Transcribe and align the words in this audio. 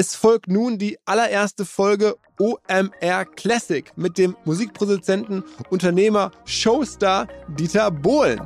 Es 0.00 0.16
folgt 0.16 0.48
nun 0.48 0.78
die 0.78 0.96
allererste 1.04 1.66
Folge 1.66 2.16
OMR 2.38 3.26
Classic 3.36 3.92
mit 3.96 4.16
dem 4.16 4.34
Musikproduzenten, 4.46 5.44
Unternehmer, 5.68 6.30
Showstar 6.46 7.28
Dieter 7.48 7.90
Bohlen. 7.90 8.40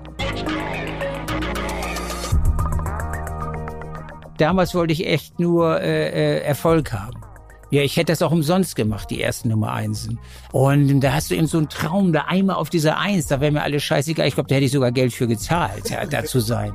Damals 4.37 4.75
wollte 4.75 4.95
ich 4.95 5.07
echt 5.07 5.39
nur 5.39 5.81
äh, 5.81 6.39
äh, 6.39 6.41
Erfolg 6.41 6.93
haben. 6.93 7.21
Ja, 7.71 7.83
ich 7.83 7.97
hätte 7.97 8.11
das 8.11 8.23
auch 8.23 8.33
umsonst 8.33 8.75
gemacht, 8.75 9.09
die 9.11 9.23
ersten 9.23 9.49
Nummer 9.49 9.75
Einsen. 9.75 10.19
Und 10.51 10.99
da 11.03 11.13
hast 11.13 11.31
du 11.31 11.37
eben 11.37 11.47
so 11.47 11.59
einen 11.59 11.69
Traum, 11.69 12.13
da 12.13 12.23
einmal 12.23 12.57
auf 12.57 12.69
dieser 12.69 12.99
Eins, 12.99 13.29
da 13.29 13.41
wäre 13.41 13.53
mir 13.53 13.63
alles 13.63 13.85
scheißegal. 13.85 14.27
Ich 14.27 14.35
glaube, 14.35 14.49
da 14.49 14.57
hätte 14.57 14.65
ich 14.65 14.73
sogar 14.73 14.91
Geld 14.91 15.13
für 15.13 15.29
gezahlt, 15.29 15.85
da 16.11 16.25
zu 16.25 16.41
sein. 16.41 16.75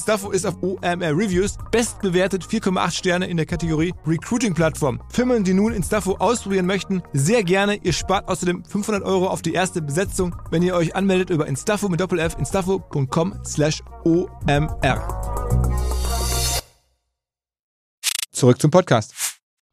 Instafo 0.00 0.30
ist 0.30 0.46
auf 0.46 0.56
OMR 0.62 1.14
Reviews 1.14 1.58
bestbewertet 1.70 2.42
4,8 2.42 2.90
Sterne 2.90 3.26
in 3.26 3.36
der 3.36 3.44
Kategorie 3.44 3.92
Recruiting 4.06 4.54
Plattform. 4.54 4.98
Firmen, 5.10 5.44
die 5.44 5.52
nun 5.52 5.74
Instafo 5.74 6.16
ausprobieren 6.16 6.64
möchten, 6.64 7.02
sehr 7.12 7.44
gerne. 7.44 7.76
Ihr 7.82 7.92
spart 7.92 8.26
außerdem 8.26 8.64
500 8.64 9.02
Euro 9.02 9.26
auf 9.26 9.42
die 9.42 9.52
erste 9.52 9.82
Besetzung, 9.82 10.34
wenn 10.50 10.62
ihr 10.62 10.74
euch 10.74 10.96
anmeldet 10.96 11.28
über 11.28 11.46
Instafo 11.46 11.90
mit 11.90 12.00
Doppel-F 12.00 12.38
instafo.com 12.38 13.44
slash 13.44 13.82
OMR. 14.04 15.06
Zurück 18.32 18.58
zum 18.58 18.70
Podcast. 18.70 19.12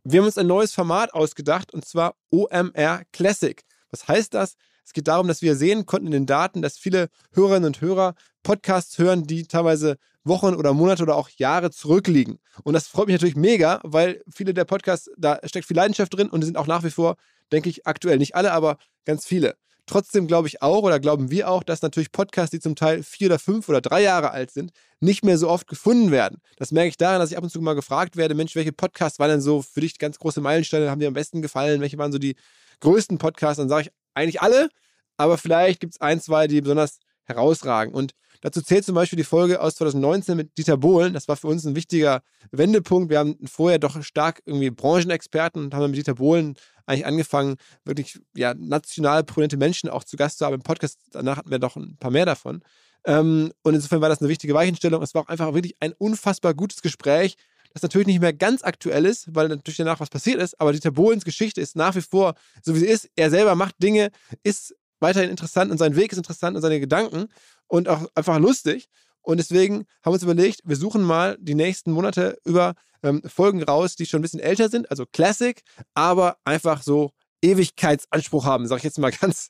Wir 0.03 0.19
haben 0.19 0.25
uns 0.25 0.37
ein 0.37 0.47
neues 0.47 0.73
Format 0.73 1.13
ausgedacht 1.13 1.73
und 1.73 1.85
zwar 1.85 2.15
OMR 2.31 3.03
Classic. 3.13 3.63
Was 3.91 4.09
heißt 4.09 4.33
das? 4.33 4.55
Es 4.87 4.93
geht 4.93 5.09
darum, 5.09 5.27
dass 5.27 5.41
wir 5.41 5.57
sehen 5.57 5.85
konnten 5.85 6.07
in 6.07 6.13
den 6.13 6.25
Daten, 6.25 6.61
dass 6.61 6.77
viele 6.77 7.09
Hörerinnen 7.33 7.65
und 7.65 7.81
Hörer 7.81 8.15
Podcasts 8.41 8.97
hören, 8.97 9.27
die 9.27 9.43
teilweise 9.43 9.97
Wochen 10.23 10.55
oder 10.55 10.73
Monate 10.73 11.03
oder 11.03 11.17
auch 11.17 11.27
Jahre 11.27 11.71
zurückliegen. 11.71 12.39
Und 12.63 12.73
das 12.73 12.87
freut 12.87 13.07
mich 13.07 13.15
natürlich 13.15 13.35
mega, 13.35 13.81
weil 13.83 14.23
viele 14.33 14.53
der 14.53 14.63
Podcasts, 14.63 15.11
da 15.17 15.41
steckt 15.43 15.67
viel 15.67 15.75
Leidenschaft 15.75 16.15
drin 16.15 16.29
und 16.29 16.39
die 16.39 16.45
sind 16.45 16.55
auch 16.55 16.67
nach 16.67 16.85
wie 16.85 16.89
vor, 16.89 17.17
denke 17.51 17.69
ich, 17.69 17.85
aktuell. 17.85 18.17
Nicht 18.17 18.35
alle, 18.35 18.53
aber 18.53 18.77
ganz 19.03 19.25
viele. 19.25 19.57
Trotzdem 19.87 20.25
glaube 20.25 20.47
ich 20.47 20.61
auch 20.61 20.83
oder 20.83 21.01
glauben 21.01 21.31
wir 21.31 21.49
auch, 21.49 21.63
dass 21.63 21.81
natürlich 21.81 22.13
Podcasts, 22.13 22.51
die 22.51 22.61
zum 22.61 22.75
Teil 22.77 23.03
vier 23.03 23.27
oder 23.27 23.39
fünf 23.39 23.67
oder 23.67 23.81
drei 23.81 24.01
Jahre 24.03 24.31
alt 24.31 24.51
sind, 24.51 24.71
nicht 25.01 25.25
mehr 25.25 25.37
so 25.37 25.49
oft 25.49 25.67
gefunden 25.67 26.11
werden. 26.11 26.39
Das 26.55 26.71
merke 26.71 26.87
ich 26.87 26.97
daran, 26.97 27.19
dass 27.19 27.31
ich 27.31 27.37
ab 27.37 27.43
und 27.43 27.49
zu 27.49 27.59
mal 27.61 27.73
gefragt 27.73 28.15
werde, 28.15 28.35
Mensch, 28.35 28.55
welche 28.55 28.71
Podcasts 28.71 29.19
waren 29.19 29.31
denn 29.31 29.41
so 29.41 29.61
für 29.61 29.81
dich 29.81 29.99
ganz 29.99 30.17
große 30.17 30.39
Meilensteine, 30.39 30.89
haben 30.89 31.01
dir 31.01 31.09
am 31.09 31.13
besten 31.13 31.41
gefallen, 31.41 31.81
welche 31.81 31.97
waren 31.97 32.13
so 32.13 32.19
die 32.19 32.37
größten 32.79 33.17
Podcasts? 33.17 33.57
Dann 33.57 33.69
sage 33.69 33.87
ich 33.87 33.91
eigentlich 34.17 34.41
alle, 34.41 34.69
aber 35.17 35.37
vielleicht 35.37 35.79
gibt 35.79 35.93
es 35.93 36.01
ein, 36.01 36.19
zwei, 36.19 36.47
die 36.47 36.61
besonders 36.61 36.99
herausragen. 37.23 37.93
Und 37.93 38.13
dazu 38.41 38.61
zählt 38.61 38.85
zum 38.85 38.95
Beispiel 38.95 39.17
die 39.17 39.23
Folge 39.23 39.61
aus 39.61 39.75
2019 39.75 40.37
mit 40.37 40.57
Dieter 40.57 40.77
Bohlen. 40.77 41.13
Das 41.13 41.27
war 41.27 41.35
für 41.35 41.47
uns 41.47 41.65
ein 41.65 41.75
wichtiger 41.75 42.21
Wendepunkt. 42.51 43.09
Wir 43.09 43.19
haben 43.19 43.37
vorher 43.45 43.79
doch 43.79 44.01
stark 44.03 44.41
irgendwie 44.45 44.69
Branchenexperten 44.69 45.65
und 45.65 45.73
haben 45.73 45.91
mit 45.91 45.97
Dieter 45.97 46.15
Bohlen 46.15 46.55
eigentlich 46.85 47.05
angefangen, 47.05 47.57
wirklich 47.83 48.19
ja, 48.35 48.53
national 48.53 49.23
prominente 49.23 49.57
Menschen 49.57 49.89
auch 49.89 50.03
zu 50.03 50.15
Gast 50.15 50.37
zu 50.37 50.45
haben 50.45 50.55
im 50.55 50.61
Podcast. 50.61 50.99
Danach 51.11 51.37
hatten 51.37 51.51
wir 51.51 51.59
doch 51.59 51.75
ein 51.75 51.97
paar 51.99 52.11
mehr 52.11 52.25
davon. 52.25 52.63
Ähm, 53.05 53.51
und 53.63 53.75
insofern 53.75 54.01
war 54.01 54.09
das 54.09 54.19
eine 54.19 54.29
wichtige 54.29 54.53
Weichenstellung. 54.53 55.01
Es 55.01 55.13
war 55.13 55.23
auch 55.23 55.27
einfach 55.27 55.53
wirklich 55.53 55.75
ein 55.79 55.93
unfassbar 55.93 56.53
gutes 56.53 56.81
Gespräch, 56.81 57.35
das 57.77 57.83
natürlich 57.83 58.07
nicht 58.07 58.21
mehr 58.21 58.33
ganz 58.33 58.63
aktuell 58.63 59.05
ist, 59.05 59.33
weil 59.33 59.47
natürlich 59.47 59.77
danach 59.77 59.99
was 59.99 60.09
passiert 60.09 60.41
ist. 60.41 60.59
Aber 60.59 60.73
Dieter 60.73 60.91
Bohlens 60.91 61.25
Geschichte 61.25 61.61
ist 61.61 61.75
nach 61.75 61.95
wie 61.95 62.01
vor 62.01 62.35
so, 62.61 62.75
wie 62.75 62.79
sie 62.79 62.87
ist. 62.87 63.09
Er 63.15 63.29
selber 63.29 63.55
macht 63.55 63.75
Dinge, 63.81 64.09
ist 64.43 64.75
weiterhin 64.99 65.29
interessant 65.29 65.71
und 65.71 65.77
sein 65.77 65.95
Weg 65.95 66.11
ist 66.11 66.17
interessant 66.17 66.55
und 66.55 66.61
seine 66.61 66.79
Gedanken 66.79 67.27
und 67.67 67.87
auch 67.87 68.07
einfach 68.15 68.39
lustig. 68.39 68.87
Und 69.21 69.37
deswegen 69.37 69.79
haben 70.03 70.11
wir 70.11 70.13
uns 70.13 70.23
überlegt, 70.23 70.61
wir 70.63 70.75
suchen 70.75 71.03
mal 71.03 71.37
die 71.39 71.55
nächsten 71.55 71.91
Monate 71.91 72.37
über 72.45 72.73
ähm, 73.03 73.21
Folgen 73.25 73.61
raus, 73.61 73.95
die 73.95 74.05
schon 74.05 74.19
ein 74.19 74.23
bisschen 74.23 74.39
älter 74.39 74.69
sind, 74.69 74.89
also 74.89 75.05
Classic, 75.05 75.61
aber 75.93 76.37
einfach 76.45 76.81
so 76.81 77.11
Ewigkeitsanspruch 77.41 78.45
haben, 78.45 78.67
sage 78.67 78.79
ich 78.79 78.83
jetzt 78.83 78.99
mal 78.99 79.11
ganz 79.21 79.49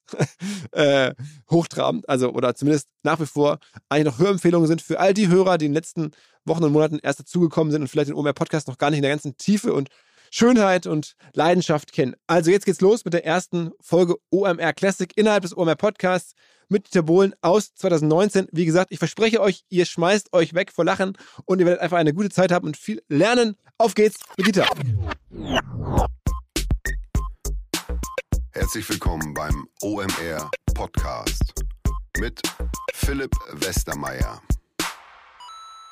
äh, 0.71 1.13
hochtrabend, 1.49 2.07
also 2.09 2.31
oder 2.31 2.55
zumindest 2.55 2.89
nach 3.03 3.19
wie 3.19 3.25
vor 3.25 3.59
eigentlich 3.89 4.13
noch 4.13 4.19
Hörempfehlungen 4.19 4.67
sind 4.67 4.81
für 4.81 4.99
all 4.99 5.13
die 5.13 5.27
Hörer, 5.27 5.57
die 5.57 5.65
in 5.65 5.71
den 5.71 5.75
letzten 5.75 6.11
Wochen 6.47 6.63
und 6.63 6.71
Monaten 6.71 6.99
erst 7.01 7.19
dazugekommen 7.19 7.71
sind 7.71 7.81
und 7.81 7.87
vielleicht 7.87 8.09
den 8.09 8.15
OMR 8.15 8.33
Podcast 8.33 8.67
noch 8.67 8.77
gar 8.77 8.89
nicht 8.89 8.97
in 8.97 9.03
der 9.03 9.11
ganzen 9.11 9.37
Tiefe 9.37 9.73
und 9.73 9.89
Schönheit 10.31 10.87
und 10.87 11.15
Leidenschaft 11.33 11.93
kennen. 11.93 12.15
Also 12.27 12.51
jetzt 12.51 12.65
geht's 12.65 12.81
los 12.81 13.05
mit 13.05 13.13
der 13.13 13.25
ersten 13.25 13.71
Folge 13.79 14.15
OMR 14.29 14.73
Classic 14.73 15.11
innerhalb 15.15 15.43
des 15.43 15.55
OMR 15.55 15.75
Podcasts 15.75 16.33
mit 16.69 16.87
Dieter 16.87 17.03
Bohlen 17.03 17.33
aus 17.41 17.73
2019. 17.75 18.47
Wie 18.51 18.65
gesagt, 18.65 18.91
ich 18.91 18.99
verspreche 18.99 19.41
euch, 19.41 19.63
ihr 19.69 19.85
schmeißt 19.85 20.33
euch 20.33 20.53
weg 20.53 20.71
vor 20.71 20.85
Lachen 20.85 21.17
und 21.45 21.59
ihr 21.59 21.65
werdet 21.65 21.81
einfach 21.81 21.97
eine 21.97 22.13
gute 22.13 22.29
Zeit 22.29 22.51
haben 22.51 22.67
und 22.67 22.77
viel 22.77 23.01
lernen. 23.07 23.55
Auf 23.77 23.95
geht's 23.95 24.19
mit 24.37 24.47
Dieter. 24.47 24.67
Herzlich 28.51 28.89
willkommen 28.89 29.33
beim 29.33 29.67
OMR 29.81 30.49
Podcast 30.73 31.53
mit 32.19 32.41
Philipp 32.93 33.31
Westermeier. 33.53 34.41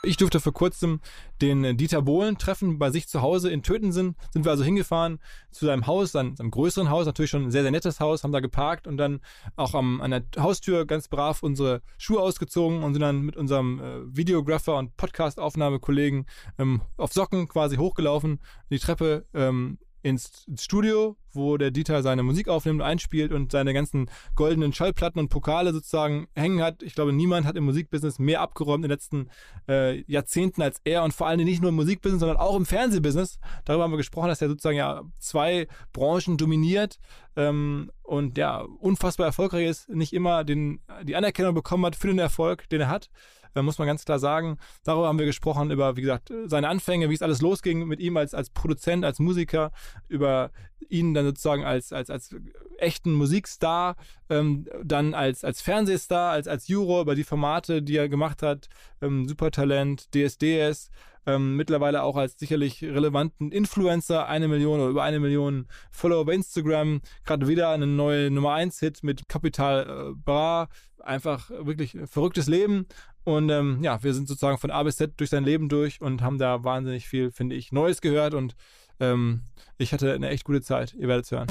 Ich 0.05 0.17
durfte 0.17 0.39
vor 0.39 0.53
kurzem 0.53 0.99
den 1.41 1.77
Dieter 1.77 2.01
Bohlen 2.01 2.37
treffen 2.37 2.77
bei 2.77 2.91
sich 2.91 3.07
zu 3.07 3.21
Hause 3.21 3.49
in 3.49 3.63
Tötensen. 3.63 4.15
Sind 4.31 4.45
wir 4.45 4.51
also 4.51 4.63
hingefahren 4.63 5.19
zu 5.51 5.65
seinem 5.65 5.87
Haus, 5.87 6.11
seinem, 6.11 6.35
seinem 6.35 6.51
größeren 6.51 6.89
Haus, 6.89 7.05
natürlich 7.05 7.31
schon 7.31 7.45
ein 7.45 7.51
sehr, 7.51 7.63
sehr 7.63 7.71
nettes 7.71 7.99
Haus, 7.99 8.23
haben 8.23 8.31
da 8.31 8.39
geparkt 8.39 8.87
und 8.87 8.97
dann 8.97 9.21
auch 9.55 9.73
am, 9.73 10.01
an 10.01 10.11
der 10.11 10.23
Haustür 10.37 10.85
ganz 10.85 11.07
brav 11.07 11.43
unsere 11.43 11.81
Schuhe 11.97 12.21
ausgezogen 12.21 12.83
und 12.83 12.93
sind 12.93 13.01
dann 13.01 13.21
mit 13.21 13.35
unserem 13.35 13.79
äh, 13.79 14.15
Videographer 14.15 14.77
und 14.77 14.95
Podcast-Aufnahmekollegen 14.97 16.25
ähm, 16.59 16.81
auf 16.97 17.13
Socken 17.13 17.47
quasi 17.47 17.77
hochgelaufen, 17.77 18.39
die 18.69 18.79
Treppe 18.79 19.25
ähm, 19.33 19.79
ins 20.05 20.45
Studio, 20.59 21.17
wo 21.33 21.57
der 21.57 21.71
Dieter 21.71 22.03
seine 22.03 22.21
Musik 22.21 22.47
aufnimmt, 22.47 22.83
einspielt 22.83 23.31
und 23.31 23.51
seine 23.51 23.73
ganzen 23.73 24.07
goldenen 24.35 24.71
Schallplatten 24.71 25.19
und 25.19 25.29
Pokale 25.29 25.73
sozusagen 25.73 26.27
hängen 26.35 26.61
hat. 26.61 26.83
Ich 26.83 26.93
glaube, 26.93 27.11
niemand 27.11 27.47
hat 27.47 27.55
im 27.55 27.63
Musikbusiness 27.63 28.19
mehr 28.19 28.41
abgeräumt 28.41 28.85
in 28.85 28.89
den 28.89 28.91
letzten 28.91 29.29
äh, 29.67 30.03
Jahrzehnten 30.03 30.61
als 30.61 30.79
er 30.83 31.03
und 31.03 31.11
vor 31.11 31.25
allem 31.25 31.43
nicht 31.43 31.59
nur 31.59 31.69
im 31.69 31.75
Musikbusiness, 31.75 32.19
sondern 32.19 32.37
auch 32.37 32.55
im 32.55 32.67
Fernsehbusiness. 32.67 33.39
Darüber 33.65 33.83
haben 33.83 33.93
wir 33.93 33.97
gesprochen, 33.97 34.27
dass 34.27 34.43
er 34.43 34.49
sozusagen 34.49 34.77
ja 34.77 35.01
zwei 35.17 35.67
Branchen 35.91 36.37
dominiert 36.37 36.99
ähm, 37.35 37.91
und 38.03 38.37
ja 38.37 38.59
unfassbar 38.59 39.25
erfolgreich 39.25 39.65
ist, 39.67 39.89
nicht 39.89 40.13
immer 40.13 40.43
den, 40.43 40.81
die 41.01 41.15
Anerkennung 41.15 41.55
bekommen 41.55 41.83
hat 41.83 41.95
für 41.95 42.07
den 42.07 42.19
Erfolg, 42.19 42.69
den 42.69 42.81
er 42.81 42.89
hat. 42.89 43.09
Äh, 43.55 43.61
muss 43.61 43.77
man 43.79 43.87
ganz 43.87 44.05
klar 44.05 44.19
sagen. 44.19 44.57
Darüber 44.83 45.07
haben 45.07 45.19
wir 45.19 45.25
gesprochen, 45.25 45.71
über, 45.71 45.95
wie 45.95 46.01
gesagt, 46.01 46.31
seine 46.45 46.69
Anfänge, 46.69 47.09
wie 47.09 47.13
es 47.13 47.21
alles 47.21 47.41
losging 47.41 47.85
mit 47.87 47.99
ihm 47.99 48.17
als, 48.17 48.33
als 48.33 48.49
Produzent, 48.49 49.05
als 49.05 49.19
Musiker, 49.19 49.71
über 50.07 50.51
ihn 50.89 51.13
dann 51.13 51.25
sozusagen 51.25 51.63
als, 51.63 51.91
als, 51.91 52.09
als 52.09 52.35
echten 52.77 53.13
Musikstar, 53.13 53.95
ähm, 54.29 54.67
dann 54.83 55.13
als, 55.13 55.43
als 55.43 55.61
Fernsehstar, 55.61 56.31
als, 56.31 56.47
als 56.47 56.67
Juror, 56.67 57.01
über 57.01 57.15
die 57.15 57.23
Formate, 57.23 57.81
die 57.81 57.97
er 57.97 58.09
gemacht 58.09 58.41
hat, 58.41 58.69
ähm, 59.01 59.27
Supertalent, 59.27 60.13
DSDS, 60.13 60.91
ähm, 61.25 61.55
mittlerweile 61.55 62.03
auch 62.03 62.17
als 62.17 62.37
sicherlich 62.37 62.83
relevanten 62.83 63.51
Influencer, 63.51 64.27
eine 64.27 64.47
Million 64.47 64.79
oder 64.79 64.89
über 64.89 65.03
eine 65.03 65.19
Million 65.19 65.67
Follower 65.91 66.25
bei 66.25 66.33
Instagram, 66.33 67.01
gerade 67.23 67.47
wieder 67.47 67.69
eine 67.69 67.87
neue 67.87 68.29
Nummer 68.29 68.53
1 68.53 68.79
Hit 68.79 69.03
mit 69.03 69.27
Capital 69.27 70.11
äh, 70.11 70.13
Bra, 70.13 70.67
einfach 70.99 71.49
wirklich 71.49 71.97
verrücktes 72.05 72.47
Leben 72.47 72.87
und 73.25 73.49
ähm, 73.49 73.79
ja, 73.81 74.01
wir 74.01 74.13
sind 74.13 74.27
sozusagen 74.27 74.57
von 74.57 74.71
A 74.71 74.83
bis 74.83 74.97
Z 74.97 75.13
durch 75.17 75.29
sein 75.29 75.43
Leben 75.43 75.67
durch 75.67 75.99
und 75.99 76.21
haben 76.21 76.37
da 76.37 76.63
wahnsinnig 76.63 77.07
viel, 77.07 77.31
finde 77.31 77.55
ich, 77.55 77.71
Neues 77.71 77.99
gehört 78.01 78.33
und 78.33 78.55
ähm, 78.99 79.41
ich 79.77 79.91
hatte 79.91 80.13
eine 80.13 80.29
echt 80.29 80.45
gute 80.45 80.61
Zeit. 80.61 80.93
Ihr 80.93 81.07
werdet 81.07 81.25
es 81.25 81.31
hören. 81.31 81.47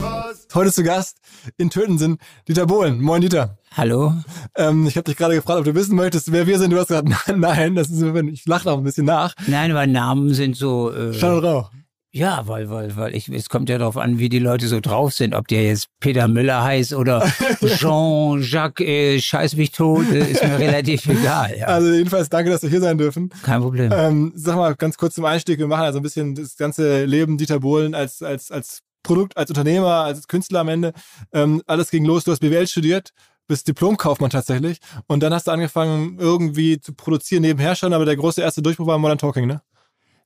Was? 0.00 0.48
Heute 0.52 0.72
zu 0.72 0.82
Gast 0.82 1.18
in 1.56 1.70
Töten 1.70 1.96
sind 1.98 2.20
Dieter 2.48 2.66
Bohlen. 2.66 3.00
Moin, 3.00 3.20
Dieter. 3.20 3.58
Hallo. 3.76 4.14
Ähm, 4.56 4.86
ich 4.86 4.96
habe 4.96 5.04
dich 5.04 5.16
gerade 5.16 5.36
gefragt, 5.36 5.60
ob 5.60 5.64
du 5.64 5.74
wissen 5.74 5.94
möchtest, 5.94 6.32
wer 6.32 6.46
wir 6.46 6.58
sind. 6.58 6.72
Du 6.72 6.78
hast 6.78 6.88
gesagt, 6.88 7.08
nein, 7.36 7.76
das 7.76 7.90
ist, 7.90 8.02
ich 8.02 8.46
lache 8.46 8.70
auch 8.70 8.78
ein 8.78 8.84
bisschen 8.84 9.06
nach. 9.06 9.34
Nein, 9.46 9.70
aber 9.70 9.86
Namen 9.86 10.34
sind 10.34 10.56
so. 10.56 10.92
Äh, 10.92 11.14
Schau 11.14 11.38
Rauch. 11.38 11.70
Ja, 12.18 12.48
weil, 12.48 12.68
weil, 12.68 12.96
weil 12.96 13.14
ich, 13.14 13.28
es 13.28 13.48
kommt 13.48 13.68
ja 13.68 13.78
darauf 13.78 13.96
an, 13.96 14.18
wie 14.18 14.28
die 14.28 14.40
Leute 14.40 14.66
so 14.66 14.80
drauf 14.80 15.12
sind, 15.12 15.36
ob 15.36 15.46
der 15.46 15.62
jetzt 15.62 15.86
Peter 16.00 16.26
Müller 16.26 16.64
heißt 16.64 16.92
oder 16.92 17.24
Jean-Jacques 17.64 18.84
äh, 18.84 19.20
Scheiß 19.20 19.54
mich 19.54 19.70
tot, 19.70 20.10
äh, 20.10 20.28
ist 20.28 20.42
mir 20.42 20.58
relativ 20.58 21.06
egal. 21.06 21.56
Ja. 21.56 21.66
Also 21.68 21.92
jedenfalls 21.92 22.28
danke, 22.28 22.50
dass 22.50 22.62
wir 22.62 22.70
hier 22.70 22.80
sein 22.80 22.98
dürfen. 22.98 23.30
Kein 23.44 23.60
Problem. 23.60 23.92
Ähm, 23.94 24.32
sag 24.34 24.56
mal 24.56 24.74
ganz 24.74 24.98
kurz 24.98 25.14
zum 25.14 25.26
Einstieg, 25.26 25.60
wir 25.60 25.68
machen 25.68 25.84
also 25.84 26.00
ein 26.00 26.02
bisschen 26.02 26.34
das 26.34 26.56
ganze 26.56 27.04
Leben 27.04 27.38
Dieter 27.38 27.60
Bohlen 27.60 27.94
als, 27.94 28.20
als, 28.20 28.50
als 28.50 28.80
Produkt, 29.04 29.36
als 29.36 29.50
Unternehmer, 29.50 30.02
als 30.02 30.26
Künstler 30.26 30.58
am 30.58 30.68
Ende. 30.68 30.94
Ähm, 31.32 31.62
alles 31.68 31.88
ging 31.88 32.04
los, 32.04 32.24
du 32.24 32.32
hast 32.32 32.40
BWL 32.40 32.66
studiert, 32.66 33.10
bist 33.46 33.68
Diplomkaufmann 33.68 34.30
tatsächlich 34.30 34.78
und 35.06 35.22
dann 35.22 35.32
hast 35.32 35.46
du 35.46 35.52
angefangen 35.52 36.18
irgendwie 36.18 36.80
zu 36.80 36.94
produzieren 36.94 37.42
nebenher 37.42 37.76
schon, 37.76 37.92
aber 37.92 38.04
der 38.04 38.16
große 38.16 38.42
erste 38.42 38.60
Durchbruch 38.60 38.88
war 38.88 38.98
Modern 38.98 39.18
Talking, 39.18 39.46
ne? 39.46 39.62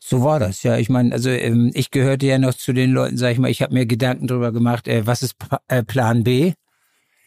So 0.05 0.25
war 0.25 0.41
das, 0.41 0.65
ja. 0.65 0.77
Ich 0.79 0.89
meine, 0.89 1.13
also 1.13 1.31
ähm, 1.31 1.71
ich 1.75 1.93
gehörte 1.93 2.27
ja 2.27 2.37
noch 2.37 2.55
zu 2.55 2.73
den 2.73 2.91
Leuten, 2.91 3.17
sag 3.17 3.33
ich 3.33 3.39
mal, 3.39 3.51
ich 3.51 3.63
habe 3.63 3.73
mir 3.73 3.87
Gedanken 3.87 4.27
darüber 4.27 4.51
gemacht, 4.51 4.89
äh, 4.89 5.07
was 5.07 5.23
ist 5.23 5.39
P 5.39 5.57
äh, 5.69 5.85
Plan 5.85 6.25
B? 6.25 6.55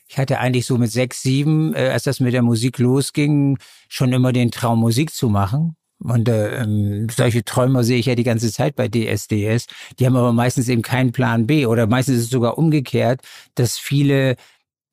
Ich 0.10 0.18
hatte 0.18 0.40
eigentlich 0.40 0.66
so 0.66 0.78
mit 0.78 0.92
sechs, 0.92 1.22
sieben, 1.22 1.74
äh, 1.74 1.90
als 1.90 2.04
das 2.04 2.20
mit 2.20 2.34
der 2.34 2.42
Musik 2.42 2.78
losging, 2.78 3.58
schon 3.88 4.12
immer 4.12 4.34
den 4.34 4.52
Traum, 4.52 4.82
Musik 4.82 5.14
zu 5.14 5.30
machen. 5.30 5.78
Und 6.00 6.28
äh, 6.28 6.64
ähm, 6.64 7.08
solche 7.10 7.46
Träume 7.46 7.86
sehe 7.86 7.98
ich 7.98 8.08
ja 8.08 8.16
die 8.16 8.24
ganze 8.24 8.52
Zeit 8.52 8.76
bei 8.76 8.90
DSDS. 8.90 9.68
Die 9.98 10.06
haben 10.06 10.18
aber 10.18 10.34
meistens 10.34 10.68
eben 10.68 10.82
keinen 10.82 11.14
Plan 11.14 11.48
B 11.48 11.66
oder 11.66 11.88
meistens 11.88 12.18
ist 12.18 12.24
es 12.26 12.30
sogar 12.30 12.58
umgekehrt, 12.58 13.22
dass 13.56 13.78
viele 13.78 14.36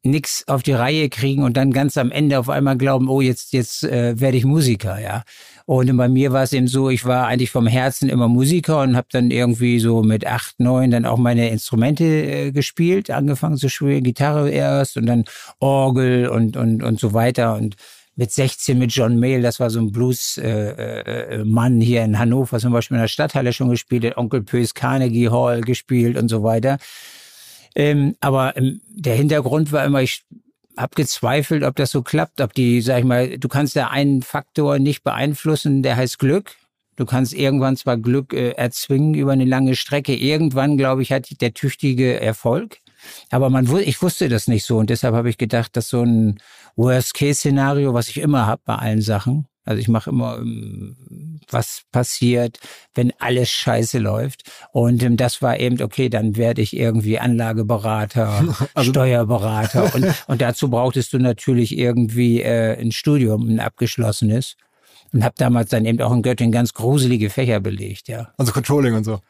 nix 0.04 0.44
auf 0.48 0.62
die 0.62 0.72
Reihe 0.72 1.08
kriegen 1.08 1.42
und 1.42 1.56
dann 1.56 1.72
ganz 1.72 1.96
am 1.96 2.10
Ende 2.10 2.38
auf 2.38 2.48
einmal 2.48 2.76
glauben, 2.76 3.08
oh, 3.08 3.20
jetzt, 3.20 3.52
jetzt 3.52 3.84
äh, 3.84 4.18
werde 4.18 4.36
ich 4.36 4.44
Musiker, 4.44 5.00
ja. 5.00 5.22
Und 5.64 5.96
bei 5.96 6.08
mir 6.08 6.32
war 6.32 6.42
es 6.42 6.52
eben 6.52 6.66
so, 6.66 6.90
ich 6.90 7.04
war 7.04 7.28
eigentlich 7.28 7.52
vom 7.52 7.68
Herzen 7.68 8.08
immer 8.08 8.26
Musiker 8.26 8.82
und 8.82 8.96
habe 8.96 9.06
dann 9.12 9.30
irgendwie 9.30 9.78
so 9.78 10.02
mit 10.02 10.26
acht, 10.26 10.58
neun 10.58 10.90
dann 10.90 11.06
auch 11.06 11.18
meine 11.18 11.50
Instrumente 11.50 12.04
äh, 12.04 12.52
gespielt, 12.52 13.10
angefangen 13.10 13.56
zu 13.56 13.68
spielen, 13.68 14.02
Gitarre 14.02 14.50
erst 14.50 14.96
und 14.96 15.06
dann 15.06 15.24
Orgel 15.60 16.28
und, 16.28 16.56
und, 16.56 16.82
und 16.82 16.98
so 16.98 17.14
weiter 17.14 17.54
und 17.54 17.76
mit 18.14 18.30
16 18.30 18.78
mit 18.78 18.92
John 18.92 19.18
Mayle, 19.18 19.40
das 19.40 19.58
war 19.58 19.70
so 19.70 19.80
ein 19.80 19.90
Blues-Mann 19.90 21.80
äh, 21.80 21.82
äh, 21.82 21.84
hier 21.84 22.04
in 22.04 22.18
Hannover, 22.18 22.58
zum 22.58 22.72
Beispiel 22.72 22.96
in 22.96 23.00
der 23.00 23.08
Stadthalle 23.08 23.52
schon 23.52 23.70
gespielt, 23.70 24.16
Onkel 24.16 24.42
Pös 24.42 24.74
Carnegie 24.74 25.30
Hall 25.30 25.62
gespielt 25.62 26.18
und 26.18 26.28
so 26.28 26.42
weiter. 26.42 26.78
Ähm, 27.74 28.16
aber 28.20 28.56
ähm, 28.56 28.80
der 28.88 29.14
Hintergrund 29.14 29.72
war 29.72 29.84
immer, 29.84 30.02
ich 30.02 30.24
habe 30.76 30.94
gezweifelt, 30.94 31.64
ob 31.64 31.76
das 31.76 31.90
so 31.90 32.02
klappt, 32.02 32.40
ob 32.40 32.54
die, 32.54 32.80
sag 32.80 32.98
ich 32.98 33.04
mal, 33.04 33.38
du 33.38 33.48
kannst 33.48 33.76
da 33.76 33.88
einen 33.88 34.22
Faktor 34.22 34.78
nicht 34.78 35.02
beeinflussen, 35.02 35.82
der 35.82 35.96
heißt 35.96 36.18
Glück. 36.18 36.56
Du 36.96 37.06
kannst 37.06 37.32
irgendwann 37.32 37.76
zwar 37.76 37.96
Glück 37.96 38.32
äh, 38.34 38.50
erzwingen 38.50 39.14
über 39.14 39.32
eine 39.32 39.46
lange 39.46 39.76
Strecke. 39.76 40.14
Irgendwann, 40.14 40.76
glaube 40.76 41.02
ich, 41.02 41.12
hat 41.12 41.40
der 41.40 41.54
tüchtige 41.54 42.20
Erfolg. 42.20 42.78
Aber 43.30 43.50
man, 43.50 43.68
ich 43.80 44.00
wusste 44.02 44.28
das 44.28 44.46
nicht 44.46 44.64
so 44.64 44.78
und 44.78 44.90
deshalb 44.90 45.14
habe 45.14 45.28
ich 45.28 45.38
gedacht, 45.38 45.76
dass 45.76 45.88
so 45.88 46.02
ein 46.02 46.38
Worst-Case-Szenario, 46.76 47.94
was 47.94 48.08
ich 48.08 48.18
immer 48.18 48.46
habe 48.46 48.62
bei 48.64 48.76
allen 48.76 49.02
Sachen, 49.02 49.48
also 49.64 49.80
ich 49.80 49.88
mache 49.88 50.10
immer, 50.10 50.38
ähm, 50.38 51.40
was 51.50 51.82
passiert, 51.92 52.58
wenn 52.94 53.12
alles 53.18 53.50
scheiße 53.50 53.98
läuft. 53.98 54.50
Und 54.72 55.02
ähm, 55.02 55.16
das 55.16 55.42
war 55.42 55.58
eben, 55.60 55.80
okay, 55.80 56.08
dann 56.08 56.36
werde 56.36 56.62
ich 56.62 56.76
irgendwie 56.76 57.18
Anlageberater, 57.18 58.44
also 58.74 58.90
Steuerberater. 58.90 59.94
und, 59.94 60.06
und 60.26 60.40
dazu 60.40 60.68
brauchtest 60.68 61.12
du 61.12 61.18
natürlich 61.18 61.76
irgendwie 61.78 62.42
äh, 62.42 62.80
ein 62.80 62.92
Studium, 62.92 63.48
ein 63.48 63.60
abgeschlossenes. 63.60 64.56
Und 65.12 65.24
habe 65.24 65.34
damals 65.36 65.68
dann 65.68 65.84
eben 65.84 66.00
auch 66.00 66.12
in 66.12 66.22
Göttingen 66.22 66.52
ganz 66.52 66.72
gruselige 66.72 67.28
Fächer 67.28 67.60
belegt, 67.60 68.08
ja. 68.08 68.32
Also 68.38 68.50
Controlling 68.52 68.94
und 68.94 69.04
so. 69.04 69.20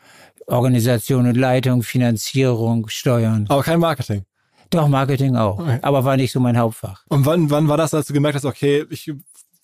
Organisation 0.47 1.27
und 1.27 1.37
Leitung, 1.37 1.83
Finanzierung, 1.83 2.89
Steuern. 2.89 3.47
Aber 3.49 3.65
kein 3.65 3.81
Marketing. 3.81 4.25
Doch, 4.73 4.89
Marketing 4.89 5.37
auch. 5.37 5.59
Okay. 5.59 5.79
Aber 5.83 6.05
war 6.05 6.17
nicht 6.17 6.33
so 6.33 6.41
mein 6.41 6.57
Hauptfach. 6.57 7.03
Und 7.09 7.27
wann, 7.27 7.51
wann 7.51 7.69
war 7.69 7.77
das, 7.77 7.93
als 7.93 8.07
du 8.07 8.15
gemerkt 8.15 8.37
hast, 8.37 8.47
okay, 8.47 8.87
ich 8.89 9.13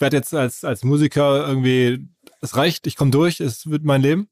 werde 0.01 0.17
jetzt 0.17 0.35
als, 0.35 0.65
als 0.65 0.85
Musiker 0.85 1.47
irgendwie, 1.47 2.09
es 2.41 2.57
reicht, 2.57 2.87
ich 2.87 2.97
komme 2.97 3.11
durch, 3.11 3.41
es 3.41 3.69
wird 3.71 3.85
mein 3.85 4.03
Leben? 4.03 4.29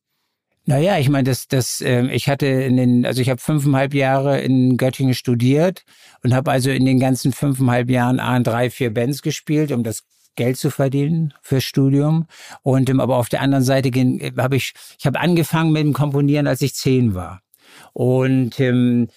Naja, 0.68 0.98
ich 0.98 1.08
meine, 1.08 1.24
das, 1.24 1.46
das, 1.46 1.80
äh, 1.80 2.06
ich 2.08 2.28
hatte 2.28 2.46
in 2.46 2.76
den, 2.76 3.06
also 3.06 3.22
ich 3.22 3.30
habe 3.30 3.40
fünfeinhalb 3.40 3.94
Jahre 3.94 4.40
in 4.40 4.76
Göttingen 4.76 5.14
studiert 5.14 5.84
und 6.24 6.34
habe 6.34 6.50
also 6.50 6.70
in 6.70 6.84
den 6.84 6.98
ganzen 6.98 7.32
fünfeinhalb 7.32 7.88
Jahren 7.88 8.18
A 8.18 8.40
drei, 8.40 8.68
vier 8.68 8.92
Bands 8.92 9.22
gespielt, 9.22 9.70
um 9.70 9.84
das 9.84 10.02
Geld 10.34 10.58
zu 10.58 10.70
verdienen 10.70 11.34
fürs 11.40 11.62
Studium. 11.62 12.26
Und 12.62 12.90
ähm, 12.90 12.98
aber 12.98 13.16
auf 13.16 13.28
der 13.28 13.42
anderen 13.42 13.64
Seite 13.64 13.90
äh, 13.90 14.32
habe 14.36 14.56
ich, 14.56 14.72
ich 14.98 15.06
habe 15.06 15.20
angefangen 15.20 15.72
mit 15.72 15.82
dem 15.82 15.92
Komponieren, 15.92 16.48
als 16.48 16.62
ich 16.62 16.74
zehn 16.74 17.14
war. 17.14 17.42
Und 17.92 18.58
ähm, 18.58 19.08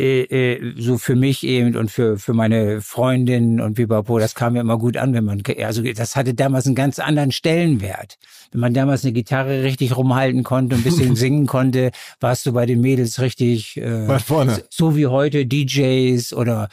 äh, 0.00 0.22
äh, 0.22 0.74
so 0.78 0.96
für 0.96 1.14
mich 1.14 1.44
eben 1.44 1.76
und 1.76 1.90
für, 1.90 2.18
für 2.18 2.32
meine 2.32 2.80
Freundin 2.80 3.60
und 3.60 3.74
Pipapo, 3.74 4.18
das 4.18 4.34
kam 4.34 4.54
ja 4.54 4.62
immer 4.62 4.78
gut 4.78 4.96
an, 4.96 5.12
wenn 5.12 5.24
man, 5.24 5.42
also 5.62 5.82
das 5.82 6.16
hatte 6.16 6.32
damals 6.34 6.66
einen 6.66 6.74
ganz 6.74 6.98
anderen 6.98 7.32
Stellenwert. 7.32 8.16
Wenn 8.50 8.60
man 8.60 8.74
damals 8.74 9.04
eine 9.04 9.12
Gitarre 9.12 9.62
richtig 9.62 9.96
rumhalten 9.96 10.42
konnte, 10.42 10.76
ein 10.76 10.82
bisschen 10.82 11.16
singen 11.16 11.46
konnte, 11.46 11.90
warst 12.18 12.46
du 12.46 12.52
bei 12.52 12.64
den 12.64 12.80
Mädels 12.80 13.20
richtig 13.20 13.76
äh, 13.76 14.18
vorne. 14.18 14.64
so 14.70 14.96
wie 14.96 15.06
heute 15.06 15.44
DJs 15.46 16.32
oder 16.32 16.68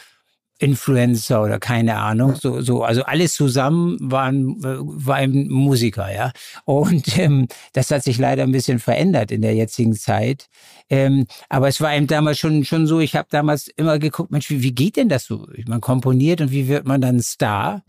Influencer 0.60 1.44
oder 1.44 1.60
keine 1.60 1.98
Ahnung, 1.98 2.36
so, 2.36 2.62
so, 2.62 2.84
also 2.84 3.04
alles 3.04 3.34
zusammen 3.34 3.98
waren, 4.02 4.56
war 4.60 5.18
ein 5.18 5.48
Musiker, 5.50 6.14
ja. 6.14 6.32
Und 6.66 7.18
ähm, 7.18 7.48
das 7.74 7.92
hat 7.92 8.04
sich 8.04 8.18
leider 8.18 8.44
ein 8.44 8.52
bisschen 8.52 8.80
verändert 8.80 9.32
in 9.32 9.42
der 9.42 9.54
jetzigen 9.54 9.94
Zeit. 9.94 10.48
Ähm, 10.90 11.28
aber 11.50 11.68
es 11.68 11.80
war 11.82 11.96
eben 11.96 12.08
damals 12.08 12.40
schon, 12.40 12.66
schon 12.66 12.88
so, 12.88 13.00
ich 13.00 13.16
habe 13.16 13.28
damals 13.30 13.68
immer 13.68 14.00
geguckt, 14.00 14.32
Mensch, 14.32 14.50
wie, 14.50 14.64
wie 14.64 14.74
geht 14.74 14.98
denn 14.98 15.10
das 15.10 15.26
so? 15.26 15.48
Man 15.68 15.82
komponiert 15.82 16.42
und 16.42 16.52
wie 16.52 16.68
wird 16.68 16.88
man 16.88 17.02
dann 17.02 17.22
Star? 17.22 17.84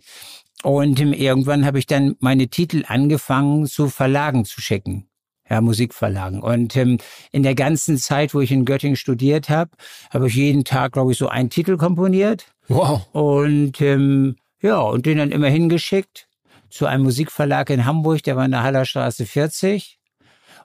Und 0.62 1.00
ähm, 1.00 1.12
irgendwann 1.12 1.64
habe 1.64 1.78
ich 1.78 1.86
dann 1.86 2.16
meine 2.20 2.48
Titel 2.48 2.84
angefangen 2.86 3.66
zu 3.66 3.88
Verlagen 3.88 4.44
zu 4.44 4.60
schicken 4.60 5.08
ja, 5.50 5.60
Musikverlagen. 5.60 6.40
Und 6.40 6.76
ähm, 6.76 6.98
in 7.32 7.42
der 7.42 7.54
ganzen 7.54 7.98
Zeit, 7.98 8.34
wo 8.34 8.40
ich 8.40 8.52
in 8.52 8.64
Göttingen 8.64 8.96
studiert 8.96 9.48
habe, 9.48 9.70
habe 10.10 10.28
ich 10.28 10.34
jeden 10.34 10.64
Tag, 10.64 10.92
glaube 10.92 11.12
ich, 11.12 11.18
so 11.18 11.28
einen 11.28 11.50
Titel 11.50 11.76
komponiert. 11.76 12.46
Wow. 12.68 13.06
Und 13.12 13.80
ähm, 13.80 14.36
ja, 14.60 14.80
und 14.80 15.06
den 15.06 15.18
dann 15.18 15.32
immer 15.32 15.48
hingeschickt 15.48 16.28
zu 16.70 16.86
einem 16.86 17.04
Musikverlag 17.04 17.70
in 17.70 17.84
Hamburg, 17.84 18.22
der 18.22 18.36
war 18.36 18.44
in 18.44 18.50
der 18.50 18.62
Hallerstraße 18.62 19.26
40. 19.26 19.98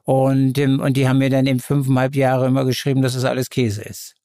Und, 0.03 0.57
ähm, 0.57 0.79
und 0.81 0.97
die 0.97 1.07
haben 1.07 1.19
mir 1.19 1.29
dann 1.29 1.47
eben 1.47 1.59
fünfeinhalb 1.59 2.15
Jahre 2.15 2.47
immer 2.47 2.65
geschrieben, 2.65 3.01
dass 3.01 3.13
das 3.13 3.23
alles 3.23 3.49
Käse 3.49 3.83
ist. 3.83 4.15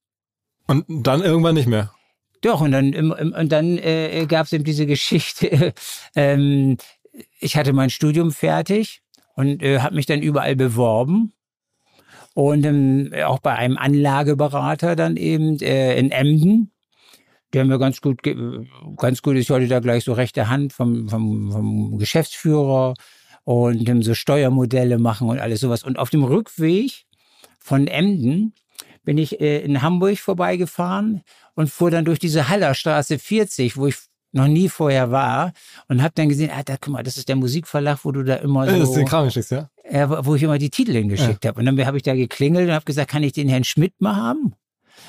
Und 0.66 0.84
dann 0.88 1.22
irgendwann 1.22 1.54
nicht 1.54 1.68
mehr. 1.68 1.92
Doch, 2.40 2.60
und 2.60 2.72
dann, 2.72 2.94
und 2.94 3.52
dann 3.52 3.78
äh, 3.78 4.26
gab 4.28 4.46
es 4.46 4.52
eben 4.52 4.64
diese 4.64 4.86
Geschichte. 4.86 5.72
ähm, 6.14 6.76
ich 7.40 7.56
hatte 7.56 7.72
mein 7.72 7.90
Studium 7.90 8.32
fertig 8.32 9.02
und 9.34 9.62
äh, 9.62 9.80
habe 9.80 9.94
mich 9.94 10.06
dann 10.06 10.22
überall 10.22 10.56
beworben. 10.56 11.32
Und 12.34 12.64
ähm, 12.64 13.12
auch 13.24 13.40
bei 13.40 13.54
einem 13.54 13.76
Anlageberater 13.76 14.94
dann 14.94 15.16
eben 15.16 15.58
äh, 15.60 15.98
in 15.98 16.10
Emden. 16.12 16.70
Der 17.54 17.64
mir 17.64 17.78
ganz 17.78 18.00
gut, 18.00 18.20
ganz 18.96 19.22
gut 19.22 19.36
ist 19.36 19.50
heute 19.50 19.68
da 19.68 19.80
gleich 19.80 20.04
so 20.04 20.12
rechte 20.12 20.48
Hand 20.48 20.72
vom, 20.72 21.08
vom, 21.08 21.50
vom 21.50 21.98
Geschäftsführer 21.98 22.94
und 23.44 23.88
ähm, 23.88 24.02
so 24.02 24.12
Steuermodelle 24.12 24.98
machen 24.98 25.28
und 25.30 25.38
alles 25.38 25.60
sowas. 25.60 25.82
Und 25.82 25.98
auf 25.98 26.10
dem 26.10 26.24
Rückweg 26.24 27.06
von 27.58 27.86
Emden 27.86 28.52
bin 29.04 29.16
ich 29.16 29.40
äh, 29.40 29.60
in 29.60 29.80
Hamburg 29.80 30.18
vorbeigefahren 30.18 31.22
und 31.54 31.70
fuhr 31.70 31.90
dann 31.90 32.04
durch 32.04 32.18
diese 32.18 32.50
Hallerstraße 32.50 33.18
40, 33.18 33.78
wo 33.78 33.86
ich 33.86 33.96
noch 34.32 34.48
nie 34.48 34.68
vorher 34.68 35.10
war 35.10 35.52
und 35.88 36.02
habe 36.02 36.12
dann 36.14 36.28
gesehen, 36.28 36.50
ah, 36.54 36.62
da, 36.62 36.76
guck 36.78 36.92
mal, 36.92 37.02
das 37.02 37.16
ist 37.16 37.28
der 37.28 37.36
Musikverlag, 37.36 38.00
wo 38.04 38.12
du 38.12 38.22
da 38.22 38.34
immer 38.36 38.66
so, 38.66 38.78
Das 38.78 38.88
ist 38.90 38.96
den 38.96 39.06
Kram 39.06 39.30
schickst, 39.30 39.50
ja? 39.50 39.70
ja, 39.90 40.26
wo 40.26 40.34
ich 40.34 40.42
immer 40.42 40.58
die 40.58 40.70
Titel 40.70 40.92
hingeschickt 40.92 41.46
habe. 41.46 41.58
Und 41.58 41.66
dann 41.66 41.86
habe 41.86 41.96
ich 41.96 42.02
da 42.02 42.14
geklingelt 42.14 42.68
und 42.68 42.74
habe 42.74 42.84
gesagt, 42.84 43.10
kann 43.10 43.22
ich 43.22 43.32
den 43.32 43.48
Herrn 43.48 43.64
Schmidt 43.64 44.00
mal 44.00 44.16
haben? 44.16 44.52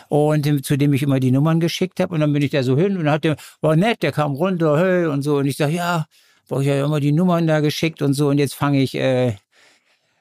Und 0.08 0.66
zu 0.66 0.78
dem 0.78 0.94
ich 0.94 1.04
immer 1.04 1.20
die 1.20 1.32
Nummern 1.32 1.60
geschickt 1.60 2.00
habe. 2.00 2.14
Und 2.14 2.22
dann 2.22 2.34
bin 2.34 2.42
ich 2.42 2.52
da 2.52 2.64
so 2.64 2.78
hin 2.78 2.98
und 2.98 3.06
dann 3.06 3.14
hat 3.14 3.24
der, 3.24 3.36
war 3.62 3.76
nett, 3.76 4.02
der 4.04 4.12
kam 4.12 4.34
runter, 4.34 4.80
hey, 4.80 5.06
und 5.06 5.22
so. 5.22 5.38
Und 5.38 5.46
ich 5.46 5.58
sage, 5.58 5.74
ja, 5.74 6.06
brauche 6.48 6.62
ich 6.62 6.68
ja 6.68 6.84
immer 6.84 7.00
die 7.00 7.12
Nummern 7.12 7.48
da 7.48 7.60
geschickt 7.60 8.02
und 8.02 8.14
so. 8.14 8.30
Und 8.30 8.38
jetzt 8.38 8.56
fange 8.56 8.82
ich 8.82 8.96
äh, 8.96 9.36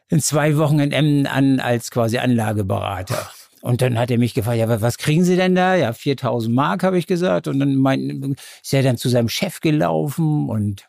in 0.09 0.21
zwei 0.21 0.57
Wochen 0.57 0.79
in 0.79 0.93
Emmen 0.93 1.27
an 1.27 1.61
als 1.61 1.91
quasi 1.91 2.19
Anlageberater. 2.19 3.31
Und 3.61 3.83
dann 3.83 3.99
hat 3.99 4.11
er 4.11 4.19
mich 4.19 4.35
gefragt, 4.35 4.59
ja, 4.59 4.81
was 4.81 4.99
kriegen 4.99 5.25
Sie 5.25 5.37
denn 5.37 5.55
da? 5.55 5.75
Ja, 5.75 5.93
4000 5.93 6.55
Mark, 6.55 6.83
habe 6.83 6.99
ich 6.99 7.07
gesagt. 7.07 7.49
Und 7.49 7.59
dann 7.59 7.77
mein, 7.77 8.37
ist 8.63 8.73
er 8.73 8.83
dann 8.83 8.97
zu 8.97 9.09
seinem 9.09 9.29
Chef 9.29 9.61
gelaufen 9.61 10.49
und 10.49 10.85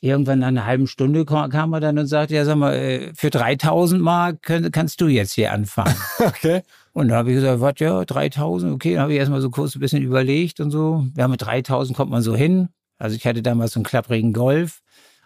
irgendwann 0.00 0.40
nach 0.40 0.48
einer 0.48 0.66
halben 0.66 0.86
Stunde 0.86 1.24
kam, 1.24 1.72
er 1.72 1.80
dann 1.80 1.98
und 1.98 2.06
sagte, 2.06 2.34
ja, 2.34 2.44
sag 2.44 2.56
mal, 2.56 2.74
äh, 2.74 3.12
für 3.14 3.30
3000 3.30 4.00
Mark 4.00 4.42
können, 4.42 4.70
kannst 4.72 5.00
du 5.00 5.08
jetzt 5.08 5.32
hier 5.32 5.52
anfangen. 5.52 5.94
Okay. 6.20 6.62
Und 6.92 7.08
dann 7.08 7.18
habe 7.18 7.30
ich 7.30 7.36
gesagt, 7.36 7.60
was, 7.60 7.74
ja, 7.78 8.04
3000, 8.04 8.74
okay. 8.74 8.94
Dann 8.94 9.02
habe 9.02 9.12
ich 9.12 9.18
erstmal 9.18 9.40
so 9.40 9.50
kurz 9.50 9.76
ein 9.76 9.80
bisschen 9.80 10.02
überlegt 10.02 10.60
und 10.60 10.70
so. 10.70 11.06
Ja, 11.16 11.28
mit 11.28 11.40
3000 11.42 11.96
kommt 11.96 12.10
man 12.10 12.22
so 12.22 12.34
hin. 12.34 12.68
Also 12.98 13.16
ich 13.16 13.26
hatte 13.26 13.42
damals 13.42 13.72
so 13.72 13.78
einen 13.78 13.84
klapprigen 13.84 14.32
Golf 14.32 14.80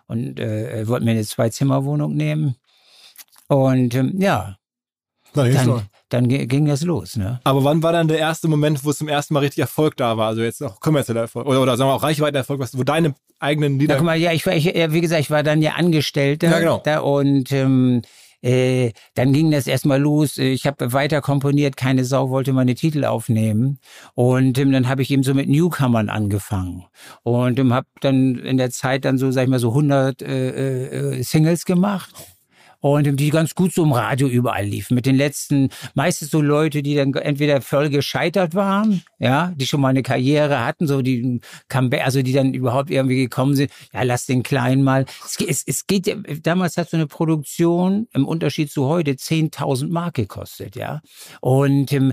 und 0.07 0.39
äh, 0.39 0.87
wollte 0.87 1.05
mir 1.05 1.13
eine 1.13 1.25
Zwei-Zimmer-Wohnung 1.25 2.15
nehmen. 2.15 2.57
Und 3.49 3.95
ähm, 3.95 4.21
ja, 4.21 4.57
ging's 5.33 5.65
dann. 5.65 5.83
Dann 6.15 6.29
gi- 6.29 6.47
ging 6.47 6.65
das 6.67 6.83
los. 6.83 7.17
Ne? 7.17 7.41
Aber 7.45 7.65
wann 7.65 7.83
war 7.83 7.93
dann 7.93 8.09
der 8.09 8.19
erste 8.19 8.49
Moment, 8.49 8.85
wo 8.85 8.91
es 8.91 8.99
zum 8.99 9.09
ersten 9.09 9.35
Mal 9.35 9.41
richtig 9.41 9.61
Erfolg 9.61 9.97
da 9.97 10.17
war? 10.17 10.29
Also 10.29 10.43
jetzt 10.43 10.63
auch 10.63 10.81
kommerzieller 10.81 11.21
Erfolg 11.23 11.47
oder, 11.47 11.61
oder 11.61 11.77
sagen 11.77 11.91
wir 11.91 11.95
auch 11.95 12.03
Reichweitenerfolg, 12.03 12.61
was- 12.61 12.79
wo 12.79 12.83
deine 12.85 13.15
eigenen 13.41 13.75
Ja, 13.75 13.81
Lieder. 13.81 13.97
guck 13.97 14.05
mal, 14.07 14.17
ja, 14.17 14.33
ich 14.33 14.47
war, 14.47 14.55
ich, 14.55 14.65
ja, 14.65 14.93
wie 14.93 15.01
gesagt, 15.03 15.21
ich 15.21 15.31
war 15.31 15.43
dann 15.43 15.61
ja 15.61 15.73
Angestellter. 15.73 16.51
Ja, 16.51 16.59
genau. 16.61 16.81
Da 16.85 17.01
und 17.01 17.53
ähm, 17.53 18.03
äh, 18.41 18.93
dann 19.15 19.33
ging 19.33 19.51
das 19.51 19.67
erstmal 19.67 19.99
los. 20.01 20.37
Ich 20.37 20.67
habe 20.67 20.93
weiter 20.93 21.23
komponiert, 21.23 21.79
keine 21.79 22.05
Sau 22.05 22.29
wollte 22.29 22.53
meine 22.53 22.75
Titel 22.75 23.05
aufnehmen. 23.07 23.79
Und 24.15 24.59
ähm, 24.59 24.71
dann 24.71 24.87
habe 24.87 25.01
ich 25.01 25.11
eben 25.11 25.23
so 25.23 25.33
mit 25.33 25.49
Newcomern 25.49 26.11
angefangen. 26.11 26.85
Und 27.23 27.59
ähm, 27.59 27.73
habe 27.73 27.87
dann 28.03 28.35
in 28.37 28.59
der 28.59 28.71
Zeit 28.71 29.07
dann 29.07 29.17
so, 29.17 29.31
sag 29.31 29.45
ich 29.45 29.49
mal, 29.49 29.59
so 29.59 29.71
100 29.71 30.21
äh, 30.21 30.89
äh, 31.19 31.23
Singles 31.23 31.65
gemacht. 31.65 32.11
Und 32.85 33.19
die 33.19 33.31
ganz 33.31 33.55
gut 33.55 33.73
so 33.73 33.83
im 33.83 33.93
Radio 33.93 34.29
überall 34.29 34.67
liefen. 34.67 34.95
Mit 34.95 35.07
den 35.07 35.17
letzten, 35.17 35.71
meistens 35.95 36.29
so 36.29 36.43
Leute, 36.43 36.83
die 36.83 36.95
dann 36.95 37.15
entweder 37.15 37.63
voll 37.63 37.89
gescheitert 37.89 38.55
waren, 38.55 39.03
ja, 39.19 39.55
die 39.57 39.65
schon 39.65 39.81
mal 39.81 39.89
eine 39.89 40.03
Karriere 40.03 40.63
hatten, 40.67 40.87
so 40.87 41.01
die 41.01 41.41
Comeback, 41.71 42.05
also 42.05 42.21
die 42.21 42.35
dann 42.35 42.53
überhaupt 42.53 42.91
irgendwie 42.91 43.17
gekommen 43.17 43.55
sind. 43.55 43.73
Ja, 43.95 44.03
lass 44.03 44.27
den 44.27 44.43
Kleinen 44.43 44.83
mal. 44.83 45.07
Es, 45.25 45.41
es, 45.41 45.65
es 45.67 45.87
geht, 45.87 46.15
damals 46.43 46.77
hat 46.77 46.91
so 46.91 46.99
eine 46.99 47.07
Produktion 47.07 48.07
im 48.13 48.29
Unterschied 48.29 48.71
zu 48.71 48.85
heute 48.85 49.13
10.000 49.13 49.89
Mark 49.89 50.17
gekostet, 50.17 50.77
ja. 50.77 51.01
Und 51.41 51.91
ähm, 51.91 52.13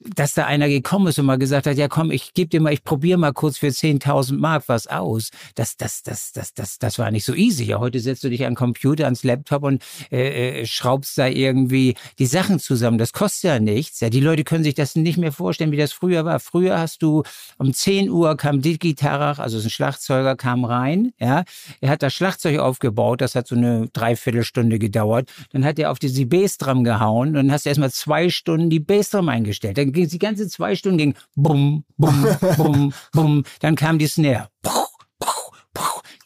dass 0.00 0.34
da 0.34 0.46
einer 0.46 0.68
gekommen 0.68 1.08
ist 1.08 1.18
und 1.18 1.26
mal 1.26 1.38
gesagt 1.38 1.66
hat, 1.66 1.76
ja 1.76 1.88
komm, 1.88 2.10
ich 2.10 2.32
gebe 2.34 2.48
dir 2.48 2.60
mal, 2.60 2.72
ich 2.72 2.84
probiere 2.84 3.18
mal 3.18 3.32
kurz 3.32 3.58
für 3.58 3.66
10.000 3.66 4.38
Mark 4.38 4.64
was 4.66 4.86
aus. 4.86 5.30
Das, 5.56 5.76
das, 5.76 6.02
das, 6.02 6.32
das, 6.32 6.54
das, 6.54 6.78
das 6.78 6.98
war 6.98 7.10
nicht 7.10 7.24
so 7.24 7.34
easy. 7.34 7.64
Ja, 7.64 7.80
heute 7.80 7.98
setzt 7.98 8.22
du 8.22 8.30
dich 8.30 8.44
an 8.44 8.52
den 8.52 8.56
Computer, 8.56 9.04
ans 9.04 9.24
Laptop 9.24 9.64
und 9.64 9.82
äh, 10.12 10.60
äh, 10.60 10.66
schraubst 10.66 11.18
da 11.18 11.26
irgendwie 11.26 11.94
die 12.18 12.26
Sachen 12.26 12.60
zusammen. 12.60 12.98
Das 12.98 13.12
kostet 13.12 13.44
ja 13.44 13.58
nichts. 13.58 14.00
Ja, 14.00 14.08
die 14.08 14.20
Leute 14.20 14.44
können 14.44 14.62
sich 14.62 14.74
das 14.74 14.94
nicht 14.94 15.18
mehr 15.18 15.32
vorstellen, 15.32 15.72
wie 15.72 15.76
das 15.76 15.92
früher 15.92 16.24
war. 16.24 16.38
Früher 16.38 16.78
hast 16.78 17.02
du 17.02 17.24
um 17.58 17.74
10 17.74 18.08
Uhr 18.08 18.36
kam 18.36 18.62
die 18.62 18.78
Gitarre, 18.78 19.42
also 19.42 19.58
ein 19.58 19.70
Schlagzeuger 19.70 20.36
kam 20.36 20.64
rein, 20.64 21.12
ja. 21.18 21.44
Er 21.80 21.90
hat 21.90 22.02
das 22.02 22.14
Schlagzeug 22.14 22.58
aufgebaut, 22.60 23.20
das 23.20 23.34
hat 23.34 23.48
so 23.48 23.56
eine 23.56 23.88
Dreiviertelstunde 23.92 24.78
gedauert. 24.78 25.30
Dann 25.52 25.64
hat 25.64 25.78
er 25.78 25.90
auf 25.90 25.98
diese 25.98 26.26
Bassdrum 26.26 26.84
gehauen 26.84 27.28
und 27.28 27.34
dann 27.34 27.52
hast 27.52 27.64
du 27.64 27.70
erstmal 27.70 27.90
zwei 27.90 28.30
Stunden 28.30 28.70
die 28.70 28.80
Bassdrum 28.80 29.28
eingestellt. 29.28 29.78
Dann 29.78 29.87
ging 29.92 30.04
es 30.04 30.10
die 30.10 30.18
ganze 30.18 30.48
zwei 30.48 30.74
Stunden 30.74 30.98
ging 30.98 31.14
bum, 31.36 31.84
bum, 31.96 32.26
bum, 32.56 32.92
bum. 33.12 33.44
Dann 33.60 33.76
kam 33.76 33.98
die 33.98 34.06
Snare. 34.06 34.48
Puh. 34.62 34.87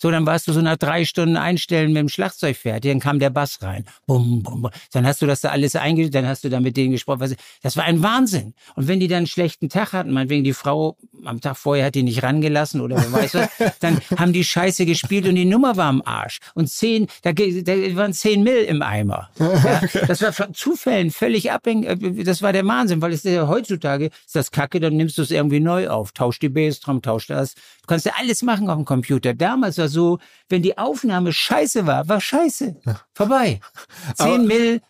So, 0.03 0.11
dann 0.11 0.27
warst 0.27 0.49
du 0.49 0.53
so 0.53 0.61
nach 0.61 0.77
drei 0.79 1.05
Stunden 1.05 1.37
einstellen 1.37 1.93
mit 1.93 2.01
dem 2.01 2.09
Schlagzeug 2.09 2.57
fertig, 2.57 2.91
dann 2.91 2.99
kam 2.99 3.21
der 3.21 3.31
Bass 3.31 3.63
rein. 3.63 3.85
Bum, 4.05 4.43
bum, 4.43 4.63
bum. 4.63 4.71
Dann 4.91 5.07
hast 5.07 5.23
du 5.23 5.27
das 5.27 5.43
da 5.43 5.51
alles 5.51 5.77
eingestellt, 5.77 6.17
dann 6.17 6.27
hast 6.27 6.43
du 6.43 6.49
da 6.49 6.59
mit 6.59 6.77
denen 6.77 6.91
gesprochen. 6.91 7.37
Das 7.63 7.77
war 7.77 7.85
ein 7.85 8.03
Wahnsinn. 8.03 8.55
Und 8.75 8.89
wenn 8.89 8.99
die 8.99 9.07
dann 9.07 9.19
einen 9.19 9.27
schlechten 9.29 9.69
Tag 9.69 9.93
hatten, 9.93 10.11
meinetwegen 10.11 10.43
die 10.43 10.55
Frau 10.55 10.97
am 11.25 11.41
Tag 11.41 11.57
vorher 11.57 11.87
hat 11.87 11.95
die 11.95 12.03
nicht 12.03 12.25
rangelassen 12.25 12.81
oder 12.81 12.97
wer 12.97 13.13
weiß 13.13 13.35
was, 13.35 13.49
dann 13.81 14.01
haben 14.17 14.33
die 14.33 14.43
Scheiße 14.43 14.87
gespielt 14.87 15.29
und 15.29 15.37
die 15.37 15.45
Nummer 15.45 15.77
war 15.77 15.87
am 15.87 16.03
Arsch. 16.05 16.41
Und 16.55 16.69
zehn, 16.69 17.07
da, 17.23 17.31
da 17.31 17.73
waren 17.95 18.13
zehn 18.13 18.43
Mill 18.43 18.65
im 18.65 18.83
Eimer. 18.83 19.31
Ja, 19.39 19.83
das 20.09 20.21
war 20.21 20.33
von 20.33 20.53
Zufällen 20.53 21.13
völlig 21.13 21.53
abhängig. 21.53 22.25
Das 22.25 22.43
war 22.43 22.53
der 22.53 22.67
Wahnsinn, 22.67 23.01
weil 23.03 23.13
es 23.13 23.23
ja 23.23 23.47
heutzutage 23.47 24.07
ist 24.07 24.35
das 24.35 24.51
Kacke, 24.51 24.81
dann 24.81 24.97
nimmst 24.97 25.17
du 25.17 25.23
es 25.23 25.31
irgendwie 25.31 25.61
neu 25.61 25.91
auf. 25.91 26.11
Tausch 26.11 26.41
die 26.41 26.49
Bassdrum, 26.49 27.03
tausch 27.03 27.29
das. 27.29 27.55
Du 27.55 27.87
kannst 27.87 28.05
ja 28.05 28.15
alles 28.19 28.43
machen 28.43 28.69
auf 28.69 28.77
dem 28.77 28.85
Computer. 28.85 29.33
Damals 29.33 29.79
war 29.79 29.92
so, 29.93 30.19
wenn 30.49 30.63
die 30.63 30.77
Aufnahme 30.79 31.33
scheiße 31.33 31.87
war, 31.87 32.09
war 32.09 32.21
scheiße. 32.21 32.77
Vorbei. 33.15 33.61
Zehn 34.17 34.27
Aber- 34.27 34.39
Mill 34.39 34.81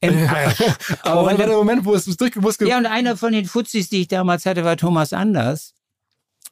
im 0.00 0.28
Arsch. 0.28 0.62
Aber 1.02 1.26
war 1.26 1.34
der 1.34 1.48
Moment, 1.48 1.84
wo 1.84 1.94
es 1.94 2.04
durchgemusst 2.04 2.60
ja, 2.62 2.78
und 2.78 2.86
einer 2.86 3.16
von 3.16 3.32
den 3.32 3.44
Fuzis, 3.44 3.88
die 3.90 4.02
ich 4.02 4.08
damals 4.08 4.46
hatte, 4.46 4.64
war 4.64 4.76
Thomas 4.76 5.12
Anders. 5.12 5.74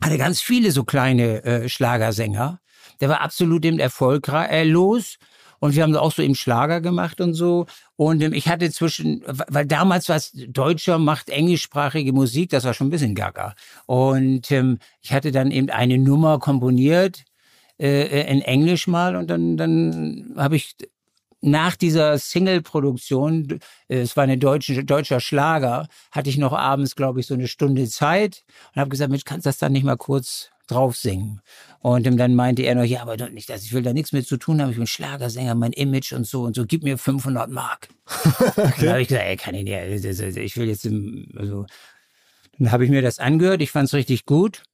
Hatte 0.03 0.19
ganz 0.19 0.41
viele 0.41 0.71
so 0.71 0.85
kleine 0.85 1.43
äh, 1.45 1.69
Schlagersänger. 1.69 2.61
Der 3.01 3.09
war 3.09 3.21
absolut 3.21 3.65
im 3.65 3.79
Erfolg 3.79 4.29
äh, 4.29 4.65
los. 4.65 5.17
Und 5.61 5.75
wir 5.75 5.83
haben 5.83 5.97
auch 5.97 6.13
so 6.13 6.23
im 6.23 6.35
Schlager 6.35 6.81
gemacht 6.81 7.21
und 7.21 7.35
so. 7.35 7.67
Und 7.97 8.23
ähm, 8.23 8.33
ich 8.33 8.49
hatte 8.49 8.71
zwischen, 8.71 9.25
weil 9.27 9.67
damals 9.67 10.09
war 10.09 10.17
es 10.17 10.31
Deutscher 10.33 10.99
macht 10.99 11.31
englischsprachige 11.31 12.13
Musik, 12.13 12.51
das 12.51 12.65
war 12.65 12.75
schon 12.75 12.89
ein 12.89 12.91
bisschen 12.91 13.15
gaga. 13.17 13.55
Und 13.87 14.53
ähm, 14.53 14.79
ich 15.01 15.13
hatte 15.13 15.33
dann 15.33 15.51
eben 15.51 15.71
eine 15.71 15.99
Nummer 15.99 16.39
komponiert 16.39 17.25
äh, 17.79 18.31
in 18.31 18.43
Englisch 18.43 18.87
mal 18.87 19.17
und 19.17 19.29
dann, 19.29 19.57
dann 19.57 20.35
habe 20.37 20.57
ich 20.57 20.75
nach 21.41 21.77
dieser 21.77 22.19
Single-Produktion, 22.19 23.61
äh, 23.89 23.99
es 24.01 24.17
war 24.17 24.25
eine 24.25 24.39
deutsche, 24.39 24.85
deutscher 24.85 25.21
Schlager, 25.21 25.89
hatte 26.11 26.31
ich 26.31 26.39
noch 26.39 26.53
abends, 26.53 26.97
glaube 26.97 27.21
ich, 27.21 27.27
so 27.27 27.35
eine 27.35 27.47
Stunde 27.49 27.89
Zeit 27.89 28.45
und 28.75 28.81
habe 28.81 28.91
gesagt, 28.91 29.11
Mensch, 29.11 29.25
kannst 29.25 29.47
du 29.47 29.49
das 29.49 29.59
dann 29.59 29.73
nicht 29.73 29.85
mal 29.85 29.97
kurz 29.97 30.51
drauf 30.67 30.97
singen? 30.97 31.41
Und 31.81 32.05
dann 32.07 32.35
meinte 32.35 32.63
er 32.63 32.75
noch, 32.75 32.83
ja, 32.85 33.03
aber 33.03 33.17
nicht, 33.31 33.49
das, 33.49 33.63
ich 33.65 33.73
will 33.73 33.83
da 33.83 33.93
nichts 33.93 34.13
mit 34.13 34.27
zu 34.27 34.37
tun 34.37 34.61
haben, 34.61 34.71
ich 34.71 34.77
bin 34.77 34.87
Schlagersänger, 34.87 35.55
mein 35.55 35.73
Image 35.73 36.13
und 36.13 36.27
so 36.27 36.43
und 36.43 36.57
so, 36.57 36.65
gib 36.67 36.83
mir 36.83 36.99
500 36.99 37.49
Mark. 37.51 37.89
Dann 38.57 38.89
habe 38.89 39.03
ich 39.03 39.09
gesagt, 39.09 39.25
ey, 39.27 39.37
kann 39.37 39.55
ich 39.55 39.65
nicht, 39.65 40.05
das- 40.05 40.19
das- 40.19 40.37
ich 40.37 40.57
will 40.57 40.67
jetzt, 40.69 40.87
also, 41.37 41.67
dann 42.59 42.73
habe 42.73 42.85
ich 42.85 42.91
mir 42.91 43.03
das 43.03 43.21
angehört, 43.21 43.63
ich 43.63 43.71
fand 43.71 43.87
es 43.87 43.95
richtig 43.95 44.27
gut. 44.27 44.65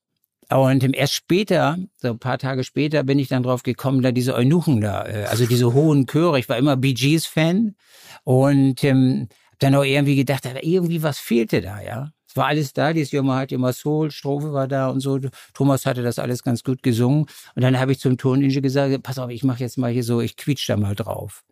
Und 0.51 0.95
erst 0.95 1.15
später, 1.15 1.79
so 1.97 2.09
ein 2.09 2.19
paar 2.19 2.39
Tage 2.39 2.65
später, 2.65 3.03
bin 3.03 3.19
ich 3.19 3.29
dann 3.29 3.43
drauf 3.43 3.63
gekommen, 3.63 4.03
da 4.03 4.13
diese 4.13 4.35
Eunuchen 4.35 4.81
da, 4.81 5.07
äh, 5.07 5.25
also 5.25 5.47
diese 5.47 5.73
hohen 5.73 6.07
Chöre. 6.07 6.39
Ich 6.39 6.49
war 6.49 6.59
immer 6.59 6.77
Bee 6.77 6.95
Gees 6.95 7.27
Fan 7.27 7.77
und 8.25 8.85
ähm, 8.85 9.29
hab 9.51 9.59
dann 9.61 9.75
auch 9.75 9.85
irgendwie 9.85 10.17
gedacht, 10.17 10.45
irgendwie 10.63 11.03
was 11.03 11.19
fehlte 11.19 11.61
da, 11.61 11.81
ja. 11.81 12.11
Es 12.35 12.37
war 12.37 12.47
alles 12.47 12.73
da, 12.73 12.93
dieses 12.93 13.13
Jummer 13.13 13.37
hat 13.37 13.53
immer 13.53 13.73
Soul, 13.73 14.11
Strophe 14.11 14.53
war 14.53 14.67
da 14.67 14.89
und 14.89 14.99
so. 14.99 15.21
Thomas 15.53 15.87
hatte 15.87 16.03
das 16.03 16.19
alles 16.19 16.43
ganz 16.43 16.65
gut 16.65 16.83
gesungen. 16.83 17.27
Und 17.55 17.63
dann 17.63 17.79
habe 17.79 17.93
ich 17.93 18.01
zum 18.01 18.19
Toningenieur 18.19 18.61
gesagt, 18.61 19.05
pass 19.05 19.21
auf, 19.21 19.31
ich 19.31 19.45
mache 19.45 19.61
jetzt 19.61 19.79
mal 19.79 19.93
hier 19.93 20.03
so, 20.03 20.21
ich 20.21 20.37
quietsch 20.37 20.69
da 20.69 20.77
mal 20.77 20.97
drauf. 20.97 21.45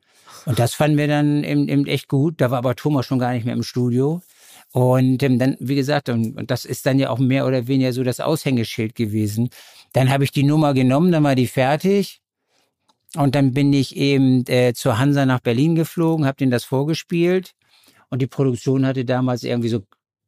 Und 0.44 0.58
das 0.58 0.75
fanden 0.75 0.99
wir 0.99 1.06
dann 1.06 1.44
eben, 1.44 1.68
eben 1.68 1.87
echt 1.87 2.08
gut. 2.08 2.40
Da 2.40 2.50
war 2.50 2.58
aber 2.58 2.75
Thomas 2.75 3.06
schon 3.06 3.20
gar 3.20 3.32
nicht 3.32 3.44
mehr 3.44 3.54
im 3.54 3.62
Studio. 3.62 4.22
Und 4.73 5.23
ähm, 5.23 5.38
dann, 5.38 5.57
wie 5.61 5.75
gesagt, 5.75 6.09
und, 6.09 6.37
und 6.37 6.50
das 6.50 6.64
ist 6.64 6.87
dann 6.87 6.99
ja 6.99 7.11
auch 7.11 7.19
mehr 7.19 7.47
oder 7.47 7.67
weniger 7.67 7.93
so 7.93 8.02
das 8.02 8.21
Aushängeschild 8.21 8.95
gewesen. 8.95 9.50
Dann 9.93 10.11
habe 10.11 10.25
ich 10.25 10.33
die 10.33 10.45
Nummer 10.45 10.73
genommen, 10.75 11.12
dann 11.12 11.25
war 11.25 11.35
die 11.35 11.47
fertig. 11.47 12.21
Und 13.14 13.35
dann 13.35 13.52
bin 13.52 13.73
ich 13.75 13.97
eben 13.97 14.45
äh, 14.47 14.73
zur 14.73 14.99
Hansa 14.99 15.26
nach 15.26 15.41
Berlin 15.41 15.75
geflogen, 15.75 16.25
habe 16.25 16.38
denen 16.38 16.50
das 16.50 16.64
vorgespielt. 16.64 17.52
Und 18.09 18.23
die 18.23 18.26
Produktion 18.26 18.87
hatte 18.87 19.05
damals 19.05 19.45
irgendwie 19.45 19.69
so 19.69 19.83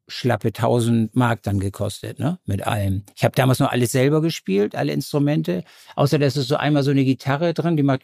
schlappe 0.06 0.48
1000 0.48 1.16
Mark 1.16 1.42
dann 1.42 1.60
gekostet, 1.60 2.18
ne? 2.18 2.38
Mit 2.44 2.66
allem. 2.66 3.04
Ich 3.16 3.24
habe 3.24 3.34
damals 3.34 3.58
noch 3.58 3.72
alles 3.72 3.92
selber 3.92 4.20
gespielt, 4.20 4.74
alle 4.74 4.92
Instrumente. 4.92 5.64
Außer 5.96 6.18
dass 6.18 6.36
es 6.36 6.46
so 6.46 6.56
einmal 6.56 6.82
so 6.82 6.90
eine 6.90 7.04
Gitarre 7.04 7.54
drin, 7.54 7.76
die 7.76 7.82
macht. 7.82 8.02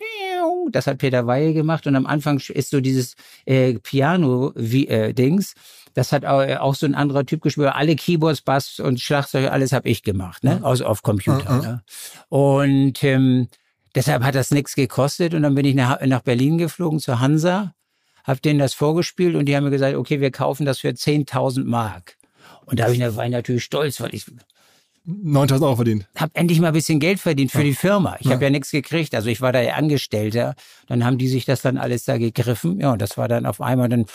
Das 0.70 0.86
hat 0.86 0.98
Peter 0.98 1.26
Weihe 1.26 1.52
gemacht. 1.52 1.86
Und 1.86 1.96
am 1.96 2.06
Anfang 2.06 2.40
ist 2.48 2.70
so 2.70 2.80
dieses 2.80 3.14
äh, 3.44 3.74
Piano-Dings. 3.74 5.54
Das 5.94 6.12
hat 6.12 6.24
auch, 6.24 6.42
auch 6.60 6.74
so 6.74 6.86
ein 6.86 6.94
anderer 6.94 7.26
Typ 7.26 7.42
gespielt. 7.42 7.68
Alle 7.72 7.96
Keyboards, 7.96 8.42
Bass 8.42 8.80
und 8.80 9.00
Schlagzeug, 9.00 9.50
alles 9.50 9.72
habe 9.72 9.88
ich 9.88 10.02
gemacht, 10.02 10.44
ne? 10.44 10.60
Aus, 10.62 10.80
auf 10.82 11.02
Computer. 11.02 11.52
Mhm. 11.52 11.60
Ne? 11.60 11.82
Und 12.28 13.02
ähm, 13.02 13.48
deshalb 13.94 14.22
hat 14.22 14.34
das 14.34 14.50
nichts 14.50 14.74
gekostet. 14.74 15.34
Und 15.34 15.42
dann 15.42 15.54
bin 15.54 15.64
ich 15.64 15.74
nach, 15.74 16.00
nach 16.02 16.22
Berlin 16.22 16.58
geflogen 16.58 17.00
zur 17.00 17.20
Hansa, 17.20 17.74
habe 18.24 18.40
denen 18.40 18.58
das 18.58 18.74
vorgespielt 18.74 19.34
und 19.34 19.46
die 19.46 19.56
haben 19.56 19.64
mir 19.64 19.70
gesagt, 19.70 19.96
okay, 19.96 20.20
wir 20.20 20.30
kaufen 20.30 20.66
das 20.66 20.78
für 20.78 20.88
10.000 20.88 21.64
Mark. 21.64 22.16
Und 22.66 22.78
da, 22.78 22.88
ich, 22.88 23.00
war 23.00 23.24
ich 23.24 23.32
natürlich 23.32 23.64
stolz, 23.64 24.00
weil 24.00 24.14
ich 24.14 24.26
9000 25.04 25.64
Euro 25.64 25.76
verdient. 25.76 26.06
Hab 26.16 26.30
endlich 26.34 26.60
mal 26.60 26.68
ein 26.68 26.72
bisschen 26.74 27.00
Geld 27.00 27.20
verdient 27.20 27.50
für 27.50 27.58
ja. 27.58 27.64
die 27.64 27.74
Firma. 27.74 28.16
Ich 28.20 28.26
ja. 28.26 28.32
habe 28.32 28.44
ja 28.44 28.50
nichts 28.50 28.70
gekriegt. 28.70 29.14
Also 29.14 29.28
ich 29.28 29.40
war 29.40 29.52
da 29.52 29.60
ja 29.60 29.74
Angestellter. 29.74 30.54
Dann 30.86 31.04
haben 31.04 31.18
die 31.18 31.28
sich 31.28 31.44
das 31.44 31.62
dann 31.62 31.78
alles 31.78 32.04
da 32.04 32.18
gegriffen. 32.18 32.80
Ja, 32.80 32.92
und 32.92 33.02
das 33.02 33.16
war 33.16 33.26
dann 33.26 33.46
auf 33.46 33.60
einmal, 33.60 33.88
dann 33.88 34.06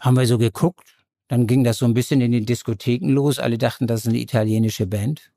haben 0.00 0.16
wir 0.16 0.26
so 0.26 0.38
geguckt. 0.38 0.95
Dann 1.28 1.46
ging 1.46 1.64
das 1.64 1.78
so 1.78 1.86
ein 1.86 1.94
bisschen 1.94 2.20
in 2.20 2.32
den 2.32 2.46
Diskotheken 2.46 3.08
los. 3.08 3.38
Alle 3.38 3.58
dachten, 3.58 3.86
das 3.86 4.00
ist 4.00 4.08
eine 4.08 4.18
italienische 4.18 4.86
Band. 4.86 5.32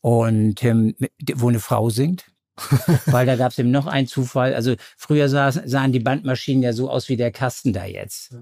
Und 0.00 0.62
ähm, 0.64 0.94
wo 1.34 1.48
eine 1.48 1.60
Frau 1.60 1.90
singt. 1.90 2.26
Weil 3.06 3.26
da 3.26 3.36
gab 3.36 3.52
es 3.52 3.58
eben 3.58 3.70
noch 3.70 3.86
einen 3.86 4.06
Zufall. 4.06 4.54
Also 4.54 4.74
früher 4.96 5.28
sah, 5.28 5.52
sahen 5.52 5.92
die 5.92 6.00
Bandmaschinen 6.00 6.62
ja 6.62 6.72
so 6.72 6.90
aus 6.90 7.08
wie 7.08 7.16
der 7.16 7.30
Kasten 7.30 7.72
da 7.72 7.84
jetzt. 7.84 8.34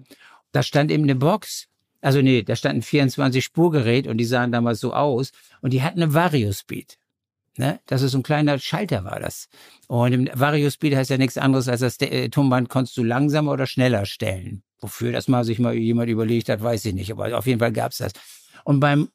Da 0.52 0.62
stand 0.62 0.90
eben 0.90 1.02
eine 1.02 1.16
Box. 1.16 1.66
Also 2.00 2.20
nee, 2.20 2.42
da 2.42 2.54
stand 2.54 2.76
ein 2.76 2.82
24-Spurgerät 2.82 4.06
und 4.06 4.18
die 4.18 4.24
sahen 4.24 4.52
damals 4.52 4.80
so 4.80 4.92
aus. 4.92 5.32
Und 5.62 5.72
die 5.72 5.82
hatten 5.82 6.02
eine 6.02 6.14
Variospeed. 6.14 6.98
Ne? 7.56 7.80
Das 7.86 8.02
ist 8.02 8.12
so 8.12 8.18
ein 8.18 8.22
kleiner 8.22 8.58
Schalter 8.58 9.04
war 9.04 9.20
das. 9.20 9.48
Und 9.86 10.12
im 10.12 10.28
Variospeed 10.32 10.96
heißt 10.96 11.10
ja 11.10 11.18
nichts 11.18 11.38
anderes, 11.38 11.68
als 11.68 11.80
das 11.80 12.00
äh, 12.00 12.28
Tonband 12.28 12.68
konntest 12.68 12.96
du 12.96 13.02
langsamer 13.02 13.52
oder 13.52 13.66
schneller 13.66 14.06
stellen. 14.06 14.62
Wofür 14.84 15.12
das 15.12 15.28
mal 15.28 15.44
sich 15.44 15.58
mal 15.58 15.72
jemand 15.72 16.10
überlegt 16.10 16.50
hat, 16.50 16.62
weiß 16.62 16.84
ich 16.84 16.92
nicht. 16.92 17.10
Aber 17.10 17.38
auf 17.38 17.46
jeden 17.46 17.58
Fall 17.58 17.72
gab's 17.72 17.96
das. 17.96 18.12
Und 18.64 18.80
beim 18.80 19.08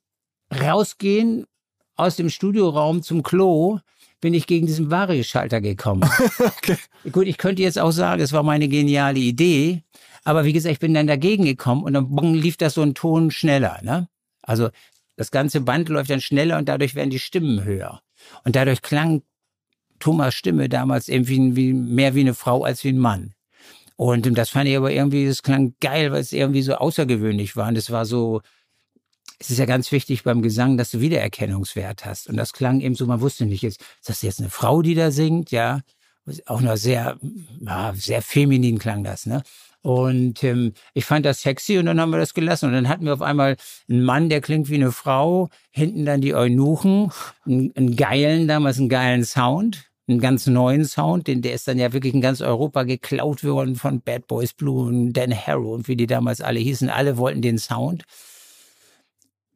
Rausgehen 0.52 1.46
aus 1.96 2.16
dem 2.16 2.32
Studioraum 2.32 3.04
zum 3.04 3.22
Klo 3.22 3.78
bin 4.20 4.34
ich 4.34 4.48
gegen 4.48 4.66
diesen 4.66 4.90
Varioschalter 4.90 5.62
gekommen. 5.62 6.10
okay. 6.40 6.76
Gut, 7.12 7.28
ich 7.28 7.38
könnte 7.38 7.62
jetzt 7.62 7.78
auch 7.78 7.92
sagen, 7.92 8.20
es 8.20 8.34
war 8.34 8.42
meine 8.42 8.68
geniale 8.68 9.20
Idee. 9.20 9.84
Aber 10.24 10.44
wie 10.44 10.54
gesagt, 10.54 10.74
ich 10.74 10.80
bin 10.80 10.96
dann 10.96 11.06
dagegen 11.06 11.46
gekommen 11.46 11.84
und 11.84 11.94
dann 11.94 12.10
bong, 12.10 12.34
lief 12.34 12.58
das 12.58 12.74
so 12.74 12.82
ein 12.82 12.96
Ton 12.96 13.30
schneller. 13.30 13.80
Ne? 13.84 14.08
Also 14.42 14.70
das 15.18 15.30
ganze 15.30 15.62
Band 15.62 15.88
läuft 15.90 16.10
dann 16.10 16.20
schneller 16.20 16.58
und 16.58 16.68
dadurch 16.68 16.96
werden 16.96 17.12
die 17.12 17.20
Stimmen 17.20 17.64
höher. 17.64 18.02
Und 18.44 18.56
dadurch 18.56 18.82
klang 18.82 19.22
Thomas 20.00 20.34
Stimme 20.34 20.68
damals 20.68 21.10
irgendwie 21.10 21.56
wie, 21.56 21.74
mehr 21.74 22.16
wie 22.16 22.22
eine 22.22 22.34
Frau 22.34 22.64
als 22.64 22.84
wie 22.84 22.90
ein 22.90 22.98
Mann. 22.98 23.36
Und 24.00 24.38
das 24.38 24.50
fand 24.50 24.70
ich 24.70 24.78
aber 24.78 24.94
irgendwie, 24.94 25.28
das 25.28 25.44
klang 25.44 25.74
geil, 25.82 26.14
weil 26.14 26.22
es 26.22 26.32
irgendwie 26.32 26.62
so 26.62 26.76
außergewöhnlich 26.76 27.58
war. 27.58 27.68
Und 27.68 27.78
es 27.78 27.92
war 27.92 28.06
so, 28.06 28.40
es 29.40 29.50
ist 29.50 29.60
ja 29.60 29.66
ganz 29.66 29.92
wichtig 29.92 30.24
beim 30.24 30.42
Gesang, 30.42 30.78
dass 30.78 30.92
du 30.92 31.02
Wiedererkennungswert 31.02 32.06
hast. 32.06 32.30
Und 32.30 32.38
das 32.38 32.54
klang 32.54 32.80
eben 32.80 32.96
so, 32.96 33.06
man 33.06 33.20
wusste 33.20 33.46
nicht, 33.46 33.66
ist 33.66 33.84
das 34.06 34.22
jetzt 34.22 34.40
eine 34.40 34.50
Frau, 34.50 34.82
die 34.82 34.96
da 34.96 35.12
singt? 35.12 35.52
Ja, 35.52 35.82
auch 36.46 36.62
noch 36.62 36.78
sehr, 36.78 37.18
sehr 37.96 38.22
feminin 38.22 38.80
klang 38.80 39.04
das, 39.04 39.26
ne? 39.26 39.44
Und 39.82 40.46
ähm, 40.46 40.72
ich 40.94 41.04
fand 41.04 41.26
das 41.26 41.42
sexy 41.42 41.78
und 41.78 41.86
dann 41.88 42.00
haben 42.00 42.12
wir 42.12 42.20
das 42.20 42.34
gelassen. 42.34 42.68
Und 42.68 42.74
dann 42.76 42.88
hatten 42.88 43.04
wir 43.04 43.14
auf 43.14 43.22
einmal 43.22 43.58
einen 43.90 44.04
Mann, 44.04 44.30
der 44.30 44.40
klingt 44.40 44.70
wie 44.70 44.76
eine 44.76 44.94
Frau, 44.94 45.50
hinten 45.72 46.06
dann 46.06 46.22
die 46.22 46.34
Eunuchen, 46.34 47.12
einen, 47.46 47.76
einen 47.76 47.98
geilen, 47.98 48.48
damals 48.48 48.78
einen 48.78 48.88
geilen 48.88 49.26
Sound, 49.26 49.89
einen 50.10 50.20
ganz 50.20 50.48
neuen 50.48 50.86
Sound, 50.86 51.28
den 51.28 51.42
der 51.42 51.54
ist 51.54 51.68
dann 51.68 51.78
ja 51.78 51.94
wirklich 51.94 52.14
in 52.14 52.22
ganz 52.22 52.42
Europa 52.42 52.84
geklaut 52.84 53.44
worden 53.44 53.76
von 53.76 54.02
Bad 54.02 54.28
Boys 54.28 54.54
Blue 54.54 54.88
und 54.88 55.14
Dan 55.14 55.34
Harrow 55.34 55.76
und 55.76 55.88
wie 55.88 55.96
die 55.96 56.08
damals 56.08 56.42
alle 56.42 56.60
hießen. 56.60 56.90
Alle 56.90 57.18
wollten 57.18 57.42
den 57.42 57.58
Sound. 57.58 58.06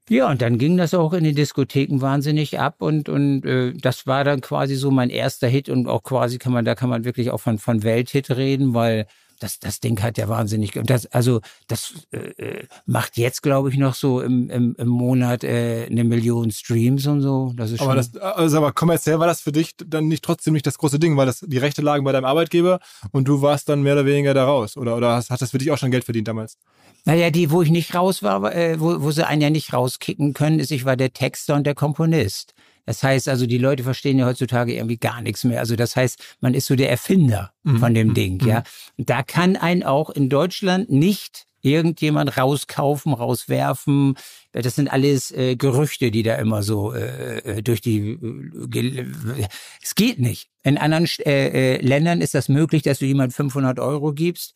Ja, 0.09 0.29
und 0.29 0.41
dann 0.41 0.57
ging 0.57 0.75
das 0.77 0.93
auch 0.93 1.13
in 1.13 1.23
den 1.23 1.35
Diskotheken 1.35 2.01
wahnsinnig 2.01 2.59
ab 2.59 2.81
und 2.81 3.07
und 3.07 3.45
äh, 3.45 3.73
das 3.73 4.05
war 4.05 4.25
dann 4.25 4.41
quasi 4.41 4.75
so 4.75 4.91
mein 4.91 5.09
erster 5.09 5.47
Hit 5.47 5.69
und 5.69 5.87
auch 5.87 6.03
quasi 6.03 6.37
kann 6.39 6.51
man 6.51 6.65
da 6.65 6.75
kann 6.75 6.89
man 6.89 7.05
wirklich 7.05 7.31
auch 7.31 7.39
von 7.39 7.57
von 7.57 7.83
Welthit 7.83 8.29
reden, 8.29 8.73
weil 8.73 9.07
das, 9.39 9.59
das 9.59 9.79
Ding 9.79 10.01
hat 10.01 10.17
ja 10.17 10.27
wahnsinnig. 10.29 10.77
Und 10.77 10.89
das, 10.89 11.05
also, 11.07 11.41
das 11.67 11.93
äh, 12.11 12.17
äh, 12.17 12.67
macht 12.85 13.17
jetzt, 13.17 13.43
glaube 13.43 13.69
ich, 13.69 13.77
noch 13.77 13.95
so 13.95 14.21
im, 14.21 14.49
im, 14.49 14.75
im 14.77 14.87
Monat 14.87 15.43
äh, 15.43 15.87
eine 15.89 16.03
Million 16.03 16.51
Streams 16.51 17.07
und 17.07 17.21
so. 17.21 17.53
Das 17.55 17.71
ist 17.71 17.81
aber, 17.81 17.95
das, 17.95 18.15
also 18.15 18.57
aber 18.57 18.71
kommerziell 18.71 19.19
war 19.19 19.27
das 19.27 19.41
für 19.41 19.51
dich 19.51 19.75
dann 19.77 20.07
nicht 20.07 20.23
trotzdem 20.23 20.53
nicht 20.53 20.65
das 20.65 20.77
große 20.77 20.99
Ding, 20.99 21.17
weil 21.17 21.25
das 21.25 21.39
die 21.39 21.57
Rechte 21.57 21.81
lagen 21.81 22.03
bei 22.03 22.11
deinem 22.11 22.25
Arbeitgeber 22.25 22.79
und 23.11 23.27
du 23.27 23.41
warst 23.41 23.69
dann 23.69 23.81
mehr 23.81 23.93
oder 23.93 24.05
weniger 24.05 24.33
da 24.33 24.45
raus. 24.45 24.77
Oder, 24.77 24.95
oder 24.95 25.15
hast, 25.15 25.29
hat 25.29 25.41
das 25.41 25.51
für 25.51 25.57
dich 25.57 25.71
auch 25.71 25.77
schon 25.77 25.91
Geld 25.91 26.05
verdient 26.05 26.27
damals? 26.27 26.57
Naja, 27.05 27.31
die, 27.31 27.51
wo 27.51 27.61
ich 27.61 27.69
nicht 27.69 27.95
raus 27.95 28.23
war, 28.23 28.55
äh, 28.55 28.79
wo, 28.79 29.01
wo 29.01 29.11
sie 29.11 29.27
einen 29.27 29.41
ja 29.41 29.49
nicht 29.49 29.73
rauskicken 29.73 30.33
können, 30.33 30.59
ist, 30.59 30.71
ich 30.71 30.85
war 30.85 30.95
der 30.95 31.11
Texter 31.11 31.55
und 31.55 31.65
der 31.65 31.75
Komponist. 31.75 32.53
Das 32.85 33.03
heißt 33.03 33.29
also, 33.29 33.45
die 33.45 33.57
Leute 33.57 33.83
verstehen 33.83 34.19
ja 34.19 34.25
heutzutage 34.25 34.75
irgendwie 34.75 34.97
gar 34.97 35.21
nichts 35.21 35.43
mehr. 35.43 35.59
Also 35.59 35.75
das 35.75 35.95
heißt, 35.95 36.37
man 36.41 36.53
ist 36.53 36.67
so 36.67 36.75
der 36.75 36.89
Erfinder 36.89 37.53
mhm. 37.63 37.79
von 37.79 37.93
dem. 37.93 38.13
Ding, 38.13 38.41
mhm. 38.41 38.47
ja. 38.47 38.63
Und 38.97 39.09
da 39.09 39.23
kann 39.23 39.55
ein 39.55 39.83
auch 39.83 40.09
in 40.09 40.29
Deutschland 40.29 40.91
nicht 40.91 41.45
irgendjemand 41.61 42.37
rauskaufen, 42.37 43.13
rauswerfen. 43.13 44.15
Das 44.51 44.75
sind 44.75 44.89
alles 44.89 45.31
äh, 45.31 45.55
Gerüchte, 45.55 46.11
die 46.11 46.21
da 46.21 46.35
immer 46.35 46.61
so 46.61 46.93
äh, 46.93 47.37
äh 47.39 47.61
durch 47.61 47.81
die. 47.81 48.11
Äh, 48.11 49.47
es 49.81 49.95
geht 49.95 50.19
nicht. 50.19 50.49
In 50.63 50.77
anderen 50.77 51.07
äh, 51.25 51.75
äh, 51.75 51.81
Ländern 51.81 52.21
ist 52.21 52.33
das 52.33 52.49
möglich, 52.49 52.83
dass 52.83 52.99
du 52.99 53.05
jemand 53.05 53.33
500 53.33 53.79
Euro 53.79 54.13
gibst. 54.13 54.53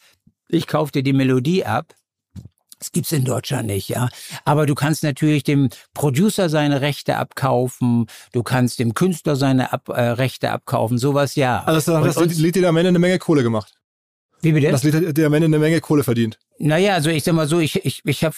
Ich 0.50 0.68
kauf 0.68 0.92
dir 0.92 1.04
die 1.04 1.14
Melodie 1.14 1.66
ab 1.66 1.96
das 2.80 2.92
gibt's 2.92 3.12
in 3.12 3.26
Deutschland 3.26 3.68
nicht, 3.68 3.90
ja. 3.90 4.10
Aber 4.46 4.66
du 4.66 4.76
kannst 4.76 5.04
natürlich 5.04 5.44
dem 5.44 5.70
Producer 5.94 6.50
seine 6.50 6.82
Rechte 6.82 7.18
abkaufen, 7.18 8.06
du 8.34 8.44
kannst 8.44 8.80
dem 8.80 8.94
Künstler 8.94 9.36
seine 9.36 9.74
Ab 9.74 9.90
äh, 9.90 10.02
Rechte 10.02 10.52
abkaufen, 10.52 10.98
sowas 10.98 11.36
ja. 11.36 11.64
Also 11.64 12.00
das, 12.00 12.16
das 12.16 12.38
Lied 12.38 12.56
dir 12.56 12.68
am 12.70 12.78
Ende 12.78 12.90
eine 12.90 13.00
Menge 13.00 13.20
Kohle 13.20 13.44
gemacht. 13.44 13.74
Wie 14.42 14.52
bitte? 14.52 14.72
Das 14.72 14.84
Lied 14.84 14.94
hat 14.94 15.18
dir 15.18 15.26
am 15.26 15.34
Ende 15.34 15.46
eine 15.46 15.60
Menge 15.60 15.82
Kohle 15.82 16.04
verdient. 16.04 16.38
Naja, 16.60 16.94
also 16.94 17.10
ich 17.10 17.24
sag 17.24 17.34
mal 17.34 17.48
so, 17.48 17.60
ich, 17.60 17.84
ich, 17.86 18.02
ich 18.06 18.24
habe, 18.24 18.36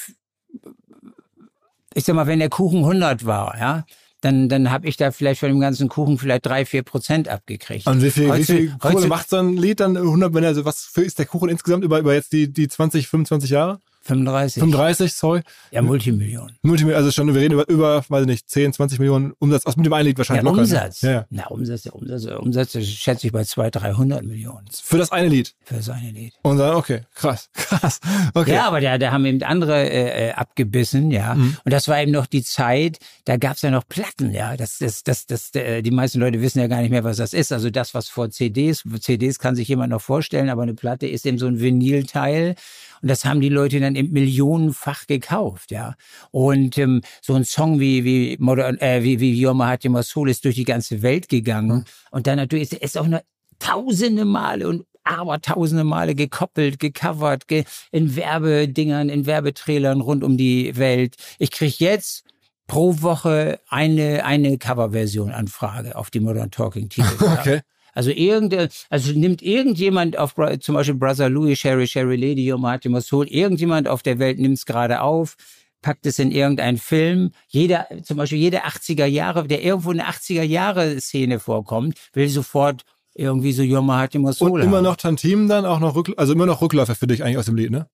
ich 1.94 2.06
sag 2.06 2.16
mal, 2.16 2.28
wenn 2.28 2.40
der 2.40 2.50
Kuchen 2.50 2.80
100 2.80 3.26
war, 3.26 3.58
ja, 3.60 3.86
dann, 4.22 4.50
dann 4.50 4.72
habe 4.72 4.88
ich 4.88 4.98
da 4.98 5.12
vielleicht 5.12 5.40
von 5.40 5.50
dem 5.50 5.60
ganzen 5.60 5.90
Kuchen 5.90 6.18
vielleicht 6.18 6.46
drei, 6.46 6.66
vier 6.66 6.84
Prozent 6.84 7.28
abgekriegt. 7.28 7.88
Und 7.88 8.02
wie 8.02 8.12
viel, 8.12 8.34
wie 8.34 8.44
viel 8.44 8.78
Kohle 8.78 9.08
macht 9.08 9.30
so 9.30 9.38
ein 9.38 9.58
Lied 9.58 9.80
dann 9.82 9.98
100, 9.98 10.34
wenn 10.34 10.46
also 10.46 10.66
was 10.66 10.86
für 10.86 11.04
ist 11.04 11.20
der 11.20 11.26
Kuchen 11.26 11.50
insgesamt 11.50 11.84
über, 11.84 12.00
über 12.00 12.14
jetzt 12.14 12.32
die, 12.32 12.52
die 12.52 12.68
20, 12.68 13.08
25 13.08 13.50
Jahre? 13.50 13.80
35. 14.02 14.62
35, 14.62 15.14
sorry. 15.14 15.42
Ja, 15.72 15.82
Multimillionen. 15.82 16.58
Multimillionen, 16.62 17.04
also 17.04 17.12
schon, 17.12 17.34
wir 17.34 17.42
reden 17.42 17.54
über, 17.54 17.68
über, 17.70 18.04
weiß 18.08 18.22
ich 18.22 18.28
nicht, 18.28 18.50
10, 18.50 18.74
20 18.74 19.00
Millionen 19.00 19.34
Umsatz. 19.40 19.66
Aus 19.66 19.76
mit 19.76 19.86
dem 19.86 19.94
einen 19.94 20.08
Lied 20.08 20.18
wahrscheinlich 20.18 20.44
ja, 20.44 20.50
locker. 20.50 20.62
Ne? 20.62 20.64
Umsatz. 20.64 21.02
Ja, 21.02 21.12
ja. 21.12 21.26
Na, 21.30 21.48
Umsatz, 21.48 21.84
der 21.84 21.96
Umsatz, 21.96 22.24
der 22.24 22.40
Umsatz 22.42 22.72
schätze 22.84 23.28
ich 23.28 23.34
bei 23.34 23.44
200, 23.44 23.84
300 23.84 24.24
Millionen. 24.24 24.66
Für 24.72 24.98
das 24.98 25.12
eine 25.12 25.28
Lied? 25.28 25.54
Für 25.64 25.76
das 25.76 25.90
eine 25.90 26.12
Lied. 26.12 26.34
Und 26.42 26.58
dann, 26.58 26.76
okay, 26.76 27.02
krass, 27.14 27.50
krass. 27.54 28.00
Okay. 28.34 28.54
Ja, 28.54 28.68
aber 28.68 28.82
da, 28.82 28.98
da 28.98 29.12
haben 29.12 29.26
eben 29.26 29.44
andere 29.44 29.90
äh, 29.90 30.30
äh, 30.30 30.32
abgebissen, 30.32 31.12
ja. 31.12 31.36
Mhm. 31.36 31.58
Und 31.64 31.74
das 31.74 31.88
war 31.88 32.02
eben 32.02 32.12
noch 32.12 32.26
die 32.26 32.44
Zeit, 32.44 33.00
da 33.26 33.38
gab's 33.38 33.62
ja 33.62 33.72
noch 33.72 33.88
Platten, 33.88 34.32
ja. 34.32 34.56
Das, 34.58 34.78
das, 34.80 35.04
das, 35.04 35.26
das, 35.26 35.54
äh, 35.56 35.82
die 35.82 35.92
meisten 35.92 36.20
Leute 36.20 36.42
wissen 36.42 36.60
ja 36.60 36.68
gar 36.68 36.82
nicht 36.82 36.92
mehr, 36.92 37.04
was 37.04 37.18
das 37.18 37.34
ist. 37.34 37.52
Also 37.52 37.70
das, 37.70 37.94
was 37.94 38.08
vor 38.08 38.30
CDs, 38.30 38.84
CDs 39.02 39.40
kann 39.40 39.56
sich 39.56 39.68
jemand 39.68 39.92
noch 39.92 40.02
vorstellen, 40.02 40.50
aber 40.50 40.64
eine 40.64 40.74
Platte 40.74 41.08
ist 41.08 41.26
eben 41.26 41.38
so 41.38 41.48
ein 41.48 41.60
Vinylteil. 41.60 42.56
Und 43.02 43.10
das 43.10 43.26
haben 43.26 43.40
die 43.40 43.50
Leute 43.50 43.80
dann 43.80 43.96
millionenfach 44.04 45.08
gekauft, 45.08 45.72
ja. 45.72 45.96
Und 46.32 46.78
ähm, 46.78 47.02
so 47.22 47.34
ein 47.34 47.46
Song 47.46 47.80
wie 47.80 48.04
wie 48.04 48.38
Modern, 48.40 48.78
äh, 48.80 49.04
wie 49.04 49.20
wie 49.20 49.34
Yoma 49.40 49.68
Hatima 49.68 50.04
Soul 50.04 50.30
ist 50.30 50.46
durch 50.46 50.56
die 50.56 50.66
ganze 50.66 51.02
Welt 51.02 51.30
gegangen. 51.30 51.78
Mhm. 51.78 51.84
Und 52.12 52.28
dann 52.28 52.38
natürlich 52.38 52.72
ist 52.74 52.82
es 52.82 52.98
auch 52.98 53.08
nur 53.08 53.22
tausende 53.60 54.26
Male 54.26 54.68
und 54.68 54.86
aber 55.04 55.42
tausende 55.42 55.84
Male 55.84 56.14
gekoppelt, 56.14 56.80
gecovert, 56.80 57.48
ge 57.48 57.64
in 57.92 58.16
Werbedingern, 58.16 59.10
in 59.10 59.26
Werbetrailern 59.26 60.02
rund 60.02 60.24
um 60.24 60.38
die 60.38 60.78
Welt. 60.78 61.16
Ich 61.40 61.52
krieg 61.52 61.80
jetzt 61.80 62.24
pro 62.68 63.02
Woche 63.02 63.60
eine, 63.68 64.24
eine 64.24 64.58
Coverversion 64.58 65.32
Anfrage 65.32 65.96
auf 65.96 66.12
die 66.12 66.20
Modern 66.20 66.52
Talking 66.52 66.90
Titel. 66.90 67.10
Okay. 67.40 67.62
Also 67.94 68.12
irgende, 68.12 68.70
also 68.90 69.12
nimmt 69.14 69.42
irgendjemand 69.42 70.18
auf 70.18 70.36
zum 70.60 70.76
Beispiel 70.76 70.96
Brother 70.96 71.30
Louis, 71.30 71.60
Sherry, 71.60 71.88
Sherry 71.88 72.16
Lady, 72.16 72.54
Martin 72.58 72.92
Masoul, 72.92 73.28
irgendjemand 73.28 73.88
auf 73.88 74.04
der 74.04 74.20
Welt 74.20 74.40
nimmt 74.40 74.58
es 74.58 74.66
gerade 74.66 75.02
auf, 75.02 75.36
packt 75.82 76.06
es 76.06 76.20
in 76.20 76.32
irgendeinen 76.32 76.78
Film. 76.78 77.32
Jeder, 77.48 77.88
zum 78.04 78.18
Beispiel 78.18 78.40
jede 78.40 78.66
80er 78.66 79.06
Jahre, 79.06 79.48
der 79.48 79.64
irgendwo 79.64 79.92
eine 79.92 80.08
80er 80.08 80.44
Jahre 80.44 81.00
Szene 81.00 81.40
vorkommt, 81.40 81.98
will 82.14 82.30
sofort 82.30 82.84
irgendwie 83.16 83.52
so 83.52 83.64
Yoma 83.64 84.00
Hatima 84.00 84.34
Soul. 84.34 84.52
Und 84.52 84.62
immer 84.62 84.82
noch 84.82 84.96
Tantim 84.96 85.48
dann 85.48 85.66
auch 85.66 85.80
noch, 85.80 85.96
Rück, 85.96 86.14
also 86.18 86.34
immer 86.34 86.46
noch 86.46 86.62
Rückläufer 86.62 86.96
für 86.96 87.08
dich 87.08 87.24
eigentlich 87.24 87.38
aus 87.38 87.46
dem 87.46 87.56
Lied, 87.56 87.72
ne? 87.72 87.88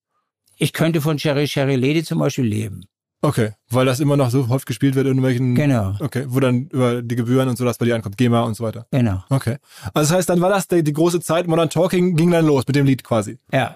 Ich 0.57 0.71
könnte 0.71 1.01
von 1.01 1.19
Sherry 1.19 1.47
Sherry 1.47 1.75
Lady 1.75 2.03
zum 2.03 2.19
Beispiel 2.19 2.45
leben. 2.45 2.85
Okay, 3.25 3.51
weil 3.69 3.85
das 3.85 3.99
immer 3.99 4.17
noch 4.17 4.29
so 4.29 4.47
häufig 4.47 4.65
gespielt 4.65 4.95
wird 4.95 5.05
in 5.05 5.13
irgendwelchen. 5.13 5.55
Genau. 5.55 5.95
Okay, 5.99 6.25
wo 6.27 6.39
dann 6.39 6.67
über 6.67 7.01
die 7.01 7.15
Gebühren 7.15 7.49
und 7.49 7.57
so 7.57 7.65
das 7.65 7.77
bei 7.77 7.85
dir 7.85 7.95
ankommt, 7.95 8.17
GEMA 8.17 8.41
und 8.41 8.55
so 8.55 8.63
weiter. 8.63 8.85
Genau. 8.91 9.23
Okay. 9.29 9.57
Also 9.93 10.09
das 10.09 10.17
heißt, 10.17 10.29
dann 10.29 10.41
war 10.41 10.49
das 10.49 10.67
die, 10.67 10.83
die 10.83 10.93
große 10.93 11.19
Zeit, 11.19 11.47
Modern 11.47 11.69
Talking 11.69 12.15
ging 12.15 12.31
dann 12.31 12.45
los 12.45 12.63
mit 12.67 12.75
dem 12.75 12.85
Lied 12.85 13.03
quasi. 13.03 13.37
Ja. 13.51 13.75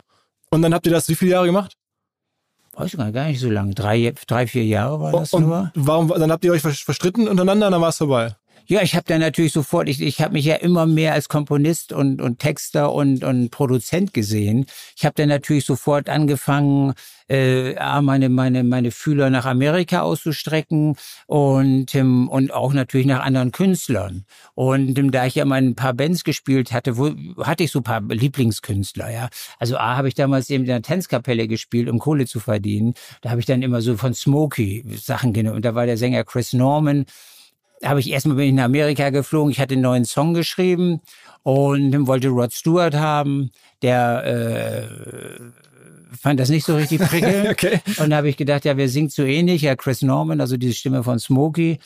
Und 0.52 0.62
dann 0.62 0.74
habt 0.74 0.86
ihr 0.86 0.92
das 0.92 1.08
wie 1.10 1.16
viele 1.16 1.32
Jahre 1.32 1.46
gemacht? 1.46 1.76
Weiß 2.74 2.94
ich 2.94 2.98
gar 2.98 3.26
nicht 3.26 3.40
so 3.40 3.50
lange. 3.50 3.74
Drei, 3.74 4.14
drei 4.26 4.48
vier 4.48 4.64
Jahre 4.64 5.02
war 5.02 5.12
das 5.12 5.34
und 5.34 5.48
nur. 5.48 5.72
Warum, 5.76 6.08
dann 6.08 6.32
habt 6.32 6.46
ihr 6.46 6.54
euch 6.54 6.62
verstritten 6.62 7.28
untereinander 7.28 7.68
und 7.68 7.74
dann 7.74 7.82
war 7.82 7.90
es 7.90 7.98
vorbei. 7.98 8.36
Ja, 8.72 8.84
ich 8.84 8.94
habe 8.96 9.06
dann 9.08 9.20
natürlich 9.20 9.52
sofort, 9.52 9.90
ich, 9.90 10.00
ich 10.00 10.22
habe 10.22 10.34
mich 10.34 10.46
ja 10.46 10.54
immer 10.54 10.86
mehr 10.86 11.14
als 11.14 11.28
Komponist 11.28 11.92
und, 11.92 12.22
und 12.22 12.38
Texter 12.38 12.94
und, 12.94 13.24
und 13.24 13.50
Produzent 13.50 14.14
gesehen. 14.14 14.68
Ich 14.96 15.06
habe 15.06 15.16
dann 15.16 15.30
natürlich 15.30 15.66
sofort 15.66 16.08
angefangen, 16.08 16.94
äh, 17.30 17.74
meine, 18.02 18.30
meine, 18.30 18.64
meine 18.64 18.92
Fühler 18.92 19.32
nach 19.32 19.48
Amerika 19.48 20.02
auszustrecken 20.02 20.98
und, 21.26 21.96
ähm, 21.96 22.30
und 22.30 22.54
auch 22.54 22.72
natürlich 22.74 23.08
nach 23.08 23.22
anderen 23.26 23.52
Künstlern. 23.52 24.26
Und 24.54 25.00
ähm, 25.00 25.10
da 25.10 25.26
ich 25.26 25.34
ja 25.34 25.46
mal 25.46 25.56
ein 25.56 25.74
paar 25.74 25.96
Bands 25.96 26.24
gespielt 26.24 26.72
hatte, 26.72 26.96
wo, 27.00 27.10
hatte 27.44 27.64
ich 27.64 27.72
so 27.72 27.80
ein 27.80 27.84
paar 27.84 28.02
Lieblingskünstler, 28.02 29.10
ja. 29.12 29.30
Also 29.58 29.78
A 29.78 29.98
habe 29.98 30.10
ich 30.10 30.14
damals 30.14 30.48
eben 30.52 30.66
in 30.66 30.70
der 30.70 30.84
Tanzkapelle 30.84 31.48
gespielt, 31.48 31.90
um 31.90 31.98
Kohle 31.98 32.28
zu 32.28 32.40
verdienen. 32.40 32.94
Da 33.22 33.32
habe 33.32 33.40
ich 33.40 33.48
dann 33.48 33.64
immer 33.64 33.82
so 33.82 33.98
von 33.98 34.14
Smokey 34.14 34.86
Sachen 34.96 35.34
genommen. 35.34 35.56
Und 35.56 35.66
da 35.66 35.74
war 35.74 35.88
der 35.88 35.98
Sänger 35.98 36.24
Chris 36.24 36.54
Norman 36.54 37.08
habe 37.84 38.00
ich 38.00 38.10
erstmal 38.10 38.38
bin 38.38 38.48
ich 38.48 38.54
nach 38.54 38.66
Amerika 38.66 39.10
geflogen. 39.10 39.52
Ich 39.52 39.60
hatte 39.60 39.74
einen 39.74 39.84
neuen 39.84 40.06
Song 40.06 40.34
geschrieben 40.34 41.02
und 41.44 42.08
wollte 42.08 42.30
Rod 42.30 42.54
Stewart 42.54 42.96
haben. 42.96 43.52
Der 43.82 44.26
äh, 44.26 46.18
fand 46.20 46.40
das 46.40 46.50
nicht 46.50 46.66
so 46.66 46.76
richtig 46.76 47.02
prickelnd. 47.02 47.48
okay. 47.52 47.80
Und 47.98 48.10
da 48.10 48.18
habe 48.18 48.30
ich 48.30 48.38
gedacht, 48.38 48.66
ja, 48.66 48.78
wer 48.78 48.90
singt 48.90 49.12
so 49.12 49.24
ähnlich? 49.24 49.62
Ja, 49.62 49.76
Chris 49.76 50.02
Norman, 50.02 50.42
also 50.42 50.58
diese 50.58 50.74
Stimme 50.74 51.04
von 51.04 51.20
Smokey. 51.20 51.80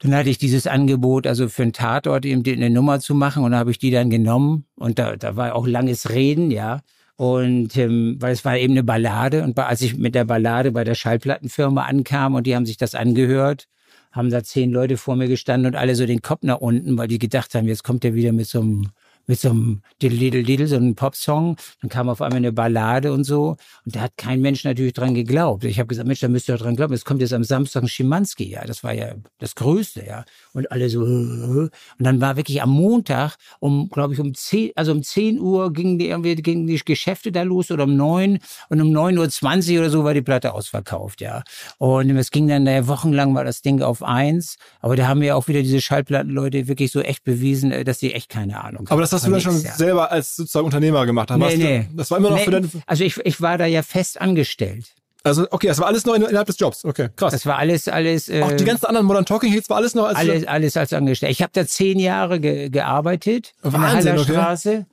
Dann 0.00 0.14
hatte 0.14 0.28
ich 0.28 0.38
dieses 0.38 0.66
Angebot, 0.66 1.26
also 1.26 1.48
für 1.48 1.62
einen 1.62 1.72
Tatort 1.72 2.26
eben 2.26 2.44
eine 2.44 2.68
Nummer 2.68 3.00
zu 3.00 3.14
machen 3.14 3.42
und 3.44 3.52
da 3.52 3.58
habe 3.58 3.70
ich 3.70 3.78
die 3.78 3.90
dann 3.90 4.10
genommen 4.10 4.66
und 4.76 4.98
da, 4.98 5.16
da 5.16 5.36
war 5.36 5.54
auch 5.54 5.66
langes 5.66 6.10
Reden, 6.10 6.50
ja. 6.50 6.82
Und 7.16 7.76
ähm, 7.76 8.16
weil 8.18 8.32
es 8.32 8.44
war 8.44 8.58
eben 8.58 8.74
eine 8.74 8.82
Ballade 8.82 9.44
und 9.44 9.56
als 9.58 9.80
ich 9.82 9.96
mit 9.96 10.14
der 10.16 10.24
Ballade 10.24 10.72
bei 10.72 10.82
der 10.82 10.96
Schallplattenfirma 10.96 11.84
ankam 11.84 12.34
und 12.34 12.46
die 12.46 12.56
haben 12.56 12.66
sich 12.66 12.76
das 12.76 12.94
angehört, 12.96 13.68
haben 14.14 14.30
da 14.30 14.44
zehn 14.44 14.70
Leute 14.70 14.96
vor 14.96 15.16
mir 15.16 15.28
gestanden 15.28 15.72
und 15.72 15.76
alle 15.76 15.96
so 15.96 16.06
den 16.06 16.22
Kopf 16.22 16.42
nach 16.42 16.58
unten, 16.58 16.96
weil 16.96 17.08
die 17.08 17.18
gedacht 17.18 17.54
haben, 17.54 17.66
jetzt 17.66 17.82
kommt 17.82 18.04
er 18.04 18.14
wieder 18.14 18.32
mit 18.32 18.46
so 18.46 18.60
einem 18.60 18.90
mit 19.26 19.40
so 19.40 19.50
einem 19.50 19.82
Diddle 20.02 20.18
Diddle 20.18 20.42
Diddle, 20.42 20.66
so 20.66 20.76
einem 20.76 20.94
Popsong. 20.94 21.56
Dann 21.80 21.90
kam 21.90 22.08
auf 22.08 22.20
einmal 22.20 22.38
eine 22.38 22.52
Ballade 22.52 23.12
und 23.12 23.24
so. 23.24 23.56
Und 23.84 23.96
da 23.96 24.00
hat 24.00 24.16
kein 24.16 24.40
Mensch 24.40 24.64
natürlich 24.64 24.92
dran 24.92 25.14
geglaubt. 25.14 25.64
Ich 25.64 25.78
habe 25.78 25.86
gesagt, 25.86 26.06
Mensch, 26.06 26.20
da 26.20 26.28
müsst 26.28 26.48
ihr 26.48 26.56
dran 26.56 26.76
glauben. 26.76 26.94
Es 26.94 27.04
kommt 27.04 27.20
jetzt 27.20 27.32
am 27.32 27.44
Samstag 27.44 27.82
ein 27.82 27.88
Schimanski, 27.88 28.50
ja. 28.50 28.64
Das 28.64 28.84
war 28.84 28.92
ja 28.92 29.14
das 29.38 29.54
Größte, 29.54 30.04
ja. 30.06 30.24
Und 30.52 30.70
alle 30.72 30.88
so, 30.88 31.02
und 31.02 31.70
dann 31.98 32.20
war 32.20 32.36
wirklich 32.36 32.62
am 32.62 32.70
Montag 32.70 33.36
um, 33.60 33.88
glaube 33.88 34.14
ich, 34.14 34.20
um 34.20 34.34
zehn, 34.34 34.70
also 34.74 34.92
um 34.92 35.02
zehn 35.02 35.40
Uhr 35.40 35.72
gingen 35.72 35.98
die 35.98 36.08
irgendwie, 36.08 36.34
gingen 36.36 36.66
die 36.66 36.80
Geschäfte 36.84 37.32
da 37.32 37.42
los 37.42 37.70
oder 37.70 37.84
um 37.84 37.96
neun. 37.96 38.38
Und 38.68 38.80
um 38.80 38.90
neun 38.90 39.18
Uhr 39.18 39.28
zwanzig 39.28 39.78
oder 39.78 39.90
so 39.90 40.04
war 40.04 40.14
die 40.14 40.22
Platte 40.22 40.54
ausverkauft, 40.54 41.20
ja. 41.20 41.42
Und 41.78 42.10
es 42.16 42.30
ging 42.30 42.48
dann, 42.48 42.64
naja, 42.64 42.86
wochenlang 42.88 43.34
war 43.34 43.44
das 43.44 43.62
Ding 43.62 43.82
auf 43.82 44.02
eins. 44.02 44.56
Aber 44.80 44.96
da 44.96 45.08
haben 45.08 45.22
ja 45.22 45.34
auch 45.34 45.48
wieder 45.48 45.62
diese 45.62 45.80
Schallplattenleute 45.80 46.68
wirklich 46.68 46.92
so 46.92 47.00
echt 47.00 47.24
bewiesen, 47.24 47.72
äh, 47.72 47.84
dass 47.84 48.00
sie 48.00 48.12
echt 48.12 48.28
keine 48.28 48.62
Ahnung 48.62 48.86
haben. 48.86 48.90
Aber 48.90 49.00
das 49.00 49.13
hast 49.14 49.26
du 49.26 49.30
dann 49.30 49.40
schon 49.40 49.60
ja. 49.62 49.74
selber 49.74 50.10
als 50.10 50.36
sozusagen 50.36 50.66
Unternehmer 50.66 51.06
gemacht. 51.06 51.30
Dann 51.30 51.40
nee, 51.40 51.56
nee. 51.56 51.88
Du, 51.90 51.96
das 51.96 52.10
war 52.10 52.18
immer 52.18 52.30
noch 52.30 52.36
nee, 52.36 52.44
für 52.44 52.50
deine... 52.50 52.68
Also 52.86 53.04
ich, 53.04 53.16
ich 53.24 53.40
war 53.40 53.58
da 53.58 53.66
ja 53.66 53.82
fest 53.82 54.20
angestellt. 54.20 54.94
Also, 55.26 55.46
okay, 55.50 55.68
das 55.68 55.78
war 55.78 55.86
alles 55.86 56.04
noch 56.04 56.14
innerhalb 56.14 56.46
des 56.46 56.58
Jobs. 56.58 56.84
Okay, 56.84 57.08
krass. 57.16 57.32
Das 57.32 57.46
war 57.46 57.56
alles, 57.56 57.88
alles. 57.88 58.28
Äh, 58.28 58.42
Auch 58.42 58.52
die 58.52 58.64
ganzen 58.64 58.84
anderen 58.84 59.06
Modern 59.06 59.24
Talking 59.24 59.50
Hits 59.50 59.70
war 59.70 59.78
alles 59.78 59.94
noch 59.94 60.04
als. 60.04 60.18
Alles, 60.18 60.46
alles 60.46 60.76
als 60.76 60.92
angestellt. 60.92 61.32
Ich 61.32 61.40
habe 61.40 61.50
da 61.54 61.66
zehn 61.66 61.98
Jahre 61.98 62.40
ge 62.40 62.68
gearbeitet 62.68 63.54
Wahnsinn, 63.62 64.10
in 64.10 64.16
der 64.18 64.24
Straße, 64.24 64.70
okay. 64.70 64.86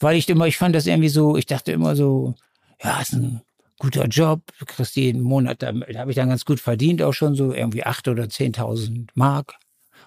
weil 0.00 0.16
ich 0.16 0.28
immer, 0.28 0.48
ich 0.48 0.56
fand 0.56 0.74
das 0.74 0.88
irgendwie 0.88 1.08
so, 1.08 1.36
ich 1.36 1.46
dachte 1.46 1.70
immer 1.70 1.94
so, 1.94 2.34
ja, 2.82 3.00
ist 3.00 3.12
ein 3.12 3.42
guter 3.78 4.06
Job, 4.06 4.40
du 4.58 4.64
kriegst 4.64 4.96
jeden 4.96 5.22
Monat, 5.22 5.62
da, 5.62 5.70
da 5.70 6.00
habe 6.00 6.10
ich 6.10 6.16
dann 6.16 6.30
ganz 6.30 6.44
gut 6.44 6.58
verdient, 6.58 7.00
auch 7.00 7.12
schon 7.12 7.36
so 7.36 7.52
irgendwie 7.52 7.84
acht 7.84 8.08
oder 8.08 8.28
zehntausend 8.28 9.12
Mark 9.14 9.54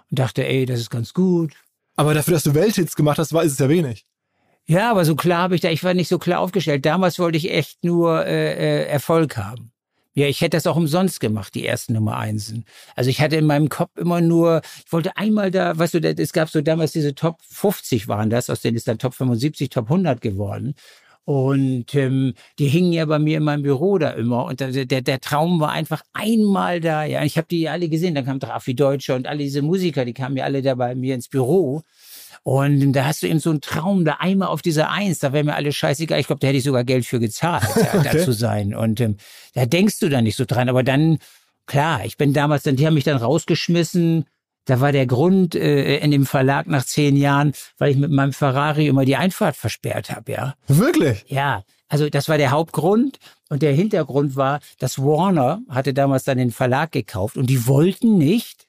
und 0.10 0.20
dachte, 0.20 0.46
ey, 0.46 0.66
das 0.66 0.82
ist 0.82 0.90
ganz 0.90 1.14
gut. 1.14 1.54
Aber 2.00 2.14
dafür, 2.14 2.36
dass 2.36 2.44
du 2.44 2.54
Welthits 2.54 2.96
gemacht 2.96 3.20
hast, 3.20 3.34
war 3.34 3.44
ist 3.44 3.52
es 3.52 3.60
ja 3.60 3.68
wenig. 3.68 4.06
Ja, 4.66 4.90
aber 4.90 5.04
so 5.04 5.18
klar 5.18 5.42
habe 5.42 5.56
ich 5.56 5.60
da, 5.60 5.70
ich 5.70 5.84
war 5.84 5.94
nicht 5.94 6.08
so 6.08 6.18
klar 6.18 6.40
aufgestellt. 6.40 6.86
Damals 6.86 7.20
wollte 7.20 7.38
ich 7.38 7.52
echt 7.52 7.84
nur 7.84 8.26
äh, 8.26 8.54
äh, 8.54 8.86
Erfolg 8.86 9.36
haben. 9.36 9.74
Ja, 10.14 10.26
ich 10.28 10.40
hätte 10.40 10.56
das 10.56 10.66
auch 10.66 10.78
umsonst 10.78 11.20
gemacht, 11.20 11.54
die 11.56 11.66
ersten 11.66 11.92
Nummer 11.92 12.16
Einsen. 12.16 12.64
Also 12.96 13.10
ich 13.10 13.20
hatte 13.20 13.36
in 13.36 13.46
meinem 13.46 13.68
Kopf 13.68 13.98
immer 13.98 14.22
nur, 14.22 14.62
ich 14.86 14.94
wollte 14.94 15.18
einmal 15.18 15.52
da, 15.52 15.78
weißt 15.78 15.96
du, 15.96 16.00
es 16.00 16.32
gab 16.32 16.50
so 16.50 16.62
damals 16.62 16.94
diese 16.94 17.16
Top 17.16 17.42
50 17.50 18.08
waren 18.08 18.30
das, 18.30 18.50
aus 18.50 18.62
denen 18.62 18.78
ist 18.78 18.88
dann 18.88 18.98
Top 18.98 19.14
75, 19.14 19.68
Top 19.68 19.92
100 19.92 20.22
geworden. 20.22 20.76
Und 21.30 21.94
ähm, 21.94 22.34
die 22.58 22.70
hingen 22.70 22.92
ja 22.92 23.06
bei 23.06 23.20
mir 23.20 23.38
in 23.38 23.44
meinem 23.44 23.62
Büro 23.62 24.00
da 24.00 24.10
immer. 24.10 24.46
Und 24.46 24.62
der, 24.62 24.72
der, 24.72 25.02
der 25.04 25.22
Traum 25.22 25.60
war 25.60 25.70
einfach 25.70 26.02
einmal 26.12 26.80
da. 26.80 27.04
Ja, 27.04 27.24
ich 27.24 27.38
habe 27.38 27.46
die 27.48 27.70
alle 27.70 27.88
gesehen. 27.88 28.16
Dann 28.16 28.26
kam 28.26 28.40
Drafi 28.40 28.74
Deutscher 28.74 29.16
und 29.16 29.28
alle 29.28 29.44
diese 29.44 29.62
Musiker, 29.62 30.06
die 30.06 30.16
kamen 30.16 30.38
ja 30.38 30.46
alle 30.46 30.64
da 30.64 30.74
bei 30.74 30.96
mir 30.96 31.14
ins 31.14 31.28
Büro. 31.28 31.84
Und 32.42 32.94
da 32.94 33.06
hast 33.06 33.22
du 33.22 33.28
eben 33.28 33.38
so 33.38 33.52
einen 33.52 33.62
Traum, 33.62 34.06
da 34.06 34.14
einmal 34.14 34.48
auf 34.48 34.64
dieser 34.64 34.90
Eins, 34.90 35.20
da 35.20 35.32
wäre 35.32 35.44
mir 35.44 35.54
alles 35.54 35.76
scheißegal. 35.76 36.20
Ich 36.20 36.26
glaube, 36.26 36.40
da 36.40 36.48
hätte 36.48 36.58
ich 36.58 36.64
sogar 36.64 36.84
Geld 36.84 37.06
für 37.06 37.20
gezahlt, 37.20 37.70
ja, 37.76 37.94
okay. 38.00 38.10
da 38.12 38.24
zu 38.24 38.32
sein. 38.32 38.74
Und 38.74 39.00
ähm, 39.00 39.18
da 39.54 39.68
denkst 39.68 40.00
du 40.00 40.10
dann 40.10 40.24
nicht 40.24 40.36
so 40.36 40.46
dran. 40.46 40.68
Aber 40.68 40.82
dann, 40.82 41.20
klar, 41.68 42.06
ich 42.06 42.18
bin 42.18 42.34
damals, 42.34 42.64
dann, 42.64 42.76
die 42.76 42.88
haben 42.88 42.96
mich 42.96 43.04
dann 43.04 43.18
rausgeschmissen. 43.18 44.26
Da 44.70 44.80
war 44.82 44.92
der 44.92 45.08
Grund 45.08 45.56
äh, 45.56 45.98
in 45.98 46.12
dem 46.12 46.28
Verlag 46.28 46.68
nach 46.68 46.86
zehn 46.86 47.16
Jahren, 47.16 47.54
weil 47.80 47.92
ich 47.92 47.98
mit 47.98 48.12
meinem 48.12 48.34
Ferrari 48.34 48.86
immer 48.86 49.04
die 49.04 49.16
Einfahrt 49.16 49.56
versperrt 49.56 50.12
habe, 50.12 50.32
ja. 50.32 50.56
Wirklich? 50.68 51.26
Ja. 51.28 51.64
Also 51.88 52.08
das 52.08 52.30
war 52.30 52.38
der 52.38 52.52
Hauptgrund. 52.52 53.18
Und 53.50 53.64
der 53.64 53.74
Hintergrund 53.74 54.36
war, 54.36 54.60
dass 54.78 55.00
Warner 55.00 55.62
hatte 55.70 55.96
damals 55.96 56.24
dann 56.24 56.38
den 56.38 56.52
Verlag 56.52 56.92
gekauft 56.92 57.36
und 57.36 57.50
die 57.50 57.66
wollten 57.66 58.20
nicht, 58.20 58.68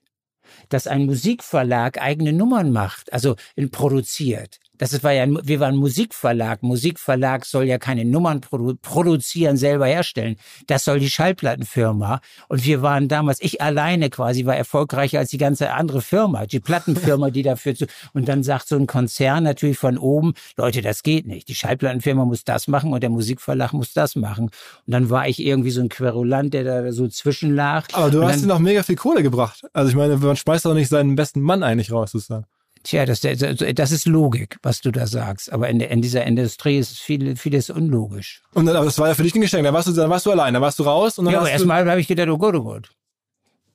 dass 0.71 0.87
ein 0.87 1.05
Musikverlag 1.05 2.01
eigene 2.01 2.33
Nummern 2.33 2.73
macht, 2.73 3.13
also 3.13 3.37
produziert. 3.71 4.59
Das 4.81 5.03
war 5.03 5.13
ja, 5.13 5.27
wir 5.29 5.61
waren 5.61 5.77
Musikverlag. 5.77 6.63
Musikverlag 6.63 7.45
soll 7.45 7.65
ja 7.65 7.77
keine 7.77 8.07
Nummern 8.07 8.41
produ 8.41 8.77
produzieren, 8.81 9.59
selber 9.59 9.85
herstellen. 9.85 10.37
Das 10.69 10.87
soll 10.87 11.01
die 11.01 11.11
Schallplattenfirma. 11.11 12.21
Und 12.49 12.65
wir 12.65 12.81
waren 12.81 13.07
damals, 13.07 13.43
ich 13.43 13.61
alleine 13.61 14.09
quasi 14.09 14.47
war 14.47 14.57
erfolgreicher 14.57 15.19
als 15.19 15.29
die 15.29 15.37
ganze 15.37 15.73
andere 15.73 16.01
Firma, 16.01 16.47
die 16.47 16.61
Plattenfirma, 16.61 17.29
die 17.29 17.43
dafür 17.43 17.75
zu, 17.75 17.87
und 18.15 18.27
dann 18.27 18.43
sagt 18.43 18.69
so 18.69 18.77
ein 18.77 18.87
Konzern 18.87 19.45
natürlich 19.45 19.77
von 19.77 19.99
oben, 19.99 20.33
Leute, 20.57 20.81
das 20.81 21.03
geht 21.03 21.27
nicht. 21.27 21.49
Die 21.49 21.55
Schallplattenfirma 21.55 22.25
muss 22.25 22.45
das 22.45 22.67
machen 22.67 22.95
und 22.95 23.03
der 23.03 23.11
Musikverlag 23.11 23.75
muss 23.75 23.93
das 23.93 24.17
machen. 24.17 24.47
Und 24.47 24.53
dann 24.87 25.11
war 25.11 25.29
ich 25.29 25.45
irgendwie 25.45 25.73
so 25.73 25.83
ein 25.83 25.91
Querulant, 25.91 26.55
der 26.55 26.65
da 26.65 26.93
so 26.93 27.07
zwischenlag. 27.07 27.89
Aber 27.93 28.11
du 28.11 28.25
hast 28.25 28.43
dir 28.43 28.47
noch 28.47 28.59
mega 28.59 28.83
viel 28.83 28.97
Kohle 28.97 29.23
gebracht. 29.23 29.61
Also 29.75 29.91
ich 29.91 29.97
meine, 29.97 30.17
man 30.17 30.37
schmeißt 30.37 30.65
doch 30.65 30.73
nicht 30.73 30.89
seinen 30.89 31.17
besten 31.17 31.43
Mann 31.43 31.63
eigentlich 31.63 31.93
raus, 31.93 32.13
sozusagen. 32.13 32.47
Tja, 32.83 33.05
das, 33.05 33.21
das 33.21 33.93
ist 33.93 34.07
Logik, 34.07 34.57
was 34.63 34.81
du 34.81 34.91
da 34.91 35.07
sagst. 35.07 35.53
Aber 35.53 35.69
in, 35.69 35.81
in 35.81 36.01
dieser 36.01 36.25
Industrie 36.25 36.79
ist 36.79 36.99
viel, 36.99 37.37
vieles 37.37 37.69
unlogisch. 37.69 38.43
Und 38.55 38.67
dann, 38.67 38.77
aber 38.77 38.87
das 38.87 38.99
war 38.99 39.09
ja 39.09 39.15
für 39.15 39.23
dich 39.23 39.35
ein 39.35 39.43
Geschenk. 39.43 39.65
Dann 39.65 39.75
warst 39.75 39.89
du, 39.89 39.93
dann 39.93 40.09
warst 40.09 40.25
du 40.25 40.31
allein, 40.31 40.55
dann 40.55 40.63
warst 40.63 40.79
du 40.79 40.85
raus. 40.85 41.19
Und 41.19 41.27
dann 41.27 41.35
ja, 41.35 41.41
aber 41.41 41.51
erstmal 41.51 41.89
habe 41.89 42.01
ich 42.01 42.09
gedacht, 42.09 42.29
oh 42.29 42.39
Gott, 42.39 42.55
oh 42.55 42.63
Gott. 42.63 42.91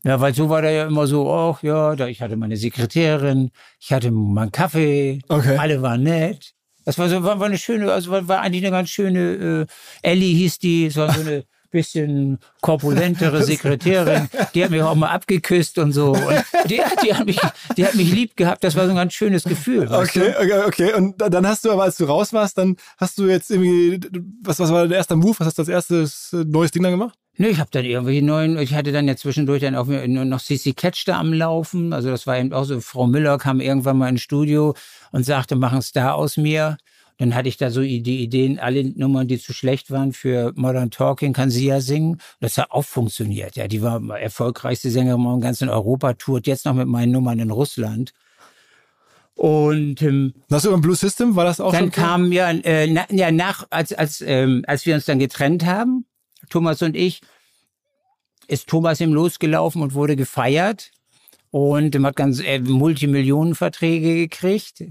Ja, 0.03 0.21
weil 0.21 0.33
so 0.33 0.49
war 0.49 0.61
der 0.61 0.71
ja 0.71 0.85
immer 0.85 1.07
so, 1.07 1.31
ach 1.31 1.63
ja, 1.63 1.95
da, 1.95 2.07
ich 2.07 2.21
hatte 2.21 2.35
meine 2.35 2.57
Sekretärin, 2.57 3.51
ich 3.79 3.91
hatte 3.91 4.11
meinen 4.11 4.51
Kaffee, 4.51 5.21
okay. 5.29 5.57
alle 5.57 5.81
waren 5.81 6.03
nett. 6.03 6.53
Das 6.83 6.99
war 6.99 7.09
so, 7.09 7.23
war, 7.23 7.39
war 7.39 7.47
eine 7.47 7.57
schöne, 7.57 7.91
also 7.91 8.11
war, 8.11 8.27
war 8.27 8.41
eigentlich 8.41 8.63
eine 8.63 8.71
ganz 8.71 8.89
schöne, 8.89 9.65
äh, 10.03 10.07
Ellie 10.07 10.35
hieß 10.35 10.59
die, 10.59 10.91
so 10.91 11.03
eine 11.03 11.45
bisschen 11.75 12.39
korpulentere 12.61 13.43
Sekretärin, 13.51 14.29
die 14.53 14.63
hat 14.63 14.71
mich 14.71 14.81
auch 14.81 14.95
mal 14.95 15.09
abgeküsst 15.09 15.77
und 15.77 15.91
so. 15.91 16.13
Und 16.13 16.43
die, 16.69 16.81
die, 17.03 17.13
hat 17.13 17.25
mich, 17.25 17.39
die 17.77 17.85
hat 17.85 17.95
mich 17.95 18.11
lieb 18.11 18.35
gehabt. 18.35 18.63
Das 18.63 18.75
war 18.75 18.85
so 18.85 18.91
ein 18.91 18.95
ganz 18.95 19.13
schönes 19.13 19.43
Gefühl. 19.43 19.87
Okay, 19.91 20.33
okay, 20.39 20.61
okay. 20.65 20.93
Und 20.93 21.19
dann 21.19 21.45
hast 21.47 21.65
du 21.65 21.71
aber, 21.71 21.83
als 21.83 21.97
du 21.97 22.05
raus 22.05 22.33
warst, 22.33 22.57
dann 22.57 22.77
hast 22.97 23.17
du 23.17 23.27
jetzt 23.27 23.51
irgendwie, 23.51 23.99
was, 24.41 24.59
was 24.59 24.71
war 24.71 24.87
der 24.87 24.97
erste 24.97 25.15
Move? 25.15 25.35
Was 25.37 25.47
hast 25.47 25.57
du 25.57 25.61
als 25.61 25.69
erstes 25.69 26.29
neues 26.31 26.71
Ding 26.71 26.83
dann 26.83 26.93
gemacht? 26.93 27.17
Nee, 27.37 27.49
ich 27.49 27.59
habe 27.59 27.69
dann 27.69 27.83
irgendwie 27.83 28.21
neuen, 28.21 28.57
ich 28.57 28.73
hatte 28.73 28.93
dann 28.93 29.09
ja 29.09 29.17
zwischendurch 29.17 29.61
dann 29.61 29.75
auch 29.75 29.87
noch 29.87 30.41
CC 30.41 30.71
Catch 30.73 31.03
da 31.05 31.19
am 31.19 31.33
Laufen. 31.33 31.91
Also 31.91 32.09
das 32.09 32.25
war 32.25 32.37
eben 32.37 32.53
auch 32.53 32.63
so, 32.63 32.79
Frau 32.79 33.07
Müller 33.07 33.37
kam 33.37 33.59
irgendwann 33.59 33.97
mal 33.97 34.07
ins 34.07 34.21
Studio 34.21 34.73
und 35.11 35.25
sagte, 35.25 35.57
mach 35.57 35.73
einen 35.73 35.81
Star 35.81 36.15
aus 36.15 36.37
mir. 36.37 36.77
Dann 37.17 37.33
hatte 37.33 37.47
ich 37.47 37.57
da 37.57 37.71
so 37.71 37.81
die 37.81 38.23
Ideen, 38.23 38.59
alle 38.59 38.83
Nummern, 38.83 39.27
die 39.27 39.39
zu 39.39 39.53
schlecht 39.53 39.89
waren 39.89 40.11
für 40.11 40.51
Modern 40.55 40.91
Talking, 40.91 41.31
kann 41.31 41.49
sie 41.49 41.67
ja 41.67 41.79
singen. 41.79 42.19
Das 42.41 42.57
hat 42.57 42.71
auch 42.71 42.83
funktioniert. 42.83 43.55
Ja, 43.55 43.67
die 43.67 43.81
war 43.81 44.01
erfolgreichste 44.19 44.91
Sängerin 44.91 45.23
im 45.25 45.41
ganzen 45.41 45.69
Europa, 45.69 46.13
tourt 46.13 46.45
jetzt 46.45 46.65
noch 46.65 46.73
mit 46.73 46.87
meinen 46.87 47.13
Nummern 47.13 47.39
in 47.39 47.51
Russland. 47.51 48.13
Und 49.33 50.01
ähm, 50.01 50.33
Hast 50.49 50.65
du 50.65 50.73
ein 50.73 50.81
Blue 50.81 50.95
System? 50.95 51.35
War 51.35 51.45
das 51.45 51.59
auch? 51.59 51.71
Dann 51.71 51.91
kam 51.91 52.31
ja, 52.31 52.51
äh, 52.51 52.87
na, 52.87 53.05
ja 53.09 53.31
nach, 53.31 53.67
als 53.69 53.93
als 53.93 54.21
ähm, 54.21 54.63
als 54.65 54.85
wir 54.85 54.95
uns 54.95 55.05
dann 55.05 55.19
getrennt 55.19 55.65
haben, 55.65 56.05
Thomas 56.49 56.81
und 56.81 56.95
ich, 56.95 57.21
ist 58.47 58.67
Thomas 58.67 59.01
ihm 59.01 59.13
losgelaufen 59.13 59.81
und 59.81 59.93
wurde 59.93 60.15
gefeiert 60.15 60.91
und 61.55 61.97
hat 62.03 62.17
ganz 62.17 62.41
äh, 62.41 62.59
Multimillionenverträge 62.59 64.15
gekriegt. 64.15 64.83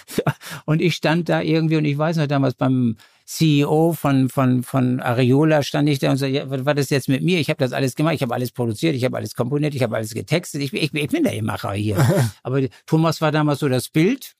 und 0.64 0.80
ich 0.80 0.94
stand 0.94 1.28
da 1.28 1.40
irgendwie 1.40 1.76
und 1.76 1.84
ich 1.84 1.98
weiß 1.98 2.18
noch 2.18 2.28
damals 2.28 2.54
beim 2.54 2.98
CEO 3.24 3.94
von, 3.94 4.28
von, 4.28 4.62
von 4.62 5.00
Areola 5.00 5.64
stand 5.64 5.88
ich 5.88 5.98
da 5.98 6.12
und 6.12 6.18
so, 6.18 6.26
ja, 6.26 6.48
was 6.48 6.64
war 6.64 6.74
das 6.74 6.90
jetzt 6.90 7.08
mit 7.08 7.24
mir? 7.24 7.40
Ich 7.40 7.48
habe 7.48 7.56
das 7.58 7.72
alles 7.72 7.96
gemacht, 7.96 8.14
ich 8.14 8.22
habe 8.22 8.32
alles 8.32 8.52
produziert, 8.52 8.94
ich 8.94 9.04
habe 9.04 9.16
alles 9.16 9.34
komponiert, 9.34 9.74
ich 9.74 9.82
habe 9.82 9.96
alles 9.96 10.14
getextet, 10.14 10.62
ich, 10.62 10.72
ich, 10.72 10.94
ich 10.94 11.08
bin 11.08 11.24
der 11.24 11.42
Macher 11.42 11.72
hier. 11.72 11.96
Aber 12.44 12.60
Thomas 12.86 13.20
war 13.20 13.32
damals 13.32 13.58
so 13.58 13.68
das 13.68 13.88
Bild 13.88 14.36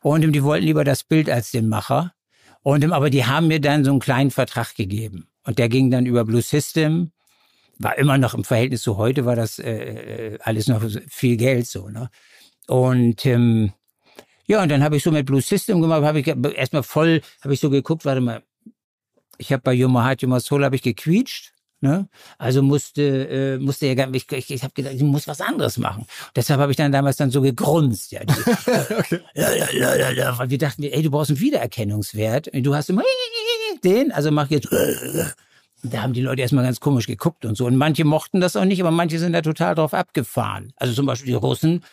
und 0.00 0.22
die 0.32 0.42
wollten 0.42 0.64
lieber 0.64 0.84
das 0.84 1.04
Bild 1.04 1.28
als 1.28 1.50
den 1.50 1.68
Macher. 1.68 2.14
Und 2.62 2.90
aber 2.92 3.10
die 3.10 3.26
haben 3.26 3.48
mir 3.48 3.60
dann 3.60 3.84
so 3.84 3.90
einen 3.90 4.00
kleinen 4.00 4.30
Vertrag 4.30 4.74
gegeben. 4.74 5.26
Und 5.44 5.58
der 5.58 5.68
ging 5.68 5.90
dann 5.90 6.06
über 6.06 6.24
Blue 6.24 6.42
System. 6.42 7.12
War 7.82 7.96
immer 7.96 8.18
noch 8.18 8.34
im 8.34 8.44
Verhältnis 8.44 8.82
zu 8.82 8.98
heute, 8.98 9.24
war 9.24 9.36
das 9.36 9.58
äh, 9.58 10.34
äh 10.34 10.38
alles 10.42 10.68
noch 10.68 10.82
viel 11.08 11.36
Geld 11.36 11.66
so. 11.66 11.88
Ne? 11.88 12.10
Und 12.66 13.24
ähm, 13.24 13.72
ja, 14.46 14.62
und 14.62 14.68
dann 14.68 14.84
habe 14.84 14.96
ich 14.96 15.02
so 15.02 15.10
mit 15.10 15.26
Blue 15.26 15.40
System 15.40 15.80
gemacht, 15.80 16.02
habe 16.02 16.20
ich 16.20 16.26
erstmal 16.26 16.82
voll, 16.82 17.22
habe 17.42 17.54
ich 17.54 17.60
so 17.60 17.70
geguckt, 17.70 18.04
warte 18.04 18.20
mal, 18.20 18.42
ich 19.38 19.52
habe 19.52 19.62
bei 19.62 19.72
Yuma 19.72 20.04
Heart, 20.04 20.22
Yuma 20.22 20.40
Soul 20.40 20.64
habe 20.64 20.76
ich 20.76 20.82
gequietscht. 20.82 21.52
Ne? 21.82 22.08
Also 22.36 22.62
musste 22.62 23.02
äh, 23.02 23.58
musste 23.58 23.86
er 23.86 23.94
gar 23.94 24.12
ich, 24.14 24.30
ich, 24.30 24.50
ich 24.50 24.62
habe 24.62 24.74
gedacht, 24.74 24.92
ich 24.94 25.02
muss 25.02 25.26
was 25.26 25.40
anderes 25.40 25.78
machen. 25.78 26.02
Und 26.02 26.36
deshalb 26.36 26.60
habe 26.60 26.72
ich 26.72 26.76
dann 26.76 26.92
damals 26.92 27.16
dann 27.16 27.30
so 27.30 27.40
gegrunzt, 27.40 28.12
ja. 28.12 28.20
Die, 28.22 28.32
okay. 28.94 29.20
ja, 29.34 29.50
ja, 29.52 29.70
ja, 29.72 29.94
ja, 29.96 30.10
ja. 30.10 30.38
Weil 30.38 30.50
wir 30.50 30.58
dachten, 30.58 30.82
ey, 30.82 31.02
du 31.02 31.10
brauchst 31.10 31.30
einen 31.30 31.40
Wiedererkennungswert. 31.40 32.50
Du 32.52 32.74
hast 32.74 32.90
immer 32.90 33.02
den, 33.82 34.12
also 34.12 34.30
mach 34.30 34.50
jetzt. 34.50 34.68
Da 35.82 36.02
haben 36.02 36.12
die 36.12 36.20
Leute 36.20 36.42
erstmal 36.42 36.64
ganz 36.64 36.80
komisch 36.80 37.06
geguckt 37.06 37.44
und 37.44 37.56
so. 37.56 37.66
Und 37.66 37.76
manche 37.76 38.04
mochten 38.04 38.40
das 38.40 38.56
auch 38.56 38.64
nicht, 38.64 38.80
aber 38.80 38.90
manche 38.90 39.18
sind 39.18 39.32
da 39.32 39.42
total 39.42 39.74
drauf 39.74 39.94
abgefahren. 39.94 40.72
Also 40.76 40.94
zum 40.94 41.06
Beispiel 41.06 41.28
die 41.28 41.34
Russen 41.34 41.84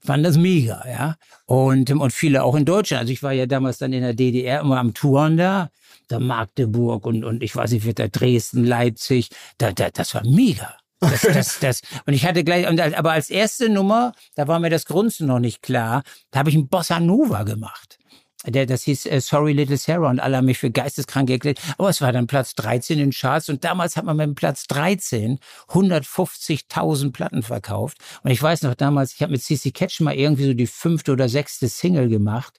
fanden 0.00 0.24
das 0.24 0.36
mega, 0.36 0.84
ja. 0.86 1.16
Und, 1.46 1.90
und 1.90 2.12
viele 2.12 2.44
auch 2.44 2.54
in 2.54 2.64
Deutschland. 2.64 3.00
Also 3.00 3.12
ich 3.12 3.22
war 3.22 3.32
ja 3.32 3.46
damals 3.46 3.78
dann 3.78 3.92
in 3.92 4.02
der 4.02 4.14
DDR 4.14 4.60
immer 4.60 4.78
am 4.78 4.94
Touren 4.94 5.36
da 5.36 5.70
da 6.08 6.18
Magdeburg 6.18 7.06
und, 7.06 7.24
und 7.24 7.42
ich 7.42 7.54
weiß 7.54 7.72
nicht, 7.72 7.98
da 7.98 8.08
Dresden, 8.08 8.64
Leipzig, 8.64 9.28
da, 9.58 9.72
da, 9.72 9.90
das 9.90 10.14
war 10.14 10.24
mega. 10.24 10.74
Das, 11.00 11.20
das, 11.22 11.58
das. 11.60 11.80
Und 12.06 12.14
ich 12.14 12.26
hatte 12.26 12.44
gleich, 12.44 12.66
aber 12.66 13.12
als 13.12 13.30
erste 13.30 13.68
Nummer, 13.68 14.12
da 14.34 14.48
war 14.48 14.58
mir 14.58 14.70
das 14.70 14.84
Grunzen 14.86 15.26
noch 15.26 15.40
nicht 15.40 15.62
klar, 15.62 16.02
da 16.30 16.40
habe 16.40 16.50
ich 16.50 16.56
ein 16.56 16.68
Bossa 16.68 17.00
Nova 17.00 17.42
gemacht. 17.42 17.98
Der, 18.46 18.66
das 18.66 18.82
hieß 18.82 19.06
äh, 19.06 19.20
Sorry 19.20 19.52
Little 19.52 19.76
Sarah 19.76 20.10
und 20.10 20.20
alle 20.20 20.36
haben 20.36 20.46
mich 20.46 20.58
für 20.58 20.70
geisteskrank 20.70 21.30
erklärt. 21.30 21.60
Aber 21.78 21.88
es 21.88 22.00
war 22.00 22.12
dann 22.12 22.26
Platz 22.26 22.54
13 22.54 22.98
in 22.98 23.10
Charts 23.10 23.48
und 23.48 23.64
damals 23.64 23.96
hat 23.96 24.04
man 24.04 24.16
mit 24.16 24.34
Platz 24.34 24.66
13 24.66 25.38
150.000 25.68 27.12
Platten 27.12 27.42
verkauft. 27.42 27.98
Und 28.22 28.30
ich 28.30 28.42
weiß 28.42 28.62
noch 28.62 28.74
damals, 28.74 29.14
ich 29.14 29.22
habe 29.22 29.32
mit 29.32 29.42
CC 29.42 29.70
Catch 29.70 30.00
mal 30.00 30.14
irgendwie 30.14 30.46
so 30.46 30.54
die 30.54 30.66
fünfte 30.66 31.12
oder 31.12 31.28
sechste 31.28 31.68
Single 31.68 32.08
gemacht 32.08 32.58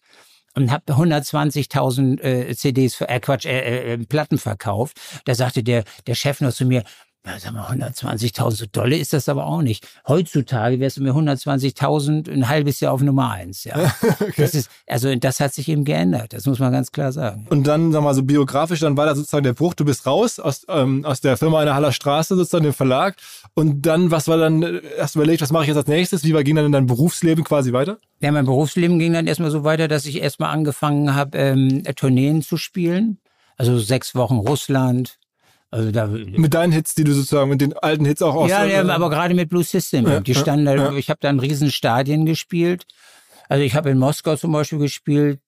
und 0.55 0.71
habe 0.71 0.93
120.000 0.93 2.21
äh, 2.21 2.55
CDs, 2.55 3.01
äh, 3.01 3.19
Quatsch, 3.19 3.45
äh, 3.45 3.59
äh, 3.59 3.93
äh, 3.93 3.97
Platten 3.97 4.37
verkauft. 4.37 4.97
Da 5.25 5.35
sagte 5.35 5.63
der, 5.63 5.83
der 6.07 6.15
Chef 6.15 6.41
noch 6.41 6.53
zu 6.53 6.65
mir, 6.65 6.83
ja, 7.25 7.39
sag 7.39 7.53
mal, 7.53 7.65
120.000 7.65 8.67
Dolle 8.71 8.97
ist 8.97 9.13
das 9.13 9.27
aber 9.29 9.47
auch 9.47 9.61
nicht. 9.61 9.87
Heutzutage 10.07 10.79
wärst 10.79 10.97
du 10.97 11.03
mir 11.03 11.13
120.000 11.13 12.31
ein 12.31 12.47
halbes 12.47 12.79
Jahr 12.79 12.93
auf 12.93 13.01
Nummer 13.01 13.31
eins, 13.31 13.63
ja. 13.63 13.75
okay. 14.19 14.33
Das 14.37 14.53
ist, 14.53 14.69
also 14.87 15.13
das 15.15 15.39
hat 15.39 15.53
sich 15.53 15.67
eben 15.67 15.85
geändert. 15.85 16.33
Das 16.33 16.45
muss 16.45 16.59
man 16.59 16.71
ganz 16.71 16.91
klar 16.91 17.11
sagen. 17.11 17.47
Und 17.49 17.65
dann, 17.65 17.91
sag 17.91 18.03
mal, 18.03 18.13
so 18.13 18.21
biografisch, 18.21 18.79
dann 18.79 18.95
war 18.95 19.07
da 19.07 19.15
sozusagen 19.15 19.43
der 19.43 19.53
Bruch. 19.53 19.73
Du 19.73 19.85
bist 19.85 20.05
raus 20.05 20.39
aus, 20.39 20.65
ähm, 20.69 21.03
aus 21.03 21.21
der 21.21 21.35
Firma 21.37 21.61
in 21.61 21.65
der 21.65 21.75
Haller 21.75 21.91
Straße, 21.91 22.35
sozusagen 22.35 22.63
dem 22.63 22.73
Verlag. 22.73 23.15
Und 23.55 23.85
dann, 23.87 24.11
was 24.11 24.27
war 24.27 24.37
dann, 24.37 24.61
äh, 24.61 24.81
erst 24.97 25.15
überlegt, 25.15 25.41
was 25.41 25.51
mache 25.51 25.63
ich 25.63 25.69
jetzt 25.69 25.77
als 25.77 25.87
nächstes? 25.87 26.23
Wie 26.23 26.33
war, 26.33 26.43
ging 26.43 26.55
dann 26.55 26.65
in 26.65 26.71
dein 26.71 26.85
Berufsleben 26.85 27.43
quasi 27.43 27.73
weiter? 27.73 27.97
Ja, 28.21 28.31
mein 28.31 28.45
Berufsleben 28.45 28.99
ging 28.99 29.13
dann 29.13 29.25
erstmal 29.25 29.51
so 29.51 29.63
weiter, 29.63 29.87
dass 29.87 30.05
ich 30.05 30.21
erstmal 30.21 30.51
angefangen 30.51 31.15
habe, 31.15 31.37
ähm, 31.37 31.83
Tourneen 31.95 32.43
zu 32.43 32.57
spielen. 32.57 33.17
Also 33.57 33.79
sechs 33.79 34.15
Wochen 34.15 34.35
Russland, 34.35 35.17
also 35.75 35.91
da, 35.91 36.07
mit 36.07 36.53
deinen 36.53 36.71
Hits, 36.71 36.95
die 36.95 37.03
du 37.03 37.13
sozusagen, 37.13 37.49
mit 37.49 37.59
den 37.59 37.73
alten 37.73 38.05
Hits 38.05 38.21
auch 38.21 38.33
aus. 38.33 38.49
Ja, 38.49 38.63
ja 38.63 38.87
aber 38.87 39.09
gerade 39.09 39.33
mit 39.33 39.49
Blue 39.49 39.63
System. 39.63 40.07
Ja, 40.07 40.21
die 40.21 40.33
standen 40.33 40.65
ja, 40.65 40.75
da, 40.75 40.93
ich 40.93 41.09
habe 41.09 41.19
da 41.21 41.29
in 41.29 41.39
riesen 41.39 41.69
Stadien 41.69 42.25
gespielt. 42.25 42.85
Also 43.49 43.61
ich 43.61 43.75
habe 43.75 43.89
in 43.89 43.99
Moskau 43.99 44.37
zum 44.37 44.53
Beispiel 44.53 44.79
gespielt, 44.79 45.41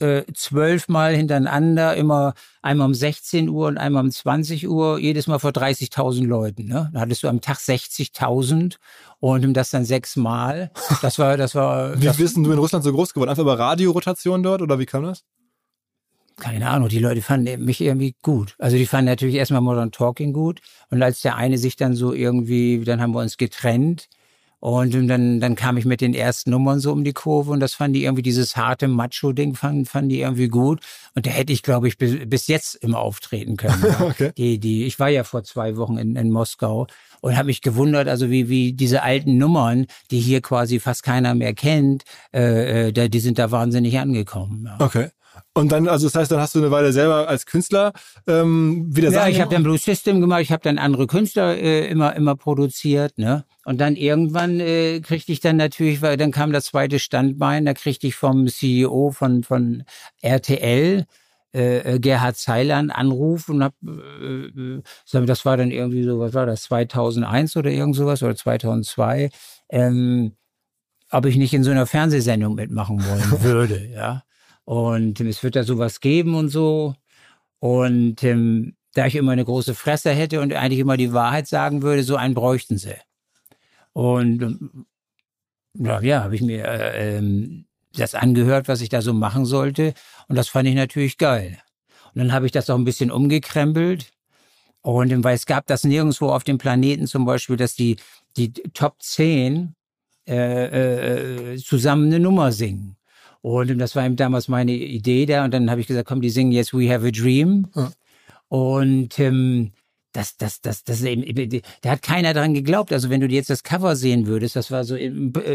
äh, 0.00 0.24
zwölfmal 0.34 1.14
hintereinander, 1.14 1.94
immer 1.94 2.34
einmal 2.60 2.88
um 2.88 2.94
16 2.94 3.48
Uhr 3.48 3.68
und 3.68 3.78
einmal 3.78 4.02
um 4.02 4.10
20 4.10 4.68
Uhr, 4.68 4.98
jedes 4.98 5.28
Mal 5.28 5.38
vor 5.38 5.52
30.000 5.52 6.26
Leuten. 6.26 6.66
Ne? 6.66 6.90
Da 6.92 7.00
hattest 7.00 7.22
du 7.22 7.28
am 7.28 7.40
Tag 7.40 7.58
60.000 7.58 8.78
und 9.20 9.54
das 9.54 9.70
dann 9.70 9.84
sechsmal. 9.84 10.72
Das 11.02 11.20
war, 11.20 11.36
das 11.36 11.54
war. 11.54 12.00
wie 12.00 12.06
das, 12.06 12.16
bist 12.16 12.36
du 12.36 12.50
in 12.50 12.58
Russland 12.58 12.84
so 12.84 12.92
groß 12.92 13.14
geworden? 13.14 13.30
Einfach 13.30 13.42
über 13.42 13.58
Radiorotation 13.60 14.42
dort 14.42 14.60
oder 14.60 14.80
wie 14.80 14.86
kam 14.86 15.04
das? 15.04 15.22
Keine 16.38 16.68
Ahnung, 16.68 16.88
die 16.88 16.98
Leute 16.98 17.22
fanden 17.22 17.64
mich 17.64 17.80
irgendwie 17.80 18.14
gut. 18.22 18.54
Also 18.58 18.76
die 18.76 18.86
fanden 18.86 19.06
natürlich 19.06 19.36
erstmal 19.36 19.62
Modern 19.62 19.92
Talking 19.92 20.32
gut. 20.32 20.60
Und 20.90 21.02
als 21.02 21.22
der 21.22 21.36
eine 21.36 21.58
sich 21.58 21.76
dann 21.76 21.94
so 21.94 22.12
irgendwie, 22.12 22.82
dann 22.84 23.00
haben 23.00 23.12
wir 23.12 23.20
uns 23.20 23.36
getrennt. 23.36 24.08
Und 24.58 24.94
dann, 25.08 25.38
dann 25.38 25.54
kam 25.54 25.76
ich 25.76 25.84
mit 25.84 26.00
den 26.00 26.14
ersten 26.14 26.50
Nummern 26.50 26.80
so 26.80 26.90
um 26.90 27.04
die 27.04 27.12
Kurve 27.12 27.52
und 27.52 27.60
das 27.60 27.74
fanden 27.74 27.92
die 27.92 28.04
irgendwie, 28.04 28.22
dieses 28.22 28.56
harte 28.56 28.88
Macho-Ding 28.88 29.54
fanden, 29.54 29.84
fanden 29.84 30.08
die 30.08 30.20
irgendwie 30.20 30.48
gut. 30.48 30.80
Und 31.14 31.26
da 31.26 31.30
hätte 31.30 31.52
ich, 31.52 31.62
glaube 31.62 31.88
ich, 31.88 31.98
bis, 31.98 32.16
bis 32.26 32.46
jetzt 32.46 32.74
immer 32.76 32.98
auftreten 32.98 33.56
können. 33.56 33.84
okay. 34.00 34.32
die, 34.36 34.58
die, 34.58 34.84
ich 34.86 34.98
war 34.98 35.08
ja 35.08 35.24
vor 35.24 35.44
zwei 35.44 35.76
Wochen 35.76 35.98
in, 35.98 36.16
in 36.16 36.30
Moskau 36.30 36.86
und 37.20 37.36
habe 37.36 37.46
mich 37.46 37.60
gewundert, 37.60 38.08
also 38.08 38.30
wie, 38.30 38.48
wie 38.48 38.72
diese 38.72 39.02
alten 39.02 39.36
Nummern, 39.36 39.86
die 40.10 40.20
hier 40.20 40.40
quasi 40.40 40.80
fast 40.80 41.02
keiner 41.02 41.34
mehr 41.34 41.54
kennt, 41.54 42.04
äh, 42.34 42.88
äh, 42.88 43.08
die 43.08 43.20
sind 43.20 43.38
da 43.38 43.50
wahnsinnig 43.50 43.98
angekommen. 43.98 44.64
Ja. 44.66 44.84
Okay. 44.84 45.10
Und 45.54 45.72
dann, 45.72 45.88
also 45.88 46.06
das 46.06 46.14
heißt, 46.14 46.30
dann 46.30 46.40
hast 46.40 46.54
du 46.54 46.58
eine 46.58 46.70
Weile 46.70 46.92
selber 46.92 47.28
als 47.28 47.46
Künstler 47.46 47.92
ähm, 48.26 48.86
wieder 48.94 49.10
Ja, 49.10 49.28
ich 49.28 49.40
habe 49.40 49.54
dann 49.54 49.62
Blue 49.62 49.78
System 49.78 50.20
gemacht, 50.20 50.42
ich 50.42 50.52
habe 50.52 50.62
dann 50.62 50.78
andere 50.78 51.06
Künstler 51.06 51.56
äh, 51.56 51.86
immer 51.88 52.14
immer 52.16 52.36
produziert, 52.36 53.18
ne? 53.18 53.44
Und 53.64 53.80
dann 53.80 53.96
irgendwann 53.96 54.60
äh, 54.60 55.00
kriegte 55.00 55.32
ich 55.32 55.40
dann 55.40 55.56
natürlich, 55.56 56.02
weil 56.02 56.16
dann 56.16 56.30
kam 56.30 56.52
das 56.52 56.66
zweite 56.66 56.98
Standbein, 56.98 57.64
da 57.64 57.74
kriegte 57.74 58.06
ich 58.06 58.14
vom 58.14 58.46
CEO 58.48 59.10
von 59.10 59.42
von 59.42 59.84
RTL 60.20 61.06
äh, 61.56 61.94
äh, 61.94 61.98
Gerhard 61.98 62.36
Zeiler 62.36 62.76
einen 62.76 62.90
Anruf 62.90 63.48
und 63.48 63.64
hab, 63.64 63.72
äh, 63.82 64.46
äh 64.46 64.82
das 65.24 65.46
war 65.46 65.56
dann 65.56 65.70
irgendwie 65.70 66.02
so, 66.02 66.18
was 66.18 66.34
war 66.34 66.44
das, 66.44 66.64
2001 66.64 67.56
oder 67.56 67.70
irgend 67.70 67.96
sowas 67.96 68.22
oder 68.22 68.36
2002, 68.36 69.30
ähm, 69.70 70.32
ob 71.10 71.24
ich 71.24 71.36
nicht 71.36 71.54
in 71.54 71.64
so 71.64 71.70
einer 71.70 71.86
Fernsehsendung 71.86 72.56
mitmachen 72.56 73.02
wollen 73.02 73.42
würde, 73.42 73.86
ja. 73.86 74.22
Und 74.66 75.20
es 75.20 75.42
wird 75.44 75.54
da 75.54 75.62
sowas 75.62 76.00
geben 76.00 76.34
und 76.34 76.48
so. 76.48 76.96
Und 77.60 78.22
ähm, 78.24 78.74
da 78.94 79.06
ich 79.06 79.14
immer 79.14 79.32
eine 79.32 79.44
große 79.44 79.74
Fresse 79.74 80.10
hätte 80.10 80.40
und 80.40 80.52
eigentlich 80.52 80.80
immer 80.80 80.96
die 80.96 81.12
Wahrheit 81.12 81.46
sagen 81.46 81.82
würde, 81.82 82.02
so 82.02 82.16
einen 82.16 82.34
bräuchten 82.34 82.76
sie. 82.76 82.96
Und 83.92 84.42
ähm, 84.42 84.86
ja, 85.74 86.00
ja 86.00 86.24
habe 86.24 86.34
ich 86.34 86.42
mir 86.42 86.64
äh, 86.64 87.16
ähm, 87.16 87.66
das 87.94 88.16
angehört, 88.16 88.66
was 88.66 88.80
ich 88.80 88.88
da 88.88 89.02
so 89.02 89.14
machen 89.14 89.46
sollte. 89.46 89.94
Und 90.26 90.36
das 90.36 90.48
fand 90.48 90.68
ich 90.68 90.74
natürlich 90.74 91.16
geil. 91.16 91.58
Und 92.14 92.18
dann 92.18 92.32
habe 92.32 92.46
ich 92.46 92.52
das 92.52 92.68
auch 92.68 92.76
ein 92.76 92.84
bisschen 92.84 93.12
umgekrempelt. 93.12 94.10
Und 94.82 95.12
ähm, 95.12 95.22
weil 95.22 95.36
es 95.36 95.46
gab 95.46 95.66
das 95.68 95.84
nirgendwo 95.84 96.30
auf 96.30 96.42
dem 96.42 96.58
Planeten 96.58 97.06
zum 97.06 97.24
Beispiel, 97.24 97.56
dass 97.56 97.76
die, 97.76 97.98
die 98.36 98.52
Top 98.52 98.96
10 99.00 99.76
äh, 100.26 101.52
äh, 101.52 101.56
zusammen 101.58 102.06
eine 102.06 102.18
Nummer 102.18 102.50
singen. 102.50 102.96
Und 103.46 103.78
das 103.78 103.94
war 103.94 104.04
eben 104.04 104.16
damals 104.16 104.48
meine 104.48 104.72
Idee 104.72 105.24
da. 105.24 105.44
Und 105.44 105.54
dann 105.54 105.70
habe 105.70 105.80
ich 105.80 105.86
gesagt, 105.86 106.08
komm, 106.08 106.20
die 106.20 106.30
singen 106.30 106.50
jetzt 106.50 106.74
We 106.74 106.92
Have 106.92 107.06
a 107.06 107.10
Dream. 107.12 107.68
Ja. 107.76 107.92
Und 108.48 109.20
ähm, 109.20 109.70
das, 110.10 110.36
das, 110.36 110.60
das, 110.62 110.82
das 110.82 111.00
eben, 111.02 111.62
da 111.82 111.90
hat 111.90 112.02
keiner 112.02 112.34
dran 112.34 112.54
geglaubt. 112.54 112.92
Also 112.92 113.08
wenn 113.08 113.20
du 113.20 113.28
jetzt 113.28 113.48
das 113.48 113.62
Cover 113.62 113.94
sehen 113.94 114.26
würdest, 114.26 114.56
das 114.56 114.72
war 114.72 114.82
so, 114.82 114.96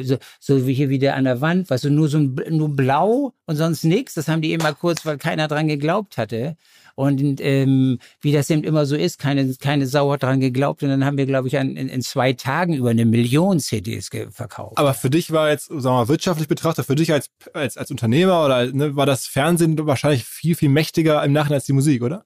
so, 0.03 0.17
so 0.39 0.67
wie 0.67 0.73
hier 0.73 0.87
wieder 0.87 1.15
an 1.15 1.25
der 1.25 1.41
Wand, 1.41 1.69
weißt 1.69 1.83
du, 1.83 1.89
nur 1.89 2.07
so 2.07 2.19
ein, 2.19 2.39
nur 2.49 2.69
blau 2.69 3.33
und 3.45 3.57
sonst 3.57 3.83
nichts. 3.83 4.13
Das 4.13 4.29
haben 4.29 4.41
die 4.41 4.51
eben 4.51 4.63
mal 4.63 4.73
kurz, 4.73 5.05
weil 5.05 5.17
keiner 5.17 5.49
dran 5.49 5.67
geglaubt 5.67 6.17
hatte. 6.17 6.55
Und 6.95 7.39
ähm, 7.41 7.99
wie 8.21 8.31
das 8.31 8.49
eben 8.49 8.63
immer 8.63 8.85
so 8.85 8.95
ist, 8.95 9.19
keine, 9.19 9.53
keine 9.55 9.87
Sau 9.87 10.11
hat 10.11 10.23
dran 10.23 10.39
geglaubt. 10.39 10.83
Und 10.83 10.89
dann 10.89 11.05
haben 11.05 11.17
wir, 11.17 11.25
glaube 11.25 11.47
ich, 11.47 11.57
an, 11.57 11.75
in, 11.75 11.89
in 11.89 12.01
zwei 12.01 12.33
Tagen 12.33 12.73
über 12.73 12.89
eine 12.89 13.05
Million 13.05 13.59
CDs 13.59 14.09
verkauft. 14.29 14.77
Aber 14.77 14.93
für 14.93 15.09
dich 15.09 15.31
war 15.31 15.49
jetzt, 15.49 15.67
sagen 15.67 15.83
wir 15.83 15.91
mal, 15.91 16.07
wirtschaftlich 16.07 16.47
betrachtet, 16.47 16.85
für 16.85 16.95
dich 16.95 17.11
als, 17.11 17.29
als, 17.53 17.77
als 17.77 17.91
Unternehmer 17.91 18.45
oder 18.45 18.71
ne, 18.71 18.95
war 18.95 19.05
das 19.05 19.25
Fernsehen 19.27 19.77
wahrscheinlich 19.85 20.25
viel, 20.25 20.55
viel 20.55 20.69
mächtiger 20.69 21.23
im 21.23 21.33
Nachhinein 21.33 21.55
als 21.55 21.65
die 21.65 21.73
Musik, 21.73 22.01
oder? 22.01 22.25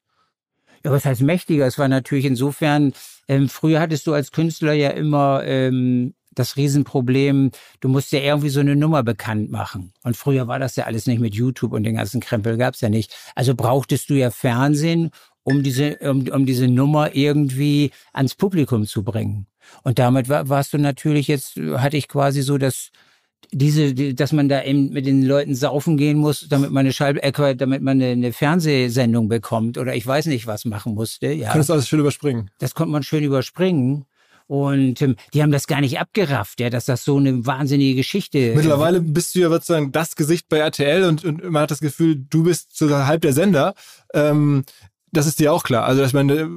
Ja, 0.83 0.91
was 0.91 1.03
heißt 1.03 1.21
mächtiger? 1.21 1.65
Es 1.65 1.79
war 1.79 1.87
natürlich 1.87 2.25
insofern, 2.25 2.93
ähm, 3.27 3.49
früher 3.49 3.79
hattest 3.79 4.05
du 4.05 4.13
als 4.13 4.31
Künstler 4.31 4.73
ja 4.73 4.91
immer 4.91 5.43
ähm, 5.43 6.13
das 6.35 6.57
Riesenproblem, 6.57 7.51
du 7.79 7.89
musst 7.89 8.11
ja 8.11 8.19
irgendwie 8.19 8.49
so 8.49 8.59
eine 8.59 8.75
Nummer 8.75 9.03
bekannt 9.03 9.51
machen. 9.51 9.93
Und 10.03 10.15
früher 10.17 10.47
war 10.47 10.59
das 10.59 10.75
ja 10.75 10.85
alles 10.85 11.07
nicht 11.07 11.19
mit 11.19 11.33
YouTube 11.33 11.73
und 11.73 11.83
den 11.83 11.95
ganzen 11.95 12.21
Krempel 12.21 12.57
gab's 12.57 12.81
ja 12.81 12.89
nicht. 12.89 13.15
Also 13.35 13.55
brauchtest 13.55 14.09
du 14.09 14.13
ja 14.13 14.31
Fernsehen, 14.31 15.11
um 15.43 15.63
diese, 15.63 15.97
um, 15.97 16.27
um 16.27 16.45
diese 16.45 16.67
Nummer 16.67 17.15
irgendwie 17.15 17.91
ans 18.13 18.35
Publikum 18.35 18.85
zu 18.85 19.03
bringen. 19.03 19.47
Und 19.83 19.99
damit 19.99 20.29
war, 20.29 20.49
warst 20.49 20.73
du 20.73 20.77
natürlich 20.77 21.27
jetzt, 21.27 21.57
hatte 21.57 21.97
ich 21.97 22.07
quasi 22.07 22.41
so 22.41 22.57
das, 22.57 22.91
diese, 23.51 23.93
die, 23.93 24.15
dass 24.15 24.31
man 24.31 24.49
da 24.49 24.63
eben 24.63 24.89
mit 24.89 25.05
den 25.05 25.23
Leuten 25.23 25.55
saufen 25.55 25.97
gehen 25.97 26.17
muss, 26.17 26.47
damit 26.49 26.71
man 26.71 26.81
eine 26.81 26.93
Schall, 26.93 27.17
äh, 27.17 27.55
damit 27.55 27.81
man 27.81 28.01
eine, 28.01 28.11
eine, 28.11 28.33
Fernsehsendung 28.33 29.27
bekommt 29.29 29.77
oder 29.77 29.95
ich 29.95 30.05
weiß 30.05 30.25
nicht 30.27 30.47
was 30.47 30.65
machen 30.65 30.95
musste. 30.95 31.31
Ja. 31.31 31.51
Konntest 31.51 31.69
du 31.69 31.73
alles 31.73 31.87
schön 31.87 31.99
überspringen? 31.99 32.49
Das 32.59 32.73
konnte 32.73 32.91
man 32.91 33.03
schön 33.03 33.23
überspringen. 33.23 34.05
Und 34.47 35.01
ähm, 35.01 35.15
die 35.33 35.41
haben 35.41 35.51
das 35.51 35.65
gar 35.65 35.81
nicht 35.81 35.99
abgerafft, 35.99 36.59
ja, 36.59 36.69
dass 36.69 36.85
das 36.85 37.03
so 37.03 37.17
eine 37.17 37.45
wahnsinnige 37.45 37.95
Geschichte 37.95 38.37
ist. 38.37 38.55
Mittlerweile 38.55 39.01
bist 39.01 39.33
du 39.33 39.39
ja 39.39 39.49
sozusagen 39.49 39.91
das 39.91 40.15
Gesicht 40.15 40.49
bei 40.49 40.57
RTL 40.57 41.03
und, 41.05 41.25
und 41.25 41.43
man 41.43 41.63
hat 41.63 41.71
das 41.71 41.79
Gefühl, 41.79 42.15
du 42.29 42.43
bist 42.43 42.77
so 42.77 42.89
halb 42.89 43.21
der 43.21 43.33
Sender. 43.33 43.73
Ähm, 44.13 44.63
das 45.11 45.25
ist 45.25 45.39
dir 45.39 45.51
auch 45.51 45.63
klar. 45.63 45.85
Also 45.85 46.03
ich 46.03 46.13
meine, 46.13 46.49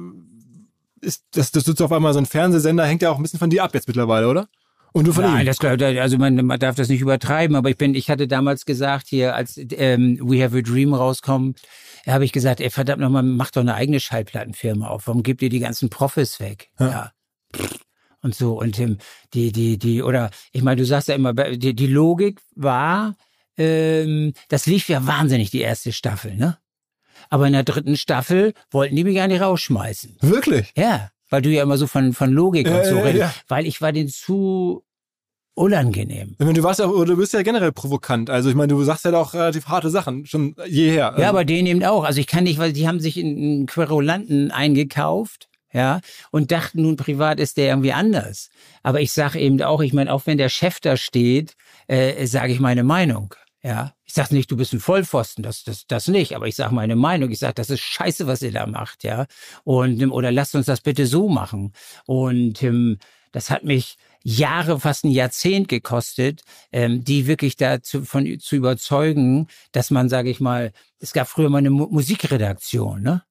ist, 1.01 1.25
dass, 1.31 1.51
dass 1.51 1.63
du 1.63 1.83
auf 1.83 1.91
einmal 1.91 2.13
so 2.13 2.19
ein 2.19 2.25
Fernsehsender 2.25 2.85
hängt 2.85 3.01
ja 3.01 3.09
auch 3.09 3.17
ein 3.17 3.23
bisschen 3.23 3.39
von 3.39 3.49
dir 3.49 3.63
ab 3.63 3.73
jetzt 3.73 3.87
mittlerweile, 3.87 4.27
oder? 4.27 4.47
Und 4.91 5.07
du 5.07 5.13
von 5.13 5.23
Nein, 5.23 5.41
ihm? 5.41 5.45
das 5.45 5.59
also 5.61 6.17
man, 6.17 6.45
man 6.45 6.59
darf 6.59 6.75
das 6.75 6.89
nicht 6.89 7.01
übertreiben, 7.01 7.55
aber 7.55 7.69
ich 7.69 7.77
bin, 7.77 7.93
ich 7.93 8.09
hatte 8.09 8.27
damals 8.27 8.65
gesagt 8.65 9.07
hier, 9.07 9.35
als 9.35 9.57
ähm, 9.57 10.19
We 10.21 10.43
Have 10.43 10.57
a 10.57 10.61
Dream 10.61 10.93
rauskommt, 10.93 11.61
habe 12.07 12.25
ich 12.25 12.31
gesagt, 12.31 12.59
ey 12.59 12.69
verdammt 12.71 13.01
nochmal, 13.01 13.21
mach 13.21 13.51
doch 13.51 13.61
eine 13.61 13.75
eigene 13.75 13.99
Schallplattenfirma 13.99 14.87
auf. 14.87 15.07
Warum 15.07 15.21
gibt 15.21 15.41
ihr 15.43 15.49
die 15.49 15.59
ganzen 15.59 15.89
Profis 15.89 16.39
weg? 16.39 16.69
Ja. 16.79 16.89
ja. 16.89 17.11
Und 18.21 18.35
so 18.35 18.59
und 18.59 18.77
ähm, 18.79 18.97
die 19.33 19.51
die 19.51 19.77
die 19.77 20.03
oder 20.03 20.29
ich 20.51 20.61
meine, 20.61 20.81
du 20.81 20.85
sagst 20.85 21.07
ja 21.07 21.15
immer, 21.15 21.33
die, 21.33 21.73
die 21.73 21.87
Logik 21.87 22.41
war, 22.55 23.15
ähm, 23.57 24.33
das 24.49 24.65
lief 24.65 24.89
ja 24.89 25.07
wahnsinnig 25.07 25.51
die 25.51 25.61
erste 25.61 25.93
Staffel, 25.93 26.35
ne? 26.35 26.57
Aber 27.29 27.47
in 27.47 27.53
der 27.53 27.63
dritten 27.63 27.95
Staffel 27.95 28.53
wollten 28.71 28.95
die 28.95 29.03
mich 29.03 29.15
gar 29.15 29.27
nicht 29.27 29.41
rausschmeißen. 29.41 30.17
Wirklich? 30.21 30.73
Ja 30.75 31.11
weil 31.29 31.41
du 31.41 31.49
ja 31.49 31.63
immer 31.63 31.77
so 31.77 31.87
von, 31.87 32.13
von 32.13 32.31
Logik 32.31 32.67
und 32.67 32.85
so 32.85 32.99
redest, 32.99 33.17
ja. 33.17 33.33
weil 33.47 33.65
ich 33.65 33.81
war 33.81 33.91
den 33.91 34.07
zu 34.07 34.83
unangenehm. 35.53 36.35
Ich 36.39 36.45
meine, 36.45 36.53
du 36.53 36.63
warst 36.63 36.79
ja, 36.79 36.87
du 36.87 37.17
bist 37.17 37.33
ja 37.33 37.41
generell 37.41 37.71
provokant. 37.71 38.29
Also 38.29 38.49
ich 38.49 38.55
meine, 38.55 38.73
du 38.73 38.83
sagst 38.83 39.05
ja 39.05 39.13
auch 39.13 39.33
relativ 39.33 39.67
harte 39.67 39.89
Sachen, 39.89 40.25
schon 40.25 40.55
jeher. 40.67 41.15
Ja, 41.17 41.29
aber 41.29 41.45
denen 41.45 41.67
eben 41.67 41.83
auch. 41.83 42.03
Also 42.03 42.19
ich 42.19 42.27
kann 42.27 42.45
nicht, 42.45 42.59
weil 42.59 42.73
die 42.73 42.87
haben 42.87 42.99
sich 42.99 43.19
einen 43.19 43.65
Querulanten 43.65 44.51
eingekauft, 44.51 45.48
ja, 45.71 46.01
und 46.31 46.51
dachten 46.51 46.81
nun 46.81 46.95
privat 46.95 47.39
ist 47.39 47.57
der 47.57 47.67
irgendwie 47.67 47.93
anders. 47.93 48.49
Aber 48.83 49.01
ich 49.01 49.11
sage 49.11 49.39
eben 49.39 49.61
auch, 49.61 49.81
ich 49.81 49.93
meine, 49.93 50.11
auch 50.11 50.25
wenn 50.25 50.37
der 50.37 50.49
Chef 50.49 50.79
da 50.79 50.97
steht, 50.97 51.53
äh, 51.87 52.25
sage 52.25 52.53
ich 52.53 52.59
meine 52.59 52.83
Meinung. 52.83 53.35
Ja, 53.61 53.93
ich 54.05 54.13
sage 54.13 54.33
nicht, 54.33 54.49
du 54.49 54.55
bist 54.55 54.71
ein 54.73 54.79
Vollpfosten, 54.79 55.43
das, 55.43 55.63
das, 55.65 55.85
das 55.85 56.07
nicht, 56.07 56.33
aber 56.33 56.47
ich 56.47 56.55
sage 56.55 56.73
meine 56.73 56.95
Meinung. 56.95 57.29
Ich 57.29 57.39
sage, 57.39 57.55
das 57.55 57.69
ist 57.69 57.81
scheiße, 57.81 58.25
was 58.25 58.41
ihr 58.41 58.53
da 58.53 58.65
macht, 58.65 59.03
ja. 59.03 59.25
Und 59.65 60.01
oder 60.11 60.31
lasst 60.31 60.55
uns 60.55 60.65
das 60.65 60.79
bitte 60.81 61.05
so 61.05 61.27
machen. 61.27 61.73
Und 62.05 62.63
ähm, 62.63 62.99
das 63.31 63.49
hat 63.49 63.63
mich 63.65 63.97
Jahre, 64.23 64.79
fast 64.79 65.05
ein 65.05 65.11
Jahrzehnt 65.11 65.67
gekostet, 65.67 66.41
ähm, 66.71 67.03
die 67.03 67.27
wirklich 67.27 67.57
dazu 67.57 68.03
von 68.03 68.39
zu 68.39 68.55
überzeugen, 68.55 69.47
dass 69.71 69.91
man, 69.91 70.09
sage 70.09 70.29
ich 70.29 70.39
mal, 70.39 70.71
es 70.99 71.13
gab 71.13 71.27
früher 71.27 71.49
mal 71.49 71.59
eine 71.59 71.69
Mu 71.69 71.87
Musikredaktion, 71.89 73.01
ne? 73.01 73.23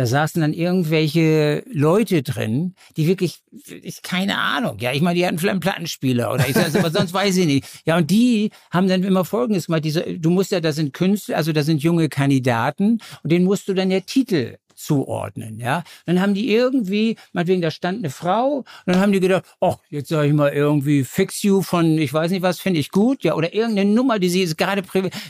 Da 0.00 0.06
saßen 0.06 0.40
dann 0.40 0.54
irgendwelche 0.54 1.62
Leute 1.70 2.22
drin, 2.22 2.74
die 2.96 3.06
wirklich, 3.06 3.40
ich 3.82 4.00
keine 4.00 4.38
Ahnung, 4.38 4.78
ja, 4.80 4.92
ich 4.92 5.02
meine, 5.02 5.18
die 5.18 5.26
hatten 5.26 5.38
vielleicht 5.38 5.50
einen 5.50 5.60
Plattenspieler 5.60 6.32
oder 6.32 6.48
ich 6.48 6.54
sage, 6.54 6.78
aber 6.78 6.90
sonst 6.90 7.12
weiß 7.12 7.36
ich 7.36 7.44
nicht. 7.44 7.66
Ja, 7.84 7.98
und 7.98 8.10
die 8.10 8.50
haben 8.70 8.88
dann 8.88 9.02
immer 9.02 9.26
Folgendes 9.26 9.66
gemacht, 9.66 9.84
diese, 9.84 10.18
du 10.18 10.30
musst 10.30 10.52
ja, 10.52 10.60
da 10.60 10.72
sind 10.72 10.94
Künstler, 10.94 11.36
also 11.36 11.52
da 11.52 11.62
sind 11.62 11.82
junge 11.82 12.08
Kandidaten 12.08 13.00
und 13.22 13.30
denen 13.30 13.44
musst 13.44 13.68
du 13.68 13.74
dann 13.74 13.90
der 13.90 14.06
Titel 14.06 14.56
zuordnen, 14.74 15.60
ja. 15.60 15.84
Dann 16.06 16.22
haben 16.22 16.32
die 16.32 16.50
irgendwie, 16.50 17.16
meinetwegen, 17.34 17.60
da 17.60 17.70
stand 17.70 17.98
eine 17.98 18.08
Frau, 18.08 18.60
und 18.60 18.66
dann 18.86 19.00
haben 19.00 19.12
die 19.12 19.20
gedacht, 19.20 19.44
oh, 19.60 19.74
jetzt 19.90 20.08
sage 20.08 20.28
ich 20.28 20.32
mal 20.32 20.50
irgendwie 20.50 21.04
Fix 21.04 21.42
You 21.42 21.60
von, 21.60 21.98
ich 21.98 22.14
weiß 22.14 22.30
nicht 22.30 22.40
was, 22.40 22.58
finde 22.58 22.80
ich 22.80 22.90
gut, 22.90 23.22
ja, 23.22 23.34
oder 23.34 23.52
irgendeine 23.52 23.90
Nummer, 23.90 24.18
die 24.18 24.30
sie 24.30 24.40
jetzt 24.40 24.56
gerade, 24.56 24.82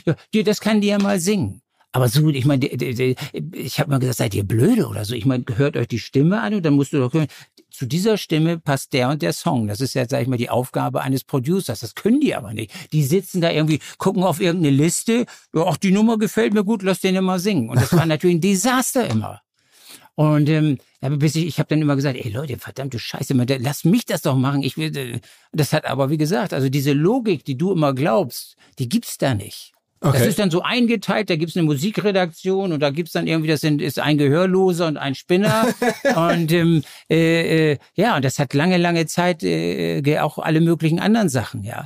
ja, 0.05 0.43
das 0.43 0.61
kann 0.61 0.79
die 0.79 0.87
ja 0.87 0.97
mal 0.97 1.19
singen. 1.19 1.61
Aber 1.93 2.07
so, 2.07 2.29
ich 2.29 2.45
meine, 2.45 2.65
ich 2.65 3.79
habe 3.79 3.89
mal 3.89 3.99
gesagt, 3.99 4.17
seid 4.17 4.33
ihr 4.33 4.45
blöde 4.45 4.87
oder 4.87 5.03
so? 5.03 5.13
Ich 5.13 5.25
meine, 5.25 5.43
hört 5.55 5.75
euch 5.75 5.89
die 5.89 5.99
Stimme 5.99 6.39
an 6.39 6.53
und 6.53 6.65
dann 6.65 6.75
musst 6.75 6.93
du 6.93 6.99
doch 6.99 7.13
hören, 7.13 7.27
zu 7.69 7.85
dieser 7.85 8.17
Stimme 8.17 8.59
passt 8.59 8.93
der 8.93 9.09
und 9.09 9.21
der 9.21 9.33
Song. 9.33 9.67
Das 9.67 9.81
ist 9.81 9.93
ja, 9.93 10.07
sag 10.07 10.21
ich 10.21 10.27
mal, 10.27 10.37
die 10.37 10.49
Aufgabe 10.49 11.01
eines 11.01 11.23
Producers. 11.23 11.81
Das 11.81 11.95
können 11.95 12.21
die 12.21 12.33
aber 12.33 12.53
nicht. 12.53 12.71
Die 12.93 13.03
sitzen 13.03 13.41
da 13.41 13.51
irgendwie, 13.51 13.79
gucken 13.97 14.23
auf 14.23 14.39
irgendeine 14.39 14.75
Liste, 14.75 15.25
ja, 15.53 15.65
ach, 15.65 15.77
die 15.77 15.91
Nummer 15.91 16.17
gefällt 16.17 16.53
mir 16.53 16.63
gut, 16.63 16.81
lass 16.83 17.01
den 17.01 17.21
mal 17.23 17.39
singen. 17.39 17.69
Und 17.69 17.81
das 17.81 17.91
war 17.93 18.05
natürlich 18.05 18.37
ein 18.37 18.41
Desaster 18.41 19.09
immer. 19.09 19.41
Und 20.15 20.49
ähm, 20.49 20.77
bis 21.01 21.35
ich, 21.35 21.47
ich 21.47 21.59
habe 21.59 21.69
dann 21.69 21.81
immer 21.81 21.95
gesagt, 21.95 22.17
ey 22.17 22.29
Leute, 22.29 22.57
verdammte 22.57 22.99
Scheiße, 22.99 23.33
lass 23.33 23.85
mich 23.85 24.05
das 24.05 24.21
doch 24.21 24.35
machen. 24.35 24.61
Ich 24.63 24.77
will, 24.77 24.95
äh, 24.95 25.19
das 25.51 25.73
hat 25.73 25.85
aber 25.85 26.09
wie 26.09 26.17
gesagt, 26.17 26.53
also 26.53 26.69
diese 26.69 26.93
Logik, 26.93 27.43
die 27.43 27.57
du 27.57 27.71
immer 27.71 27.93
glaubst, 27.93 28.55
die 28.77 28.87
gibt's 28.87 29.17
da 29.17 29.33
nicht. 29.33 29.73
Okay. 30.03 30.17
Das 30.17 30.27
ist 30.27 30.39
dann 30.39 30.49
so 30.49 30.63
eingeteilt, 30.63 31.29
da 31.29 31.35
gibt's 31.35 31.55
eine 31.55 31.63
Musikredaktion 31.63 32.71
und 32.71 32.79
da 32.79 32.89
gibt's 32.89 33.11
dann 33.11 33.27
irgendwie, 33.27 33.49
das 33.49 33.61
sind, 33.61 33.83
ist 33.83 33.99
ein 33.99 34.17
Gehörloser 34.17 34.87
und 34.87 34.97
ein 34.97 35.13
Spinner. 35.13 35.67
und 36.15 36.51
ähm, 36.51 36.83
äh, 37.07 37.73
äh, 37.73 37.77
ja, 37.93 38.15
und 38.15 38.25
das 38.25 38.39
hat 38.39 38.55
lange, 38.55 38.77
lange 38.77 39.05
Zeit 39.05 39.43
äh, 39.43 40.19
auch 40.19 40.39
alle 40.39 40.59
möglichen 40.59 40.99
anderen 40.99 41.29
Sachen, 41.29 41.63
ja. 41.63 41.85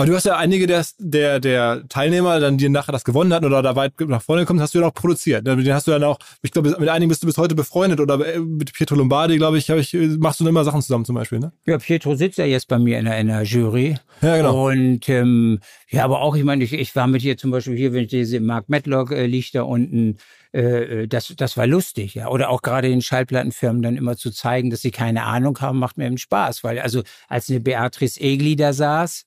Aber 0.00 0.06
du 0.06 0.16
hast 0.16 0.24
ja 0.24 0.38
einige 0.38 0.66
der, 0.66 0.82
der, 0.98 1.40
der 1.40 1.84
Teilnehmer, 1.90 2.40
dann, 2.40 2.56
die 2.56 2.70
nachher 2.70 2.92
das 2.92 3.04
gewonnen 3.04 3.34
hatten 3.34 3.44
oder 3.44 3.60
da 3.60 3.76
weit 3.76 3.92
nach 4.00 4.22
vorne 4.22 4.42
gekommen, 4.42 4.58
hast 4.62 4.74
du 4.74 4.80
ja 4.80 4.86
auch 4.86 4.94
produziert. 4.94 5.44
Mit 5.44 5.66
denen 5.66 5.74
hast 5.74 5.86
du 5.86 5.90
dann 5.90 6.04
auch, 6.04 6.18
ich 6.40 6.52
glaube, 6.52 6.74
mit 6.78 6.88
einigen 6.88 7.10
bist 7.10 7.22
du 7.22 7.26
bis 7.26 7.36
heute 7.36 7.54
befreundet 7.54 8.00
oder 8.00 8.16
mit 8.38 8.72
Pietro 8.72 8.94
Lombardi, 8.94 9.36
glaube 9.36 9.58
ich, 9.58 9.68
ich, 9.68 9.92
machst 10.18 10.40
du 10.40 10.44
dann 10.44 10.52
immer 10.52 10.64
Sachen 10.64 10.80
zusammen 10.80 11.04
zum 11.04 11.16
Beispiel, 11.16 11.38
ne? 11.38 11.52
Ja, 11.66 11.76
Pietro 11.76 12.14
sitzt 12.14 12.38
ja 12.38 12.46
jetzt 12.46 12.66
bei 12.68 12.78
mir 12.78 12.98
in 12.98 13.04
der, 13.04 13.18
in 13.18 13.26
der 13.26 13.42
Jury. 13.42 13.98
Ja, 14.22 14.38
genau. 14.38 14.68
Und 14.68 15.06
ähm, 15.10 15.60
ja, 15.90 16.04
aber 16.04 16.22
auch, 16.22 16.34
ich 16.34 16.44
meine, 16.44 16.64
ich, 16.64 16.72
ich 16.72 16.96
war 16.96 17.06
mit 17.06 17.20
hier 17.20 17.36
zum 17.36 17.50
Beispiel 17.50 17.76
hier, 17.76 17.92
wenn 17.92 18.04
ich 18.04 18.08
diese 18.08 18.40
Mark 18.40 18.70
Matlock 18.70 19.10
äh, 19.10 19.26
liegt 19.26 19.54
da 19.54 19.64
unten, 19.64 20.16
äh, 20.54 21.02
äh, 21.02 21.08
das, 21.08 21.34
das 21.36 21.58
war 21.58 21.66
lustig, 21.66 22.14
ja. 22.14 22.28
Oder 22.28 22.48
auch 22.48 22.62
gerade 22.62 22.88
den 22.88 23.02
Schallplattenfirmen 23.02 23.82
dann 23.82 23.96
immer 23.98 24.16
zu 24.16 24.30
zeigen, 24.30 24.70
dass 24.70 24.80
sie 24.80 24.92
keine 24.92 25.24
Ahnung 25.24 25.60
haben, 25.60 25.78
macht 25.78 25.98
mir 25.98 26.06
eben 26.06 26.16
Spaß. 26.16 26.64
Weil 26.64 26.78
also 26.78 27.02
als 27.28 27.50
eine 27.50 27.60
Beatrice 27.60 28.18
Egli 28.18 28.56
da 28.56 28.72
saß, 28.72 29.26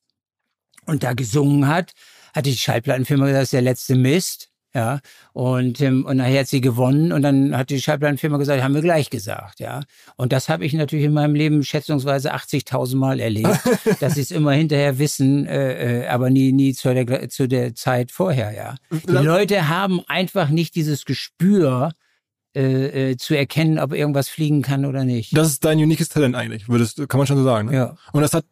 und 0.86 1.04
da 1.04 1.14
gesungen 1.14 1.68
hat, 1.68 1.94
hatte 2.34 2.50
die 2.50 2.58
Schallplattenfirma 2.58 3.26
gesagt, 3.26 3.42
das 3.42 3.48
ist 3.48 3.54
der 3.54 3.62
letzte 3.62 3.96
Mist. 3.96 4.50
Ja, 4.76 5.02
und, 5.34 5.82
ähm, 5.82 6.04
und 6.04 6.18
nachher 6.18 6.40
hat 6.40 6.48
sie 6.48 6.60
gewonnen 6.60 7.12
und 7.12 7.22
dann 7.22 7.56
hat 7.56 7.70
die 7.70 7.80
Schallplattenfirma 7.80 8.38
gesagt, 8.38 8.64
haben 8.64 8.74
wir 8.74 8.82
gleich 8.82 9.12
gesagt, 9.12 9.60
ja. 9.60 9.84
Und 10.18 10.34
das 10.34 10.50
habe 10.50 10.66
ich 10.66 10.74
natürlich 10.74 11.06
in 11.06 11.14
meinem 11.14 11.36
Leben 11.36 11.64
schätzungsweise 11.64 12.34
80.000 12.34 12.96
Mal 12.96 13.20
erlebt, 13.20 13.60
dass 14.00 14.16
sie 14.16 14.22
es 14.22 14.32
immer 14.32 14.54
hinterher 14.54 14.98
wissen, 14.98 15.46
äh, 15.46 16.06
äh, 16.06 16.08
aber 16.08 16.32
nie, 16.32 16.52
nie 16.54 16.74
zu 16.74 16.92
der, 16.92 17.30
zu 17.30 17.48
der 17.48 17.76
Zeit 17.76 18.12
vorher, 18.12 18.52
ja. 18.52 18.76
Die 18.92 19.12
Leute 19.12 19.70
haben 19.70 20.02
einfach 20.08 20.50
nicht 20.50 20.74
dieses 20.74 21.06
Gespür, 21.06 21.92
äh, 22.56 23.12
äh, 23.12 23.18
zu 23.18 23.36
erkennen, 23.36 23.80
ob 23.80 23.94
irgendwas 23.94 24.30
fliegen 24.30 24.62
kann 24.62 24.86
oder 24.86 25.06
nicht. 25.06 25.36
Das 25.36 25.48
ist 25.48 25.66
dein 25.66 25.80
uniques 25.80 26.10
Talent 26.10 26.36
eigentlich, 26.36 26.70
würdest, 26.70 27.10
kann 27.10 27.18
man 27.18 27.26
schon 27.26 27.38
so 27.38 27.44
sagen. 27.44 27.70
Ne? 27.70 27.76
Ja. 27.76 27.96
Und 28.12 28.22
das 28.22 28.36
hat 28.36 28.46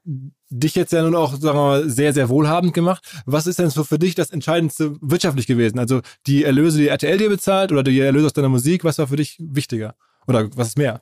dich 0.52 0.76
jetzt 0.76 0.92
ja 0.94 1.02
nun 1.02 1.16
auch, 1.16 1.32
sagen 1.34 1.58
wir 1.58 1.64
mal, 1.64 1.90
sehr, 1.90 2.14
sehr 2.14 2.30
wohlhabend 2.30 2.74
gemacht. 2.74 3.04
Was 3.26 3.48
ist 3.48 3.58
denn 3.58 3.70
so 3.70 3.84
für 3.84 3.98
dich 3.98 4.16
das 4.16 4.30
Entscheidendste 4.30 4.96
wirtschaftlich 5.02 5.48
gewesen? 5.48 5.80
Also 5.80 6.02
die 6.28 6.44
Erlöse, 6.44 6.78
die 6.78 6.90
RTL 6.90 7.18
dir 7.18 7.30
bezahlt 7.30 7.72
oder 7.72 7.84
die 7.84 8.00
Erlöse 8.00 8.28
aus 8.28 8.34
deiner 8.34 8.50
Musik, 8.50 8.84
was 8.84 8.98
war 8.98 9.08
für 9.08 9.16
dich 9.16 9.38
wichtiger? 9.40 9.96
Oder 10.28 10.50
was 10.56 10.70
ist 10.70 10.78
mehr? 10.78 11.02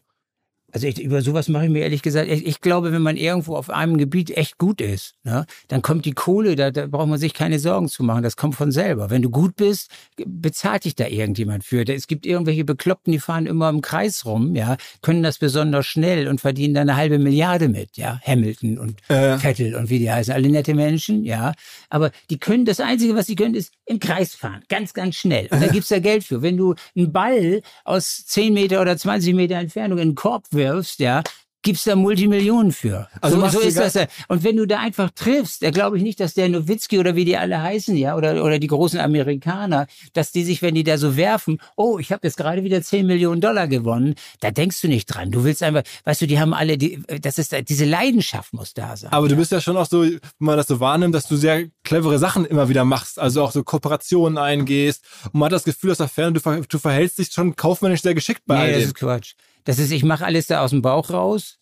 Also 0.71 0.87
ich, 0.87 1.01
über 1.01 1.21
sowas 1.21 1.49
mache 1.49 1.65
ich 1.65 1.71
mir 1.71 1.79
ehrlich 1.79 2.01
gesagt, 2.01 2.29
ich, 2.29 2.45
ich, 2.45 2.61
glaube, 2.61 2.91
wenn 2.91 3.01
man 3.01 3.17
irgendwo 3.17 3.55
auf 3.55 3.69
einem 3.69 3.97
Gebiet 3.97 4.35
echt 4.37 4.57
gut 4.57 4.81
ist, 4.81 5.15
ne, 5.23 5.45
dann 5.67 5.81
kommt 5.81 6.05
die 6.05 6.11
Kohle, 6.11 6.55
da, 6.55 6.71
da 6.71 6.87
braucht 6.87 7.07
man 7.07 7.19
sich 7.19 7.33
keine 7.33 7.59
Sorgen 7.59 7.87
zu 7.87 8.03
machen, 8.03 8.23
das 8.23 8.35
kommt 8.35 8.55
von 8.55 8.71
selber. 8.71 9.09
Wenn 9.09 9.21
du 9.21 9.29
gut 9.29 9.55
bist, 9.55 9.89
bezahlt 10.25 10.85
dich 10.85 10.95
da 10.95 11.07
irgendjemand 11.07 11.63
für. 11.63 11.87
Es 11.87 12.07
gibt 12.07 12.25
irgendwelche 12.25 12.65
Bekloppten, 12.65 13.11
die 13.11 13.19
fahren 13.19 13.45
immer 13.45 13.69
im 13.69 13.81
Kreis 13.81 14.25
rum, 14.25 14.55
ja, 14.55 14.77
können 15.01 15.23
das 15.23 15.37
besonders 15.39 15.85
schnell 15.85 16.27
und 16.27 16.41
verdienen 16.41 16.73
da 16.73 16.81
eine 16.81 16.95
halbe 16.95 17.19
Milliarde 17.19 17.69
mit, 17.69 17.97
ja, 17.97 18.19
Hamilton 18.23 18.77
und 18.77 19.01
äh. 19.09 19.37
Vettel 19.37 19.75
und 19.75 19.89
wie 19.89 19.99
die 19.99 20.11
heißen, 20.11 20.33
alle 20.33 20.49
nette 20.49 20.75
Menschen, 20.75 21.23
ja, 21.23 21.53
aber 21.89 22.11
die 22.29 22.37
können, 22.37 22.65
das 22.65 22.79
Einzige, 22.79 23.15
was 23.15 23.27
sie 23.27 23.35
können, 23.35 23.55
ist 23.55 23.73
im 23.85 23.99
Kreis 23.99 24.35
fahren, 24.35 24.63
ganz, 24.69 24.93
ganz 24.93 25.15
schnell. 25.15 25.47
Und 25.51 25.61
da 25.61 25.67
gibt's 25.71 25.89
da 25.89 25.99
Geld 25.99 26.23
für. 26.23 26.41
Wenn 26.41 26.57
du 26.57 26.75
einen 26.95 27.11
Ball 27.11 27.61
aus 27.83 28.25
10 28.25 28.53
Meter 28.53 28.81
oder 28.81 28.97
20 28.97 29.33
Meter 29.33 29.55
Entfernung 29.55 29.97
in 29.97 30.09
den 30.09 30.15
Korb 30.15 30.45
wirfst, 30.59 30.99
ja, 30.99 31.23
gibt's 31.61 31.83
da 31.83 31.95
Multimillionen 31.95 32.71
für. 32.71 33.07
Also 33.21 33.39
so, 33.39 33.47
so 33.47 33.59
ist 33.59 33.77
das. 33.77 33.95
Und 34.27 34.43
wenn 34.43 34.55
du 34.55 34.65
da 34.65 34.79
einfach 34.79 35.09
triffst, 35.11 35.61
da 35.61 35.71
glaube 35.71 35.97
ich 35.97 36.03
nicht, 36.03 36.19
dass 36.19 36.33
der 36.33 36.47
Nowitzki 36.47 36.99
oder 36.99 37.15
wie 37.15 37.25
die 37.25 37.37
alle 37.37 37.61
heißen, 37.61 37.97
ja, 37.97 38.15
oder, 38.15 38.43
oder 38.43 38.59
die 38.59 38.67
großen 38.67 38.99
Amerikaner, 38.99 39.87
dass 40.13 40.31
die 40.31 40.43
sich, 40.43 40.61
wenn 40.61 40.75
die 40.75 40.83
da 40.83 40.97
so 40.97 41.17
werfen, 41.17 41.59
oh, 41.75 41.99
ich 41.99 42.11
habe 42.11 42.25
jetzt 42.25 42.37
gerade 42.37 42.63
wieder 42.63 42.81
10 42.81 43.05
Millionen 43.05 43.41
Dollar 43.41 43.67
gewonnen, 43.67 44.15
da 44.39 44.51
denkst 44.51 44.81
du 44.81 44.87
nicht 44.87 45.07
dran. 45.07 45.31
Du 45.31 45.43
willst 45.43 45.61
einfach, 45.61 45.83
weißt 46.05 46.21
du, 46.21 46.27
die 46.27 46.39
haben 46.39 46.53
alle, 46.53 46.77
die, 46.77 47.01
das 47.21 47.37
ist, 47.37 47.53
diese 47.67 47.85
Leidenschaft 47.85 48.53
muss 48.53 48.73
da 48.73 48.95
sein. 48.95 49.11
Aber 49.11 49.27
ja. 49.27 49.29
du 49.29 49.35
bist 49.35 49.51
ja 49.51 49.59
schon 49.59 49.75
auch 49.75 49.87
so, 49.87 50.03
wenn 50.03 50.19
man 50.37 50.57
das 50.57 50.67
so 50.67 50.79
wahrnimmt, 50.79 51.13
dass 51.13 51.27
du 51.27 51.35
sehr 51.35 51.65
clevere 51.83 52.19
Sachen 52.19 52.45
immer 52.45 52.69
wieder 52.69 52.85
machst, 52.85 53.19
also 53.19 53.43
auch 53.43 53.51
so 53.51 53.63
Kooperationen 53.63 54.37
eingehst 54.37 55.03
und 55.25 55.35
man 55.35 55.47
hat 55.47 55.53
das 55.53 55.63
Gefühl, 55.65 55.89
dass 55.89 55.97
da 55.97 56.07
fern, 56.07 56.33
du, 56.33 56.39
ver, 56.39 56.61
du 56.61 56.79
verhältst 56.79 57.17
dich 57.17 57.31
schon 57.31 57.55
kaufmännisch 57.55 58.01
sehr 58.01 58.13
geschickt 58.13 58.43
bei 58.45 58.55
nee, 58.55 58.61
all 58.61 58.67
dem. 58.67 58.75
das 58.75 58.85
ist 58.85 58.95
Quatsch. 58.95 59.33
Das 59.69 59.77
ist, 59.77 59.91
ich 59.91 60.03
mache 60.03 60.25
alles 60.25 60.47
da 60.47 60.63
aus 60.63 60.71
dem 60.71 60.81
Bauch 60.81 61.11
raus. 61.11 61.59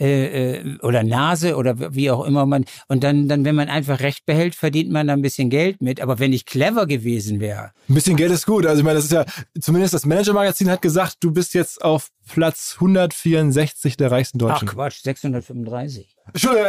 Äh, 0.00 0.58
äh, 0.58 0.78
oder 0.82 1.02
Nase 1.02 1.56
oder 1.56 1.92
wie 1.92 2.08
auch 2.08 2.24
immer 2.24 2.46
man 2.46 2.66
und 2.86 3.02
dann 3.02 3.26
dann 3.26 3.44
wenn 3.44 3.56
man 3.56 3.68
einfach 3.68 3.98
recht 3.98 4.26
behält 4.26 4.54
verdient 4.54 4.92
man 4.92 5.08
da 5.08 5.14
ein 5.14 5.22
bisschen 5.22 5.50
Geld 5.50 5.82
mit 5.82 6.00
aber 6.00 6.20
wenn 6.20 6.32
ich 6.32 6.46
clever 6.46 6.86
gewesen 6.86 7.40
wäre 7.40 7.72
ein 7.88 7.94
bisschen 7.96 8.16
Geld 8.16 8.30
ist 8.30 8.46
gut 8.46 8.64
also 8.64 8.78
ich 8.78 8.84
meine 8.84 8.94
das 8.94 9.06
ist 9.06 9.10
ja 9.10 9.24
zumindest 9.60 9.94
das 9.94 10.06
Manager 10.06 10.34
Magazin 10.34 10.70
hat 10.70 10.82
gesagt 10.82 11.16
du 11.18 11.32
bist 11.32 11.52
jetzt 11.52 11.82
auf 11.82 12.10
Platz 12.28 12.76
164 12.76 13.96
der 13.96 14.12
reichsten 14.12 14.38
Deutschen 14.38 14.68
ach 14.68 14.74
Quatsch 14.74 15.02
635 15.02 16.14
Entschuldigung, 16.32 16.66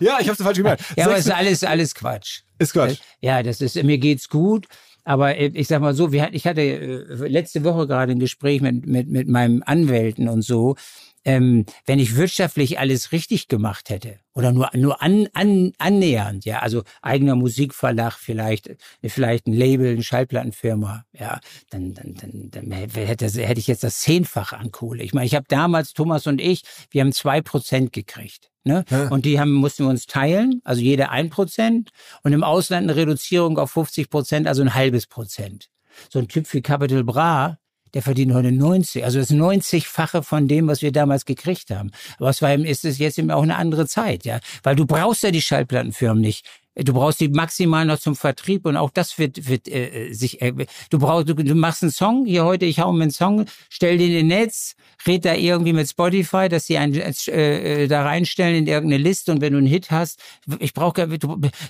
ja, 0.00 0.18
ich 0.20 0.28
habe 0.28 0.32
es 0.32 0.42
falsch 0.42 0.56
gemerkt. 0.56 0.84
ja, 0.96 1.04
aber 1.04 1.16
es 1.16 1.26
ist 1.26 1.32
alles, 1.32 1.64
alles 1.64 1.94
Quatsch. 1.94 2.42
Ist 2.58 2.72
Quatsch. 2.72 2.98
Ja, 3.20 3.42
das 3.42 3.60
ist, 3.60 3.82
mir 3.82 3.98
geht's 3.98 4.28
gut. 4.28 4.68
Aber 5.04 5.36
äh, 5.36 5.50
ich 5.54 5.68
sag 5.68 5.80
mal 5.80 5.94
so, 5.94 6.12
ich 6.12 6.46
hatte 6.46 6.62
äh, 6.62 7.28
letzte 7.28 7.64
Woche 7.64 7.86
gerade 7.86 8.12
ein 8.12 8.18
Gespräch 8.18 8.60
mit, 8.60 8.86
mit, 8.86 9.08
mit 9.08 9.28
meinem 9.28 9.62
Anwälten 9.64 10.28
und 10.28 10.42
so. 10.42 10.76
Ähm, 11.24 11.64
wenn 11.86 11.98
ich 11.98 12.16
wirtschaftlich 12.16 12.78
alles 12.78 13.12
richtig 13.12 13.48
gemacht 13.48 13.90
hätte 13.90 14.18
oder 14.34 14.52
nur 14.52 14.70
nur 14.74 15.02
an, 15.02 15.28
an, 15.32 15.72
annähernd, 15.78 16.44
ja, 16.44 16.58
also 16.58 16.82
eigener 17.02 17.34
Musikverlag 17.34 18.18
vielleicht, 18.18 18.76
vielleicht 19.02 19.46
ein 19.46 19.52
Label, 19.52 19.92
eine 19.92 20.02
Schallplattenfirma, 20.02 21.04
ja, 21.12 21.40
dann 21.70 21.94
dann 21.94 22.14
dann, 22.14 22.50
dann 22.50 22.70
hätte, 22.72 23.26
hätte 23.26 23.60
ich 23.60 23.66
jetzt 23.66 23.84
das 23.84 24.00
zehnfache 24.00 24.58
an 24.58 24.70
Kohle. 24.70 25.02
Ich 25.02 25.14
meine, 25.14 25.26
ich 25.26 25.34
habe 25.34 25.46
damals 25.48 25.92
Thomas 25.92 26.26
und 26.26 26.40
ich, 26.40 26.62
wir 26.90 27.00
haben 27.00 27.12
zwei 27.12 27.40
Prozent 27.40 27.92
gekriegt. 27.92 28.50
Ne? 28.64 28.84
Ja. 28.90 29.08
Und 29.08 29.26
die 29.26 29.38
haben, 29.38 29.52
mussten 29.52 29.84
wir 29.84 29.90
uns 29.90 30.06
teilen, 30.06 30.62
also 30.64 30.80
jeder 30.80 31.10
ein 31.10 31.28
Prozent 31.28 31.90
und 32.22 32.32
im 32.32 32.42
Ausland 32.42 32.84
eine 32.84 32.96
Reduzierung 32.96 33.58
auf 33.58 33.70
50 33.72 34.08
Prozent, 34.08 34.46
also 34.48 34.62
ein 34.62 34.74
halbes 34.74 35.06
Prozent. 35.06 35.68
So 36.10 36.18
ein 36.18 36.28
Typ 36.28 36.52
wie 36.52 36.62
Capital 36.62 37.04
Bra, 37.04 37.58
der 37.94 38.02
verdient 38.02 38.34
heute 38.34 38.52
90, 38.52 39.04
also 39.04 39.18
das 39.18 39.30
90-fache 39.30 40.22
von 40.22 40.48
dem, 40.48 40.66
was 40.66 40.82
wir 40.82 40.92
damals 40.92 41.24
gekriegt 41.24 41.70
haben. 41.70 41.92
Aber 42.18 42.30
es 42.30 42.42
war, 42.42 42.54
ist 42.54 42.84
es 42.84 42.98
jetzt 42.98 43.18
eben 43.18 43.30
auch 43.30 43.42
eine 43.42 43.56
andere 43.56 43.86
Zeit, 43.86 44.24
ja, 44.24 44.40
weil 44.62 44.76
du 44.76 44.84
brauchst 44.84 45.22
ja 45.22 45.30
die 45.30 45.42
Schallplattenfirmen 45.42 46.20
nicht. 46.20 46.46
Du 46.76 46.92
brauchst 46.92 47.20
die 47.20 47.28
maximal 47.28 47.84
noch 47.84 47.98
zum 47.98 48.16
Vertrieb 48.16 48.66
und 48.66 48.76
auch 48.76 48.90
das 48.90 49.18
wird, 49.18 49.48
wird 49.48 49.68
äh, 49.68 50.12
sich. 50.12 50.42
Äh, 50.42 50.52
du 50.90 50.98
brauchst, 50.98 51.28
du, 51.28 51.34
du 51.34 51.54
machst 51.54 51.82
einen 51.82 51.92
Song 51.92 52.26
hier 52.26 52.44
heute. 52.44 52.64
Ich 52.64 52.80
hau 52.80 52.92
mir 52.92 53.04
einen 53.04 53.10
Song, 53.12 53.46
stell 53.68 53.96
den 53.96 54.12
in 54.12 54.26
Netz, 54.26 54.74
red 55.06 55.24
da 55.24 55.34
irgendwie 55.34 55.72
mit 55.72 55.88
Spotify, 55.88 56.48
dass 56.48 56.66
sie 56.66 56.78
einen 56.78 56.94
äh, 56.94 57.84
äh, 57.84 57.86
da 57.86 58.02
reinstellen 58.02 58.56
in 58.56 58.66
irgendeine 58.66 59.02
Liste 59.02 59.30
und 59.30 59.40
wenn 59.40 59.52
du 59.52 59.58
einen 59.58 59.68
Hit 59.68 59.92
hast, 59.92 60.20
ich 60.58 60.74
brauche 60.74 61.06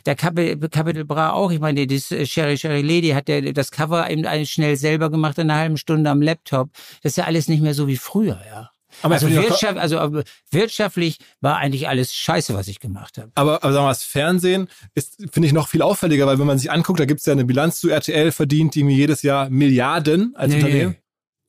der 0.06 0.16
Capital, 0.16 0.68
Capital 0.70 1.04
Bra 1.04 1.32
auch. 1.32 1.50
Ich 1.50 1.60
meine, 1.60 1.86
das 1.86 2.10
äh, 2.10 2.24
Sherry 2.24 2.56
Sherry 2.56 2.80
Lady 2.80 3.10
hat 3.10 3.28
der 3.28 3.52
das 3.52 3.70
Cover 3.70 4.08
eben 4.10 4.24
schnell 4.46 4.76
selber 4.76 5.10
gemacht 5.10 5.38
in 5.38 5.50
einer 5.50 5.60
halben 5.60 5.76
Stunde 5.76 6.08
am 6.08 6.22
Laptop. 6.22 6.70
Das 7.02 7.12
ist 7.12 7.16
ja 7.16 7.24
alles 7.24 7.48
nicht 7.48 7.62
mehr 7.62 7.74
so 7.74 7.86
wie 7.86 7.96
früher, 7.96 8.40
ja. 8.46 8.73
Aber 9.02 9.14
also, 9.14 9.30
Wirtschaft, 9.30 9.78
also 9.78 10.22
wirtschaftlich 10.50 11.18
war 11.40 11.56
eigentlich 11.58 11.88
alles 11.88 12.14
scheiße, 12.14 12.54
was 12.54 12.68
ich 12.68 12.80
gemacht 12.80 13.18
habe. 13.18 13.30
Aber, 13.34 13.62
aber 13.62 13.72
sagen 13.72 13.82
wir 13.82 13.88
mal, 13.88 13.90
das 13.90 14.04
Fernsehen 14.04 14.68
ist, 14.94 15.16
finde 15.32 15.46
ich, 15.46 15.52
noch 15.52 15.68
viel 15.68 15.82
auffälliger, 15.82 16.26
weil 16.26 16.38
wenn 16.38 16.46
man 16.46 16.58
sich 16.58 16.70
anguckt, 16.70 17.00
da 17.00 17.04
gibt 17.04 17.20
es 17.20 17.26
ja 17.26 17.32
eine 17.32 17.44
Bilanz 17.44 17.80
zu 17.80 17.90
RTL, 17.90 18.32
verdient 18.32 18.74
die 18.74 18.84
mir 18.84 18.94
jedes 18.94 19.22
Jahr 19.22 19.50
Milliarden 19.50 20.34
als 20.36 20.52
nee, 20.52 20.58
Unternehmen. 20.58 20.96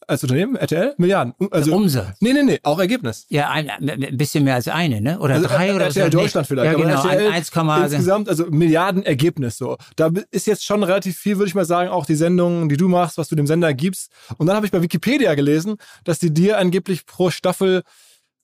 Nee 0.08 0.14
als 0.14 0.24
Unternehmen, 0.24 0.56
RTL? 0.56 0.94
Milliarden. 0.98 1.34
Also, 1.52 1.76
Umsatz. 1.76 2.18
Nee, 2.20 2.34
nee, 2.34 2.44
nee, 2.44 2.60
auch 2.64 2.80
Ergebnis. 2.80 3.26
Ja, 3.30 3.50
ein, 3.50 3.70
ein 3.70 4.18
bisschen 4.18 4.44
mehr 4.44 4.56
als 4.56 4.68
eine, 4.68 5.02
ne? 5.02 5.20
Oder 5.20 5.36
also, 5.36 5.48
drei 5.48 5.74
oder 5.74 5.86
RTL 5.86 6.12
so. 6.12 6.20
Deutschland 6.20 6.48
vielleicht. 6.48 6.72
Ja, 6.72 6.78
genau, 6.78 7.04
RTL 7.04 7.32
1, 7.32 7.52
insgesamt, 7.84 8.30
also 8.30 8.46
Milliarden 8.50 9.04
Ergebnis 9.04 9.58
so. 9.58 9.78
Da 9.96 10.12
ist 10.32 10.48
jetzt 10.48 10.66
schon 10.66 10.84
relativ 10.84 11.18
viel, 11.18 11.38
würde 11.38 11.48
ich 11.48 11.56
mal 11.56 11.66
sagen, 11.66 11.90
auch 11.90 12.06
die 12.06 12.16
Sendungen, 12.16 12.70
die 12.70 12.78
du 12.78 12.88
machst, 12.88 13.18
was 13.18 13.28
du 13.28 13.36
dem 13.36 13.48
Sender 13.48 13.74
gibst. 13.74 14.12
Und 14.38 14.48
dann 14.48 14.56
habe 14.56 14.66
ich 14.66 14.72
bei 14.72 14.82
Wikipedia 14.82 15.36
gelesen, 15.36 15.78
dass 16.04 16.20
die 16.20 16.34
dir 16.34 16.58
angeblich 16.58 17.06
pro 17.06 17.30
Staffel 17.30 17.84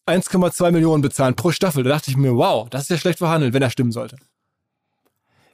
1,2 0.07 0.71
Millionen 0.71 1.01
bezahlen 1.01 1.35
pro 1.35 1.51
Staffel. 1.51 1.83
Da 1.83 1.91
dachte 1.91 2.11
ich 2.11 2.17
mir, 2.17 2.35
wow, 2.35 2.69
das 2.69 2.83
ist 2.83 2.89
ja 2.89 2.97
schlecht 2.97 3.19
verhandelt, 3.19 3.53
wenn 3.53 3.61
er 3.61 3.69
stimmen 3.69 3.91
sollte. 3.91 4.17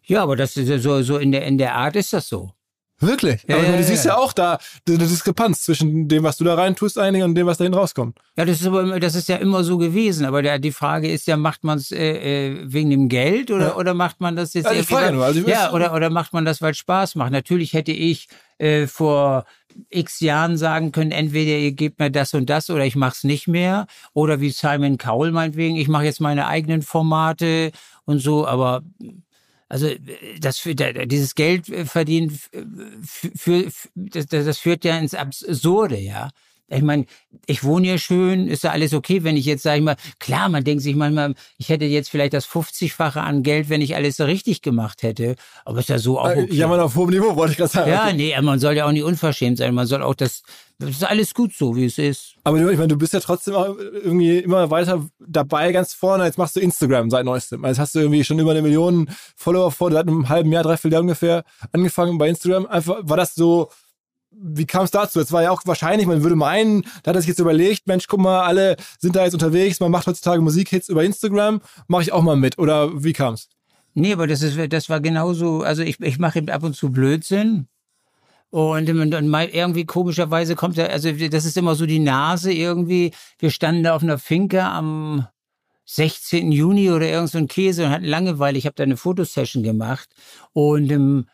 Ja, 0.04 0.24
aber 0.24 0.38
das 0.38 0.56
ist 0.56 0.84
so, 0.84 1.02
so 1.02 1.18
in 1.18 1.34
der, 1.34 1.46
in 1.46 1.58
der 1.58 1.76
Art 1.76 1.98
ist 1.98 2.14
das 2.14 2.30
so. 2.30 2.54
Wirklich? 3.00 3.44
Ja, 3.48 3.58
aber 3.58 3.66
ja, 3.66 3.78
du 3.78 3.84
siehst 3.84 4.06
ja, 4.06 4.14
ja 4.14 4.18
auch 4.18 4.34
da 4.34 4.58
eine 4.88 4.98
Diskrepanz 4.98 5.62
zwischen 5.62 6.08
dem, 6.08 6.24
was 6.24 6.38
du 6.38 6.44
da 6.44 6.56
rein 6.56 6.76
tust 6.76 6.98
eigentlich 6.98 7.24
und 7.24 7.36
dem, 7.36 7.46
was 7.46 7.58
da 7.58 7.64
hinten 7.64 7.78
rauskommt. 7.78 8.18
Ja, 8.36 8.46
das 8.46 8.60
ist 8.60 8.68
aber 8.68 9.00
das 9.00 9.14
ist 9.14 9.30
ja 9.30 9.36
immer 9.36 9.64
so 9.64 9.78
gewesen. 9.78 10.26
Aber 10.26 10.42
der, 10.42 10.58
die 10.58 10.72
Frage 10.72 11.12
ist 11.12 11.28
ja, 11.28 11.38
macht 11.38 11.64
man 11.64 11.78
es 11.78 11.92
äh, 11.92 12.50
äh, 12.50 12.64
wegen 12.66 12.90
dem 12.90 13.08
Geld 13.08 13.52
oder, 13.52 13.68
ja. 13.68 13.76
oder 13.76 13.94
macht 13.94 14.20
man 14.20 14.36
das 14.36 14.56
jetzt 14.56 14.66
ja, 14.66 14.72
ich 14.72 14.88
frage 14.88 15.14
nur. 15.14 15.26
Also 15.26 15.42
ich 15.42 15.48
ja, 15.48 15.72
oder, 15.74 15.94
oder 15.94 16.10
macht 16.10 16.34
man 16.34 16.44
das, 16.44 16.62
weil 16.62 16.72
es 16.72 16.78
Spaß 16.78 17.16
macht? 17.16 17.32
Natürlich 17.32 17.74
hätte 17.74 17.92
ich 17.92 18.30
äh, 18.58 18.88
vor 18.88 19.46
x 19.90 20.20
Jahren 20.20 20.58
sagen 20.58 20.92
können, 20.92 21.12
entweder 21.12 21.58
ihr 21.58 21.74
gebt 21.74 22.00
mir 22.00 22.10
das 22.10 22.34
und 22.34 22.50
das 22.50 22.72
oder 22.72 22.86
ich 22.86 22.96
mach's 22.96 23.24
nicht 23.24 23.48
mehr. 23.48 23.86
Oder 24.14 24.42
wie 24.42 24.50
Simon 24.50 24.98
Cowell 24.98 25.32
meinetwegen, 25.32 25.76
ich 25.76 25.88
mache 25.88 26.06
jetzt 26.06 26.20
meine 26.20 26.48
eigenen 26.48 26.82
Formate 26.82 27.72
und 28.06 28.20
so, 28.20 28.48
aber 28.48 28.82
also 29.70 29.90
das 30.40 30.60
für, 30.60 30.76
dieses 30.76 31.36
Geld 31.36 31.70
äh, 31.70 31.86
verdienen 31.86 32.30
für, 32.32 33.32
für, 33.36 33.72
das, 33.96 34.28
das 34.28 34.58
führt 34.58 34.86
ja 34.86 34.98
ins 34.98 35.14
Absurde, 35.14 35.98
ja. 35.98 36.30
Ich 36.70 36.82
meine, 36.82 37.06
ich 37.46 37.64
wohne 37.64 37.88
hier 37.88 37.98
schön, 37.98 38.48
ist 38.48 38.64
ja 38.64 38.72
alles 38.72 38.94
okay, 38.94 39.24
wenn 39.24 39.38
ich 39.38 39.46
jetzt, 39.46 39.64
sage 39.64 39.78
ich 39.78 39.84
mal, 39.84 39.96
klar, 40.20 40.50
man 40.50 40.66
denkt 40.66 40.84
sich 40.84 40.96
manchmal, 40.96 41.34
ich 41.58 41.70
hätte 41.70 41.86
jetzt 41.86 42.10
vielleicht 42.10 42.34
das 42.34 42.46
50-fache 42.46 43.22
an 43.22 43.42
Geld, 43.42 43.70
wenn 43.70 43.82
ich 43.82 43.96
alles 43.96 44.18
so 44.18 44.26
richtig 44.26 44.62
gemacht 44.62 45.02
hätte, 45.02 45.36
aber 45.64 45.80
ist 45.80 45.90
ja 45.90 45.98
so 45.98 46.20
auch 46.20 46.30
äh, 46.30 46.44
okay. 46.44 46.54
Ja, 46.54 46.68
man 46.68 46.82
auf 46.82 46.96
hohem 46.96 47.12
Niveau, 47.12 47.36
wollte 47.38 47.54
ich 47.54 47.58
gerade 47.58 47.72
sagen. 47.72 47.90
Ja, 47.90 48.12
nee, 48.12 48.36
man 48.42 48.60
soll 48.60 48.76
ja 48.76 48.86
auch 48.86 48.92
nicht 48.92 49.04
unverschämt 49.04 49.60
sein, 49.60 49.74
man 49.74 49.88
soll 49.88 50.04
auch 50.04 50.16
das, 50.16 50.44
das 50.80 50.90
ist 50.90 51.04
alles 51.06 51.34
gut 51.34 51.54
so, 51.54 51.76
wie 51.78 51.86
es 51.86 51.98
ist. 51.98 52.36
Aber 52.44 52.58
ich 52.58 52.78
meine, 52.78 52.90
du 52.90 52.98
bist 52.98 53.14
ja 53.14 53.22
trotzdem 53.22 53.56
auch 53.56 53.76
irgendwie 53.78 54.40
immer 54.40 54.70
weiter 54.70 55.08
dabei, 55.20 55.72
ganz 55.72 55.94
vorne. 55.94 56.26
Jetzt 56.26 56.38
machst 56.38 56.56
du 56.56 56.60
Instagram 56.60 57.10
seit 57.10 57.26
neuestem. 57.26 57.66
Also 57.66 57.82
hast 57.82 57.96
du 57.96 58.00
irgendwie 58.00 58.24
schon 58.24 58.40
über 58.40 58.52
eine 58.52 58.62
Million 58.62 59.10
Follower 59.36 59.72
vor, 59.72 59.92
seit 59.92 60.08
einem 60.08 60.30
halben 60.30 60.52
Jahr, 60.52 60.64
dreiviertel 60.64 60.94
Jahr 60.94 61.02
ungefähr 61.02 61.44
angefangen 61.72 62.18
bei 62.18 62.30
Instagram. 62.30 62.68
Einfach, 62.68 62.98
war 63.02 63.18
das 63.18 63.36
so, 63.36 63.70
wie 64.40 64.66
kam 64.66 64.84
es 64.84 64.92
dazu? 64.92 65.20
Es 65.20 65.32
war 65.32 65.44
ja 65.44 65.52
auch 65.52 65.62
wahrscheinlich, 65.66 66.08
man 66.08 66.24
würde 66.24 66.36
meinen, 66.36 66.84
da 67.04 67.10
hat 67.10 67.16
er 67.16 67.22
sich 67.22 67.30
jetzt 67.30 67.40
überlegt, 67.40 67.88
Mensch, 67.88 68.08
guck 68.08 68.20
mal, 68.20 68.42
alle 68.42 68.76
sind 69.00 69.16
da 69.16 69.24
jetzt 69.24 69.34
unterwegs, 69.34 69.80
man 69.80 69.92
macht 69.92 70.08
heutzutage 70.08 70.42
Musikhits 70.42 70.90
über 70.90 71.04
Instagram, 71.04 71.62
mache 71.88 72.04
ich 72.04 72.12
auch 72.12 72.22
mal 72.22 72.36
mit. 72.36 72.58
Oder 72.58 73.04
wie 73.04 73.14
kam 73.14 73.34
es? 73.34 73.50
Nee, 73.94 74.14
aber 74.14 74.28
das, 74.28 74.42
ist, 74.42 74.58
das 74.72 74.90
war 74.90 75.00
genauso, 75.00 75.62
also 75.62 75.82
ich, 75.82 76.00
ich 76.02 76.20
mache 76.20 76.44
ab 76.52 76.64
und 76.64 76.76
zu 76.76 76.92
Blödsinn. 76.92 77.68
Und, 78.50 78.88
irgendwie 78.88 79.86
komischerweise 79.86 80.56
kommt 80.56 80.78
er, 80.78 80.90
also 80.92 81.12
das 81.12 81.46
ist 81.46 81.58
immer 81.58 81.76
so 81.76 81.86
die 81.86 82.00
Nase 82.00 82.54
irgendwie. 82.54 83.12
Wir 83.40 83.52
standen 83.52 83.84
da 83.84 83.96
auf 83.96 84.04
einer 84.04 84.18
Finke 84.18 84.64
am 84.64 85.28
16. 85.86 86.52
Juni 86.52 86.92
oder 86.92 87.08
irgend 87.08 87.32
so 87.32 87.38
ein 87.38 87.48
Käse 87.48 87.86
und 87.86 87.92
hatten 87.92 88.06
Langeweile. 88.06 88.58
Ich 88.58 88.66
habe 88.66 88.76
da 88.76 88.84
eine 88.84 88.98
Fotosession 88.98 89.64
gemacht 89.64 90.10
und 90.54 90.92
ähm, 90.92 91.26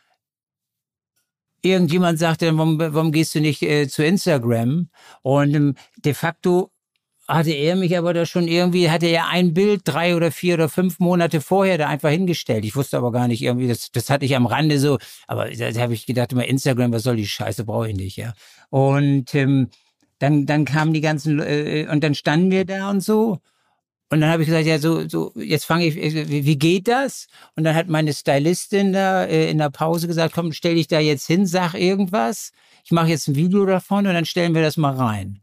irgendjemand 1.64 2.20
sagte, 2.20 2.56
warum, 2.58 2.78
warum 2.78 3.12
gehst 3.12 3.34
du 3.34 3.40
nicht 3.40 3.64
äh, 3.64 3.88
zu 3.88 4.06
Instagram? 4.06 4.90
Und 5.24 5.56
ähm, 5.56 5.76
de 5.98 6.14
facto 6.14 6.72
hatte 7.28 7.52
er 7.52 7.76
mich 7.76 7.98
aber 7.98 8.14
da 8.14 8.26
schon 8.26 8.48
irgendwie, 8.48 8.90
hatte 8.90 9.08
er 9.08 9.30
ein 9.30 9.54
Bild 9.54 9.82
drei 9.86 10.16
oder 10.16 10.32
vier 10.32 10.56
oder 10.56 10.70
fünf 10.70 11.00
Monate 11.00 11.40
vorher 11.40 11.78
da 11.78 11.88
einfach 11.88 12.10
hingestellt. 12.10 12.66
Ich 12.66 12.76
wusste 12.76 12.98
aber 12.98 13.12
gar 13.12 13.28
nicht 13.28 13.42
irgendwie, 13.42 13.68
das, 13.68 13.92
das 13.92 14.10
hatte 14.10 14.26
ich 14.26 14.36
am 14.36 14.46
Rande 14.46 14.78
so, 14.78 14.98
aber 15.28 15.50
da, 15.50 15.74
habe 15.80 15.94
ich 15.94 16.06
gedacht, 16.06 16.34
immer 16.34 16.46
Instagram, 16.46 16.92
was 16.92 17.04
soll 17.04 17.16
die 17.16 17.28
Scheiße, 17.28 17.64
brauche 17.64 17.90
ich 17.90 17.96
nicht, 17.96 18.18
ja. 18.18 18.34
Und 18.70 19.34
ähm, 19.36 19.70
dann, 20.20 20.46
dann 20.46 20.66
kamen 20.66 20.94
die 20.94 21.02
ganzen, 21.02 21.40
äh, 21.40 21.88
und 21.90 22.04
dann 22.04 22.14
standen 22.14 22.52
wir 22.52 22.66
da 22.66 22.90
und 22.90 23.02
so. 23.02 23.40
Und 24.14 24.22
dann 24.22 24.30
habe 24.30 24.44
ich 24.44 24.48
gesagt, 24.48 24.68
ja, 24.68 24.78
so, 24.78 25.10
so, 25.10 25.32
jetzt 25.34 25.66
fange 25.66 25.88
ich, 25.88 25.96
wie, 25.96 26.46
wie 26.46 26.56
geht 26.60 26.88
das? 26.88 27.26
Und 27.56 27.64
dann 27.64 27.74
hat 27.74 27.88
meine 27.88 28.14
Stylistin 28.14 28.94
da 28.94 29.26
äh, 29.26 29.50
in 29.50 29.58
der 29.58 29.72
Pause 29.72 30.06
gesagt, 30.06 30.36
komm, 30.36 30.52
stell 30.54 30.76
dich 30.76 30.86
da 30.86 31.00
jetzt 31.00 31.26
hin, 31.26 31.48
sag 31.48 31.74
irgendwas. 31.74 32.52
Ich 32.86 32.92
mache 32.92 33.08
jetzt 33.08 33.28
ein 33.28 33.34
Video 33.34 33.66
davon 33.66 34.06
und 34.06 34.14
dann 34.14 34.26
stellen 34.26 34.54
wir 34.54 34.62
das 34.62 34.78
mal 34.78 34.94
rein. 34.94 35.43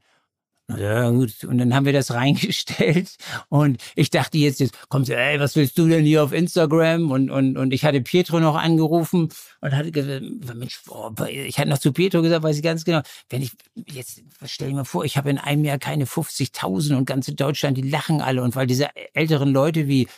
Ja, 0.78 1.10
gut. 1.10 1.44
Und 1.44 1.58
dann 1.58 1.74
haben 1.74 1.86
wir 1.86 1.92
das 1.92 2.10
reingestellt 2.14 3.16
und 3.48 3.78
ich 3.94 4.10
dachte 4.10 4.38
jetzt, 4.38 4.60
jetzt 4.60 4.88
kommt 4.88 5.06
sie, 5.06 5.14
ey, 5.14 5.40
was 5.40 5.56
willst 5.56 5.78
du 5.78 5.88
denn 5.88 6.04
hier 6.04 6.22
auf 6.22 6.32
Instagram? 6.32 7.10
Und, 7.10 7.30
und, 7.30 7.56
und 7.56 7.72
ich 7.72 7.84
hatte 7.84 8.00
Pietro 8.00 8.40
noch 8.40 8.56
angerufen 8.56 9.28
und 9.60 9.76
hatte 9.76 9.90
gesagt, 9.90 10.22
Mensch, 10.54 10.80
boah, 10.86 11.14
ich 11.28 11.58
hatte 11.58 11.68
noch 11.68 11.78
zu 11.78 11.92
Pietro 11.92 12.22
gesagt, 12.22 12.42
weiß 12.42 12.56
ich 12.56 12.62
ganz 12.62 12.84
genau, 12.84 13.00
wenn 13.28 13.42
ich, 13.42 13.52
jetzt, 13.86 14.22
stell 14.44 14.68
dir 14.68 14.76
mal 14.76 14.84
vor, 14.84 15.04
ich 15.04 15.16
habe 15.16 15.30
in 15.30 15.38
einem 15.38 15.64
Jahr 15.64 15.78
keine 15.78 16.04
50.000 16.04 16.96
und 16.96 17.04
ganze 17.06 17.34
Deutschland, 17.34 17.76
die 17.76 17.88
lachen 17.88 18.20
alle 18.20 18.42
und 18.42 18.56
weil 18.56 18.66
diese 18.66 18.88
älteren 19.14 19.50
Leute 19.50 19.88
wie 19.88 20.08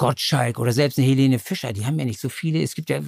Gottschalk 0.00 0.58
oder 0.58 0.72
selbst 0.72 0.98
eine 0.98 1.06
Helene 1.06 1.38
Fischer, 1.38 1.74
die 1.74 1.84
haben 1.84 1.98
ja 1.98 2.06
nicht 2.06 2.20
so 2.20 2.30
viele, 2.30 2.62
es 2.62 2.74
gibt 2.74 2.88
ja, 2.88 3.00
äh, 3.00 3.02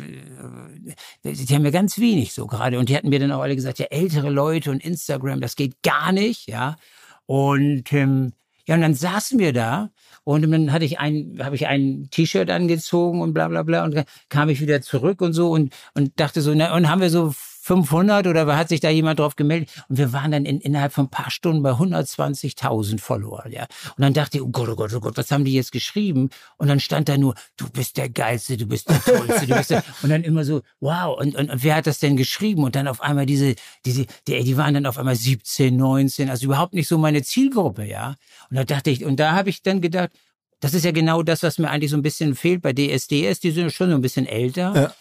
die 1.25 1.55
haben 1.55 1.65
ja 1.65 1.71
ganz 1.71 1.99
wenig 1.99 2.35
so 2.35 2.47
gerade. 2.47 2.79
Und 2.79 2.91
die 2.91 2.95
hatten 2.95 3.09
mir 3.09 3.19
dann 3.19 3.33
auch 3.33 3.41
alle 3.41 3.57
gesagt, 3.57 3.79
ja, 3.79 3.87
ältere 3.87 4.29
Leute 4.29 4.71
und 4.71 4.85
Instagram, 4.85 5.41
das 5.41 5.57
geht 5.57 5.83
gar 5.83 6.13
nicht, 6.13 6.49
ja. 6.49 6.77
Und 7.25 7.91
ähm, 7.95 8.35
ja, 8.67 8.75
und 8.75 8.83
dann 8.83 8.95
saßen 8.95 9.39
wir 9.39 9.55
da 9.55 9.89
und 10.25 10.43
dann 10.43 10.71
hatte 10.71 10.85
ich 10.85 10.99
ein, 10.99 11.39
habe 11.43 11.57
ich 11.57 11.67
ein 11.67 12.09
T-Shirt 12.11 12.51
angezogen 12.51 13.23
und 13.23 13.33
bla 13.33 13.49
bla 13.49 13.63
bla. 13.63 13.85
Und 13.85 14.05
kam 14.29 14.51
ich 14.51 14.61
wieder 14.61 14.83
zurück 14.83 15.23
und 15.23 15.33
so 15.33 15.51
und 15.51 15.75
und 15.95 16.21
dachte 16.21 16.43
so, 16.43 16.53
na, 16.55 16.77
und 16.77 16.91
haben 16.91 17.01
wir 17.01 17.09
so 17.09 17.33
500 17.65 18.27
oder 18.27 18.57
hat 18.57 18.69
sich 18.69 18.81
da 18.81 18.91
jemand 18.91 19.21
drauf 19.21 19.37
gemeldet? 19.37 19.71
Und 19.89 19.97
wir 19.97 20.13
waren 20.13 20.33
dann 20.33 20.45
in, 20.45 20.61
innerhalb 20.61 20.93
von 20.93 21.05
ein 21.05 21.11
paar 21.11 21.31
Stunden 21.31 21.63
bei 21.63 21.71
120.000 21.71 22.99
Follower, 22.99 23.47
ja. 23.49 23.67
Und 23.97 24.03
dann 24.03 24.13
dachte 24.13 24.39
ich, 24.39 24.43
oh 24.43 24.49
Gott, 24.49 24.69
oh 24.69 24.75
Gott, 24.75 24.93
oh 24.93 24.99
Gott, 24.99 25.17
was 25.17 25.31
haben 25.31 25.45
die 25.45 25.55
jetzt 25.55 25.71
geschrieben? 25.71 26.31
Und 26.57 26.67
dann 26.67 26.81
stand 26.81 27.09
da 27.09 27.17
nur, 27.17 27.37
du 27.57 27.71
bist 27.71 27.99
der 27.99 28.09
Geilste, 28.09 28.57
du 28.57 28.67
bist 28.67 28.91
der 28.91 29.01
Tollste, 29.01 29.47
du 29.47 29.55
bist 29.55 29.71
der, 29.71 29.85
und 30.03 30.11
dann 30.11 30.25
immer 30.25 30.45
so, 30.45 30.63
wow, 30.81 31.17
und, 31.17 31.37
und, 31.37 31.51
und 31.51 31.63
wer 31.63 31.77
hat 31.77 31.87
das 31.87 32.01
denn 32.01 32.17
geschrieben? 32.17 32.65
Und 32.65 32.75
dann 32.75 32.89
auf 32.89 33.01
einmal 33.01 33.27
diese, 33.27 33.55
diese, 33.87 34.07
die, 34.27 34.43
die 34.43 34.57
waren 34.57 34.75
dann 34.75 34.87
auf 34.87 34.99
einmal 34.99 35.15
17, 35.15 35.77
19, 35.77 36.31
also 36.31 36.47
überhaupt 36.47 36.75
nicht 36.75 36.89
so 36.89 36.99
meine 36.99 37.23
Zielgruppe, 37.23 37.85
ja. 37.85 38.17
Und 38.51 38.57
da 38.57 38.65
dachte 38.65 38.91
ich, 38.91 39.05
und 39.05 39.21
da 39.21 39.33
habe 39.33 39.51
ich 39.51 39.63
dann 39.63 39.81
gedacht, 39.81 40.11
das 40.59 40.75
ist 40.75 40.85
ja 40.85 40.91
genau 40.91 41.23
das, 41.23 41.45
was 41.45 41.59
mir 41.59 41.71
eigentlich 41.71 41.93
so 41.93 41.97
ein 41.97 42.03
bisschen 42.03 42.35
fehlt 42.35 42.63
bei 42.63 42.73
DSDS. 42.73 43.41
Die 43.41 43.51
sind 43.51 43.73
schon 43.73 43.91
so 43.91 43.97
ein 43.97 44.01
bisschen 44.01 44.27
älter. 44.27 44.73
Ja. 44.75 44.95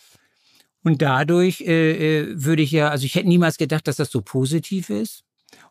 Und 0.83 1.01
dadurch 1.01 1.61
äh, 1.61 2.21
äh, 2.21 2.43
würde 2.43 2.63
ich 2.63 2.71
ja, 2.71 2.89
also 2.89 3.05
ich 3.05 3.15
hätte 3.15 3.27
niemals 3.27 3.57
gedacht, 3.57 3.87
dass 3.87 3.97
das 3.97 4.11
so 4.11 4.21
positiv 4.21 4.89
ist. 4.89 5.23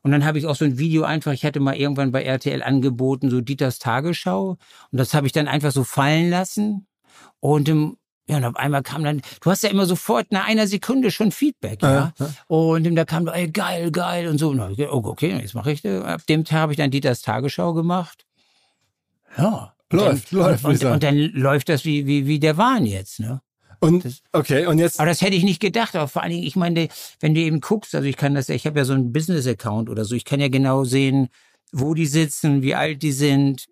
Und 0.02 0.12
dann 0.12 0.24
habe 0.24 0.38
ich 0.38 0.46
auch 0.46 0.54
so 0.54 0.64
ein 0.64 0.78
Video 0.78 1.02
einfach, 1.02 1.32
ich 1.32 1.44
hatte 1.44 1.61
mal 1.61 1.76
irgendwann 1.76 2.12
bei 2.12 2.22
RTL 2.22 2.62
angeboten, 2.62 3.30
so 3.30 3.40
Dieters 3.40 3.78
Tagesschau. 3.78 4.50
Und 4.50 4.98
das 4.98 5.14
habe 5.14 5.26
ich 5.26 5.32
dann 5.32 5.48
einfach 5.48 5.72
so 5.72 5.84
fallen 5.84 6.30
lassen. 6.30 6.86
Und 7.40 7.68
im, 7.68 7.96
ja, 8.26 8.36
und 8.36 8.44
auf 8.44 8.56
einmal 8.56 8.82
kam 8.82 9.02
dann, 9.02 9.22
du 9.40 9.50
hast 9.50 9.62
ja 9.62 9.70
immer 9.70 9.86
sofort 9.86 10.30
nach 10.32 10.46
einer 10.46 10.66
Sekunde 10.66 11.11
schon 11.11 11.32
Feedback, 11.32 11.82
ja. 11.82 12.12
ja. 12.18 12.30
Und 12.46 12.94
da 12.94 13.04
kam, 13.04 13.26
ey, 13.26 13.50
geil, 13.50 13.90
geil 13.90 14.28
und 14.28 14.38
so. 14.38 14.50
Und 14.50 14.58
dann, 14.58 14.76
oh, 14.78 15.02
okay, 15.04 15.36
jetzt 15.40 15.54
mache 15.54 15.72
ich 15.72 15.82
das. 15.82 16.04
Ab 16.04 16.26
dem 16.28 16.44
Tag 16.44 16.61
habe 16.61 16.72
ich 16.72 16.78
dann 16.78 16.90
Dieters 16.90 17.22
Tagesschau 17.22 17.74
gemacht. 17.74 18.26
Ja. 19.36 19.74
Läuft, 19.92 20.32
dann, 20.32 20.38
läuft. 20.38 20.64
Und, 20.64 20.84
und, 20.84 20.92
und, 20.92 21.02
dann 21.02 21.16
läuft 21.16 21.68
das 21.68 21.84
wie, 21.84 22.06
wie, 22.06 22.26
wie 22.26 22.38
der 22.38 22.56
Wahn 22.56 22.86
jetzt, 22.86 23.18
ne? 23.18 23.40
Und 23.81 24.05
das, 24.05 24.22
okay, 24.33 24.66
und 24.66 24.78
jetzt. 24.78 25.01
Aber 25.01 25.09
das 25.09 25.22
hätte 25.22 25.37
ich 25.37 25.43
nicht 25.43 25.61
gedacht. 25.61 25.97
Aber 25.97 26.07
vor 26.07 26.22
allen 26.22 26.33
Dingen, 26.33 26.45
ich 26.45 26.57
meine, 26.57 26.89
wenn 27.18 27.35
du 27.35 27.41
eben 27.41 27.61
guckst, 27.61 27.95
also 27.95 28.07
ich 28.07 28.16
kann 28.16 28.35
das, 28.35 28.49
ich 28.49 28.66
habe 28.66 28.78
ja 28.78 28.85
so 28.85 28.93
einen 28.93 29.12
Business-Account 29.12 29.89
oder 29.89 30.05
so, 30.05 30.14
ich 30.14 30.24
kann 30.24 30.41
ja 30.41 30.49
genau 30.49 30.85
sehen, 30.85 31.28
wo 31.72 31.95
die 31.95 32.07
sitzen, 32.07 32.62
wie 32.62 32.74
alt 32.74 33.03
die 33.03 33.12
sind. 33.12 33.66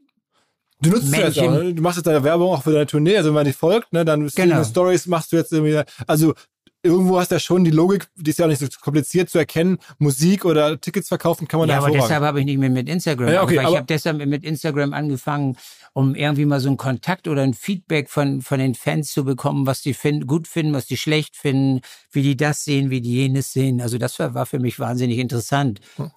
Du 0.80 0.90
nutzt 0.90 1.10
Männchen. 1.10 1.26
das 1.26 1.38
auch, 1.38 1.62
ne? 1.62 1.74
Du 1.74 1.82
machst 1.82 1.98
jetzt 1.98 2.06
deine 2.06 2.22
Werbung 2.22 2.52
auch 2.52 2.62
für 2.62 2.72
deine 2.72 2.86
Tournee, 2.86 3.16
also 3.16 3.28
wenn 3.28 3.34
man 3.34 3.46
dich 3.46 3.56
folgt, 3.56 3.92
ne, 3.92 4.04
dann 4.04 4.28
genau. 4.28 4.62
Stories 4.62 5.06
machst 5.06 5.32
du 5.32 5.36
jetzt 5.36 5.52
irgendwie, 5.52 5.82
also 6.06 6.34
irgendwo 6.82 7.18
hast 7.18 7.30
du 7.30 7.36
ja 7.36 7.40
schon 7.40 7.64
die 7.64 7.70
Logik, 7.70 8.08
die 8.16 8.30
ist 8.30 8.38
ja 8.38 8.46
auch 8.46 8.50
nicht 8.50 8.60
so 8.60 8.66
kompliziert 8.80 9.30
zu 9.30 9.38
erkennen. 9.38 9.78
Musik 9.98 10.44
oder 10.44 10.80
Tickets 10.80 11.08
verkaufen 11.08 11.48
kann 11.48 11.60
man 11.60 11.68
ja, 11.68 11.78
aber 11.78 11.90
deshalb 11.90 12.22
habe 12.22 12.40
ich 12.40 12.46
nicht 12.46 12.58
mehr 12.58 12.70
mit 12.70 12.88
Instagram. 12.88 13.32
Ja, 13.32 13.42
okay, 13.42 13.56
weil 13.56 13.68
ich 13.68 13.76
habe 13.76 13.86
deshalb 13.86 14.24
mit 14.24 14.44
Instagram 14.44 14.92
angefangen, 14.92 15.56
um 15.92 16.14
irgendwie 16.14 16.44
mal 16.44 16.60
so 16.60 16.68
einen 16.68 16.76
Kontakt 16.76 17.28
oder 17.28 17.42
ein 17.42 17.54
Feedback 17.54 18.08
von 18.08 18.42
von 18.42 18.58
den 18.58 18.74
Fans 18.74 19.12
zu 19.12 19.24
bekommen, 19.24 19.66
was 19.66 19.82
die 19.82 19.94
finden, 19.94 20.26
gut 20.26 20.46
finden, 20.46 20.72
was 20.72 20.86
die 20.86 20.96
schlecht 20.96 21.36
finden, 21.36 21.80
wie 22.12 22.22
die 22.22 22.36
das 22.36 22.64
sehen, 22.64 22.90
wie 22.90 23.00
die 23.00 23.14
jenes 23.14 23.52
sehen. 23.52 23.80
Also 23.80 23.98
das 23.98 24.18
war, 24.18 24.34
war 24.34 24.46
für 24.46 24.58
mich 24.58 24.78
wahnsinnig 24.78 25.18
interessant. 25.18 25.80
Hm. 25.96 26.10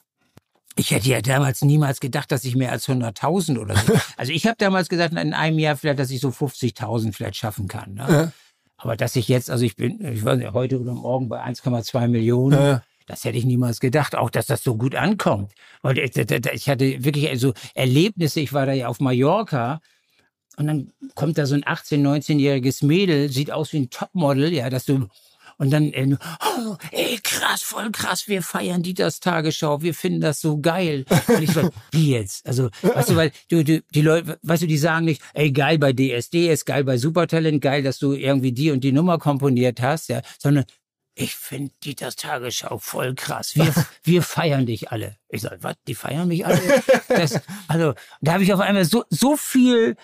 Ich 0.78 0.92
hätte 0.92 1.10
ja 1.10 1.22
damals 1.22 1.62
niemals 1.64 2.00
gedacht, 2.00 2.32
dass 2.32 2.46
ich 2.46 2.56
mehr 2.56 2.72
als 2.72 2.88
100.000 2.88 3.60
oder 3.60 3.76
so. 3.76 3.94
Also 4.18 4.32
ich 4.32 4.46
habe 4.46 4.56
damals 4.58 4.88
gesagt, 4.88 5.14
in 5.14 5.34
einem 5.34 5.60
Jahr 5.60 5.76
vielleicht, 5.76 6.00
dass 6.00 6.12
ich 6.12 6.22
so 6.22 6.30
50.000 6.30 7.14
vielleicht 7.14 7.36
schaffen 7.36 7.68
kann. 7.68 7.96
Ne? 7.96 8.06
Ja. 8.10 8.32
Aber 8.82 8.98
dass 8.98 9.16
ich 9.16 9.28
jetzt, 9.28 9.50
also 9.50 9.64
ich 9.64 9.76
bin, 9.76 10.04
ich 10.04 10.26
weiß 10.26 10.38
nicht, 10.38 10.54
heute 10.54 10.80
oder 10.80 10.94
morgen 10.94 11.30
bei 11.30 11.44
1,2 11.44 12.08
Millionen. 12.08 12.60
Ja. 12.60 12.84
Das 13.08 13.26
hätte 13.26 13.38
ich 13.38 13.46
niemals 13.46 13.80
gedacht, 13.80 14.16
auch 14.16 14.30
dass 14.30 14.46
das 14.46 14.64
so 14.64 14.76
gut 14.78 14.96
ankommt. 14.96 15.52
Weil 15.82 15.98
ich 15.98 16.70
hatte 16.70 17.04
wirklich 17.04 17.30
also 17.30 17.54
Erlebnisse. 17.74 18.40
Ich 18.40 18.54
war 18.54 18.66
da 18.66 18.74
ja 18.74 18.88
auf 18.88 19.00
Mallorca 19.00 19.82
und 20.58 20.68
dann 20.68 20.92
kommt 21.16 21.38
da 21.38 21.46
so 21.46 21.56
ein 21.56 21.64
18-, 21.64 22.02
19-jähriges 22.02 22.86
Mädel, 22.86 23.30
sieht 23.30 23.52
aus 23.52 23.74
wie 23.74 23.82
ein 23.82 23.90
Topmodel, 23.90 24.54
ja, 24.54 24.70
dass 24.70 24.86
du 24.86 25.08
und 25.62 25.70
dann, 25.70 25.94
äh, 25.94 26.18
oh, 26.58 26.76
ey, 26.90 27.20
krass, 27.24 27.62
voll 27.62 27.92
krass, 27.92 28.28
wir 28.28 28.42
feiern 28.42 28.82
Dieters 28.82 29.20
Tagesschau, 29.20 29.84
wir 29.84 29.94
finden 29.94 30.20
das 30.20 30.42
so 30.42 30.60
geil. 30.60 31.06
Und 31.28 31.44
ich 31.44 31.52
so, 31.52 31.70
wie 31.92 32.14
jetzt? 32.14 32.48
Also, 32.48 32.72
weißt 32.82 33.12
du, 33.12 33.16
weil 33.16 33.32
du, 33.48 33.64
du, 33.64 33.84
die 33.94 34.02
Leute, 34.02 34.40
weißt 34.42 34.64
du, 34.64 34.68
die 34.68 34.80
sagen 34.80 35.06
nicht, 35.06 35.22
ey, 35.36 35.52
geil 35.52 35.78
bei 35.78 35.94
DSD, 35.94 36.52
ist 36.52 36.66
geil 36.66 36.84
bei 36.84 36.98
Supertalent, 36.98 37.62
geil, 37.62 37.84
dass 37.84 38.00
du 38.00 38.14
irgendwie 38.14 38.54
die 38.54 38.72
und 38.72 38.84
die 38.84 38.92
Nummer 38.92 39.20
komponiert 39.20 39.84
hast, 39.84 40.10
ja, 40.10 40.24
sondern 40.40 40.66
ich 41.14 41.36
finde 41.36 41.72
Dieters 41.84 42.16
Tagesschau 42.16 42.80
voll 42.80 43.14
krass. 43.14 43.56
Wir, 43.56 43.72
wir 44.04 44.24
feiern 44.24 44.66
dich 44.66 44.92
alle. 44.92 45.18
Ich 45.30 45.42
sage, 45.42 45.58
was? 45.62 45.76
Die 45.88 45.94
feiern 45.94 46.28
mich 46.28 46.44
alle? 46.44 46.60
Das, 47.08 47.40
also, 47.68 47.94
da 48.22 48.34
habe 48.34 48.44
ich 48.44 48.52
auf 48.52 48.62
einmal 48.62 48.86
so, 48.86 49.04
so 49.12 49.38
viel 49.38 49.96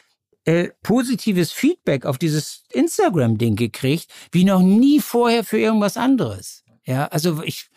äh, 0.48 0.70
positives 0.82 1.52
Feedback 1.52 2.06
auf 2.06 2.18
dieses 2.18 2.64
Instagram-Ding 2.72 3.58
gekriegt, 3.58 4.10
wie 4.32 4.46
noch 4.46 4.62
nie 4.62 5.02
vorher 5.02 5.44
für 5.44 5.60
irgendwas 5.60 5.98
anderes. 5.98 6.64
Ja, 6.86 7.08
also 7.08 7.44
ich, 7.44 7.70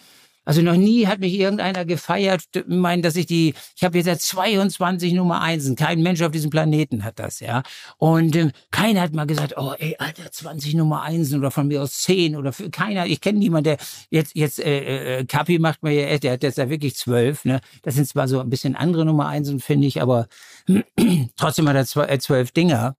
also 0.45 0.62
noch 0.62 0.76
nie 0.76 1.07
hat 1.07 1.20
mich 1.20 1.34
irgendeiner 1.34 1.84
gefeiert, 1.84 2.43
meinen, 2.66 3.03
dass 3.03 3.16
ich 3.16 3.26
die, 3.26 3.55
ich 3.76 3.84
habe 3.84 3.99
jetzt 3.99 4.07
ja 4.07 4.18
22 4.18 5.12
Nummer 5.12 5.43
Einsen. 5.43 5.76
Kein 5.76 6.03
Mensch 6.03 6.22
auf 6.22 6.30
diesem 6.30 6.51
Planeten 6.51 7.05
hat 7.05 7.18
das, 7.18 7.41
ja. 7.41 7.62
Und 7.99 8.34
ähm, 8.36 8.53
keiner 8.70 9.03
hat 9.03 9.12
mal 9.12 9.26
gesagt, 9.26 9.55
oh 9.57 9.74
ey, 9.78 9.97
Alter, 9.99 10.30
20 10.30 10.74
Nummer 10.74 11.03
Einsen 11.03 11.38
oder 11.38 11.51
von 11.51 11.68
mir 11.68 11.82
aus 11.82 11.99
10 12.01 12.36
oder 12.36 12.53
für 12.53 12.70
keiner. 12.70 13.07
Ich 13.07 13.20
kenne 13.20 13.38
niemanden, 13.38 13.64
der 13.64 13.76
jetzt, 14.11 14.34
jetzt, 14.34 14.59
äh, 14.59 15.18
äh, 15.20 15.24
Kapi 15.24 15.59
macht 15.59 15.82
mir 15.82 15.93
ja, 15.93 16.18
der 16.18 16.32
hat 16.32 16.43
jetzt 16.43 16.59
ja 16.59 16.70
wirklich 16.70 16.97
zwölf, 16.97 17.45
ne. 17.45 17.61
Das 17.82 17.95
sind 17.95 18.09
zwar 18.09 18.26
so 18.26 18.41
ein 18.41 18.51
bisschen 18.51 18.76
andere 18.76 19.05
Nummer 19.05 19.28
Einsen, 19.28 19.61
finde 19.61 19.86
ich, 19.86 20.01
aber 20.01 20.26
trotzdem 21.36 21.68
hat 21.68 21.76
er 21.76 22.11
äh, 22.11 22.18
zwölf 22.18 22.51
Dinger. 22.53 22.97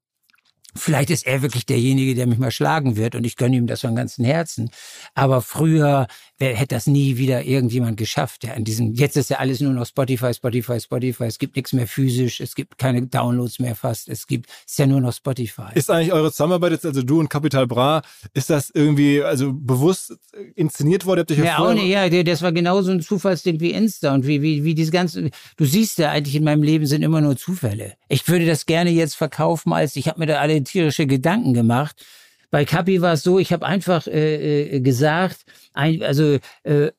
Vielleicht 0.74 1.10
ist 1.10 1.28
er 1.28 1.42
wirklich 1.42 1.66
derjenige, 1.66 2.16
der 2.16 2.28
mich 2.28 2.40
mal 2.40 2.52
schlagen 2.52 2.96
wird 2.96 3.16
und 3.16 3.26
ich 3.26 3.36
gönne 3.36 3.58
ihm 3.58 3.68
das 3.68 3.82
von 3.82 3.96
ganzem 3.96 4.24
Herzen. 4.24 4.70
Aber 5.14 5.42
früher 5.42 6.08
wer 6.42 6.56
hätte 6.56 6.76
das 6.76 6.88
nie 6.88 7.18
wieder 7.18 7.44
irgendjemand 7.44 7.98
geschafft. 7.98 8.44
Ja, 8.44 8.54
in 8.54 8.66
diesem, 8.66 8.94
jetzt 8.96 9.16
ist 9.16 9.30
ja 9.30 9.38
alles 9.38 9.62
nur 9.62 9.72
noch 9.72 9.86
Spotify, 9.86 10.34
Spotify, 10.34 10.80
Spotify. 10.80 11.26
Es 11.26 11.38
gibt 11.38 11.56
nichts 11.56 11.72
mehr 11.72 11.88
physisch, 11.88 12.42
es 12.42 12.56
gibt 12.56 12.78
keine 12.78 13.04
Downloads 13.04 13.60
mehr 13.60 13.76
fast. 13.76 14.10
Es 14.10 14.26
gibt, 14.28 14.50
es 14.66 14.72
ist 14.72 14.80
ja 14.80 14.88
nur 14.88 15.00
noch 15.00 15.14
Spotify. 15.14 15.68
Ist 15.76 15.90
eigentlich 15.92 16.12
eure 16.12 16.32
Zusammenarbeit 16.32 16.72
jetzt, 16.72 16.86
also 16.86 17.04
du 17.04 17.20
und 17.20 17.30
Capital 17.30 17.68
Bra, 17.68 18.02
ist 18.34 18.50
das 18.50 18.72
irgendwie, 18.72 19.22
also 19.22 19.54
bewusst 19.54 20.18
inszeniert 20.56 21.06
worden? 21.06 21.20
Habt 21.22 21.32
ihr 21.32 21.46
ja, 21.46 21.60
auch 21.60 21.74
nicht, 21.74 21.88
ja, 21.88 22.10
das 22.24 22.42
war 22.42 22.52
genauso 22.52 22.92
ein 22.92 23.02
Zufallsding 23.02 23.60
wie 23.60 23.72
Insta 23.72 24.14
und 24.14 24.26
wie, 24.26 24.42
wie, 24.42 24.64
wie 24.64 24.74
diese 24.74 24.92
ganzen, 24.92 25.30
du 25.58 25.66
siehst 25.66 26.00
ja 26.00 26.10
eigentlich 26.10 26.36
in 26.36 26.44
meinem 26.44 26.64
Leben 26.64 26.88
sind 26.88 27.04
immer 27.04 27.22
nur 27.22 27.38
Zufälle. 27.38 27.94
Ich 28.10 28.28
würde 28.28 28.48
das 28.48 28.66
gerne 28.66 28.90
jetzt 28.90 29.16
verkaufen 29.16 29.74
als, 29.74 29.96
ich 29.96 30.08
habe 30.08 30.20
mir 30.20 30.26
da 30.26 30.40
alle 30.40 30.64
tierische 30.64 31.06
Gedanken 31.06 31.54
gemacht. 31.54 32.04
Bei 32.52 32.66
Kapi 32.66 33.02
war 33.02 33.14
es 33.14 33.24
so, 33.24 33.40
ich 33.40 33.52
habe 33.52 33.66
einfach 33.66 34.08
äh, 34.08 34.76
äh, 34.76 34.80
gesagt, 34.82 35.46
ein, 35.74 36.04
also 36.04 36.38
äh, 36.64 36.92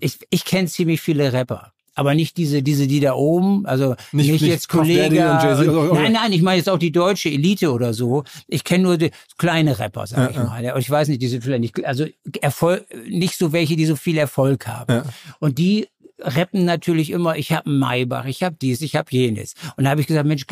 ich, 0.00 0.18
ich 0.28 0.44
kenne 0.44 0.68
ziemlich 0.68 1.00
viele 1.00 1.32
Rapper 1.32 1.72
aber 1.96 2.14
nicht 2.14 2.36
diese, 2.36 2.62
diese, 2.62 2.86
die 2.86 3.00
da 3.00 3.14
oben, 3.14 3.64
also 3.64 3.96
nicht, 4.12 4.30
nicht, 4.30 4.42
jetzt 4.42 4.68
Kollege. 4.68 5.16
Nein, 5.16 6.12
nein, 6.12 6.32
ich 6.32 6.42
meine 6.42 6.58
jetzt 6.58 6.68
auch 6.68 6.78
die 6.78 6.92
deutsche 6.92 7.30
Elite 7.30 7.72
oder 7.72 7.94
so. 7.94 8.22
Ich 8.46 8.64
kenne 8.64 8.84
nur 8.84 8.98
die 8.98 9.10
kleine 9.38 9.78
Rapper, 9.78 10.06
sag 10.06 10.18
ja, 10.18 10.30
ich 10.30 10.36
mal. 10.36 10.62
Ja. 10.62 10.74
Und 10.74 10.80
ich 10.80 10.90
weiß 10.90 11.08
nicht, 11.08 11.22
diese 11.22 11.40
vielleicht 11.40 11.62
nicht, 11.62 11.84
also 11.86 12.04
Erfolg, 12.42 12.84
nicht 13.08 13.38
so 13.38 13.52
welche, 13.52 13.76
die 13.76 13.86
so 13.86 13.96
viel 13.96 14.18
Erfolg 14.18 14.66
haben. 14.66 14.92
Ja. 14.92 15.04
Und 15.40 15.56
die 15.56 15.88
rappen 16.18 16.66
natürlich 16.66 17.10
immer, 17.10 17.36
ich 17.36 17.52
habe 17.52 17.70
Maybach, 17.70 18.26
ich 18.26 18.42
habe 18.42 18.56
dies, 18.60 18.82
ich 18.82 18.94
habe 18.94 19.08
jenes. 19.10 19.54
Und 19.78 19.84
da 19.84 19.90
habe 19.90 20.02
ich 20.02 20.06
gesagt, 20.06 20.28
Mensch, 20.28 20.44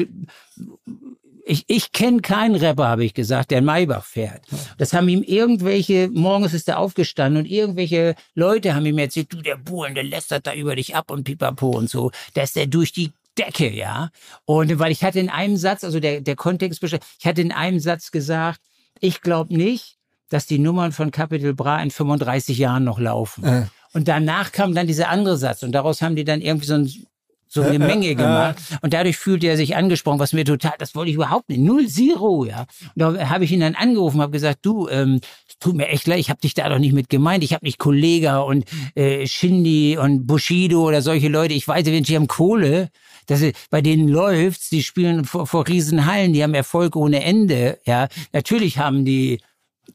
ich, 1.47 1.65
ich 1.67 1.93
kenne 1.93 2.21
keinen 2.21 2.55
Rapper, 2.55 2.89
habe 2.89 3.05
ich 3.05 3.15
gesagt, 3.15 3.51
der 3.51 3.59
in 3.59 3.65
Maybach 3.65 4.05
fährt. 4.05 4.43
Das 4.79 4.93
haben 4.93 5.09
ihm 5.09 5.23
irgendwelche, 5.23 6.09
morgens 6.13 6.55
ist 6.55 6.69
er 6.69 6.79
aufgestanden 6.79 7.43
und 7.43 7.51
irgendwelche 7.51 8.15
Leute 8.35 8.75
haben 8.75 8.87
ihm 8.87 8.99
erzählt, 8.99 9.33
du, 9.33 9.43
der 9.43 9.57
Buhlen, 9.57 9.95
der 9.95 10.05
lästert 10.05 10.47
da 10.47 10.55
über 10.55 10.75
dich 10.75 10.97
ab 10.97 11.11
und 11.11 11.25
pipapo 11.25 11.71
und 11.71 11.91
so. 11.91 12.11
Da 12.33 12.43
ist 12.43 12.57
der 12.57 12.67
durch 12.67 12.93
die 12.93 13.13
Decke, 13.37 13.71
ja. 13.71 14.11
Und 14.45 14.79
weil 14.79 14.93
ich 14.93 15.05
hatte 15.05 15.21
in 15.21 15.29
einem 15.29 15.57
Satz, 15.57 15.85
also 15.85 16.01
der, 16.01 16.21
der 16.21 16.37
Kontext, 16.37 16.83
ich 16.83 17.27
hatte 17.27 17.43
in 17.43 17.53
einem 17.53 17.81
Satz 17.81 18.11
gesagt, 18.11 18.61
ich 19.01 19.21
glaube 19.21 19.55
nicht, 19.55 19.97
dass 20.31 20.47
die 20.47 20.59
Nummern 20.59 20.93
von 20.93 21.11
Capital 21.11 21.53
Bra 21.53 21.83
in 21.83 21.91
35 21.91 22.57
Jahren 22.57 22.85
noch 22.85 22.99
laufen. 22.99 23.45
Äh. 23.45 23.67
Und 23.93 24.09
danach 24.09 24.51
kam 24.51 24.75
dann 24.75 24.87
dieser 24.87 25.09
andere 25.09 25.37
Satz 25.37 25.63
und 25.63 25.73
daraus 25.73 26.01
haben 26.01 26.17
die 26.17 26.25
dann 26.25 26.41
irgendwie 26.41 26.67
so 26.67 26.75
ein 26.75 27.07
so 27.55 27.63
eine 27.63 27.79
Menge 27.79 28.15
gemacht. 28.15 28.57
Und 28.83 28.93
dadurch 28.93 29.17
fühlte 29.17 29.47
er 29.47 29.57
sich 29.57 29.77
angesprochen, 29.77 30.19
was 30.19 30.33
mir 30.33 30.45
total, 30.45 30.75
das 30.79 30.95
wollte 30.95 31.11
ich 31.11 31.17
überhaupt 31.17 31.49
nicht. 31.49 31.61
Null 31.61 31.87
Zero, 31.87 32.45
ja. 32.45 32.67
Und 32.95 33.17
da 33.17 33.29
habe 33.29 33.45
ich 33.45 33.53
ihn 33.53 33.61
dann 33.61 33.75
angerufen, 33.75 34.21
habe 34.21 34.33
gesagt, 34.33 34.59
du, 34.63 34.89
ähm, 34.89 35.21
tut 35.61 35.77
mir 35.77 35.89
echt 35.89 36.07
leid, 36.07 36.19
ich 36.19 36.31
habe 36.31 36.41
dich 36.41 36.55
da 36.55 36.69
doch 36.69 36.79
nicht 36.79 36.93
mit 36.93 37.09
gemeint. 37.09 37.45
Ich 37.45 37.55
habe 37.55 37.65
nicht 37.65 37.79
Kollega 37.79 38.41
und 38.41 38.65
äh, 38.95 39.27
Shindy 39.27 39.97
und 39.97 40.27
Bushido 40.27 40.83
oder 40.83 41.01
solche 41.01 41.29
Leute. 41.29 41.55
Ich 41.55 41.67
weiß, 41.67 41.87
wenn 41.87 42.03
die 42.03 42.17
haben 42.17 42.27
Kohle, 42.27 42.91
dass 43.27 43.41
bei 43.71 43.81
denen 43.81 44.09
läuft's, 44.09 44.69
die 44.69 44.83
spielen 44.83 45.25
vor, 45.25 45.47
vor 45.47 45.67
Riesenhallen, 45.67 46.33
die 46.33 46.43
haben 46.43 46.55
Erfolg 46.55 46.97
ohne 46.97 47.23
Ende, 47.23 47.79
ja. 47.87 48.09
Natürlich 48.33 48.79
haben 48.79 49.05
die 49.05 49.41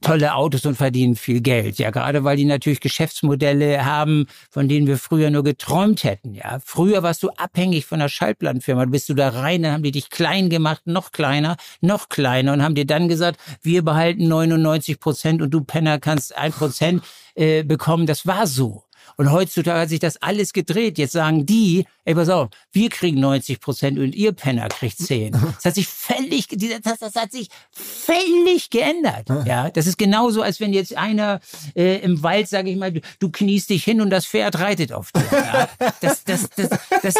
tolle 0.02 0.34
Autos 0.34 0.66
und 0.66 0.76
verdienen 0.76 1.16
viel 1.16 1.42
Geld. 1.42 1.78
Ja, 1.78 1.92
gerade 1.92 2.24
weil 2.24 2.38
die 2.38 2.46
natürlich 2.46 2.80
Geschäftsmodelle 2.80 3.86
haben, 3.86 4.28
von 4.50 4.68
denen 4.68 4.88
wir 4.88 4.98
früher 4.98 5.30
nur 5.30 5.44
geträumt 5.44 6.04
hätten. 6.04 6.34
Ja, 6.34 6.60
früher 6.64 7.04
warst 7.04 7.24
du 7.24 7.30
abhängig 7.32 7.86
von 7.86 8.00
einer 8.00 8.10
Schallplattenfirma. 8.10 8.86
Bist 8.86 9.10
du 9.10 9.14
da 9.14 9.30
rein, 9.30 9.64
dann 9.64 9.74
haben 9.74 9.84
die 9.84 9.92
dich 9.92 10.10
klein 10.10 10.50
gemacht, 10.50 10.84
noch 10.86 11.12
kleiner, 11.12 11.58
noch 11.82 12.10
kleiner 12.10 12.54
und 12.54 12.64
haben 12.64 12.76
dir 12.76 12.86
dann 12.86 13.08
gesagt, 13.08 13.40
wir 13.62 13.84
behalten 13.84 14.28
99 14.28 15.00
Prozent 15.00 15.42
und 15.42 15.52
du 15.52 15.62
Penner 15.62 16.00
kannst 16.00 16.36
ein 16.38 16.52
Prozent 16.52 17.04
äh, 17.36 17.64
bekommen. 17.64 18.06
Das 18.06 18.26
war 18.26 18.48
so. 18.48 18.84
Und 19.18 19.32
heutzutage 19.32 19.82
hat 19.82 19.90
sich 19.90 20.00
das 20.00 20.22
alles 20.22 20.54
gedreht. 20.54 20.98
Jetzt 20.98 21.12
sagen 21.12 21.46
die, 21.46 21.86
ey, 22.10 22.16
pass 22.16 22.30
auf, 22.30 22.49
wir 22.72 22.89
kriegen 22.89 23.20
90 23.20 23.62
Prozent 23.62 23.99
und 23.99 24.16
ihr 24.16 24.32
Penner 24.32 24.68
kriegt 24.68 24.97
10. 25.05 25.32
Das 25.32 25.66
hat 25.66 25.76
sich 25.76 25.88
völlig, 25.88 26.47
das, 26.47 26.97
das 26.99 27.16
hat 27.16 27.32
sich 27.32 27.49
völlig 27.72 28.72
geändert. 28.72 29.28
Ja, 29.45 29.70
das 29.70 29.86
ist 29.86 29.97
genauso, 29.97 30.41
als 30.41 30.60
wenn 30.60 30.74
jetzt 30.74 30.97
einer 30.97 31.39
äh, 31.76 31.97
im 31.97 32.24
Wald, 32.24 32.49
sage 32.49 32.72
ich 32.72 32.78
mal, 32.78 32.91
du, 32.91 33.01
du 33.20 33.30
kniest 33.30 33.70
dich 33.70 33.84
hin 33.84 34.01
und 34.01 34.10
das 34.10 34.26
Pferd 34.26 34.60
reitet 34.60 34.91
auf 34.91 35.12
dir. 35.12 35.24
Ja? 35.32 35.70
Das, 36.01 36.24
das, 36.24 36.49
das, 36.55 36.70
das, 37.01 37.16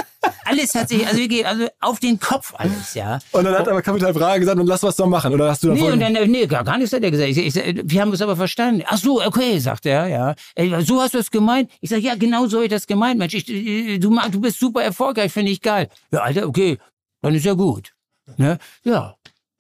alles 0.46 0.74
hat 0.74 0.90
sich, 0.90 1.06
also 1.06 1.20
also 1.46 1.68
auf 1.80 2.00
den 2.00 2.20
Kopf 2.20 2.54
alles, 2.58 2.94
ja. 2.94 3.20
Und 3.32 3.44
dann 3.44 3.56
hat 3.56 3.68
aber 3.68 3.82
Kapital 3.82 4.14
Bra 4.14 4.38
gesagt, 4.38 4.60
und 4.60 4.68
lass 4.68 4.84
was 4.84 4.96
doch 4.96 5.08
machen, 5.08 5.34
oder 5.34 5.50
hast 5.50 5.64
du 5.64 5.74
Nee, 5.74 5.92
und 5.92 6.00
dann, 6.00 6.14
nee, 6.14 6.46
gar, 6.48 6.64
gar 6.64 6.78
nichts 6.78 6.94
hat 6.94 7.04
er 7.04 7.12
gesagt. 7.12 7.30
Ich, 7.30 7.38
ich, 7.38 7.82
wir 7.84 8.02
haben 8.02 8.14
es 8.14 8.22
aber 8.22 8.36
verstanden. 8.36 8.84
Ach 8.88 8.98
so, 8.98 9.24
okay, 9.24 9.60
sagt 9.60 9.86
er, 9.86 10.08
ja. 10.08 10.36
So 10.82 11.02
hast 11.02 11.14
du 11.14 11.20
es 11.20 11.30
gemeint? 11.30 11.70
Ich 11.82 11.90
sage, 11.90 12.02
ja, 12.02 12.16
genau 12.16 12.48
so 12.48 12.58
habe 12.58 12.66
ich 12.66 12.72
das 12.72 12.88
gemeint, 12.88 13.20
Mensch. 13.20 13.34
Ich, 13.34 13.46
du, 13.46 14.20
du 14.32 14.42
bist 14.42 14.60
super 14.60 14.79
erfolgreich, 14.84 15.32
finde 15.32 15.52
ich 15.52 15.62
geil. 15.62 15.90
Ja, 16.12 16.22
Alter, 16.22 16.48
okay, 16.48 16.78
dann 17.22 17.36
ist 17.36 17.46
ja 17.46 17.54
gut. 17.54 17.94
Ne? 18.38 18.58
Ja. 18.84 19.16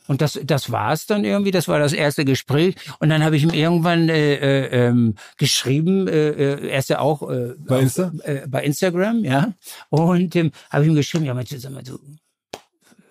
Und 0.07 0.21
das, 0.21 0.39
das 0.43 0.71
war 0.71 0.91
es 0.91 1.05
dann 1.05 1.23
irgendwie. 1.23 1.51
Das 1.51 1.67
war 1.67 1.77
das 1.77 1.93
erste 1.93 2.25
Gespräch. 2.25 2.75
Und 2.99 3.09
dann 3.09 3.23
habe 3.23 3.37
ich 3.37 3.43
ihm 3.43 3.51
irgendwann 3.51 4.09
äh, 4.09 4.35
äh, 4.35 4.87
ähm, 4.87 5.13
geschrieben. 5.37 6.07
Äh, 6.07 6.29
äh 6.29 6.69
er 6.69 6.79
ist 6.79 6.89
ja 6.89 6.99
auch 6.99 7.29
äh, 7.29 7.53
bei, 7.59 7.81
Insta? 7.81 8.11
äh, 8.23 8.47
bei 8.47 8.63
Instagram, 8.63 9.23
ja. 9.23 9.53
Und 9.89 10.35
ähm, 10.35 10.51
habe 10.71 10.83
ich 10.83 10.89
ihm 10.89 10.95
geschrieben, 10.95 11.25
ja, 11.25 11.35
Mensch, 11.35 11.51
sag 11.55 11.71
mal, 11.71 11.83
du, 11.83 11.99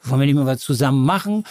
wollen 0.02 0.20
wir 0.20 0.26
nicht 0.26 0.34
mal 0.34 0.46
was 0.46 0.58
zusammen 0.58 1.04
machen? 1.04 1.44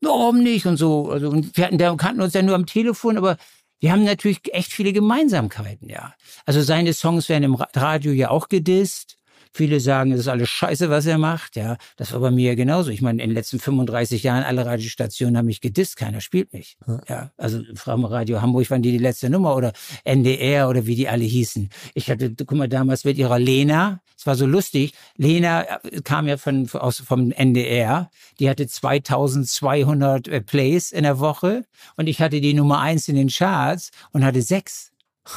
Warum 0.00 0.42
nicht? 0.42 0.64
Und 0.64 0.78
so. 0.78 1.10
Also, 1.10 1.28
und 1.28 1.54
wir 1.54 1.66
hatten, 1.66 1.76
da 1.76 1.94
kannten 1.96 2.22
uns 2.22 2.32
ja 2.32 2.40
nur 2.40 2.54
am 2.54 2.64
Telefon, 2.64 3.18
aber 3.18 3.36
wir 3.80 3.92
haben 3.92 4.04
natürlich 4.04 4.40
echt 4.54 4.72
viele 4.72 4.94
Gemeinsamkeiten, 4.94 5.90
ja. 5.90 6.14
Also 6.46 6.62
seine 6.62 6.94
Songs 6.94 7.28
werden 7.28 7.44
im 7.44 7.54
Radio 7.54 8.12
ja 8.12 8.30
auch 8.30 8.48
gedisst. 8.48 9.18
Viele 9.56 9.78
sagen, 9.78 10.10
es 10.10 10.18
ist 10.18 10.28
alles 10.28 10.50
scheiße, 10.50 10.90
was 10.90 11.06
er 11.06 11.16
macht. 11.16 11.54
Ja, 11.54 11.76
das 11.96 12.12
war 12.12 12.18
bei 12.18 12.32
mir 12.32 12.56
genauso. 12.56 12.90
Ich 12.90 13.02
meine, 13.02 13.22
in 13.22 13.28
den 13.28 13.36
letzten 13.36 13.60
35 13.60 14.24
Jahren, 14.24 14.42
alle 14.42 14.66
Radiostationen 14.66 15.38
haben 15.38 15.46
mich 15.46 15.60
gedisst, 15.60 15.96
keiner 15.96 16.20
spielt 16.20 16.52
mich. 16.52 16.76
Ja, 16.88 17.00
ja 17.08 17.30
also 17.36 17.60
Frau 17.76 17.94
Radio 18.00 18.42
Hamburg 18.42 18.68
waren 18.70 18.82
die 18.82 18.90
die 18.90 18.98
letzte 18.98 19.30
Nummer 19.30 19.54
oder 19.54 19.72
NDR 20.02 20.68
oder 20.68 20.86
wie 20.86 20.96
die 20.96 21.06
alle 21.06 21.22
hießen. 21.22 21.68
Ich 21.94 22.10
hatte, 22.10 22.34
guck 22.34 22.50
mal, 22.50 22.68
damals 22.68 23.04
mit 23.04 23.16
ihrer 23.16 23.38
Lena, 23.38 24.00
es 24.18 24.26
war 24.26 24.34
so 24.34 24.44
lustig, 24.44 24.92
Lena 25.16 25.62
äh, 25.62 26.00
kam 26.02 26.26
ja 26.26 26.36
von, 26.36 26.68
aus, 26.72 26.98
vom 26.98 27.30
NDR, 27.30 28.10
die 28.40 28.50
hatte 28.50 28.66
2200 28.66 30.26
äh, 30.26 30.40
Plays 30.40 30.90
in 30.90 31.04
der 31.04 31.20
Woche 31.20 31.64
und 31.96 32.08
ich 32.08 32.20
hatte 32.20 32.40
die 32.40 32.54
Nummer 32.54 32.80
eins 32.80 33.06
in 33.06 33.14
den 33.14 33.28
Charts 33.28 33.92
und 34.10 34.24
hatte 34.24 34.42
sechs. 34.42 34.90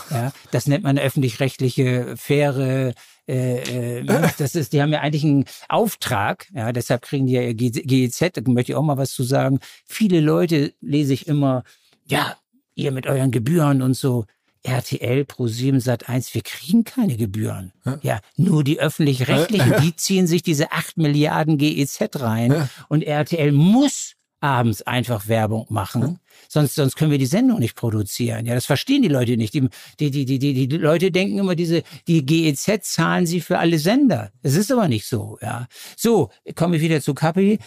Ja, 0.10 0.34
das 0.50 0.68
nennt 0.68 0.84
man 0.84 0.98
öffentlich-rechtliche, 0.98 2.18
faire 2.18 2.94
äh, 3.28 4.00
äh, 4.00 4.04
das 4.38 4.56
ist, 4.56 4.74
die 4.74 4.82
haben 4.82 4.92
ja 4.92 5.02
eigentlich 5.02 5.24
einen 5.24 5.46
Auftrag, 5.70 6.48
ja, 6.54 6.72
deshalb 6.72 7.02
kriegen 7.02 7.28
die 7.28 7.34
ja 7.34 7.42
ihr 7.42 7.54
GEZ, 7.54 8.20
da 8.34 8.42
möchte 8.46 8.72
ich 8.72 8.76
auch 8.76 8.84
mal 8.84 8.98
was 8.98 9.12
zu 9.12 9.24
sagen. 9.24 9.60
Viele 9.86 10.22
Leute 10.22 10.74
lese 10.82 11.14
ich 11.14 11.28
immer, 11.28 11.64
ja, 12.06 12.38
ihr 12.76 12.92
mit 12.92 13.08
euren 13.08 13.32
Gebühren 13.32 13.82
und 13.82 13.96
so. 13.96 14.26
RTL, 14.64 15.22
Pro7, 15.22 15.82
Sat1, 15.82 16.34
wir 16.34 16.42
kriegen 16.42 16.84
keine 16.84 17.16
Gebühren. 17.16 17.72
Ja, 17.86 18.00
ja 18.02 18.20
nur 18.36 18.64
die 18.64 18.80
öffentlich-rechtlichen, 18.80 19.76
die 19.82 19.96
ziehen 19.96 20.28
sich 20.28 20.42
diese 20.42 20.72
8 20.72 20.98
Milliarden 20.98 21.58
GEZ 21.58 22.10
rein 22.16 22.52
ja. 22.52 22.70
und 22.90 23.04
RTL 23.04 23.52
muss 23.52 24.17
abends 24.40 24.82
einfach 24.84 25.28
Werbung 25.28 25.66
machen. 25.70 26.20
Sonst, 26.48 26.76
sonst 26.76 26.96
können 26.96 27.12
wir 27.12 27.18
die 27.18 27.26
Sendung 27.26 27.60
nicht 27.60 27.76
produzieren. 27.76 28.46
Ja, 28.46 28.54
das 28.54 28.66
verstehen 28.66 29.02
die 29.02 29.08
Leute 29.08 29.38
nicht. 29.38 29.54
Die, 29.54 29.68
die, 30.00 30.12
die, 30.12 30.26
die, 30.26 30.40
die, 30.40 30.68
die 30.68 30.78
Leute 30.78 31.12
denken 31.12 31.40
immer, 31.40 31.56
diese, 31.56 31.84
die 32.08 32.26
GEZ 32.26 32.84
zahlen 32.84 33.26
sie 33.26 33.42
für 33.42 33.58
alle 33.60 33.80
Sender. 33.80 34.32
Es 34.44 34.56
ist 34.56 34.72
aber 34.72 34.88
nicht 34.88 35.06
so, 35.06 35.38
ja. 35.42 35.68
So, 35.96 36.30
komme 36.56 36.78
ich 36.78 36.82
wieder 36.82 37.02
zu 37.02 37.14
Kapi. 37.14 37.60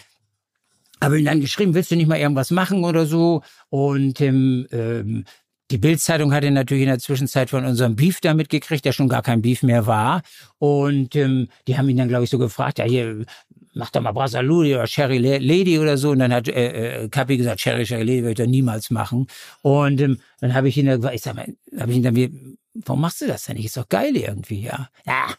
Habe 1.03 1.19
ihm 1.19 1.25
dann 1.25 1.41
geschrieben, 1.41 1.75
willst 1.75 1.91
du 1.91 1.97
nicht 1.97 2.09
mal 2.09 2.19
irgendwas 2.19 2.51
machen 2.51 2.85
oder 2.85 3.07
so? 3.07 3.43
Und 3.71 4.21
ähm, 4.21 4.67
ähm, 4.71 5.25
die 5.71 5.79
Bildzeitung 5.79 6.33
hatte 6.35 6.51
natürlich 6.51 6.83
in 6.83 6.89
der 6.89 6.99
Zwischenzeit 6.99 7.49
von 7.49 7.65
unserem 7.65 7.97
Beef 7.97 8.21
da 8.21 8.35
mitgekriegt, 8.35 8.85
der 8.85 8.93
schon 8.93 9.09
gar 9.09 9.23
kein 9.23 9.41
Beef 9.41 9.63
mehr 9.63 9.87
war. 9.87 10.23
Und 10.59 11.15
ähm, 11.17 11.49
die 11.69 11.79
haben 11.79 11.89
ihn 11.89 11.97
dann, 11.97 12.09
glaube 12.09 12.25
ich, 12.25 12.31
so 12.31 12.39
gefragt, 12.39 12.79
ja, 12.79 12.85
hier, 12.85 13.25
mach 13.73 13.91
doch 13.91 14.01
mal 14.01 14.13
Brasaludi 14.13 14.75
oder 14.75 14.87
Sherry 14.87 15.19
Lady 15.19 15.79
oder 15.79 15.97
so. 15.97 16.11
Und 16.11 16.21
dann 16.21 16.33
hat 16.33 16.49
äh, 16.49 17.05
äh, 17.05 17.09
Kapi 17.09 17.37
gesagt, 17.37 17.61
Sherry, 17.61 17.87
Sherry 17.87 18.03
Lady 18.03 18.23
würde 18.23 18.31
ich 18.33 18.39
doch 18.39 18.47
niemals 18.47 18.91
machen. 18.91 19.27
Und 19.63 20.01
ähm, 20.01 20.21
dann 20.41 20.55
habe 20.55 20.69
ich 20.69 20.77
ihn 20.77 20.87
dann, 20.87 21.13
ich 21.13 21.23
sag 21.23 21.35
mal, 21.35 21.47
habe 21.79 21.91
ich 21.91 21.99
ihn 21.99 22.03
dann, 22.03 22.17
wie, 22.17 22.57
warum 22.75 23.01
machst 23.01 23.21
du 23.21 23.27
das 23.27 23.45
denn 23.45 23.57
nicht? 23.57 23.67
Ist 23.67 23.77
doch 23.77 23.89
geil 23.89 24.17
irgendwie, 24.17 24.63
ja. 24.63 24.89
Ja. 25.07 25.35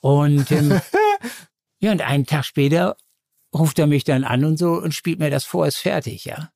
Und 0.00 0.50
ähm, 0.50 0.80
ja, 1.80 1.92
und 1.92 2.00
einen 2.00 2.26
Tag 2.26 2.44
später 2.44 2.96
ruft 3.54 3.78
er 3.78 3.86
mich 3.86 4.04
dann 4.04 4.24
an 4.24 4.44
und 4.44 4.58
so 4.58 4.72
und 4.74 4.94
spielt 4.94 5.18
mir 5.18 5.30
das 5.30 5.44
vor, 5.44 5.66
ist 5.66 5.78
fertig, 5.78 6.24
ja. 6.24 6.50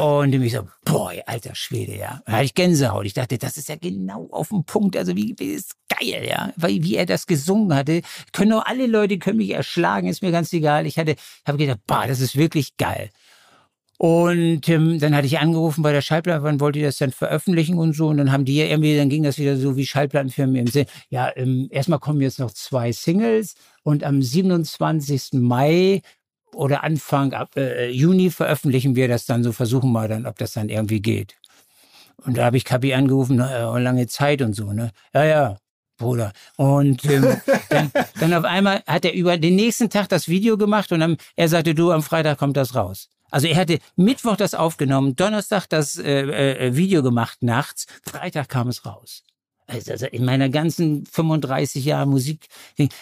Und 0.00 0.32
ich 0.32 0.52
so, 0.52 0.68
boah, 0.84 1.12
alter 1.26 1.54
Schwede, 1.54 1.96
ja. 1.96 2.22
Da 2.26 2.32
hatte 2.32 2.44
ich 2.44 2.54
Gänsehaut. 2.54 3.06
Ich 3.06 3.14
dachte, 3.14 3.38
das 3.38 3.56
ist 3.56 3.68
ja 3.68 3.76
genau 3.76 4.28
auf 4.30 4.48
dem 4.48 4.64
Punkt. 4.64 4.96
Also 4.96 5.16
wie, 5.16 5.34
wie 5.38 5.52
ist 5.52 5.74
geil, 5.88 6.26
ja. 6.28 6.52
Weil, 6.56 6.82
wie 6.82 6.96
er 6.96 7.06
das 7.06 7.26
gesungen 7.26 7.74
hatte. 7.74 8.02
Können 8.32 8.50
nur 8.50 8.68
alle 8.68 8.86
Leute 8.86 9.18
können 9.18 9.38
mich 9.38 9.50
erschlagen, 9.50 10.08
ist 10.08 10.22
mir 10.22 10.32
ganz 10.32 10.52
egal. 10.52 10.86
Ich 10.86 10.98
hatte, 10.98 11.16
habe 11.46 11.58
gedacht, 11.58 11.80
boah, 11.86 12.06
das 12.06 12.20
ist 12.20 12.36
wirklich 12.36 12.76
geil. 12.76 13.10
Und 14.02 14.68
ähm, 14.68 14.98
dann 14.98 15.14
hatte 15.14 15.28
ich 15.28 15.38
angerufen 15.38 15.82
bei 15.82 15.92
der 15.92 16.00
Schallplatte, 16.00 16.42
wann 16.42 16.58
wollte 16.58 16.80
ich 16.80 16.84
das 16.84 16.96
dann 16.96 17.12
veröffentlichen 17.12 17.78
und 17.78 17.94
so. 17.94 18.08
Und 18.08 18.16
dann 18.16 18.32
haben 18.32 18.44
die 18.44 18.56
ja 18.56 18.64
irgendwie, 18.64 18.96
dann 18.96 19.08
ging 19.08 19.22
das 19.22 19.38
wieder 19.38 19.56
so 19.56 19.76
wie 19.76 19.86
Schallplattenfirmen 19.86 20.56
im 20.56 20.66
Sinn. 20.66 20.86
Ja, 21.08 21.30
ähm, 21.36 21.68
erstmal 21.70 22.00
kommen 22.00 22.20
jetzt 22.20 22.40
noch 22.40 22.50
zwei 22.50 22.90
Singles 22.90 23.54
und 23.84 24.02
am 24.02 24.20
27. 24.20 25.34
Mai 25.34 26.02
oder 26.54 26.84
Anfang 26.84 27.32
ab, 27.32 27.56
äh, 27.56 27.90
Juni 27.90 28.30
veröffentlichen 28.30 28.96
wir 28.96 29.08
das 29.08 29.26
dann 29.26 29.42
so, 29.42 29.52
versuchen 29.52 29.92
wir 29.92 30.08
dann, 30.08 30.26
ob 30.26 30.38
das 30.38 30.52
dann 30.52 30.68
irgendwie 30.68 31.00
geht. 31.00 31.36
Und 32.24 32.36
da 32.36 32.44
habe 32.44 32.56
ich 32.56 32.64
Kapi 32.64 32.94
angerufen, 32.94 33.40
äh, 33.40 33.78
lange 33.78 34.06
Zeit 34.06 34.42
und 34.42 34.54
so, 34.54 34.72
ne? 34.72 34.90
Ja, 35.12 35.24
ja, 35.24 35.56
Bruder. 35.98 36.32
Und 36.56 37.04
ähm, 37.04 37.36
dann, 37.70 37.90
dann 38.18 38.34
auf 38.34 38.44
einmal 38.44 38.82
hat 38.86 39.04
er 39.04 39.14
über 39.14 39.38
den 39.38 39.56
nächsten 39.56 39.90
Tag 39.90 40.08
das 40.08 40.28
Video 40.28 40.56
gemacht 40.56 40.92
und 40.92 41.00
dann, 41.00 41.16
er 41.36 41.48
sagte, 41.48 41.74
du, 41.74 41.90
am 41.90 42.02
Freitag 42.02 42.38
kommt 42.38 42.56
das 42.56 42.74
raus. 42.74 43.08
Also 43.30 43.46
er 43.46 43.56
hatte 43.56 43.78
Mittwoch 43.96 44.36
das 44.36 44.54
aufgenommen, 44.54 45.16
Donnerstag 45.16 45.66
das 45.68 45.96
äh, 45.96 46.66
äh, 46.66 46.76
Video 46.76 47.02
gemacht 47.02 47.42
nachts, 47.42 47.86
Freitag 48.02 48.48
kam 48.50 48.68
es 48.68 48.84
raus. 48.84 49.24
Also 49.72 50.06
in 50.06 50.24
meiner 50.24 50.48
ganzen 50.48 51.06
35 51.06 51.84
Jahre 51.84 52.06
Musik, 52.06 52.46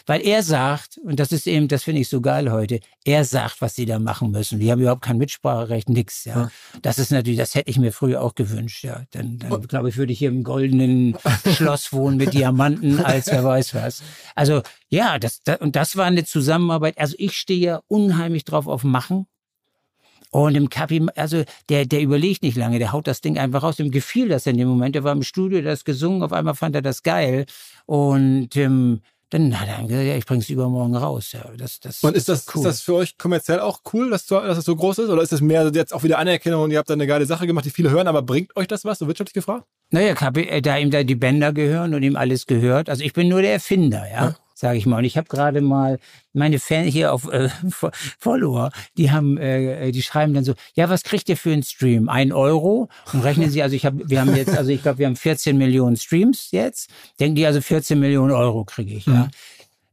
weil 0.07 0.21
er 0.23 0.43
sagt, 0.43 0.99
und 1.05 1.19
das 1.19 1.33
ist 1.33 1.47
eben, 1.47 1.69
das 1.69 1.85
finde 1.85 2.01
ich 2.01 2.09
so 2.09 2.21
geil 2.21 2.51
heute, 2.51 2.81
er 3.05 3.25
sagt, 3.25 3.61
was 3.61 3.75
sie 3.75 3.87
da 3.87 3.99
machen 3.99 4.31
müssen. 4.31 4.59
Die 4.59 4.71
haben 4.71 4.81
überhaupt 4.81 5.03
kein 5.03 5.19
Mitspracherecht, 5.19 5.89
nix, 5.89 6.25
ja. 6.25 6.35
ja. 6.35 6.51
Das 6.83 6.99
ist 6.99 7.11
natürlich, 7.11 7.39
das 7.39 7.55
hätte 7.55 7.71
ich 7.71 7.79
mir 7.79 7.93
früher 7.93 8.23
auch 8.23 8.35
gewünscht, 8.35 8.85
ja. 8.85 9.05
Dann, 9.11 9.39
dann 9.39 9.63
glaube 9.63 9.89
ich, 9.89 9.97
würde 9.97 10.13
ich 10.13 10.19
hier 10.19 10.29
im 10.29 10.45
goldenen 10.45 11.17
Schloss 11.55 11.93
wohnen 11.93 12.17
mit 12.17 12.35
Diamanten, 12.35 13.01
als 13.01 13.27
wer 13.29 13.45
weiß 13.45 13.75
was. 13.75 14.03
Also, 14.35 14.63
ja, 14.89 15.19
das, 15.19 15.43
das, 15.43 15.61
und 15.61 15.77
das 15.77 15.97
war 15.97 16.07
eine 16.07 16.25
Zusammenarbeit. 16.25 16.99
Also 16.99 17.15
ich 17.19 17.37
stehe 17.37 17.61
ja 17.61 17.83
unheimlich 17.89 18.45
drauf 18.45 18.67
auf 18.67 18.85
Machen. 18.85 19.27
Und 20.31 20.55
im 20.55 20.71
Kapi, 20.71 21.07
also 21.17 21.43
der, 21.69 21.87
der 21.87 22.01
überlegt 22.01 22.43
nicht 22.43 22.57
lange, 22.57 22.79
der 22.79 22.93
haut 22.93 23.07
das 23.07 23.21
Ding 23.21 23.37
einfach 23.39 23.63
raus. 23.63 23.79
Ihm 23.81 23.91
gefiel 23.91 24.29
das 24.29 24.47
in 24.47 24.57
dem 24.57 24.69
Moment. 24.69 24.95
Er 24.95 25.05
war 25.05 25.13
im 25.13 25.23
Studio, 25.23 25.61
der 25.61 25.73
hat 25.73 25.85
gesungen, 25.85 26.23
auf 26.23 26.33
einmal 26.33 26.55
fand 26.55 26.77
er 26.77 26.83
das 26.83 27.03
geil. 27.03 27.47
Und 27.87 28.57
ähm, 28.57 29.01
dann 29.31 29.61
hat 29.61 29.69
er 29.69 29.87
gesagt, 29.87 30.07
ja, 30.07 30.17
ich 30.17 30.27
bring's 30.27 30.49
übermorgen 30.49 30.97
raus. 30.97 31.33
Ja, 31.33 31.45
das, 31.57 31.81
das 31.81 32.03
und 32.03 32.17
ist 32.17 32.29
das, 32.29 32.47
cool. 32.55 32.61
ist 32.61 32.65
das 32.65 32.81
für 32.81 32.95
euch 32.95 33.17
kommerziell 33.17 33.61
auch 33.61 33.81
cool, 33.93 34.11
dass, 34.11 34.27
dass 34.27 34.57
das 34.57 34.65
so 34.65 34.75
groß 34.75 34.99
ist? 34.99 35.09
Oder 35.09 35.23
ist 35.23 35.33
das 35.33 35.41
mehr 35.41 35.71
jetzt 35.73 35.93
auch 35.93 36.03
wieder 36.03 36.19
Anerkennung 36.19 36.63
und 36.63 36.71
ihr 36.71 36.79
habt 36.79 36.91
da 36.91 36.95
eine 36.95 37.07
geile 37.07 37.27
Sache 37.27 37.47
gemacht, 37.47 37.65
die 37.65 37.71
viele 37.71 37.91
hören, 37.91 38.09
aber 38.09 38.23
bringt 38.23 38.57
euch 38.57 38.67
das 38.67 38.85
was, 38.85 38.99
so 38.99 39.07
wirtschaftlich 39.07 39.35
gefragt? 39.35 39.67
Naja, 39.91 40.15
äh, 40.35 40.63
da 40.63 40.77
ihm 40.79 40.91
da 40.91 41.03
die 41.03 41.15
Bänder 41.15 41.53
gehören 41.53 41.95
und 41.95 42.03
ihm 42.03 42.17
alles 42.17 42.47
gehört. 42.47 42.89
Also 42.89 43.03
ich 43.03 43.13
bin 43.13 43.29
nur 43.29 43.43
der 43.43 43.53
Erfinder, 43.53 44.05
ja. 44.09 44.29
ja 44.29 44.37
sage 44.61 44.79
ich 44.79 44.87
mal. 44.87 44.99
Und 44.99 45.05
ich 45.05 45.17
habe 45.17 45.29
gerade 45.29 45.61
mal 45.61 45.99
meine 46.33 46.59
Fans 46.59 46.93
hier 46.93 47.13
auf 47.13 47.31
äh, 47.33 47.49
Follower, 48.19 48.71
die 48.97 49.11
haben, 49.11 49.39
äh, 49.39 49.91
die 49.91 50.03
schreiben 50.03 50.35
dann 50.35 50.45
so, 50.45 50.55
ja, 50.75 50.89
was 50.89 51.03
kriegt 51.03 51.29
ihr 51.29 51.37
für 51.37 51.53
einen 51.53 51.63
Stream? 51.63 52.09
Ein 52.09 52.33
Euro? 52.33 52.89
Und 53.13 53.25
rechnen 53.25 53.51
sie, 53.51 53.63
also 53.63 53.75
ich 53.75 53.87
habe, 53.87 54.09
wir 54.09 54.21
haben 54.21 54.37
jetzt, 54.37 54.57
also 54.57 54.71
ich 54.71 54.83
glaube, 54.83 54.99
wir 54.99 55.07
haben 55.07 55.17
14 55.17 55.57
Millionen 55.57 55.97
Streams 55.97 56.51
jetzt. 56.53 56.91
Denken 57.19 57.35
die 57.35 57.47
also 57.47 57.61
14 57.61 57.99
Millionen 57.99 58.33
Euro 58.33 58.65
kriege 58.65 58.95
ich, 58.95 59.07
ja. 59.07 59.25
Mhm. 59.25 59.31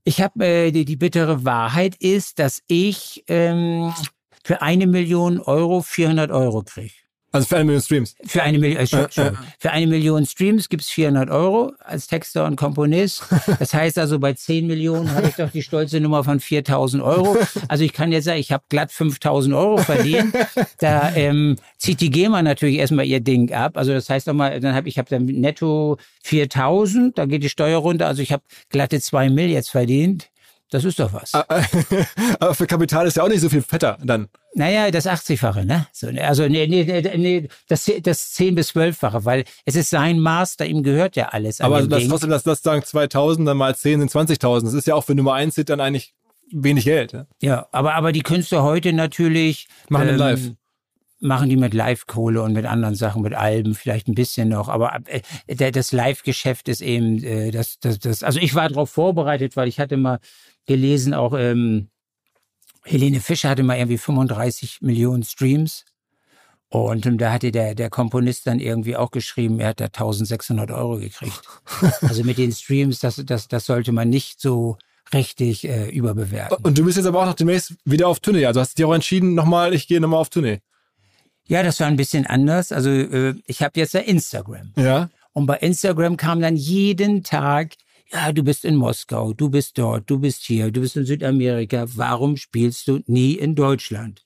Ich 0.04 0.22
habe 0.22 0.46
äh, 0.46 0.72
die, 0.72 0.86
die 0.86 0.96
bittere 0.96 1.44
Wahrheit 1.44 1.96
ist, 1.98 2.40
dass 2.40 2.62
ich 2.68 3.26
ähm, 3.28 3.94
für 4.42 4.62
eine 4.62 4.88
Million 4.88 5.42
Euro 5.42 5.82
400 5.82 6.32
Euro 6.32 6.64
kriege. 6.64 6.94
Also 7.38 7.50
für 7.50 7.58
eine 7.58 7.66
Million 7.66 7.82
Streams. 7.82 8.16
Für 8.26 8.44
eine 8.44 8.58
Million, 8.58 8.82
äh, 8.82 8.88
schon, 8.88 9.12
schon. 9.12 9.38
Für 9.60 9.72
eine 9.72 9.88
Million 9.88 10.26
Streams 10.26 10.70
gibt's 10.70 10.90
400 10.90 11.30
Euro 11.30 11.72
als 11.80 12.08
Texter 12.08 12.46
und 12.46 12.56
Komponist. 12.56 13.24
Das 13.60 13.74
heißt 13.74 13.98
also, 13.98 14.20
bei 14.20 14.34
10 14.34 14.68
Millionen 14.68 15.14
habe 15.14 15.28
ich 15.30 15.36
doch 15.36 15.52
die 15.52 15.62
stolze 15.62 16.00
Nummer 16.00 16.24
von 16.24 16.40
4000 16.40 17.02
Euro. 17.04 17.38
Also 17.68 17.84
ich 17.84 17.94
kann 17.94 18.12
jetzt 18.12 18.26
sagen, 18.26 18.40
ich 18.40 18.52
habe 18.52 18.64
glatt 18.70 18.92
5000 18.92 19.54
Euro 19.56 19.78
verdient. 19.78 20.34
Da 20.80 21.12
ähm, 21.16 21.58
zieht 21.78 22.02
die 22.02 22.10
GEMA 22.10 22.42
natürlich 22.42 22.78
erstmal 22.78 23.06
ihr 23.06 23.20
Ding 23.20 23.52
ab. 23.52 23.78
Also 23.78 23.94
das 23.94 24.10
heißt 24.10 24.28
nochmal, 24.28 24.60
dann 24.60 24.76
habe 24.76 24.90
ich 24.90 24.98
habe 24.98 25.10
dann 25.10 25.26
netto 25.26 25.98
4000, 26.24 27.18
da 27.18 27.26
geht 27.26 27.44
die 27.44 27.50
Steuer 27.50 27.80
runter. 27.80 28.08
Also 28.08 28.22
ich 28.22 28.32
habe 28.32 28.44
glatte 28.70 29.00
2 29.00 29.30
Mill 29.30 29.50
jetzt 29.50 29.70
verdient. 29.70 30.30
Das 30.70 30.84
ist 30.84 31.00
doch 31.00 31.14
was. 31.14 31.34
Ah, 31.34 31.46
aber 32.40 32.54
für 32.54 32.68
Kapital 32.68 33.08
ist 33.08 33.16
ja 33.16 33.24
auch 33.24 33.30
nicht 33.30 33.40
so 33.40 33.50
viel 33.50 33.62
fetter 33.62 33.98
dann. 34.04 34.28
Naja, 34.54 34.92
das 34.92 35.06
80-fache, 35.06 35.64
ne? 35.64 35.88
Ne, 36.02 36.28
also 36.28 36.48
nee, 36.48 36.68
nee, 36.68 36.84
nee, 37.16 37.48
das, 37.70 37.90
das 38.02 38.32
10 38.34 38.56
bis 38.56 38.72
12-fache, 38.72 39.24
weil 39.24 39.46
es 39.66 39.76
ist 39.76 39.90
sein 39.90 40.20
Master, 40.20 40.66
ihm 40.66 40.84
gehört 40.84 41.16
ja 41.16 41.30
alles. 41.30 41.62
Aber 41.62 41.84
das 41.84 42.00
Ding. 42.00 42.10
trotzdem, 42.10 42.32
dass 42.32 42.44
das 42.44 42.64
sagen 42.64 42.84
2000, 42.84 43.48
dann 43.48 43.58
mal 43.58 43.76
10 43.76 44.00
sind 44.00 44.12
20.000. 44.12 44.64
Das 44.64 44.74
ist 44.74 44.88
ja 44.88 44.96
auch 44.96 45.04
für 45.04 45.16
Nummer 45.16 45.36
1 45.36 45.56
Hit 45.56 45.70
dann 45.70 45.80
eigentlich 45.80 46.14
wenig 46.52 46.84
Geld. 46.84 47.14
Ne? 47.14 47.28
Ja, 47.42 47.68
aber, 47.72 47.96
aber 47.96 48.12
die 48.12 48.24
Künstler 48.24 48.64
heute 48.64 48.92
natürlich. 48.94 49.68
Machen 49.90 50.10
ähm, 50.10 50.18
live 50.18 50.52
machen 51.20 51.50
die 51.50 51.58
mit 51.58 51.74
Live-Kohle 51.74 52.42
und 52.42 52.54
mit 52.54 52.66
anderen 52.66 52.96
Sachen, 52.96 53.24
mit 53.24 53.34
Alben 53.34 53.74
vielleicht 53.74 54.08
ein 54.08 54.16
bisschen 54.16 54.50
noch. 54.50 54.70
Aber 54.70 55.00
äh, 55.06 55.72
das 55.72 55.92
Live-Geschäft 55.92 56.70
ist 56.70 56.82
eben, 56.82 57.24
äh, 57.24 57.52
das, 57.52 57.80
das, 57.80 58.00
das, 58.00 58.24
also 58.24 58.40
ich 58.40 58.54
war 58.56 58.70
darauf 58.70 58.92
vorbereitet, 58.92 59.56
weil 59.56 59.68
ich 59.68 59.80
hatte 59.80 59.98
mal 59.98 60.20
gelesen, 60.68 61.14
auch 61.14 61.34
ähm, 61.34 61.90
Helene 62.84 63.20
Fischer 63.20 63.50
hatte 63.50 63.64
mal 63.64 63.78
irgendwie 63.78 63.98
35 63.98 64.82
Millionen 64.82 65.24
Streams. 65.24 65.86
Und 66.70 67.06
ähm, 67.06 67.18
da 67.18 67.32
hatte 67.32 67.52
der, 67.52 67.76
der 67.76 67.90
Komponist 67.90 68.46
dann 68.46 68.60
irgendwie 68.60 68.96
auch 68.96 69.12
geschrieben, 69.12 69.60
er 69.60 69.70
hat 69.70 69.80
da 69.80 69.86
1600 69.86 70.72
Euro 70.72 70.98
gekriegt. 70.98 71.42
Also 72.02 72.24
mit 72.24 72.38
den 72.38 72.52
Streams, 72.52 73.00
das, 73.00 73.22
das, 73.26 73.48
das 73.48 73.66
sollte 73.66 73.92
man 73.92 74.10
nicht 74.10 74.42
so 74.42 74.78
richtig 75.14 75.68
äh, 75.68 75.90
überbewerten. 75.90 76.58
Und 76.64 76.78
du 76.78 76.84
bist 76.84 76.98
jetzt 76.98 77.06
aber 77.06 77.22
auch 77.22 77.26
noch 77.26 77.36
demnächst 77.36 77.76
wieder 77.86 78.08
auf 78.08 78.20
Tournee. 78.20 78.46
Also 78.46 78.60
hast 78.60 78.74
du 78.74 78.76
dich 78.82 78.86
auch 78.86 78.94
entschieden, 78.94 79.36
nochmal, 79.36 79.74
ich 79.74 79.88
gehe 79.88 80.02
nochmal 80.02 80.20
auf 80.20 80.30
Tournee. 80.30 80.60
Ja, 81.46 81.64
das 81.64 81.80
war 81.80 81.88
ein 81.88 81.96
bisschen 81.96 82.26
anders. 82.26 82.72
Also 82.74 82.90
äh, 82.90 83.36
ich 83.46 83.62
habe 83.62 83.80
jetzt 83.80 83.94
ja 83.94 84.02
Instagram. 84.02 84.74
Ja. 84.76 85.10
Und 85.32 85.46
bei 85.46 85.58
Instagram 85.58 86.18
kam 86.18 86.42
dann 86.42 86.58
jeden 86.58 87.24
Tag 87.24 87.74
ja, 88.12 88.32
du 88.32 88.44
bist 88.44 88.64
in 88.66 88.76
Moskau, 88.76 89.34
du 89.34 89.50
bist 89.50 89.78
dort, 89.78 90.10
du 90.10 90.20
bist 90.20 90.44
hier, 90.44 90.72
du 90.72 90.82
bist 90.82 90.96
in 90.96 91.06
Südamerika, 91.06 91.86
warum 91.96 92.38
spielst 92.38 92.88
du 92.88 93.02
nie 93.06 93.34
in 93.34 93.56
Deutschland? 93.56 94.26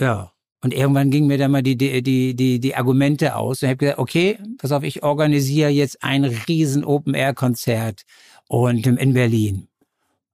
Ja. 0.00 0.32
Und 0.64 0.72
irgendwann 0.72 1.10
ging 1.10 1.26
mir 1.26 1.38
dann 1.38 1.50
mal 1.50 1.62
die, 1.62 1.76
die, 1.76 2.02
die, 2.04 2.36
die, 2.36 2.60
die 2.60 2.76
Argumente 2.76 3.34
aus 3.34 3.62
und 3.62 3.66
ich 3.66 3.70
habe 3.70 3.78
gesagt, 3.78 3.98
okay, 3.98 4.38
pass 4.58 4.70
auf, 4.70 4.84
ich 4.84 5.02
organisiere 5.02 5.70
jetzt 5.70 6.04
ein 6.04 6.24
riesen 6.24 6.84
Open-Air-Konzert 6.84 8.02
und 8.46 8.86
in 8.86 9.12
Berlin. 9.12 9.66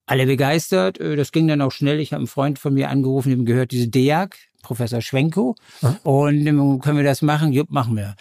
Alle 0.05 0.27
begeistert, 0.27 1.01
äh, 1.01 1.17
das 1.17 1.33
ging 1.33 1.49
dann 1.49 1.63
auch 1.63 1.73
schnell. 1.73 1.99
Ich 1.99 2.13
habe 2.13 2.21
einen 2.21 2.27
Freund 2.27 2.59
von 2.59 2.75
mir 2.75 2.91
angerufen, 2.91 3.31
dem 3.31 3.47
gehört 3.47 3.73
diese 3.73 3.89
DEAG, 3.89 4.37
Professor 4.63 5.01
Schwenko. 5.01 5.55
Hm? 5.81 5.97
Und 6.03 6.81
können 6.83 6.99
wir 6.99 7.05
das 7.05 7.23
machen? 7.23 7.53
Jupp, 7.53 7.71
machen 7.71 7.97
wir 7.97 8.15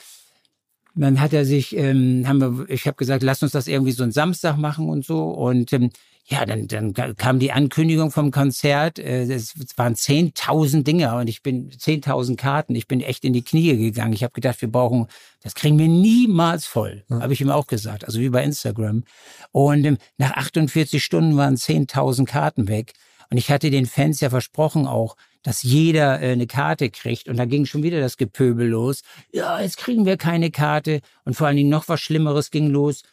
dann 1.01 1.21
hat 1.21 1.33
er 1.33 1.45
sich, 1.45 1.75
ähm, 1.75 2.27
haben 2.27 2.41
wir, 2.41 2.69
ich 2.69 2.87
habe 2.87 2.97
gesagt, 2.97 3.23
lass 3.23 3.43
uns 3.43 3.51
das 3.51 3.67
irgendwie 3.67 3.91
so 3.91 4.03
einen 4.03 4.11
Samstag 4.11 4.57
machen 4.57 4.89
und 4.89 5.05
so. 5.05 5.25
Und 5.25 5.71
ähm, 5.73 5.91
ja, 6.29 6.45
dann, 6.45 6.67
dann 6.67 6.93
kam 6.93 7.39
die 7.39 7.53
Ankündigung 7.53 8.11
vom 8.11 8.31
Konzert. 8.31 8.99
Äh, 8.99 9.23
es 9.23 9.53
waren 9.77 9.95
10.000 9.95 10.83
Dinger 10.83 11.15
und 11.17 11.29
ich 11.29 11.41
bin 11.41 11.69
10.000 11.69 12.35
Karten. 12.35 12.75
Ich 12.75 12.87
bin 12.87 12.99
echt 12.99 13.23
in 13.23 13.31
die 13.31 13.43
Knie 13.43 13.77
gegangen. 13.77 14.11
Ich 14.11 14.23
habe 14.23 14.33
gedacht, 14.33 14.61
wir 14.61 14.69
brauchen, 14.69 15.07
das 15.41 15.55
kriegen 15.55 15.79
wir 15.79 15.87
niemals 15.87 16.65
voll. 16.65 17.05
Ja. 17.09 17.21
Habe 17.21 17.31
ich 17.31 17.39
ihm 17.39 17.49
auch 17.49 17.67
gesagt. 17.67 18.03
Also 18.03 18.19
wie 18.19 18.29
bei 18.29 18.43
Instagram. 18.43 19.05
Und 19.51 19.85
ähm, 19.85 19.97
nach 20.17 20.31
48 20.31 21.01
Stunden 21.01 21.37
waren 21.37 21.55
10.000 21.55 22.25
Karten 22.25 22.67
weg. 22.67 22.93
Und 23.29 23.37
ich 23.37 23.49
hatte 23.49 23.71
den 23.71 23.85
Fans 23.85 24.19
ja 24.19 24.29
versprochen 24.29 24.85
auch, 24.85 25.15
dass 25.47 25.63
jeder 25.63 26.21
äh, 26.21 26.33
eine 26.33 26.45
Karte 26.45 26.89
kriegt. 26.89 27.29
Und 27.29 27.37
da 27.37 27.45
ging 27.45 27.65
schon 27.65 27.81
wieder 27.81 28.01
das 28.01 28.17
Gepöbel 28.17 28.67
los. 28.67 29.01
Ja, 29.31 29.61
jetzt 29.61 29.77
kriegen 29.77 30.05
wir 30.05 30.17
keine 30.17 30.51
Karte. 30.51 30.99
Und 31.23 31.35
vor 31.35 31.47
allen 31.47 31.55
Dingen 31.55 31.69
noch 31.69 31.87
was 31.87 32.01
Schlimmeres 32.01 32.51
ging 32.51 32.67
los. 32.69 33.03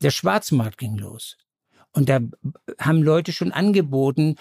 Der 0.00 0.10
Schwarzmarkt 0.10 0.78
ging 0.78 0.96
los. 0.96 1.36
Und 1.92 2.08
da 2.08 2.20
haben 2.80 3.02
Leute 3.02 3.32
schon 3.32 3.52
angeboten, 3.52 4.36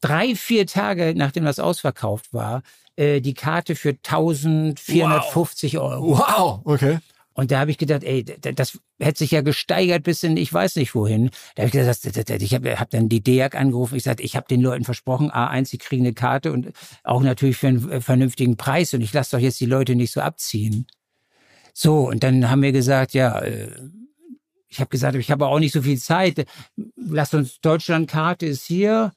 drei, 0.00 0.34
vier 0.34 0.66
Tage 0.66 1.12
nachdem 1.14 1.44
das 1.44 1.58
ausverkauft 1.58 2.32
war, 2.32 2.62
äh, 2.96 3.20
die 3.20 3.34
Karte 3.34 3.76
für 3.76 3.90
1450 3.90 5.74
wow. 5.74 5.82
Euro. 5.82 6.18
Wow, 6.18 6.60
okay. 6.64 7.00
Und 7.38 7.52
da 7.52 7.60
habe 7.60 7.70
ich 7.70 7.78
gedacht, 7.78 8.02
ey, 8.02 8.24
das 8.24 8.80
hätte 8.98 9.18
sich 9.20 9.30
ja 9.30 9.42
gesteigert 9.42 10.02
bis 10.02 10.24
in 10.24 10.36
ich 10.36 10.52
weiß 10.52 10.74
nicht 10.74 10.96
wohin. 10.96 11.30
Da 11.54 11.62
habe 11.62 11.66
ich 11.68 11.72
gesagt, 11.72 12.42
ich 12.42 12.52
habe 12.52 12.80
hab 12.80 12.90
dann 12.90 13.08
die 13.08 13.20
DEAG 13.20 13.54
angerufen. 13.54 13.94
Ich 13.94 14.02
sagte, 14.02 14.24
ich 14.24 14.34
habe 14.34 14.48
den 14.48 14.60
Leuten 14.60 14.84
versprochen, 14.84 15.30
A1, 15.30 15.66
sie 15.66 15.78
kriegen 15.78 16.04
eine 16.04 16.14
Karte 16.14 16.50
und 16.50 16.72
auch 17.04 17.22
natürlich 17.22 17.56
für 17.56 17.68
einen 17.68 17.88
äh, 17.92 18.00
vernünftigen 18.00 18.56
Preis. 18.56 18.92
Und 18.92 19.02
ich 19.02 19.12
lasse 19.12 19.36
doch 19.36 19.40
jetzt 19.40 19.60
die 19.60 19.66
Leute 19.66 19.94
nicht 19.94 20.10
so 20.10 20.20
abziehen. 20.20 20.88
So, 21.72 22.08
und 22.08 22.24
dann 22.24 22.50
haben 22.50 22.60
wir 22.60 22.72
gesagt, 22.72 23.14
ja, 23.14 23.38
äh, 23.38 23.70
ich 24.66 24.80
habe 24.80 24.90
gesagt, 24.90 25.14
ich 25.14 25.30
habe 25.30 25.46
auch 25.46 25.60
nicht 25.60 25.72
so 25.72 25.82
viel 25.82 25.98
Zeit. 25.98 26.44
Lasst 26.96 27.34
uns 27.34 27.60
Deutschlandkarte 27.60 28.46
ist 28.46 28.64
hier. 28.64 29.12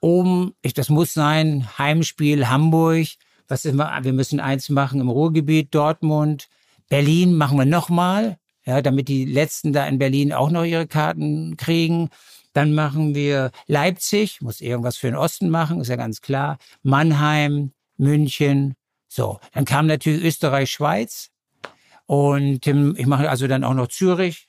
Oben, 0.00 0.54
ich, 0.62 0.72
das 0.72 0.88
muss 0.88 1.12
sein, 1.12 1.68
Heimspiel 1.76 2.48
Hamburg. 2.48 3.08
Was 3.46 3.66
immer, 3.66 3.92
wir 4.04 4.14
müssen 4.14 4.40
eins 4.40 4.70
machen 4.70 5.02
im 5.02 5.10
Ruhrgebiet, 5.10 5.74
Dortmund. 5.74 6.48
Berlin 6.92 7.36
machen 7.36 7.56
wir 7.56 7.64
nochmal, 7.64 8.36
ja, 8.66 8.82
damit 8.82 9.08
die 9.08 9.24
Letzten 9.24 9.72
da 9.72 9.86
in 9.86 9.98
Berlin 9.98 10.34
auch 10.34 10.50
noch 10.50 10.62
ihre 10.62 10.86
Karten 10.86 11.56
kriegen. 11.56 12.10
Dann 12.52 12.74
machen 12.74 13.14
wir 13.14 13.50
Leipzig, 13.66 14.42
muss 14.42 14.60
irgendwas 14.60 14.98
für 14.98 15.06
den 15.06 15.16
Osten 15.16 15.48
machen, 15.48 15.80
ist 15.80 15.88
ja 15.88 15.96
ganz 15.96 16.20
klar. 16.20 16.58
Mannheim, 16.82 17.72
München. 17.96 18.74
So, 19.08 19.40
dann 19.54 19.64
kam 19.64 19.86
natürlich 19.86 20.22
Österreich, 20.22 20.70
Schweiz. 20.70 21.30
Und 22.04 22.66
ich 22.66 23.06
mache 23.06 23.30
also 23.30 23.46
dann 23.46 23.64
auch 23.64 23.72
noch 23.72 23.88
Zürich 23.88 24.46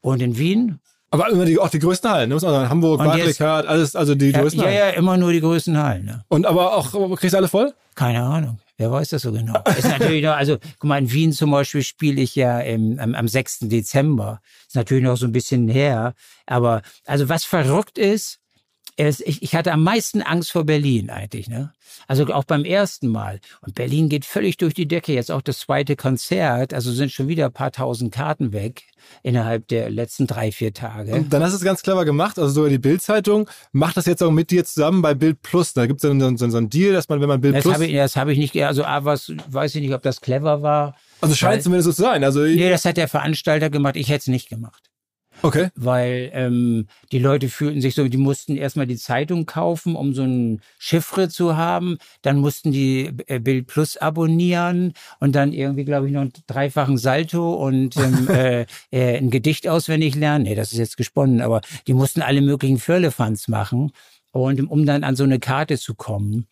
und 0.00 0.20
in 0.20 0.36
Wien. 0.36 0.80
Aber 1.12 1.30
immer 1.30 1.44
die, 1.44 1.60
auch 1.60 1.70
die 1.70 1.78
größten 1.78 2.10
Hallen, 2.10 2.30
ne? 2.30 2.34
Also 2.34 2.48
Hamburg, 2.48 2.98
Barclaycard, 2.98 3.68
alles, 3.68 3.94
also 3.94 4.16
die 4.16 4.32
ja, 4.32 4.40
größten 4.40 4.62
ja, 4.62 4.66
Hallen. 4.66 4.76
Ja, 4.76 4.88
ja, 4.88 4.94
immer 4.94 5.16
nur 5.16 5.30
die 5.30 5.40
größten 5.40 5.78
Hallen. 5.80 6.06
Ne? 6.06 6.24
Und 6.26 6.44
aber 6.44 6.76
auch, 6.76 7.16
kriegst 7.16 7.34
du 7.34 7.38
alle 7.38 7.46
voll? 7.46 7.72
Keine 7.94 8.24
Ahnung. 8.24 8.58
Wer 8.78 8.92
weiß 8.92 9.08
das 9.08 9.22
so 9.22 9.32
genau? 9.32 9.60
Ist 9.76 9.88
natürlich 9.88 10.22
noch, 10.22 10.36
also, 10.36 10.56
guck 10.78 10.84
mal, 10.84 10.98
in 10.98 11.10
Wien 11.10 11.32
zum 11.32 11.50
Beispiel 11.50 11.82
spiele 11.82 12.22
ich 12.22 12.36
ja 12.36 12.60
im, 12.60 12.98
am, 13.00 13.14
am 13.16 13.26
6. 13.26 13.60
Dezember. 13.62 14.40
Ist 14.68 14.76
natürlich 14.76 15.02
noch 15.02 15.16
so 15.16 15.26
ein 15.26 15.32
bisschen 15.32 15.68
her. 15.68 16.14
Aber, 16.46 16.82
also 17.04 17.28
was 17.28 17.44
verrückt 17.44 17.98
ist, 17.98 18.38
ist 18.47 18.47
ich, 18.98 19.54
hatte 19.54 19.72
am 19.72 19.84
meisten 19.84 20.22
Angst 20.22 20.50
vor 20.50 20.64
Berlin 20.64 21.08
eigentlich, 21.08 21.48
ne? 21.48 21.72
Also 22.08 22.26
auch 22.26 22.44
beim 22.44 22.64
ersten 22.64 23.08
Mal. 23.08 23.40
Und 23.60 23.74
Berlin 23.74 24.08
geht 24.08 24.24
völlig 24.24 24.56
durch 24.56 24.74
die 24.74 24.88
Decke. 24.88 25.12
Jetzt 25.12 25.30
auch 25.30 25.42
das 25.42 25.60
zweite 25.60 25.94
Konzert. 25.94 26.74
Also 26.74 26.90
sind 26.92 27.12
schon 27.12 27.28
wieder 27.28 27.46
ein 27.46 27.52
paar 27.52 27.70
tausend 27.70 28.12
Karten 28.12 28.52
weg 28.52 28.82
innerhalb 29.22 29.68
der 29.68 29.90
letzten 29.90 30.26
drei, 30.26 30.50
vier 30.50 30.72
Tage. 30.72 31.14
Und 31.14 31.32
dann 31.32 31.42
hast 31.42 31.52
du 31.52 31.56
es 31.58 31.64
ganz 31.64 31.82
clever 31.82 32.04
gemacht. 32.04 32.38
Also 32.38 32.52
sogar 32.52 32.70
die 32.70 32.78
Bild-Zeitung 32.78 33.48
macht 33.72 33.96
das 33.96 34.06
jetzt 34.06 34.22
auch 34.22 34.30
mit 34.30 34.50
dir 34.50 34.64
zusammen 34.64 35.00
bei 35.00 35.14
Bild 35.14 35.42
Plus. 35.42 35.74
Da 35.74 35.86
gibt 35.86 36.02
es 36.02 36.08
dann 36.08 36.20
so, 36.36 36.48
so, 36.48 36.56
einen 36.56 36.70
Deal, 36.70 36.92
dass 36.92 37.08
man, 37.08 37.20
wenn 37.20 37.28
man 37.28 37.40
Bild 37.40 37.56
das 37.56 37.62
Plus. 37.62 37.74
Hab 37.74 37.82
ich, 37.82 37.94
das 37.94 38.16
habe 38.16 38.32
ich 38.32 38.38
nicht, 38.38 38.56
also 38.64 38.84
A, 38.84 39.04
was, 39.04 39.32
weiß 39.48 39.74
ich 39.76 39.82
nicht, 39.82 39.94
ob 39.94 40.02
das 40.02 40.20
clever 40.20 40.62
war. 40.62 40.96
Also 41.20 41.34
scheint 41.34 41.56
weil, 41.56 41.62
zumindest 41.62 41.86
so 41.86 41.92
zu 41.92 42.02
sein. 42.02 42.24
Also 42.24 42.40
nee, 42.40 42.68
das 42.68 42.84
hat 42.84 42.96
der 42.96 43.08
Veranstalter 43.08 43.70
gemacht. 43.70 43.96
Ich 43.96 44.08
hätte 44.08 44.22
es 44.22 44.26
nicht 44.28 44.48
gemacht. 44.48 44.87
Okay. 45.42 45.68
Weil 45.74 46.30
ähm, 46.32 46.86
die 47.12 47.18
Leute 47.18 47.48
fühlten 47.48 47.80
sich 47.80 47.94
so, 47.94 48.08
die 48.08 48.16
mussten 48.16 48.56
erstmal 48.56 48.86
die 48.86 48.96
Zeitung 48.96 49.46
kaufen, 49.46 49.94
um 49.94 50.14
so 50.14 50.22
ein 50.22 50.60
Chiffre 50.78 51.28
zu 51.28 51.56
haben. 51.56 51.98
Dann 52.22 52.38
mussten 52.38 52.72
die 52.72 53.12
äh, 53.26 53.38
Bild 53.38 53.66
Plus 53.66 53.96
abonnieren 53.96 54.94
und 55.20 55.34
dann 55.34 55.52
irgendwie, 55.52 55.84
glaube 55.84 56.06
ich, 56.06 56.12
noch 56.12 56.22
einen 56.22 56.32
dreifachen 56.46 56.98
Salto 56.98 57.54
und 57.54 57.96
ähm, 57.96 58.28
äh, 58.30 58.66
äh, 58.90 59.18
ein 59.18 59.30
Gedicht 59.30 59.68
auswendig 59.68 60.14
lernen. 60.14 60.44
Nee, 60.44 60.54
das 60.54 60.72
ist 60.72 60.78
jetzt 60.78 60.96
gesponnen, 60.96 61.40
aber 61.40 61.60
die 61.86 61.94
mussten 61.94 62.22
alle 62.22 62.40
möglichen 62.40 62.78
Firlefanz 62.78 63.48
machen. 63.48 63.92
Und 64.32 64.60
um 64.70 64.86
dann 64.86 65.04
an 65.04 65.16
so 65.16 65.24
eine 65.24 65.38
Karte 65.38 65.78
zu 65.78 65.94
kommen, 65.94 66.46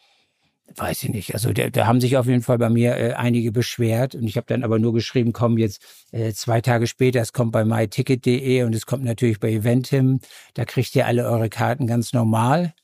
weiß 0.75 1.05
ich 1.05 1.11
nicht. 1.11 1.35
Also 1.35 1.53
da, 1.53 1.71
da 1.71 1.87
haben 1.87 2.01
sich 2.01 2.17
auf 2.17 2.27
jeden 2.27 2.43
Fall 2.43 2.59
bei 2.59 2.69
mir 2.69 2.97
äh, 2.97 3.13
einige 3.13 3.53
beschwert 3.53 4.15
und 4.15 4.25
ich 4.25 4.37
habe 4.37 4.47
dann 4.49 4.65
aber 4.65 4.79
nur 4.79 4.93
geschrieben, 4.93 5.33
komm 5.33 5.59
jetzt 5.59 5.83
äh, 6.13 6.33
zwei 6.33 6.61
Tage 6.61 6.87
später, 6.87 7.21
es 7.21 7.33
kommt 7.33 7.53
bei 7.53 7.65
myticket.de 7.65 8.65
und 8.65 8.75
es 8.75 8.87
kommt 8.87 9.05
natürlich 9.05 9.41
bei 9.41 9.53
Eventim. 9.53 10.21
Da 10.55 10.65
kriegt 10.65 10.95
ihr 10.97 11.07
alle 11.07 11.27
eure 11.27 11.49
Karten 11.49 11.87
ganz 11.87 12.13
normal. 12.13 12.75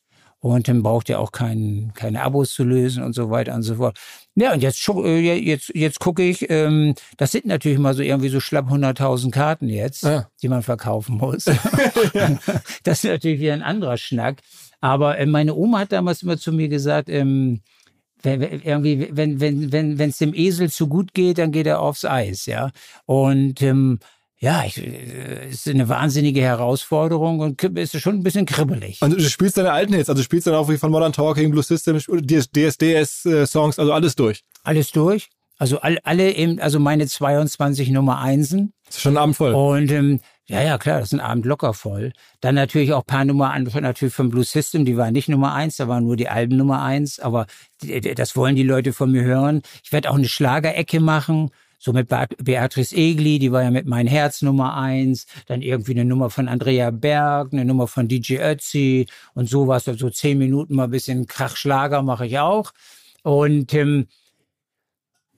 Und 0.42 0.66
dann 0.66 0.82
braucht 0.82 1.08
ihr 1.08 1.20
auch 1.20 1.30
kein, 1.30 1.92
keine 1.94 2.20
Abos 2.22 2.52
zu 2.52 2.64
lösen 2.64 3.04
und 3.04 3.14
so 3.14 3.30
weiter 3.30 3.54
und 3.54 3.62
so 3.62 3.76
fort. 3.76 3.96
Ja, 4.34 4.52
und 4.52 4.60
jetzt, 4.60 4.88
äh, 4.88 5.36
jetzt, 5.36 5.70
jetzt 5.72 6.00
gucke 6.00 6.24
ich, 6.24 6.50
ähm, 6.50 6.96
das 7.16 7.30
sind 7.30 7.46
natürlich 7.46 7.78
mal 7.78 7.94
so 7.94 8.02
irgendwie 8.02 8.28
so 8.28 8.40
schlapp 8.40 8.66
100.000 8.66 9.30
Karten 9.30 9.68
jetzt, 9.68 10.02
ja. 10.02 10.26
die 10.42 10.48
man 10.48 10.64
verkaufen 10.64 11.18
muss. 11.18 11.44
das 12.82 13.04
ist 13.04 13.10
natürlich 13.10 13.38
wieder 13.38 13.52
ein 13.52 13.62
anderer 13.62 13.96
Schnack. 13.96 14.38
Aber 14.82 15.16
äh, 15.16 15.24
meine 15.24 15.54
Oma 15.54 15.78
hat 15.78 15.92
damals 15.92 16.22
immer 16.22 16.36
zu 16.36 16.52
mir 16.52 16.68
gesagt, 16.68 17.08
ähm, 17.08 17.62
wenn, 18.22 18.42
irgendwie, 18.42 19.08
wenn, 19.12 19.40
wenn, 19.40 19.72
wenn, 19.72 19.98
wenn 19.98 20.10
es 20.10 20.18
dem 20.18 20.34
Esel 20.34 20.70
zu 20.70 20.88
gut 20.88 21.14
geht, 21.14 21.38
dann 21.38 21.52
geht 21.52 21.66
er 21.66 21.80
aufs 21.80 22.04
Eis, 22.04 22.46
ja. 22.46 22.70
Und 23.06 23.62
ähm, 23.62 24.00
ja, 24.38 24.64
ich, 24.66 24.76
äh, 24.78 25.50
ist 25.50 25.68
eine 25.68 25.88
wahnsinnige 25.88 26.42
Herausforderung 26.42 27.38
und 27.40 27.62
ist 27.62 28.00
schon 28.00 28.16
ein 28.16 28.22
bisschen 28.24 28.44
kribbelig. 28.44 29.00
Und 29.00 29.12
du 29.12 29.20
spielst 29.20 29.56
deine 29.56 29.72
alten 29.72 29.94
Hits, 29.94 30.08
also 30.08 30.20
du 30.20 30.24
spielst 30.24 30.48
dann 30.48 30.54
auch 30.54 30.68
wie 30.68 30.78
von 30.78 30.90
Modern 30.90 31.12
Talking, 31.12 31.52
Blue 31.52 31.62
System, 31.62 31.98
DSDS-Songs, 31.98 33.78
also 33.78 33.92
alles 33.92 34.16
durch. 34.16 34.42
Alles 34.64 34.90
durch. 34.90 35.28
Also 35.58 35.78
all, 35.78 36.00
alle 36.02 36.32
eben, 36.32 36.58
also 36.58 36.80
meine 36.80 37.06
22 37.06 37.90
Nummer 37.90 38.18
Einsen. 38.18 38.72
Ist 38.88 39.00
schon 39.00 39.14
ein 39.14 39.22
Abend 39.22 39.36
voll. 39.36 39.54
Und 39.54 39.92
ähm, 39.92 40.18
ja, 40.52 40.60
ja, 40.60 40.76
klar, 40.76 41.00
das 41.00 41.08
ist 41.08 41.18
ein 41.18 41.24
Abend 41.24 41.46
locker 41.46 41.72
voll. 41.72 42.12
Dann 42.42 42.56
natürlich 42.56 42.92
auch 42.92 43.06
paar 43.06 43.24
Nummer 43.24 43.52
an, 43.52 43.64
natürlich 43.80 44.12
vom 44.12 44.28
Blue 44.28 44.44
System, 44.44 44.84
die 44.84 44.98
war 44.98 45.10
nicht 45.10 45.30
Nummer 45.30 45.54
eins, 45.54 45.78
da 45.78 45.88
waren 45.88 46.04
nur 46.04 46.14
die 46.14 46.28
Alben 46.28 46.58
Nummer 46.58 46.82
eins, 46.82 47.18
aber 47.18 47.46
das 47.80 48.36
wollen 48.36 48.54
die 48.54 48.62
Leute 48.62 48.92
von 48.92 49.10
mir 49.10 49.22
hören. 49.22 49.62
Ich 49.82 49.92
werde 49.92 50.10
auch 50.10 50.14
eine 50.14 50.28
Schlagerecke 50.28 51.00
machen, 51.00 51.52
so 51.78 51.94
mit 51.94 52.08
Beatrice 52.08 52.94
Egli, 52.94 53.38
die 53.38 53.50
war 53.50 53.62
ja 53.62 53.70
mit 53.70 53.86
Mein 53.86 54.06
Herz 54.06 54.42
Nummer 54.42 54.76
eins, 54.76 55.26
dann 55.46 55.62
irgendwie 55.62 55.92
eine 55.92 56.04
Nummer 56.04 56.28
von 56.28 56.48
Andrea 56.48 56.90
Berg, 56.90 57.54
eine 57.54 57.64
Nummer 57.64 57.88
von 57.88 58.06
DJ 58.06 58.36
Ötzi 58.36 59.06
und 59.32 59.48
sowas, 59.48 59.86
so 59.86 60.10
zehn 60.10 60.36
Minuten 60.36 60.74
mal 60.74 60.84
ein 60.84 60.90
bisschen 60.90 61.26
Krachschlager 61.26 62.02
mache 62.02 62.26
ich 62.26 62.38
auch. 62.38 62.72
Und 63.22 63.72
ähm, 63.72 64.06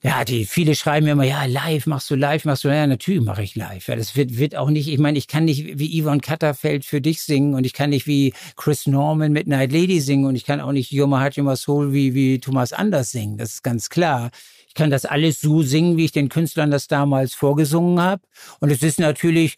ja, 0.04 0.22
die 0.22 0.44
viele 0.44 0.74
schreiben 0.74 1.06
mir 1.06 1.12
immer, 1.12 1.24
ja, 1.24 1.46
live, 1.46 1.86
machst 1.86 2.10
du 2.10 2.14
live, 2.14 2.44
machst 2.44 2.62
du, 2.62 2.68
ja, 2.68 2.86
natürlich 2.86 3.22
mache 3.22 3.42
ich 3.42 3.56
live. 3.56 3.88
Ja, 3.88 3.96
das 3.96 4.14
wird, 4.14 4.36
wird 4.36 4.54
auch 4.54 4.68
nicht, 4.68 4.86
ich 4.88 4.98
meine, 4.98 5.16
ich 5.16 5.28
kann 5.28 5.46
nicht 5.46 5.78
wie 5.78 6.02
Yvonne 6.02 6.20
Katterfeld 6.20 6.84
für 6.84 7.00
dich 7.00 7.22
singen 7.22 7.54
und 7.54 7.64
ich 7.64 7.72
kann 7.72 7.88
nicht 7.88 8.06
wie 8.06 8.34
Chris 8.56 8.86
Norman 8.86 9.32
mit 9.32 9.46
Night 9.46 9.72
Lady 9.72 10.00
singen 10.00 10.26
und 10.26 10.36
ich 10.36 10.44
kann 10.44 10.60
auch 10.60 10.72
nicht 10.72 10.92
Your 10.92 11.06
My 11.06 11.16
Heart, 11.16 11.38
Your 11.38 11.44
My 11.44 11.56
Soul 11.56 11.94
wie, 11.94 12.12
wie 12.12 12.38
Thomas 12.38 12.74
Anders 12.74 13.12
singen. 13.12 13.38
Das 13.38 13.54
ist 13.54 13.62
ganz 13.62 13.88
klar. 13.88 14.30
Ich 14.68 14.74
kann 14.74 14.90
das 14.90 15.06
alles 15.06 15.40
so 15.40 15.62
singen, 15.62 15.96
wie 15.96 16.04
ich 16.04 16.12
den 16.12 16.28
Künstlern 16.28 16.70
das 16.70 16.86
damals 16.86 17.32
vorgesungen 17.32 17.98
habe. 17.98 18.20
Und 18.60 18.70
es 18.70 18.82
ist 18.82 19.00
natürlich 19.00 19.56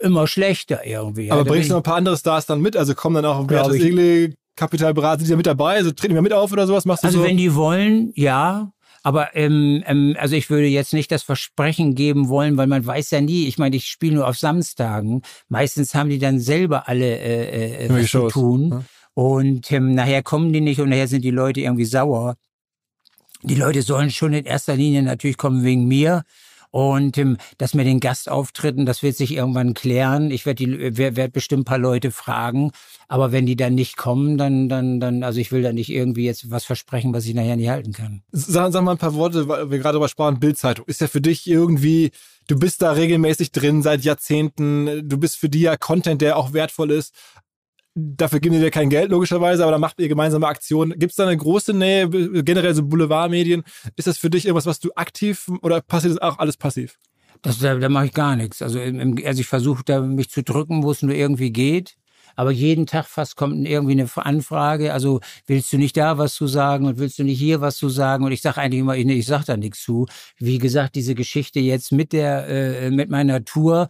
immer 0.00 0.26
schlechter 0.26 0.84
irgendwie. 0.84 1.30
Aber 1.30 1.42
ja, 1.42 1.48
bringst 1.48 1.68
du 1.68 1.74
noch 1.74 1.80
ein 1.80 1.84
paar 1.84 1.96
andere 1.96 2.16
Stars 2.16 2.46
dann 2.46 2.60
mit? 2.60 2.76
Also 2.76 2.96
kommen 2.96 3.22
dann 3.22 3.26
auch 3.26 3.46
Beatrice 3.46 3.86
Egli, 3.86 4.34
Kapital 4.56 4.92
Brat, 4.92 5.20
sind 5.20 5.28
die 5.28 5.30
da 5.30 5.36
mit 5.36 5.46
dabei? 5.46 5.76
Also 5.76 5.92
treten 5.92 6.14
wir 6.14 6.22
mit 6.22 6.32
auf 6.32 6.50
oder 6.52 6.66
sowas? 6.66 6.84
Machst 6.84 7.04
du 7.04 7.06
also 7.06 7.20
so? 7.20 7.24
wenn 7.24 7.36
die 7.36 7.54
wollen, 7.54 8.12
ja. 8.16 8.72
Aber 9.04 9.36
ähm, 9.36 9.84
ähm, 9.86 10.16
also 10.18 10.34
ich 10.34 10.48
würde 10.48 10.66
jetzt 10.66 10.94
nicht 10.94 11.12
das 11.12 11.22
Versprechen 11.22 11.94
geben 11.94 12.30
wollen, 12.30 12.56
weil 12.56 12.66
man 12.66 12.84
weiß 12.84 13.10
ja 13.10 13.20
nie. 13.20 13.46
Ich 13.46 13.58
meine, 13.58 13.76
ich 13.76 13.86
spiele 13.86 14.16
nur 14.16 14.26
auf 14.26 14.38
Samstagen. 14.38 15.20
Meistens 15.48 15.94
haben 15.94 16.08
die 16.08 16.18
dann 16.18 16.40
selber 16.40 16.88
alle 16.88 17.18
äh, 17.18 17.84
äh, 17.84 17.90
was 17.90 18.10
zu 18.10 18.28
tun. 18.28 18.70
Ja. 18.70 18.84
Und 19.12 19.70
ähm, 19.70 19.94
nachher 19.94 20.22
kommen 20.22 20.54
die 20.54 20.62
nicht 20.62 20.80
und 20.80 20.88
nachher 20.88 21.06
sind 21.06 21.22
die 21.22 21.30
Leute 21.30 21.60
irgendwie 21.60 21.84
sauer. 21.84 22.36
Die 23.42 23.56
Leute 23.56 23.82
sollen 23.82 24.10
schon 24.10 24.32
in 24.32 24.46
erster 24.46 24.74
Linie 24.74 25.02
natürlich 25.02 25.36
kommen 25.36 25.64
wegen 25.64 25.86
mir. 25.86 26.22
Und 26.74 27.18
ähm, 27.18 27.36
das 27.56 27.74
mit 27.74 27.86
den 27.86 28.00
Gastauftritten, 28.00 28.84
das 28.84 29.04
wird 29.04 29.16
sich 29.16 29.32
irgendwann 29.32 29.74
klären. 29.74 30.32
Ich 30.32 30.44
werde 30.44 30.96
werd, 30.96 31.14
werd 31.14 31.32
bestimmt 31.32 31.60
ein 31.60 31.64
paar 31.64 31.78
Leute 31.78 32.10
fragen. 32.10 32.72
Aber 33.06 33.30
wenn 33.30 33.46
die 33.46 33.54
dann 33.54 33.76
nicht 33.76 33.96
kommen, 33.96 34.38
dann, 34.38 34.68
dann, 34.68 34.98
dann, 34.98 35.22
also 35.22 35.38
ich 35.38 35.52
will 35.52 35.62
da 35.62 35.72
nicht 35.72 35.88
irgendwie 35.88 36.24
jetzt 36.24 36.50
was 36.50 36.64
versprechen, 36.64 37.14
was 37.14 37.26
ich 37.26 37.34
nachher 37.34 37.54
nicht 37.54 37.68
halten 37.68 37.92
kann. 37.92 38.24
Sag, 38.32 38.72
sag 38.72 38.82
mal 38.82 38.90
ein 38.90 38.98
paar 38.98 39.14
Worte, 39.14 39.46
weil 39.46 39.70
wir 39.70 39.78
gerade 39.78 39.92
darüber 39.92 40.08
sprachen, 40.08 40.40
Bildzeitung. 40.40 40.84
Ist 40.88 41.00
ja 41.00 41.06
für 41.06 41.20
dich 41.20 41.48
irgendwie, 41.48 42.10
du 42.48 42.58
bist 42.58 42.82
da 42.82 42.90
regelmäßig 42.90 43.52
drin 43.52 43.80
seit 43.82 44.02
Jahrzehnten. 44.02 45.08
Du 45.08 45.16
bist 45.16 45.36
für 45.36 45.48
die 45.48 45.60
ja 45.60 45.76
Content, 45.76 46.22
der 46.22 46.36
auch 46.36 46.54
wertvoll 46.54 46.90
ist. 46.90 47.14
Dafür 47.96 48.40
geben 48.40 48.56
die 48.56 48.60
dir 48.60 48.72
kein 48.72 48.90
Geld, 48.90 49.10
logischerweise, 49.10 49.62
aber 49.62 49.70
da 49.72 49.78
macht 49.78 50.00
ihr 50.00 50.08
gemeinsame 50.08 50.48
Aktionen. 50.48 50.98
Gibt 50.98 51.12
es 51.12 51.16
da 51.16 51.26
eine 51.26 51.36
große 51.36 51.72
Nähe, 51.72 52.08
generell 52.42 52.74
so 52.74 52.82
Boulevardmedien? 52.82 53.62
Ist 53.94 54.08
das 54.08 54.18
für 54.18 54.30
dich 54.30 54.46
irgendwas, 54.46 54.66
was 54.66 54.80
du 54.80 54.90
aktiv 54.96 55.48
oder 55.62 55.80
passiert 55.80 56.14
das 56.14 56.22
auch 56.22 56.38
alles 56.38 56.56
passiv? 56.56 56.98
Das, 57.42 57.58
da, 57.58 57.76
da 57.76 57.88
mache 57.88 58.06
ich 58.06 58.12
gar 58.12 58.34
nichts. 58.34 58.62
Also, 58.62 58.80
also 58.80 59.40
ich 59.40 59.46
versuche 59.46 59.84
da 59.84 60.00
mich 60.00 60.30
zu 60.30 60.42
drücken, 60.42 60.82
wo 60.82 60.90
es 60.90 61.02
nur 61.02 61.14
irgendwie 61.14 61.52
geht. 61.52 61.94
Aber 62.36 62.50
jeden 62.50 62.86
Tag 62.86 63.06
fast 63.06 63.36
kommt 63.36 63.66
irgendwie 63.66 63.92
eine 63.92 64.08
Anfrage. 64.16 64.92
Also 64.92 65.20
willst 65.46 65.72
du 65.72 65.78
nicht 65.78 65.96
da 65.96 66.18
was 66.18 66.34
zu 66.34 66.46
sagen 66.46 66.86
und 66.86 66.98
willst 66.98 67.18
du 67.18 67.22
nicht 67.22 67.38
hier 67.38 67.60
was 67.60 67.76
zu 67.76 67.88
sagen? 67.88 68.24
Und 68.24 68.32
ich 68.32 68.42
sage 68.42 68.60
eigentlich 68.60 68.80
immer, 68.80 68.96
ich, 68.96 69.06
ich 69.06 69.26
sage 69.26 69.44
da 69.46 69.56
nichts 69.56 69.82
zu. 69.82 70.06
Wie 70.38 70.58
gesagt, 70.58 70.96
diese 70.96 71.14
Geschichte 71.14 71.60
jetzt 71.60 71.92
mit 71.92 72.12
der 72.12 72.48
äh, 72.48 72.90
mit 72.90 73.08
meiner 73.08 73.44
Tour, 73.44 73.88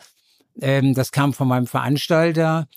ähm, 0.61 0.95
das 0.95 1.11
kam 1.11 1.33
von 1.33 1.49
meinem 1.49 1.67
Veranstalter 1.67 2.69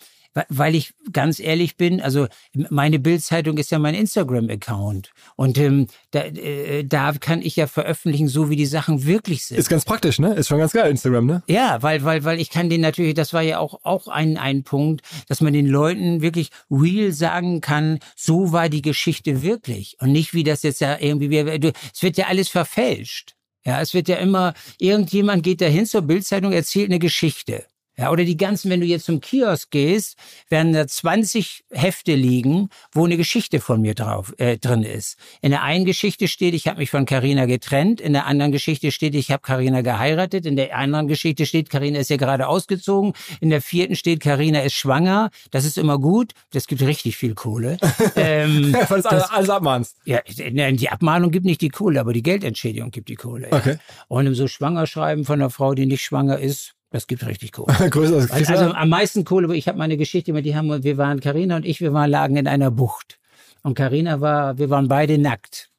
weil 0.50 0.76
ich 0.76 0.94
ganz 1.12 1.40
ehrlich 1.40 1.78
bin, 1.78 2.02
also 2.02 2.28
meine 2.70 3.00
Bildzeitung 3.00 3.58
ist 3.58 3.72
ja 3.72 3.80
mein 3.80 3.96
Instagram-Account 3.96 5.12
und 5.36 5.58
ähm, 5.58 5.88
da, 6.12 6.22
äh, 6.22 6.84
da 6.84 7.14
kann 7.14 7.42
ich 7.42 7.56
ja 7.56 7.68
veröffentlichen, 7.68 8.28
so 8.28 8.50
wie 8.50 8.56
die 8.56 8.66
Sachen 8.66 9.06
wirklich 9.06 9.46
sind. 9.46 9.58
Ist 9.58 9.70
ganz 9.70 9.86
praktisch, 9.86 10.20
ne? 10.20 10.34
Ist 10.34 10.48
schon 10.48 10.60
ganz 10.60 10.74
geil 10.74 10.90
Instagram, 10.90 11.26
ne? 11.26 11.44
Ja, 11.48 11.82
weil 11.82 12.04
weil 12.04 12.24
weil 12.24 12.40
ich 12.40 12.50
kann 12.50 12.70
den 12.70 12.82
natürlich, 12.82 13.14
das 13.14 13.34
war 13.34 13.42
ja 13.42 13.60
auch 13.60 13.80
auch 13.84 14.08
ein 14.08 14.38
ein 14.38 14.64
Punkt, 14.64 15.02
dass 15.28 15.42
man 15.42 15.54
den 15.54 15.68
Leuten 15.68 16.22
wirklich 16.22 16.50
real 16.70 17.12
sagen 17.12 17.62
kann, 17.62 18.00
so 18.16 18.52
war 18.52 18.70
die 18.70 18.82
Geschichte 18.82 19.42
wirklich 19.42 19.98
und 20.00 20.12
nicht 20.12 20.34
wie 20.34 20.44
das 20.44 20.64
jetzt 20.64 20.82
ja 20.82 20.98
irgendwie, 21.00 21.38
es 21.38 22.02
wird 22.02 22.18
ja 22.18 22.28
alles 22.28 22.50
verfälscht. 22.50 23.36
Ja, 23.66 23.82
es 23.82 23.94
wird 23.94 24.08
ja 24.08 24.16
immer, 24.16 24.54
irgendjemand 24.80 25.44
geht 25.44 25.60
dahin 25.60 25.86
zur 25.86 26.02
Bildzeitung, 26.04 26.54
erzählt 26.54 26.90
eine 26.90 27.00
Geschichte. 27.00 27.66
Ja, 28.00 28.12
oder 28.12 28.26
die 28.26 28.38
ganzen, 28.38 28.70
wenn 28.70 28.80
du 28.80 28.86
jetzt 28.86 29.06
zum 29.06 29.22
Kiosk 29.22 29.72
gehst, 29.72 30.18
werden 30.50 30.72
da 30.72 30.86
20 30.86 31.66
Hefte 31.72 32.14
liegen, 32.14 32.70
wo 32.92 33.06
eine 33.06 33.18
Geschichte 33.18 33.60
von 33.60 33.82
mir 33.82 33.96
drauf 33.96 34.36
äh, 34.38 34.58
drin 34.58 34.84
ist. 34.84 35.18
In 35.42 35.50
der 35.50 35.64
einen 35.64 35.84
Geschichte 35.84 36.28
steht, 36.28 36.54
ich 36.54 36.68
habe 36.68 36.78
mich 36.78 36.92
von 36.92 37.06
Carina 37.06 37.46
getrennt, 37.46 38.00
in 38.00 38.14
der 38.14 38.28
anderen 38.28 38.52
Geschichte 38.52 38.92
steht, 38.92 39.16
ich 39.16 39.32
habe 39.32 39.42
Carina 39.42 39.82
geheiratet, 39.82 40.46
in 40.46 40.56
der 40.56 40.78
anderen 40.78 41.08
Geschichte 41.08 41.48
steht, 41.48 41.72
Carina 41.72 41.98
ist 41.98 42.12
ja 42.12 42.18
gerade 42.18 42.48
ausgezogen, 42.48 43.14
in 43.42 43.50
der 43.50 43.62
vierten 43.62 43.96
steht, 43.96 44.20
Carina 44.20 44.62
ist 44.62 44.76
schwanger. 44.76 45.32
Das 45.50 45.66
ist 45.66 45.80
immer 45.80 45.98
gut, 45.98 46.34
das 46.52 46.68
gibt 46.68 46.84
richtig 46.84 47.18
viel 47.18 47.34
Kohle. 47.34 47.78
ähm, 48.16 48.74
Weil 48.90 49.02
du 49.02 49.10
alles, 49.10 49.30
alles 49.32 49.50
abmahnst. 49.50 49.98
Ja, 50.06 50.22
die 50.28 50.90
Abmahnung 50.90 51.32
gibt 51.32 51.46
nicht 51.46 51.62
die 51.62 51.70
Kohle, 51.70 52.00
aber 52.00 52.14
die 52.14 52.24
Geldentschädigung 52.24 52.92
gibt 52.92 53.10
die 53.10 53.16
Kohle. 53.16 53.50
Ja. 53.50 53.58
Okay. 53.58 53.78
Und 54.08 54.32
so 54.36 54.48
Schwangerschreiben 54.48 55.26
von 55.26 55.42
einer 55.42 55.50
Frau, 55.50 55.74
die 55.74 55.88
nicht 55.88 56.04
schwanger 56.04 56.38
ist, 56.38 56.77
das 56.90 57.08
gibt 57.08 57.26
richtig 57.26 57.52
Kohle. 57.52 57.74
Größer, 57.90 58.34
also, 58.34 58.54
also 58.54 58.74
am 58.74 58.90
meisten 58.90 59.26
Kohle, 59.26 59.54
ich 59.56 59.68
habe 59.68 59.78
meine 59.78 59.98
Geschichte 59.98 60.34
mit, 60.34 60.46
die 60.46 60.56
haben, 60.56 60.84
wir 60.84 60.98
waren, 60.98 61.20
Karina 61.20 61.58
und 61.58 61.66
ich, 61.66 61.82
wir 61.82 61.94
waren 61.94 62.10
lagen 62.10 62.38
in 62.38 62.48
einer 62.48 62.72
Bucht. 62.72 63.20
Und 63.64 63.76
Karina 63.76 64.22
war, 64.22 64.58
wir 64.58 64.70
waren 64.70 64.88
beide 64.88 65.18
nackt. 65.18 65.70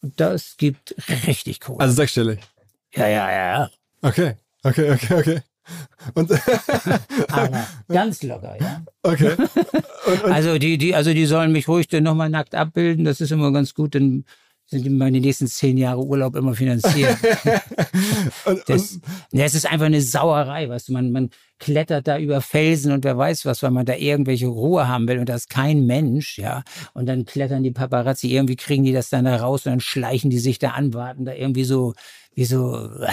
Und 0.00 0.18
das 0.20 0.56
gibt 0.56 0.94
richtig 1.26 1.60
Kohle. 1.60 1.80
Also 1.80 1.94
sechsstellig. 1.94 2.40
Ja, 2.94 3.08
ja, 3.08 3.30
ja. 3.30 3.70
Okay, 4.02 4.36
okay, 4.62 4.92
okay, 4.92 5.14
okay. 5.14 5.40
Und 6.14 6.30
Aber 7.28 7.66
ganz 7.88 8.22
locker, 8.22 8.56
ja. 8.60 8.82
Okay. 9.02 9.34
Und, 10.06 10.24
und 10.24 10.32
also 10.32 10.58
die, 10.58 10.78
die, 10.78 10.94
also 10.94 11.12
die 11.12 11.26
sollen 11.26 11.52
mich 11.52 11.68
ruhig 11.68 11.88
dann 11.88 12.04
nochmal 12.04 12.28
nackt 12.28 12.54
abbilden. 12.54 13.04
Das 13.04 13.20
ist 13.20 13.32
immer 13.32 13.52
ganz 13.52 13.74
gut. 13.74 13.94
Dann 13.94 14.24
meine 14.72 15.20
nächsten 15.20 15.46
zehn 15.46 15.76
Jahre 15.76 16.04
Urlaub 16.04 16.36
immer 16.36 16.54
finanziert. 16.54 17.16
und, 18.44 18.62
das, 18.66 18.98
ja, 19.32 19.44
es 19.44 19.54
ist 19.54 19.70
einfach 19.70 19.86
eine 19.86 20.00
Sauerei, 20.00 20.68
weißt 20.68 20.88
du, 20.88 20.92
man, 20.92 21.12
man 21.12 21.30
klettert 21.58 22.08
da 22.08 22.18
über 22.18 22.40
Felsen 22.40 22.92
und 22.92 23.04
wer 23.04 23.16
weiß 23.16 23.44
was, 23.46 23.62
weil 23.62 23.70
man 23.70 23.86
da 23.86 23.94
irgendwelche 23.94 24.46
Ruhe 24.46 24.88
haben 24.88 25.06
will 25.06 25.18
und 25.18 25.28
da 25.28 25.34
ist 25.34 25.50
kein 25.50 25.86
Mensch, 25.86 26.38
ja. 26.38 26.62
Und 26.92 27.06
dann 27.06 27.24
klettern 27.24 27.62
die 27.62 27.70
Paparazzi, 27.70 28.28
irgendwie 28.28 28.56
kriegen 28.56 28.84
die 28.84 28.92
das 28.92 29.10
dann 29.10 29.26
da 29.26 29.36
raus 29.36 29.66
und 29.66 29.72
dann 29.72 29.80
schleichen 29.80 30.30
die 30.30 30.38
sich 30.38 30.58
da 30.58 30.70
an, 30.70 30.94
warten 30.94 31.24
da 31.24 31.34
irgendwie 31.34 31.64
so, 31.64 31.94
wie 32.34 32.44
so, 32.44 32.90
äh, 33.00 33.10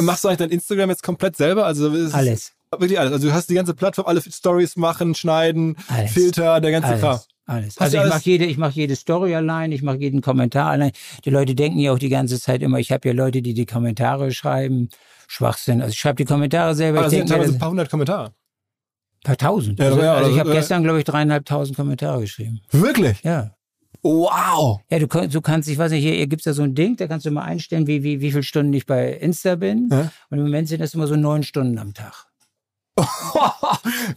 Machst 0.00 0.24
du 0.24 0.28
eigentlich 0.28 0.38
dein 0.38 0.50
Instagram 0.50 0.90
jetzt 0.90 1.02
komplett 1.02 1.36
selber? 1.36 1.66
Also 1.66 1.90
alles. 2.12 2.52
Wirklich 2.70 2.98
alles. 2.98 3.12
Also 3.12 3.28
du 3.28 3.34
hast 3.34 3.48
die 3.48 3.54
ganze 3.54 3.74
Plattform, 3.74 4.06
alle 4.06 4.20
Stories 4.20 4.76
machen, 4.76 5.14
schneiden, 5.14 5.76
alles. 5.88 6.12
Filter, 6.12 6.60
der 6.60 6.70
ganze 6.70 6.88
alles. 6.88 7.00
Kram. 7.00 7.20
Alles. 7.48 7.78
also 7.78 7.96
ich 7.96 8.08
mache 8.08 8.20
jede, 8.24 8.44
ich 8.44 8.58
mache 8.58 8.74
jede 8.74 8.94
Story 8.94 9.34
allein, 9.34 9.72
ich 9.72 9.82
mache 9.82 9.96
jeden 9.96 10.20
Kommentar 10.20 10.70
allein. 10.70 10.92
Die 11.24 11.30
Leute 11.30 11.54
denken 11.54 11.78
ja 11.78 11.92
auch 11.92 11.98
die 11.98 12.10
ganze 12.10 12.38
Zeit 12.38 12.62
immer, 12.62 12.78
ich 12.78 12.92
habe 12.92 13.08
ja 13.08 13.14
Leute, 13.14 13.40
die 13.40 13.54
die 13.54 13.64
Kommentare 13.64 14.32
schreiben. 14.32 14.90
Schwachsinn. 15.28 15.80
Also 15.80 15.92
ich 15.92 15.98
schreibe 15.98 16.16
die 16.16 16.24
Kommentare 16.26 16.74
selber. 16.74 16.98
Aber 16.98 17.08
ich 17.08 17.14
sind 17.14 17.28
teilweise 17.28 17.54
ein 17.54 17.58
paar 17.58 17.70
hundert 17.70 17.90
Kommentare. 17.90 18.26
Ein 18.26 19.24
paar 19.24 19.36
tausend. 19.36 19.78
Ja, 19.78 19.86
also, 19.86 20.00
ja, 20.00 20.14
also 20.14 20.30
ich 20.30 20.38
habe 20.38 20.50
äh, 20.50 20.54
gestern, 20.54 20.82
glaube 20.82 20.98
ich, 20.98 21.04
dreieinhalbtausend 21.04 21.76
Kommentare 21.76 22.20
geschrieben. 22.20 22.60
Wirklich? 22.70 23.22
Ja. 23.22 23.54
Wow. 24.02 24.80
Ja, 24.90 24.98
du, 24.98 25.06
du 25.06 25.40
kannst, 25.40 25.68
ich 25.68 25.78
weiß 25.78 25.90
nicht, 25.92 26.02
hier, 26.02 26.14
hier 26.14 26.26
gibt's 26.26 26.44
ja 26.44 26.52
so 26.52 26.62
ein 26.62 26.74
Ding, 26.74 26.96
da 26.96 27.06
kannst 27.06 27.26
du 27.26 27.30
mal 27.30 27.42
einstellen, 27.42 27.86
wie, 27.86 28.02
wie, 28.02 28.20
wie 28.20 28.30
viele 28.30 28.42
Stunden 28.42 28.72
ich 28.72 28.86
bei 28.86 29.12
Insta 29.12 29.56
bin. 29.56 29.88
Ja. 29.90 30.12
Und 30.30 30.38
im 30.38 30.44
Moment 30.44 30.68
sind 30.68 30.80
das 30.80 30.94
immer 30.94 31.06
so 31.06 31.16
neun 31.16 31.42
Stunden 31.42 31.78
am 31.78 31.94
Tag. 31.94 32.26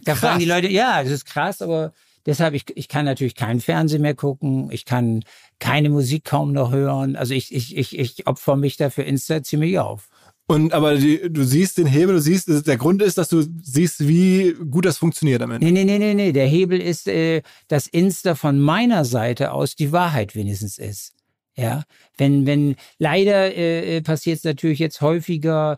Da 0.04 0.14
fragen 0.14 0.38
die 0.38 0.44
Leute, 0.44 0.68
ja, 0.68 1.02
das 1.02 1.12
ist 1.12 1.24
krass, 1.24 1.62
aber 1.62 1.92
deshalb, 2.26 2.54
ich, 2.54 2.64
ich 2.74 2.88
kann 2.88 3.04
natürlich 3.04 3.34
kein 3.34 3.60
Fernsehen 3.60 4.02
mehr 4.02 4.14
gucken, 4.14 4.70
ich 4.70 4.84
kann 4.84 5.24
keine 5.58 5.90
Musik 5.90 6.24
kaum 6.24 6.52
noch 6.52 6.72
hören. 6.72 7.16
Also 7.16 7.34
ich, 7.34 7.54
ich, 7.54 7.76
ich, 7.76 7.98
ich 7.98 8.26
opfer 8.26 8.56
mich 8.56 8.76
da 8.76 8.90
für 8.90 9.02
Insta 9.02 9.42
ziemlich 9.42 9.78
auf. 9.78 10.08
Und 10.46 10.72
aber 10.72 10.96
die, 10.96 11.32
du 11.32 11.44
siehst 11.44 11.78
den 11.78 11.86
Hebel, 11.86 12.16
du 12.16 12.20
siehst, 12.20 12.48
der 12.66 12.76
Grund 12.76 13.00
ist, 13.00 13.16
dass 13.16 13.28
du 13.28 13.42
siehst, 13.62 14.06
wie 14.06 14.54
gut 14.70 14.84
das 14.84 14.98
funktioniert 14.98 15.40
am 15.40 15.52
Ende. 15.52 15.64
Nee, 15.64 15.72
nee, 15.72 15.84
nee, 15.84 15.98
nee, 15.98 16.14
nee. 16.14 16.32
Der 16.32 16.46
Hebel 16.46 16.80
ist, 16.80 17.08
äh, 17.08 17.42
dass 17.68 17.86
Insta 17.86 18.34
von 18.34 18.60
meiner 18.60 19.04
Seite 19.04 19.52
aus 19.52 19.76
die 19.76 19.92
Wahrheit 19.92 20.34
wenigstens 20.34 20.78
ist. 20.78 21.14
Ja, 21.54 21.84
wenn, 22.16 22.46
wenn, 22.46 22.76
leider 22.98 23.54
äh, 23.54 24.00
passiert 24.00 24.38
es 24.38 24.44
natürlich 24.44 24.78
jetzt 24.78 25.00
häufiger, 25.00 25.76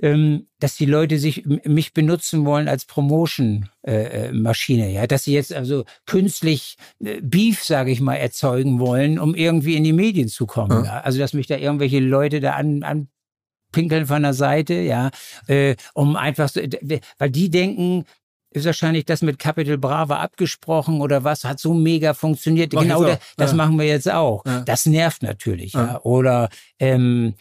dass 0.00 0.76
die 0.76 0.86
Leute 0.86 1.18
sich 1.18 1.44
mich 1.44 1.92
benutzen 1.92 2.44
wollen 2.44 2.68
als 2.68 2.84
Promotion-Maschine, 2.84 4.28
äh, 4.28 4.32
Maschine, 4.32 4.92
ja, 4.92 5.08
dass 5.08 5.24
sie 5.24 5.32
jetzt 5.34 5.52
also 5.52 5.84
künstlich 6.06 6.76
äh, 7.04 7.20
Beef, 7.20 7.64
sage 7.64 7.90
ich 7.90 8.00
mal, 8.00 8.14
erzeugen 8.14 8.78
wollen, 8.78 9.18
um 9.18 9.34
irgendwie 9.34 9.74
in 9.74 9.82
die 9.82 9.92
Medien 9.92 10.28
zu 10.28 10.46
kommen. 10.46 10.84
Ja. 10.84 10.98
Ja. 10.98 11.00
Also 11.00 11.18
dass 11.18 11.32
mich 11.32 11.48
da 11.48 11.56
irgendwelche 11.56 11.98
Leute 11.98 12.38
da 12.38 12.52
an, 12.52 12.84
an 12.84 13.08
pinkeln 13.72 14.06
von 14.06 14.22
der 14.22 14.34
Seite, 14.34 14.74
ja, 14.74 15.10
äh, 15.48 15.74
um 15.94 16.14
einfach 16.14 16.48
so, 16.48 16.60
weil 17.18 17.30
die 17.30 17.50
denken, 17.50 18.04
ist 18.50 18.66
wahrscheinlich 18.66 19.04
das 19.04 19.20
mit 19.22 19.38
Capital 19.38 19.78
Brava 19.78 20.20
abgesprochen 20.20 21.00
oder 21.00 21.24
was, 21.24 21.44
hat 21.44 21.58
so 21.58 21.74
mega 21.74 22.14
funktioniert. 22.14 22.72
Mach 22.72 22.82
genau, 22.82 23.04
jetzt 23.04 23.10
da, 23.10 23.14
auch. 23.14 23.34
das 23.36 23.50
Ja. 23.50 23.56
machen 23.56 23.78
wir 23.78 23.86
jetzt 23.86 24.10
auch. 24.10 24.44
Ja. 24.46 24.60
Das 24.60 24.86
nervt 24.86 25.22
natürlich, 25.22 25.72
ja. 25.74 25.84
Ja. 25.86 26.00
Oder 26.02 26.48
ähm, 26.78 27.34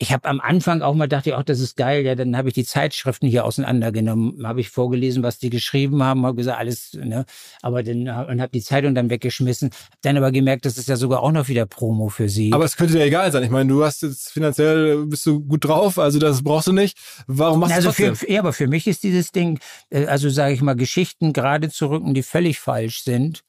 ich 0.00 0.12
habe 0.12 0.28
am 0.28 0.40
Anfang 0.40 0.80
auch 0.82 0.94
mal 0.94 1.08
dachte, 1.08 1.36
ach, 1.36 1.42
das 1.42 1.58
ist 1.58 1.76
geil, 1.76 2.04
ja, 2.04 2.14
dann 2.14 2.36
habe 2.36 2.48
ich 2.48 2.54
die 2.54 2.64
Zeitschriften 2.64 3.26
hier 3.26 3.44
auseinandergenommen, 3.44 4.46
habe 4.46 4.60
ich 4.60 4.70
vorgelesen, 4.70 5.24
was 5.24 5.38
die 5.38 5.50
geschrieben 5.50 6.02
haben, 6.04 6.24
habe 6.24 6.36
gesagt, 6.36 6.58
alles, 6.58 6.92
ne, 6.94 7.24
aber 7.62 7.82
dann 7.82 8.08
und 8.08 8.40
habe 8.40 8.50
die 8.52 8.62
Zeitung 8.62 8.94
dann 8.94 9.10
weggeschmissen, 9.10 9.70
hab 9.70 10.02
dann 10.02 10.16
aber 10.16 10.30
gemerkt, 10.30 10.66
das 10.66 10.78
ist 10.78 10.88
ja 10.88 10.96
sogar 10.96 11.22
auch 11.22 11.32
noch 11.32 11.48
wieder 11.48 11.66
Promo 11.66 12.08
für 12.08 12.28
sie. 12.28 12.52
Aber 12.52 12.64
es 12.64 12.76
könnte 12.76 12.94
dir 12.94 13.04
egal 13.04 13.32
sein. 13.32 13.42
Ich 13.42 13.50
meine, 13.50 13.68
du 13.68 13.84
hast 13.84 14.02
jetzt 14.02 14.30
finanziell 14.30 15.04
bist 15.06 15.26
du 15.26 15.40
gut 15.40 15.64
drauf, 15.64 15.98
also 15.98 16.20
das 16.20 16.44
brauchst 16.44 16.68
du 16.68 16.72
nicht. 16.72 16.96
Warum 17.26 17.60
machst 17.60 17.74
also 17.74 17.88
du 17.88 17.94
trotzdem? 17.94 18.16
für, 18.16 18.30
ja, 18.30 18.40
aber 18.40 18.52
für 18.52 18.68
mich 18.68 18.86
ist 18.86 19.02
dieses 19.02 19.32
Ding, 19.32 19.58
äh, 19.90 20.06
also 20.06 20.28
sage 20.28 20.54
ich 20.54 20.62
mal, 20.62 20.74
Geschichten 20.74 21.32
gerade 21.32 21.70
zu 21.70 21.86
rücken, 21.86 22.14
die 22.14 22.22
völlig 22.22 22.60
falsch 22.60 23.02
sind, 23.02 23.42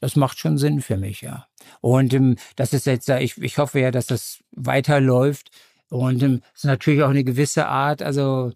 das 0.00 0.14
macht 0.14 0.38
schon 0.38 0.58
Sinn 0.58 0.82
für 0.82 0.98
mich, 0.98 1.22
ja. 1.22 1.46
Und 1.80 2.12
ähm, 2.12 2.36
das 2.54 2.74
ist 2.74 2.84
jetzt, 2.86 3.08
ich, 3.08 3.38
ich 3.38 3.56
hoffe 3.56 3.80
ja, 3.80 3.90
dass 3.90 4.06
das 4.06 4.40
weiterläuft. 4.52 5.50
Und 5.90 6.22
ähm, 6.22 6.42
es 6.54 6.64
ist 6.64 6.64
natürlich 6.64 7.02
auch 7.02 7.10
eine 7.10 7.24
gewisse 7.24 7.66
Art, 7.66 8.02
also 8.02 8.52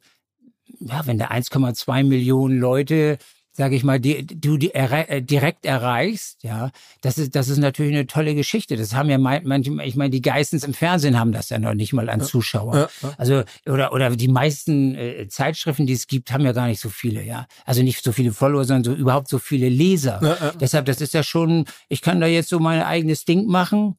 ja, 0.81 1.07
wenn 1.07 1.19
da 1.19 1.27
1,2 1.29 2.05
Millionen 2.05 2.59
Leute, 2.59 3.19
sage 3.53 3.75
ich 3.77 3.85
mal, 3.85 4.01
die, 4.01 4.27
du 4.27 4.57
die 4.57 4.73
errei- 4.75 5.05
äh, 5.09 5.23
direkt 5.23 5.67
erreichst, 5.67 6.43
ja, 6.45 6.71
das 7.03 7.19
ist 7.19 7.35
das 7.35 7.49
ist 7.49 7.59
natürlich 7.59 7.93
eine 7.93 8.07
tolle 8.07 8.35
Geschichte. 8.35 8.77
Das 8.77 8.95
haben 8.95 9.11
ja 9.11 9.19
manche, 9.19 9.71
ich 9.85 9.97
meine, 9.97 10.11
die 10.11 10.23
Geistens 10.23 10.65
im 10.65 10.73
Fernsehen 10.73 11.19
haben 11.19 11.33
das 11.33 11.51
ja 11.51 11.59
noch 11.59 11.75
nicht 11.75 11.93
mal 11.93 12.09
an 12.09 12.21
Zuschauer. 12.23 12.75
Also 13.19 13.43
oder 13.67 13.93
oder 13.93 14.11
die 14.17 14.29
meisten 14.29 14.95
äh, 14.95 15.27
Zeitschriften, 15.29 15.87
die 15.87 15.93
es 15.93 16.07
gibt, 16.07 16.33
haben 16.33 16.45
ja 16.45 16.53
gar 16.53 16.69
nicht 16.69 16.81
so 16.81 16.89
viele, 16.89 17.23
ja. 17.23 17.47
Also 17.67 17.83
nicht 17.83 18.03
so 18.03 18.13
viele 18.13 18.33
Follower, 18.33 18.65
sondern 18.65 18.85
so 18.85 18.95
überhaupt 18.99 19.29
so 19.29 19.39
viele 19.39 19.69
Leser. 19.69 20.21
Ja, 20.23 20.37
ja. 20.47 20.53
Deshalb, 20.59 20.87
das 20.87 21.01
ist 21.01 21.13
ja 21.13 21.23
schon, 21.23 21.67
ich 21.89 22.01
kann 22.01 22.21
da 22.21 22.27
jetzt 22.27 22.49
so 22.49 22.61
mein 22.61 22.83
eigenes 22.83 23.25
Ding 23.25 23.47
machen. 23.47 23.97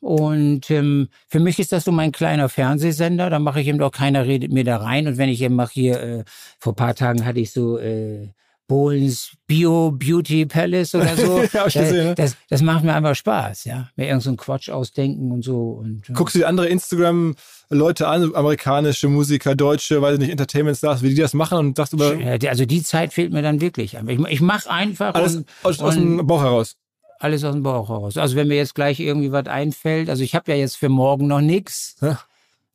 Und 0.00 0.70
ähm, 0.70 1.08
für 1.26 1.40
mich 1.40 1.58
ist 1.58 1.72
das 1.72 1.84
so 1.84 1.92
mein 1.92 2.12
kleiner 2.12 2.48
Fernsehsender. 2.48 3.30
Da 3.30 3.38
mache 3.38 3.60
ich 3.60 3.66
eben 3.66 3.82
auch 3.82 3.90
keiner 3.92 4.24
redet 4.26 4.52
mir 4.52 4.64
da 4.64 4.76
rein. 4.76 5.06
Und 5.08 5.18
wenn 5.18 5.28
ich 5.28 5.42
eben 5.42 5.56
mache 5.56 5.72
hier, 5.74 6.00
äh, 6.00 6.24
vor 6.58 6.74
paar 6.76 6.94
Tagen 6.94 7.24
hatte 7.24 7.40
ich 7.40 7.50
so 7.50 7.78
äh, 7.78 8.28
Bohlens 8.68 9.32
Bio 9.46 9.90
Beauty 9.92 10.44
Palace 10.46 10.94
oder 10.94 11.16
so. 11.16 11.42
Ja, 11.52 11.66
ich 11.66 11.72
gesehen, 11.74 12.08
ne? 12.08 12.14
das, 12.14 12.36
das 12.50 12.60
macht 12.62 12.84
mir 12.84 12.92
einfach 12.94 13.14
Spaß, 13.16 13.64
ja. 13.64 13.88
Mir 13.96 14.08
irgend 14.08 14.22
so 14.22 14.36
Quatsch 14.36 14.68
ausdenken 14.68 15.32
und 15.32 15.42
so. 15.42 15.70
Und, 15.70 16.08
äh, 16.10 16.12
Guckst 16.12 16.34
du 16.34 16.40
dir 16.40 16.48
andere 16.48 16.68
Instagram-Leute 16.68 18.06
an, 18.08 18.34
amerikanische 18.34 19.08
Musiker, 19.08 19.54
deutsche, 19.54 20.00
weiß 20.02 20.14
ich 20.14 20.20
nicht, 20.20 20.30
Entertainment-Stars, 20.30 21.02
wie 21.02 21.08
die 21.10 21.14
das 21.20 21.34
machen 21.34 21.58
und 21.58 21.76
sagst 21.76 21.92
über 21.94 22.14
Ja, 22.14 22.38
die- 22.38 22.48
Also 22.48 22.66
die 22.66 22.82
Zeit 22.82 23.12
fehlt 23.12 23.32
mir 23.32 23.42
dann 23.42 23.60
wirklich. 23.60 23.94
Ich, 24.06 24.18
ich 24.28 24.40
mache 24.40 24.70
einfach 24.70 25.14
alles 25.14 25.36
und, 25.36 25.48
aus, 25.62 25.80
aus 25.80 25.96
und 25.96 26.18
dem 26.18 26.26
Bauch 26.26 26.42
heraus. 26.42 26.76
Alles 27.18 27.44
aus 27.44 27.52
dem 27.54 27.62
Bauch 27.62 27.90
raus. 27.90 28.16
Also 28.16 28.36
wenn 28.36 28.48
mir 28.48 28.56
jetzt 28.56 28.74
gleich 28.74 29.00
irgendwie 29.00 29.32
was 29.32 29.46
einfällt, 29.46 30.08
also 30.10 30.22
ich 30.22 30.34
habe 30.34 30.50
ja 30.52 30.56
jetzt 30.58 30.76
für 30.76 30.88
morgen 30.88 31.26
noch 31.26 31.40
nichts. 31.40 31.96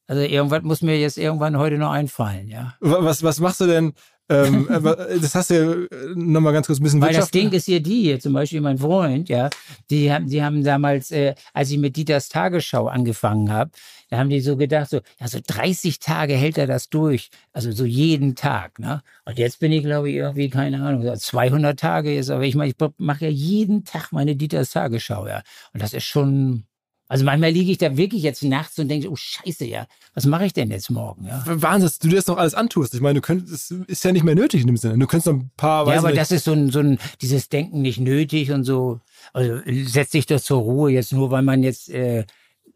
Also 0.06 0.22
irgendwas 0.22 0.64
muss 0.64 0.82
mir 0.82 1.00
jetzt 1.00 1.18
irgendwann 1.18 1.58
heute 1.58 1.78
noch 1.78 1.92
einfallen, 1.92 2.50
ja. 2.50 2.76
Wa- 2.82 3.04
Was, 3.06 3.24
was 3.24 3.40
machst 3.40 3.62
du 3.62 3.68
denn? 3.68 3.94
Ähm, 4.30 4.68
äh, 4.70 4.84
wa- 4.84 4.96
das 4.96 5.36
hast 5.36 5.50
du 5.50 5.88
ja 5.90 6.14
nochmal 6.16 6.54
ganz 6.54 6.68
kurz 6.68 6.80
ein 6.80 6.84
bisschen 6.84 7.02
Weil 7.02 7.14
das. 7.14 7.32
Ding 7.32 7.52
ist 7.52 7.66
hier 7.66 7.82
die, 7.82 8.02
hier 8.04 8.20
zum 8.20 8.34
Beispiel 8.34 8.62
mein 8.62 8.78
Freund, 8.78 9.28
ja, 9.30 9.50
die 9.90 10.12
haben, 10.12 10.30
die 10.30 10.42
haben 10.42 10.64
damals, 10.64 11.12
äh, 11.12 11.36
als 11.54 11.72
ich 11.72 11.78
mit 11.78 11.96
Dieters 11.98 12.30
Tagesschau 12.30 12.88
angefangen 12.88 13.52
habe, 13.52 13.72
da 14.10 14.18
haben 14.20 14.30
die 14.30 14.40
so 14.42 14.56
gedacht, 14.58 14.90
so, 14.90 15.02
ja, 15.20 15.28
so 15.28 15.40
30 15.46 16.00
Tage 16.00 16.36
hält 16.36 16.58
er 16.58 16.68
das 16.68 16.90
durch, 16.90 17.30
also 17.52 17.72
so 17.72 17.84
jeden 17.84 18.36
Tag, 18.36 18.80
ne? 18.80 19.02
Und 19.26 19.38
jetzt 19.40 19.60
bin 19.60 19.72
ich, 19.72 19.84
glaube 19.84 20.10
ich, 20.10 20.16
irgendwie, 20.16 20.50
keine 20.50 20.82
Ahnung, 20.84 21.02
so 21.02 21.14
200 21.16 21.80
Tage 21.80 22.16
ist, 22.16 22.30
aber 22.30 22.44
ich 22.44 22.56
meine, 22.56 22.72
ich 22.72 22.76
mache 22.98 23.26
ja 23.26 23.32
jeden 23.32 23.84
Tag 23.86 24.12
meine 24.12 24.36
Dieters 24.36 24.72
Tagesschau, 24.72 25.28
ja. 25.28 25.42
Und 25.74 25.82
das 25.82 25.94
ist 25.94 26.06
schon, 26.06 26.66
also 27.14 27.26
manchmal 27.26 27.52
liege 27.52 27.72
ich 27.72 27.78
da 27.78 27.96
wirklich 27.96 28.24
jetzt 28.24 28.44
nachts 28.44 28.80
und 28.80 28.88
denke, 28.88 29.08
oh 29.08 29.16
Scheiße, 29.16 29.66
ja, 29.66 29.86
was 30.16 30.26
mache 30.26 30.48
ich 30.48 30.54
denn 30.54 30.72
jetzt 30.72 30.90
morgen, 30.90 31.28
ja? 31.28 31.44
Wahnsinn, 31.46 31.86
dass 31.86 32.00
du 32.00 32.08
dir 32.08 32.16
das 32.16 32.26
noch 32.26 32.38
alles 32.38 32.56
antust. 32.56 32.96
Ich 32.96 33.02
meine, 33.02 33.20
du 33.20 33.22
könntest, 33.22 33.70
das 33.70 33.78
ist 33.86 34.04
ja 34.04 34.12
nicht 34.12 34.24
mehr 34.24 34.34
nötig 34.34 34.62
in 34.62 34.66
dem 34.66 34.78
Sinne. 34.78 34.98
Du 34.98 35.06
könntest 35.06 35.28
noch 35.28 35.36
ein 35.36 35.52
paar, 35.56 35.88
Ja, 35.88 36.00
aber 36.00 36.08
nicht, 36.08 36.20
das 36.20 36.32
ist 36.32 36.46
so 36.46 36.54
ein, 36.54 36.72
so 36.72 36.80
ein, 36.80 36.98
dieses 37.22 37.50
Denken 37.50 37.84
nicht 37.84 38.00
nötig 38.00 38.52
und 38.52 38.64
so. 38.64 39.00
Also 39.32 39.60
setz 39.86 40.10
dich 40.10 40.26
doch 40.26 40.42
zur 40.42 40.62
Ruhe 40.62 40.90
jetzt 40.90 41.14
nur, 41.14 41.30
weil 41.30 41.44
man 41.44 41.62
jetzt 41.62 41.88
äh, 41.92 42.26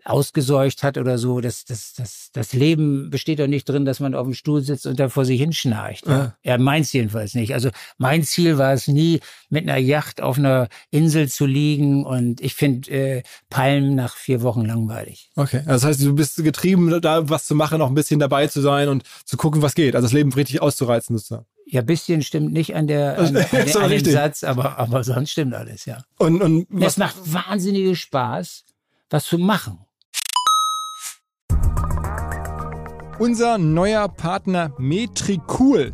ausgeseucht 0.08 0.84
hat 0.84 0.98
oder 0.98 1.18
so. 1.18 1.42
Das, 1.42 1.66
das, 1.66 1.94
das, 1.94 2.30
das 2.34 2.54
Leben 2.54 3.10
besteht 3.10 3.40
doch 3.40 3.48
nicht 3.48 3.68
drin, 3.68 3.86
dass 3.86 4.00
man 4.00 4.16
auf 4.16 4.26
dem 4.26 4.34
Stuhl 4.34 4.62
sitzt 4.62 4.86
und 4.86 5.00
da 5.00 5.10
vor 5.10 5.26
sich 5.26 5.40
hinschnarcht. 5.40 6.08
Ja, 6.08 6.36
ja 6.44 6.58
meins 6.58 6.94
jedenfalls 6.94 7.34
nicht. 7.34 7.54
Also 7.54 7.70
mein 7.98 8.24
Ziel 8.24 8.58
war 8.58 8.74
es 8.74 8.88
nie, 8.88 9.20
mit 9.50 9.64
einer 9.64 9.78
Yacht 9.78 10.22
auf 10.22 10.38
einer 10.38 10.70
Insel 10.92 11.28
zu 11.30 11.46
liegen 11.46 12.06
und 12.06 12.42
ich 12.42 12.56
finde 12.56 12.90
äh, 12.92 13.24
Palmen 13.50 13.96
nach 13.96 14.16
vier 14.16 14.42
Wochen 14.42 14.66
langweilig. 14.66 15.30
Okay, 15.36 15.58
also 15.60 15.72
das 15.72 15.84
heißt, 15.84 16.02
du 16.04 16.16
bist 16.16 16.44
getrieben, 16.44 17.02
da 17.02 17.30
was 17.30 17.46
zu 17.46 17.56
machen, 17.56 17.82
auch 17.82 17.90
ein 17.90 17.96
bisschen 17.96 18.20
dabei 18.20 18.48
zu 18.48 18.62
sein 18.62 18.90
und 18.90 19.04
zu 19.26 19.38
gucken, 19.38 19.62
was 19.62 19.76
geht. 19.76 19.96
Also 19.96 20.06
das 20.06 20.14
Leben 20.14 20.32
richtig 20.34 20.62
auszureizen 20.62 21.18
sozusagen. 21.18 21.46
Ja, 21.66 21.82
bisschen 21.82 22.24
stimmt 22.24 22.54
nicht 22.54 22.76
an 22.76 22.88
der 22.88 23.20
an, 23.20 23.26
an, 23.36 23.46
der, 23.52 23.78
an 23.78 23.90
dem. 23.90 24.06
Satz, 24.06 24.44
aber, 24.46 24.78
aber 24.78 25.04
sonst 25.04 25.32
stimmt 25.32 25.54
alles, 25.54 25.84
ja. 25.86 26.04
Und, 26.18 26.42
und 26.42 26.68
Es 26.72 26.82
was, 26.82 26.98
macht 26.98 27.34
wahnsinnigen 27.34 27.96
Spaß, 27.96 28.64
was 29.10 29.26
zu 29.26 29.38
machen. 29.38 29.80
Unser 33.20 33.58
neuer 33.58 34.08
Partner 34.10 34.72
Metricool 34.78 35.94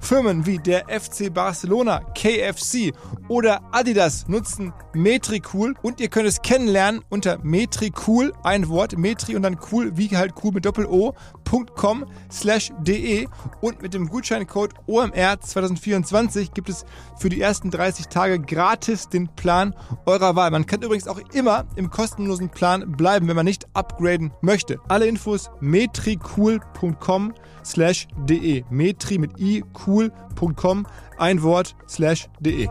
Firmen 0.00 0.46
wie 0.46 0.58
der 0.58 0.86
FC 0.88 1.32
Barcelona, 1.32 2.00
KFC 2.14 2.92
oder 3.28 3.62
Adidas 3.70 4.26
nutzen 4.26 4.72
Metricool 4.94 5.74
und 5.80 6.00
ihr 6.00 6.08
könnt 6.08 6.26
es 6.26 6.42
kennenlernen 6.42 7.02
unter 7.08 7.38
Metricool, 7.42 8.32
ein 8.42 8.68
Wort, 8.68 8.98
Metri 8.98 9.36
und 9.36 9.42
dann 9.42 9.58
cool, 9.70 9.96
wie 9.96 10.14
halt 10.16 10.34
cool 10.42 10.50
mit 10.52 10.66
Doppel-O, 10.66 11.14
cool.com 11.52 12.06
slash 12.30 12.72
de 12.80 13.26
und 13.60 13.82
mit 13.82 13.94
dem 13.94 14.08
Gutscheincode 14.08 14.74
OMR 14.86 15.40
2024 15.40 16.54
gibt 16.54 16.68
es 16.68 16.84
für 17.18 17.28
die 17.28 17.40
ersten 17.40 17.70
30 17.70 18.08
Tage 18.08 18.40
gratis 18.40 19.08
den 19.08 19.28
Plan 19.28 19.74
eurer 20.06 20.36
Wahl. 20.36 20.50
Man 20.50 20.66
kann 20.66 20.82
übrigens 20.82 21.08
auch 21.08 21.20
immer 21.32 21.66
im 21.76 21.90
kostenlosen 21.90 22.50
Plan 22.50 22.92
bleiben, 22.92 23.28
wenn 23.28 23.36
man 23.36 23.44
nicht 23.46 23.66
upgraden 23.74 24.32
möchte. 24.40 24.78
Alle 24.88 25.06
Infos 25.06 25.50
metricool.com 25.60 27.34
slash 27.64 28.08
de. 28.26 28.64
Metri 28.70 29.18
mit 29.18 29.38
i 29.38 29.64
cool.com, 29.86 30.86
ein 31.18 31.42
Wort 31.42 31.76
slash 31.88 32.28
de. 32.40 32.68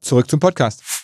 Zurück 0.00 0.28
zum 0.28 0.40
Podcast. 0.40 1.01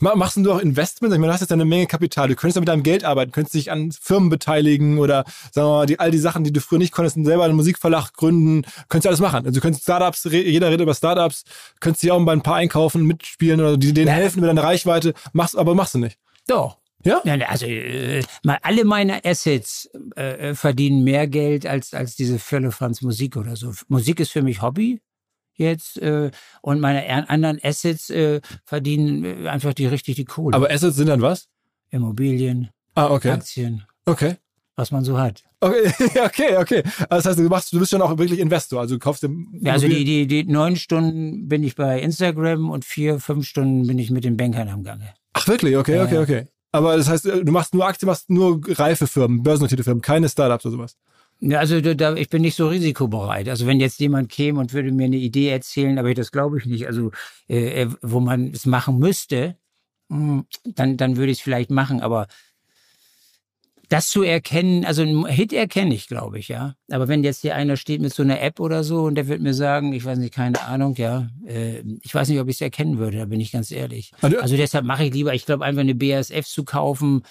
Machst 0.00 0.36
du 0.36 0.52
auch 0.52 0.60
Investments? 0.60 1.14
Ich 1.14 1.20
meine, 1.20 1.30
du 1.30 1.34
hast 1.34 1.40
jetzt 1.40 1.52
eine 1.52 1.64
Menge 1.64 1.86
Kapital. 1.86 2.28
Du 2.28 2.36
könntest 2.36 2.56
ja 2.56 2.60
mit 2.60 2.68
deinem 2.68 2.82
Geld 2.82 3.04
arbeiten, 3.04 3.32
könntest 3.32 3.54
dich 3.54 3.72
an 3.72 3.90
Firmen 3.92 4.30
beteiligen 4.30 4.98
oder 4.98 5.24
sagen 5.52 5.68
wir 5.68 5.72
mal, 5.72 5.86
die, 5.86 5.98
all 5.98 6.10
die 6.10 6.18
Sachen, 6.18 6.44
die 6.44 6.52
du 6.52 6.60
früher 6.60 6.78
nicht 6.78 6.92
konntest, 6.92 7.16
selber 7.24 7.44
einen 7.44 7.56
Musikverlag 7.56 8.12
gründen, 8.12 8.62
könntest 8.88 9.06
du 9.06 9.08
alles 9.08 9.20
machen. 9.20 9.46
Also 9.46 9.52
du 9.52 9.60
könntest 9.60 9.82
Startups, 9.82 10.24
jeder 10.24 10.68
redet 10.68 10.82
über 10.82 10.94
Startups, 10.94 11.44
könntest 11.80 12.02
dich 12.02 12.12
auch 12.12 12.24
bei 12.24 12.32
ein 12.32 12.42
paar 12.42 12.56
einkaufen, 12.56 13.04
mitspielen 13.04 13.60
oder 13.60 13.76
denen 13.76 14.08
helfen 14.08 14.40
mit 14.40 14.48
deiner 14.48 14.62
Reichweite, 14.62 15.14
machst, 15.32 15.56
aber 15.56 15.74
machst 15.74 15.94
du 15.94 15.98
nicht. 15.98 16.18
Doch. 16.46 16.78
Ja? 17.04 17.20
ja 17.24 17.34
also 17.46 17.66
äh, 17.66 18.22
mal 18.44 18.58
alle 18.62 18.84
meine 18.84 19.24
Assets 19.24 19.90
äh, 20.16 20.54
verdienen 20.54 21.04
mehr 21.04 21.26
Geld 21.28 21.66
als 21.66 21.94
als 21.94 22.16
diese 22.16 22.38
Franz 22.38 23.02
Musik 23.02 23.36
oder 23.36 23.56
so. 23.56 23.72
Musik 23.88 24.20
ist 24.20 24.32
für 24.32 24.42
mich 24.42 24.62
Hobby 24.62 25.00
jetzt 25.58 26.00
äh, 26.00 26.30
und 26.62 26.80
meine 26.80 27.28
anderen 27.28 27.58
Assets 27.62 28.10
äh, 28.10 28.40
verdienen 28.64 29.24
äh, 29.24 29.48
einfach 29.48 29.74
die 29.74 29.86
richtig 29.86 30.16
die 30.16 30.24
Kohle. 30.24 30.56
Aber 30.56 30.70
Assets 30.70 30.96
sind 30.96 31.08
dann 31.08 31.22
was? 31.22 31.48
Immobilien, 31.90 32.70
ah, 32.94 33.10
okay. 33.10 33.30
Aktien. 33.30 33.84
Okay. 34.04 34.36
Was 34.76 34.92
man 34.92 35.04
so 35.04 35.18
hat. 35.18 35.44
Okay, 35.60 35.92
okay, 36.24 36.56
okay. 36.56 36.82
Also 37.08 37.16
das 37.16 37.26
heißt, 37.26 37.38
du 37.40 37.48
machst, 37.48 37.72
du 37.72 37.80
bist 37.80 37.90
schon 37.90 38.00
auch 38.00 38.16
wirklich 38.16 38.38
Investor, 38.38 38.80
also 38.80 38.94
du 38.94 38.98
kaufst 39.00 39.24
dem. 39.24 39.48
Ja, 39.60 39.72
also 39.72 39.88
die, 39.88 40.04
die, 40.04 40.26
die 40.26 40.44
neun 40.44 40.76
Stunden 40.76 41.48
bin 41.48 41.64
ich 41.64 41.74
bei 41.74 42.00
Instagram 42.00 42.70
und 42.70 42.84
vier, 42.84 43.18
fünf 43.18 43.46
Stunden 43.46 43.86
bin 43.86 43.98
ich 43.98 44.10
mit 44.10 44.24
den 44.24 44.36
Bankern 44.36 44.68
am 44.68 44.84
Gange. 44.84 45.14
Ach 45.32 45.48
wirklich? 45.48 45.76
Okay, 45.76 46.00
okay, 46.00 46.18
okay. 46.18 46.46
Aber 46.70 46.96
das 46.96 47.08
heißt, 47.08 47.24
du 47.24 47.50
machst 47.50 47.74
nur 47.74 47.86
Aktien, 47.86 48.06
machst 48.06 48.30
nur 48.30 48.60
reife 48.78 49.06
Firmen, 49.06 49.42
börsennotierte 49.42 49.84
Firmen, 49.84 50.02
keine 50.02 50.28
Startups 50.28 50.66
oder 50.66 50.76
sowas. 50.76 50.96
Ja, 51.40 51.60
also 51.60 51.80
da, 51.80 52.14
ich 52.14 52.28
bin 52.28 52.42
nicht 52.42 52.56
so 52.56 52.68
risikobereit. 52.68 53.48
Also 53.48 53.66
wenn 53.66 53.78
jetzt 53.78 54.00
jemand 54.00 54.28
käme 54.28 54.58
und 54.58 54.72
würde 54.72 54.90
mir 54.90 55.04
eine 55.04 55.16
Idee 55.16 55.50
erzählen, 55.50 55.98
aber 55.98 56.12
das 56.14 56.32
glaube 56.32 56.58
ich 56.58 56.66
nicht. 56.66 56.86
Also 56.86 57.12
äh, 57.48 57.82
äh 57.82 57.90
wo 58.02 58.20
man 58.20 58.48
es 58.48 58.66
machen 58.66 58.98
müsste, 58.98 59.56
hm, 60.10 60.46
dann 60.64 60.96
dann 60.96 61.16
würde 61.16 61.30
ich 61.30 61.38
es 61.38 61.42
vielleicht 61.42 61.70
machen. 61.70 62.00
Aber 62.00 62.26
das 63.88 64.08
zu 64.08 64.22
erkennen, 64.22 64.84
also 64.84 65.02
ein 65.02 65.26
Hit 65.26 65.52
erkenne 65.52 65.94
ich, 65.94 66.08
glaube 66.08 66.38
ich, 66.38 66.48
ja. 66.48 66.74
Aber 66.90 67.08
wenn 67.08 67.24
jetzt 67.24 67.40
hier 67.40 67.54
einer 67.54 67.76
steht 67.76 68.02
mit 68.02 68.12
so 68.12 68.22
einer 68.22 68.40
App 68.40 68.60
oder 68.60 68.84
so 68.84 69.04
und 69.04 69.14
der 69.14 69.28
wird 69.28 69.40
mir 69.40 69.54
sagen, 69.54 69.92
ich 69.92 70.04
weiß 70.04 70.18
nicht, 70.18 70.34
keine 70.34 70.60
Ahnung, 70.62 70.94
ja, 70.96 71.28
äh, 71.46 71.82
ich 72.02 72.14
weiß 72.14 72.28
nicht, 72.28 72.40
ob 72.40 72.48
ich 72.48 72.56
es 72.56 72.60
erkennen 72.60 72.98
würde, 72.98 73.18
da 73.18 73.24
bin 73.24 73.40
ich 73.40 73.52
ganz 73.52 73.70
ehrlich. 73.70 74.12
Also, 74.20 74.38
also 74.38 74.56
deshalb 74.56 74.84
mache 74.84 75.04
ich 75.04 75.14
lieber, 75.14 75.32
ich 75.34 75.46
glaube, 75.46 75.64
einfach 75.64 75.80
eine 75.80 75.94
BASF 75.94 76.46
zu 76.46 76.64
kaufen 76.64 77.22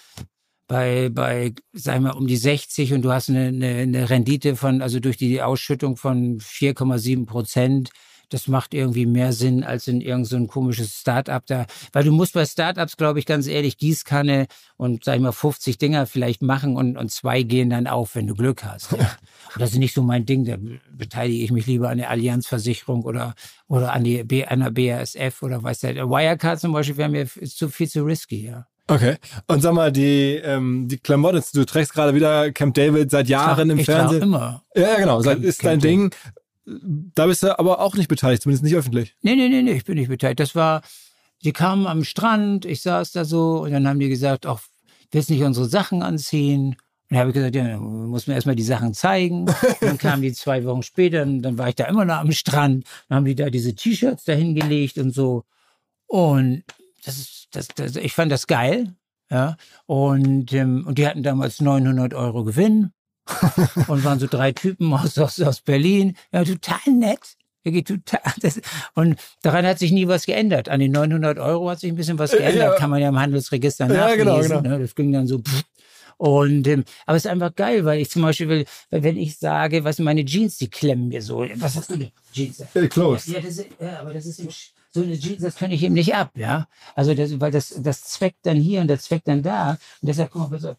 bei, 0.67 1.09
bei, 1.09 1.53
sagen 1.73 2.03
wir, 2.03 2.15
um 2.15 2.27
die 2.27 2.37
60 2.37 2.93
und 2.93 3.01
du 3.01 3.11
hast 3.11 3.29
eine, 3.29 3.47
eine, 3.47 3.67
eine 3.67 4.09
Rendite 4.09 4.55
von, 4.55 4.81
also 4.81 4.99
durch 4.99 5.17
die 5.17 5.41
Ausschüttung 5.41 5.97
von 5.97 6.39
4,7 6.39 7.25
Prozent 7.25 7.89
das 8.29 8.47
macht 8.47 8.73
irgendwie 8.73 9.05
mehr 9.05 9.31
Sinn 9.31 9.63
als 9.63 9.87
in 9.87 10.01
irgendein 10.01 10.25
so 10.25 10.47
komisches 10.47 10.99
Start-up 10.99 11.45
da. 11.45 11.65
Weil 11.93 12.03
du 12.03 12.11
musst 12.11 12.33
bei 12.33 12.45
Start-ups, 12.45 12.97
glaube 12.97 13.19
ich, 13.19 13.25
ganz 13.25 13.47
ehrlich, 13.47 13.77
Gießkanne 13.77 14.47
und, 14.75 15.05
sag 15.05 15.15
ich 15.15 15.21
mal, 15.21 15.31
50 15.31 15.77
Dinger 15.77 16.05
vielleicht 16.07 16.41
machen 16.41 16.75
und, 16.75 16.97
und 16.97 17.11
zwei 17.11 17.43
gehen 17.43 17.69
dann 17.69 17.87
auf, 17.87 18.15
wenn 18.15 18.27
du 18.27 18.35
Glück 18.35 18.63
hast. 18.63 18.91
Ja. 18.91 19.17
das 19.57 19.71
ist 19.71 19.77
nicht 19.77 19.93
so 19.93 20.03
mein 20.03 20.25
Ding. 20.25 20.43
Da 20.43 20.57
beteilige 20.91 21.43
ich 21.43 21.51
mich 21.51 21.67
lieber 21.67 21.89
an 21.89 21.99
der 21.99 22.09
Allianzversicherung 22.09 23.03
oder, 23.03 23.33
oder 23.67 23.93
an 23.93 24.03
die 24.03 24.23
B, 24.23 24.43
einer 24.45 24.71
BASF 24.71 25.41
oder 25.41 25.63
weiß 25.63 25.79
der. 25.79 26.09
Wirecard 26.09 26.59
zum 26.59 26.73
Beispiel 26.73 26.97
wäre 26.97 27.09
mir 27.09 27.27
zu 27.27 27.69
viel 27.69 27.87
zu 27.87 28.03
risky, 28.03 28.45
ja. 28.45 28.67
Okay. 28.87 29.17
Und 29.47 29.61
sag 29.61 29.73
mal, 29.73 29.91
die, 29.91 30.35
ähm, 30.35 30.87
die 30.87 30.97
Klamotten, 30.97 31.43
du 31.53 31.65
trägst 31.65 31.93
gerade 31.93 32.15
wieder 32.15 32.51
Camp 32.51 32.73
David 32.73 33.11
seit 33.11 33.27
Jahren 33.27 33.69
im 33.69 33.79
ich 33.79 33.85
Fernsehen. 33.85 34.23
immer. 34.23 34.63
Ja, 34.75 34.95
genau. 34.95 35.21
Camp, 35.21 35.43
ist 35.43 35.63
dein 35.63 35.79
Camp 35.79 35.81
Ding. 35.81 36.11
Da 36.65 37.27
bist 37.27 37.43
du 37.43 37.57
aber 37.57 37.79
auch 37.79 37.95
nicht 37.95 38.07
beteiligt, 38.07 38.43
zumindest 38.43 38.63
nicht 38.63 38.75
öffentlich. 38.75 39.15
Nee, 39.21 39.35
nee, 39.35 39.49
nee, 39.49 39.61
nee, 39.61 39.73
ich 39.73 39.85
bin 39.85 39.95
nicht 39.95 40.09
beteiligt. 40.09 40.39
Das 40.39 40.55
war, 40.55 40.81
die 41.43 41.53
kamen 41.53 41.85
am 41.85 42.03
Strand, 42.03 42.65
ich 42.65 42.81
saß 42.81 43.11
da 43.11 43.25
so 43.25 43.61
und 43.61 43.71
dann 43.71 43.87
haben 43.87 43.99
die 43.99 44.09
gesagt, 44.09 44.45
ach, 44.45 44.61
willst 45.11 45.29
nicht 45.29 45.43
unsere 45.43 45.67
Sachen 45.67 46.01
anziehen? 46.01 46.69
Und 46.69 46.77
dann 47.11 47.19
habe 47.19 47.29
ich 47.29 47.35
gesagt, 47.35 47.55
ja, 47.55 47.77
muss 47.77 48.27
mir 48.27 48.33
erstmal 48.33 48.55
die 48.55 48.63
Sachen 48.63 48.93
zeigen. 48.93 49.47
Und 49.47 49.81
dann 49.81 49.97
kamen 49.97 50.21
die 50.21 50.33
zwei 50.33 50.65
Wochen 50.65 50.83
später, 50.83 51.23
und 51.23 51.41
dann 51.41 51.57
war 51.57 51.69
ich 51.69 51.75
da 51.75 51.85
immer 51.85 52.03
noch 52.03 52.17
am 52.17 52.33
Strand. 52.33 52.85
Dann 53.07 53.15
haben 53.17 53.25
die 53.25 53.35
da 53.35 53.49
diese 53.49 53.75
T-Shirts 53.75 54.25
dahin 54.25 54.55
gelegt 54.55 54.97
und 54.97 55.11
so. 55.11 55.45
Und 56.07 56.63
das 57.07 57.37
das, 57.51 57.67
das, 57.69 57.95
ich 57.95 58.13
fand 58.13 58.31
das 58.31 58.47
geil. 58.47 58.93
Ja. 59.29 59.57
Und, 59.85 60.53
ähm, 60.53 60.85
und 60.87 60.97
die 60.97 61.07
hatten 61.07 61.23
damals 61.23 61.59
900 61.61 62.13
Euro 62.13 62.43
Gewinn. 62.43 62.91
und 63.87 64.05
waren 64.05 64.19
so 64.19 64.27
drei 64.27 64.53
Typen 64.53 64.93
aus, 64.93 65.17
aus, 65.17 65.41
aus 65.41 65.59
Berlin. 65.59 66.15
Ja, 66.31 66.45
total 66.45 66.93
nett. 66.93 67.35
Total, 67.65 68.21
das, 68.39 68.61
und 68.93 69.19
daran 69.41 69.65
hat 69.65 69.77
sich 69.77 69.91
nie 69.91 70.07
was 70.07 70.25
geändert. 70.25 70.69
An 70.69 70.79
den 70.79 70.93
900 70.93 71.37
Euro 71.37 71.69
hat 71.69 71.81
sich 71.81 71.91
ein 71.91 71.97
bisschen 71.97 72.17
was 72.17 72.31
geändert. 72.31 72.71
Ja. 72.71 72.75
Kann 72.75 72.89
man 72.89 73.01
ja 73.01 73.09
im 73.09 73.19
Handelsregister 73.19 73.87
nachlesen. 73.87 74.09
Ja, 74.09 74.15
genau, 74.15 74.39
genau. 74.39 74.61
Ne? 74.61 74.79
Das 74.79 74.95
ging 74.95 75.11
dann 75.11 75.27
so. 75.27 75.41
Und 76.15 76.65
ähm, 76.65 76.85
aber 77.05 77.17
es 77.17 77.25
ist 77.25 77.31
einfach 77.31 77.53
geil, 77.53 77.83
weil 77.83 77.99
ich 77.99 78.09
zum 78.09 78.21
Beispiel 78.21 78.47
will, 78.47 78.65
wenn 78.89 79.17
ich 79.17 79.37
sage, 79.37 79.83
was 79.83 79.99
meine 79.99 80.23
Jeans, 80.23 80.57
die 80.57 80.69
klemmen 80.69 81.09
mir 81.09 81.21
so. 81.21 81.45
Was 81.55 81.75
hast 81.75 81.89
du 81.91 81.97
denn? 81.97 82.11
Jeans? 82.31 82.63
Close. 82.89 83.33
Ja, 83.33 83.41
das 83.41 83.57
ist, 83.57 83.67
ja, 83.81 83.99
aber 83.99 84.13
das 84.13 84.25
ist 84.25 84.39
im, 84.39 84.47
so 84.91 85.01
eine 85.01 85.17
Jeans, 85.19 85.41
das 85.41 85.55
kann 85.55 85.71
ich 85.71 85.83
eben 85.83 85.93
nicht 85.93 86.15
ab, 86.15 86.31
ja. 86.35 86.67
Also 86.95 87.13
das, 87.13 87.39
weil 87.39 87.51
das, 87.51 87.73
das 87.77 88.03
zweckt 88.03 88.45
dann 88.45 88.57
hier 88.57 88.81
und 88.81 88.87
das 88.87 89.03
zweckt 89.03 89.27
dann 89.27 89.43
da. 89.43 89.71
Und 90.01 90.07
deshalb, 90.07 90.31
guck 90.31 90.49
mal, 90.49 90.77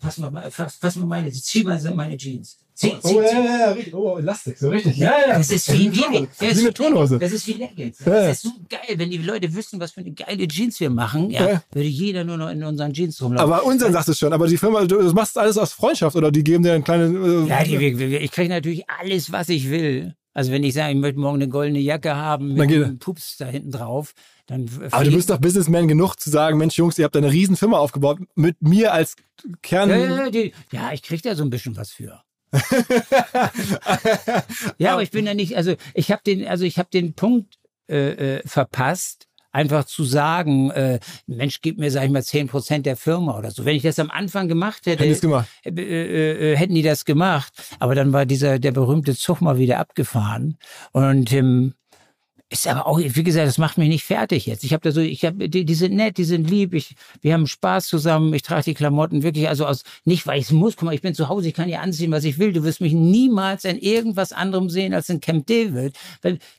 pass 0.00 0.18
mal, 0.18 0.50
fass, 0.50 0.76
fass 0.76 0.96
mal 0.96 1.06
meine, 1.06 1.30
zieh 1.32 1.64
mal 1.64 1.80
meine 1.94 2.16
Jeans. 2.16 2.58
Zieh, 2.78 2.94
zieh, 3.02 3.16
oh, 3.16 3.20
ja, 3.20 3.32
ja, 3.32 3.58
ja, 3.58 3.70
richtig. 3.72 3.92
Oh, 3.92 4.18
Elastik, 4.18 4.56
so 4.56 4.68
richtig. 4.68 4.96
Ja, 4.98 5.12
ja. 5.26 5.36
Das 5.38 5.50
ist 5.50 5.72
wie, 5.72 5.92
wie, 5.92 6.28
das 6.38 6.52
ist 6.52 6.58
wie 6.58 6.60
eine 6.60 6.72
Turnhose. 6.72 7.18
Das 7.18 7.32
ist 7.32 7.44
wie 7.48 7.54
Leggings. 7.54 7.98
Das 8.04 8.36
ist 8.36 8.42
so 8.42 8.50
geil. 8.68 8.96
Wenn 8.96 9.10
die 9.10 9.18
Leute 9.18 9.52
wüssten, 9.52 9.80
was 9.80 9.90
für 9.90 10.00
eine 10.00 10.12
geile 10.12 10.46
Jeans 10.46 10.78
wir 10.78 10.88
machen, 10.88 11.28
ja, 11.28 11.48
ja. 11.48 11.62
würde 11.72 11.88
jeder 11.88 12.22
nur 12.22 12.36
noch 12.36 12.50
in 12.50 12.62
unseren 12.62 12.92
Jeans 12.92 13.20
rumlaufen. 13.20 13.52
Aber 13.52 13.64
unseren 13.64 13.92
sagst 13.92 14.10
du 14.10 14.14
schon. 14.14 14.32
Aber 14.32 14.46
die 14.46 14.56
Firma, 14.56 14.84
du 14.84 15.12
machst 15.12 15.36
alles 15.36 15.58
aus 15.58 15.72
Freundschaft 15.72 16.14
oder 16.14 16.30
die 16.30 16.44
geben 16.44 16.62
dir 16.62 16.74
ein 16.74 16.84
kleines... 16.84 17.10
Äh, 17.10 17.48
ja, 17.48 17.64
die, 17.64 18.16
ich 18.18 18.30
kriege 18.30 18.48
natürlich 18.48 18.88
alles, 18.88 19.32
was 19.32 19.48
ich 19.48 19.68
will. 19.70 20.14
Also 20.38 20.52
wenn 20.52 20.62
ich 20.62 20.74
sage, 20.74 20.92
ich 20.92 20.98
möchte 21.00 21.18
morgen 21.18 21.42
eine 21.42 21.48
goldene 21.48 21.80
Jacke 21.80 22.14
haben 22.14 22.54
mit 22.54 22.70
einem 22.70 23.00
Pups 23.00 23.38
da 23.38 23.46
hinten 23.46 23.72
drauf, 23.72 24.12
dann. 24.46 24.70
Aber 24.92 25.02
du 25.02 25.10
bist 25.10 25.30
doch 25.30 25.38
Businessman 25.38 25.88
genug 25.88 26.14
zu 26.14 26.30
sagen, 26.30 26.58
Mensch, 26.58 26.78
Jungs, 26.78 26.96
ihr 26.96 27.06
habt 27.06 27.16
eine 27.16 27.32
riesen 27.32 27.56
Firma 27.56 27.78
aufgebaut 27.78 28.20
mit 28.36 28.62
mir 28.62 28.92
als 28.92 29.16
Kern. 29.62 29.90
Ja, 29.90 29.96
ja, 29.96 30.30
die, 30.30 30.52
ja 30.70 30.92
ich 30.92 31.02
krieg 31.02 31.22
da 31.22 31.34
so 31.34 31.42
ein 31.42 31.50
bisschen 31.50 31.76
was 31.76 31.90
für. 31.90 32.22
ja, 34.78 34.92
aber 34.92 35.02
ich 35.02 35.10
bin 35.10 35.26
ja 35.26 35.34
nicht, 35.34 35.56
also 35.56 35.74
ich 35.92 36.12
habe 36.12 36.22
den, 36.24 36.46
also 36.46 36.64
ich 36.64 36.78
habe 36.78 36.88
den 36.88 37.14
Punkt 37.14 37.58
äh, 37.88 38.36
äh, 38.36 38.42
verpasst, 38.46 39.26
einfach 39.52 39.84
zu 39.84 40.04
sagen, 40.04 40.70
äh, 40.70 41.00
Mensch, 41.26 41.60
gib 41.62 41.78
mir, 41.78 41.90
sag 41.90 42.04
ich 42.04 42.10
mal, 42.10 42.22
zehn 42.22 42.48
Prozent 42.48 42.86
der 42.86 42.96
Firma 42.96 43.38
oder 43.38 43.50
so. 43.50 43.64
Wenn 43.64 43.76
ich 43.76 43.82
das 43.82 43.98
am 43.98 44.10
Anfang 44.10 44.48
gemacht 44.48 44.86
hätte, 44.86 45.04
hätten, 45.04 45.20
gemacht. 45.20 45.48
Äh, 45.64 45.70
äh, 45.70 46.52
äh, 46.52 46.56
hätten 46.56 46.74
die 46.74 46.82
das 46.82 47.04
gemacht. 47.04 47.52
Aber 47.78 47.94
dann 47.94 48.12
war 48.12 48.26
dieser, 48.26 48.58
der 48.58 48.72
berühmte 48.72 49.16
Zug 49.16 49.40
mal 49.40 49.58
wieder 49.58 49.78
abgefahren. 49.78 50.58
Und 50.92 51.32
ähm, 51.32 51.74
ist 52.50 52.66
aber 52.66 52.86
auch, 52.86 52.98
wie 52.98 53.22
gesagt, 53.22 53.46
das 53.46 53.58
macht 53.58 53.76
mich 53.76 53.88
nicht 53.88 54.04
fertig 54.04 54.46
jetzt. 54.46 54.64
Ich 54.64 54.72
habe 54.72 54.82
da 54.82 54.90
so, 54.90 55.00
ich 55.00 55.24
habe, 55.24 55.50
die, 55.50 55.66
die 55.66 55.74
sind 55.74 55.94
nett, 55.94 56.16
die 56.16 56.24
sind 56.24 56.48
lieb, 56.48 56.72
ich, 56.72 56.94
wir 57.20 57.34
haben 57.34 57.46
Spaß 57.46 57.86
zusammen, 57.86 58.32
ich 58.32 58.42
trage 58.42 58.64
die 58.64 58.74
Klamotten 58.74 59.22
wirklich, 59.22 59.48
also 59.48 59.66
aus, 59.66 59.82
nicht 60.04 60.26
weil 60.26 60.38
ich 60.38 60.46
es 60.46 60.52
muss, 60.52 60.76
guck 60.76 60.86
mal, 60.86 60.94
ich 60.94 61.02
bin 61.02 61.14
zu 61.14 61.28
Hause, 61.28 61.48
ich 61.48 61.54
kann 61.54 61.68
ja 61.68 61.80
anziehen, 61.80 62.10
was 62.10 62.24
ich 62.24 62.38
will. 62.38 62.54
Du 62.54 62.64
wirst 62.64 62.80
mich 62.80 62.94
niemals 62.94 63.64
in 63.64 63.78
irgendwas 63.78 64.32
anderem 64.32 64.70
sehen 64.70 64.94
als 64.94 65.10
in 65.10 65.20
Camp 65.20 65.46
David. 65.46 65.94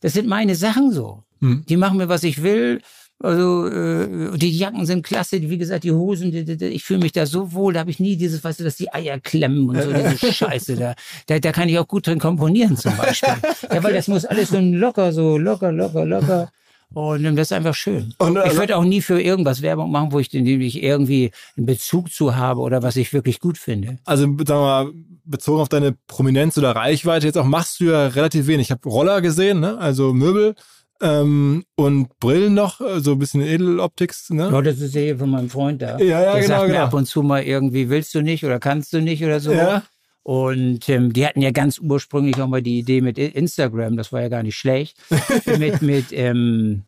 Das 0.02 0.14
sind 0.14 0.28
meine 0.28 0.56
Sachen 0.56 0.92
so. 0.92 1.24
Hm. 1.40 1.64
Die 1.68 1.78
machen 1.78 1.98
mir, 1.98 2.10
was 2.10 2.24
ich 2.24 2.44
will. 2.44 2.82
Also 3.22 3.68
äh, 3.68 4.38
die 4.38 4.58
Jacken 4.58 4.86
sind 4.86 5.06
klasse, 5.06 5.42
wie 5.42 5.58
gesagt, 5.58 5.84
die 5.84 5.92
Hosen, 5.92 6.32
die, 6.32 6.46
die, 6.46 6.66
ich 6.68 6.86
fühle 6.86 7.02
mich 7.02 7.12
da 7.12 7.26
so 7.26 7.52
wohl, 7.52 7.74
da 7.74 7.82
habe 7.82 7.92
ich 7.92 8.00
nie 8.00 8.16
dieses, 8.16 8.42
weißt 8.42 8.62
du, 8.62 8.64
dass 8.64 8.78
die 8.78 8.94
Eier 8.94 9.20
klemmen 9.20 9.70
und 9.70 9.82
so, 9.82 9.92
diese 9.92 10.32
Scheiße 10.34 10.78
da. 10.78 10.96
da. 11.28 11.40
Da 11.40 11.52
kann 11.52 11.68
ich 11.68 11.78
auch 11.78 11.88
gut 11.88 12.08
drin 12.08 12.20
komponieren 12.20 12.78
zum 12.78 12.96
Beispiel. 12.96 13.34
Ja, 13.74 13.84
weil 13.84 13.94
das 13.94 14.08
muss 14.08 14.26
alles 14.26 14.50
so 14.50 14.60
locker, 14.60 15.12
so 15.12 15.38
locker, 15.38 15.72
locker, 15.72 16.06
locker. 16.06 16.52
Und 16.94 17.24
das 17.36 17.48
ist 17.48 17.52
einfach 17.52 17.76
schön. 17.76 18.14
Und, 18.18 18.38
also, 18.38 18.52
ich 18.52 18.58
würde 18.58 18.78
auch 18.78 18.84
nie 18.84 19.02
für 19.02 19.22
irgendwas 19.22 19.62
Werbung 19.62 19.92
machen, 19.92 20.12
wo 20.12 20.20
ich, 20.20 20.30
dem 20.30 20.46
ich 20.46 20.82
irgendwie 20.82 21.32
einen 21.56 21.66
Bezug 21.66 22.12
zu 22.12 22.36
habe 22.36 22.62
oder 22.62 22.82
was 22.82 22.96
ich 22.96 23.14
wirklich 23.14 23.40
gut 23.40 23.58
finde. 23.58 24.00
Also 24.06 24.24
sagen 24.24 24.48
wir 24.48 24.56
mal, 24.56 24.92
bezogen 25.26 25.62
auf 25.62 25.70
deine 25.70 25.96
Prominenz 26.08 26.58
oder 26.58 26.72
Reichweite, 26.72 27.28
jetzt 27.28 27.38
auch 27.38 27.46
machst 27.46 27.80
du 27.80 27.86
ja 27.86 28.08
relativ 28.08 28.48
wenig. 28.48 28.68
Ich 28.68 28.72
habe 28.72 28.90
Roller 28.90 29.22
gesehen, 29.22 29.60
ne? 29.60 29.78
also 29.78 30.14
Möbel 30.14 30.56
Ähm, 31.02 31.64
und 31.76 32.20
Brillen 32.20 32.54
noch, 32.54 32.82
äh, 32.82 33.00
so 33.00 33.14
ein 33.14 33.20
bisschen 33.20 33.42
Edeloptics, 33.42 34.30
ne? 34.32 34.50
Ja, 34.52 34.62
das 34.62 34.80
ist 34.80 34.96
ja 34.96 35.02
hier 35.02 35.18
von 35.18 35.30
meinem 35.30 35.50
Freund 35.50 35.82
da. 35.82 35.98
Ja, 35.98 36.22
ja, 36.22 36.34
Der 36.34 36.42
genau, 36.42 36.48
sagt 36.48 36.68
mir 36.68 36.74
genau. 36.74 36.86
ab 36.86 36.94
und 36.94 37.06
zu 37.06 37.24
mal 37.24 37.44
irgendwie, 37.44 37.90
willst 37.90 38.14
du 38.16 38.22
nicht 38.22 38.44
oder 38.44 38.60
kannst 38.60 38.92
du 38.92 39.02
nicht 39.02 39.24
oder 39.24 39.40
so. 39.40 39.54
Ja. 39.54 39.84
Und 40.24 40.90
ähm, 40.90 41.14
die 41.14 41.26
hatten 41.26 41.42
ja 41.42 41.52
ganz 41.52 41.80
ursprünglich 41.80 42.40
auch 42.42 42.48
mal 42.48 42.62
die 42.62 42.80
Idee 42.80 43.02
mit 43.02 43.18
Instagram, 43.18 43.96
das 43.96 44.12
war 44.12 44.22
ja 44.22 44.28
gar 44.28 44.44
nicht 44.44 44.58
schlecht, 44.58 44.98
mit, 45.58 45.82
mit, 45.82 46.08
ähm, 46.12 46.84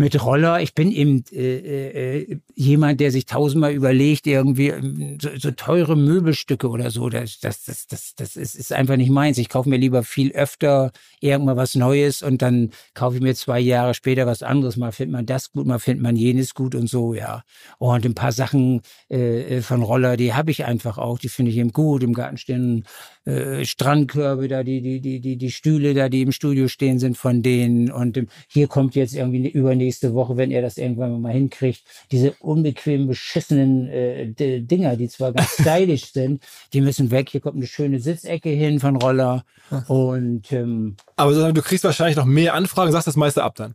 mit 0.00 0.24
Roller. 0.24 0.62
Ich 0.62 0.74
bin 0.74 0.90
eben 0.90 1.24
äh, 1.30 2.20
äh, 2.20 2.38
jemand, 2.54 3.00
der 3.00 3.10
sich 3.10 3.26
tausendmal 3.26 3.74
überlegt, 3.74 4.26
irgendwie 4.26 4.68
ähm, 4.68 5.18
so, 5.20 5.28
so 5.36 5.50
teure 5.50 5.94
Möbelstücke 5.94 6.70
oder 6.70 6.90
so. 6.90 7.10
Das, 7.10 7.38
das, 7.38 7.64
das, 7.66 7.86
das, 7.86 8.14
das 8.16 8.34
ist, 8.34 8.54
ist 8.54 8.72
einfach 8.72 8.96
nicht 8.96 9.10
meins. 9.10 9.36
Ich 9.36 9.50
kaufe 9.50 9.68
mir 9.68 9.76
lieber 9.76 10.02
viel 10.02 10.32
öfter 10.32 10.92
irgendwann 11.20 11.58
was 11.58 11.74
Neues 11.74 12.22
und 12.22 12.40
dann 12.40 12.70
kaufe 12.94 13.16
ich 13.16 13.22
mir 13.22 13.34
zwei 13.34 13.60
Jahre 13.60 13.92
später 13.92 14.26
was 14.26 14.42
anderes. 14.42 14.78
Mal 14.78 14.90
findet 14.90 15.12
man 15.12 15.26
das 15.26 15.52
gut, 15.52 15.66
mal 15.66 15.78
findet 15.78 16.02
man 16.02 16.16
jenes 16.16 16.54
gut 16.54 16.74
und 16.74 16.88
so, 16.88 17.12
ja. 17.12 17.42
Und 17.76 18.06
ein 18.06 18.14
paar 18.14 18.32
Sachen 18.32 18.80
äh, 19.10 19.60
von 19.60 19.82
Roller, 19.82 20.16
die 20.16 20.32
habe 20.32 20.50
ich 20.50 20.64
einfach 20.64 20.96
auch, 20.96 21.18
die 21.18 21.28
finde 21.28 21.50
ich 21.50 21.58
eben 21.58 21.72
gut. 21.72 22.02
Im 22.02 22.14
Garten 22.14 22.38
stehen 22.38 22.84
äh, 23.26 23.66
Strandkörbe 23.66 24.48
da, 24.48 24.62
die, 24.62 24.80
die, 24.80 25.02
die, 25.02 25.20
die, 25.20 25.36
die 25.36 25.50
Stühle 25.50 25.92
da, 25.92 26.08
die 26.08 26.22
im 26.22 26.32
Studio 26.32 26.68
stehen, 26.68 26.98
sind 26.98 27.18
von 27.18 27.42
denen. 27.42 27.90
Und 27.92 28.16
ähm, 28.16 28.28
hier 28.48 28.66
kommt 28.66 28.94
jetzt 28.94 29.14
irgendwie 29.14 29.40
ne- 29.40 29.50
übernächste 29.90 30.14
Woche, 30.14 30.36
wenn 30.36 30.50
er 30.50 30.62
das 30.62 30.78
irgendwann 30.78 31.20
mal 31.20 31.32
hinkriegt, 31.32 31.82
diese 32.12 32.32
unbequemen, 32.40 33.08
beschissenen 33.08 33.88
äh, 33.88 34.60
Dinger, 34.60 34.96
die 34.96 35.08
zwar 35.08 35.32
ganz 35.32 35.52
stylisch 35.60 36.12
sind, 36.12 36.42
die 36.72 36.80
müssen 36.80 37.10
weg. 37.10 37.28
Hier 37.30 37.40
kommt 37.40 37.56
eine 37.56 37.66
schöne 37.66 37.98
Sitzecke 38.00 38.50
hin 38.50 38.80
von 38.80 38.96
Roller. 38.96 39.44
Und 39.88 40.52
ähm, 40.52 40.96
Aber 41.16 41.52
du 41.52 41.62
kriegst 41.62 41.84
wahrscheinlich 41.84 42.16
noch 42.16 42.24
mehr 42.24 42.54
Anfragen, 42.54 42.92
sagst 42.92 43.08
das 43.08 43.16
meiste 43.16 43.42
ab 43.42 43.54
dann. 43.56 43.74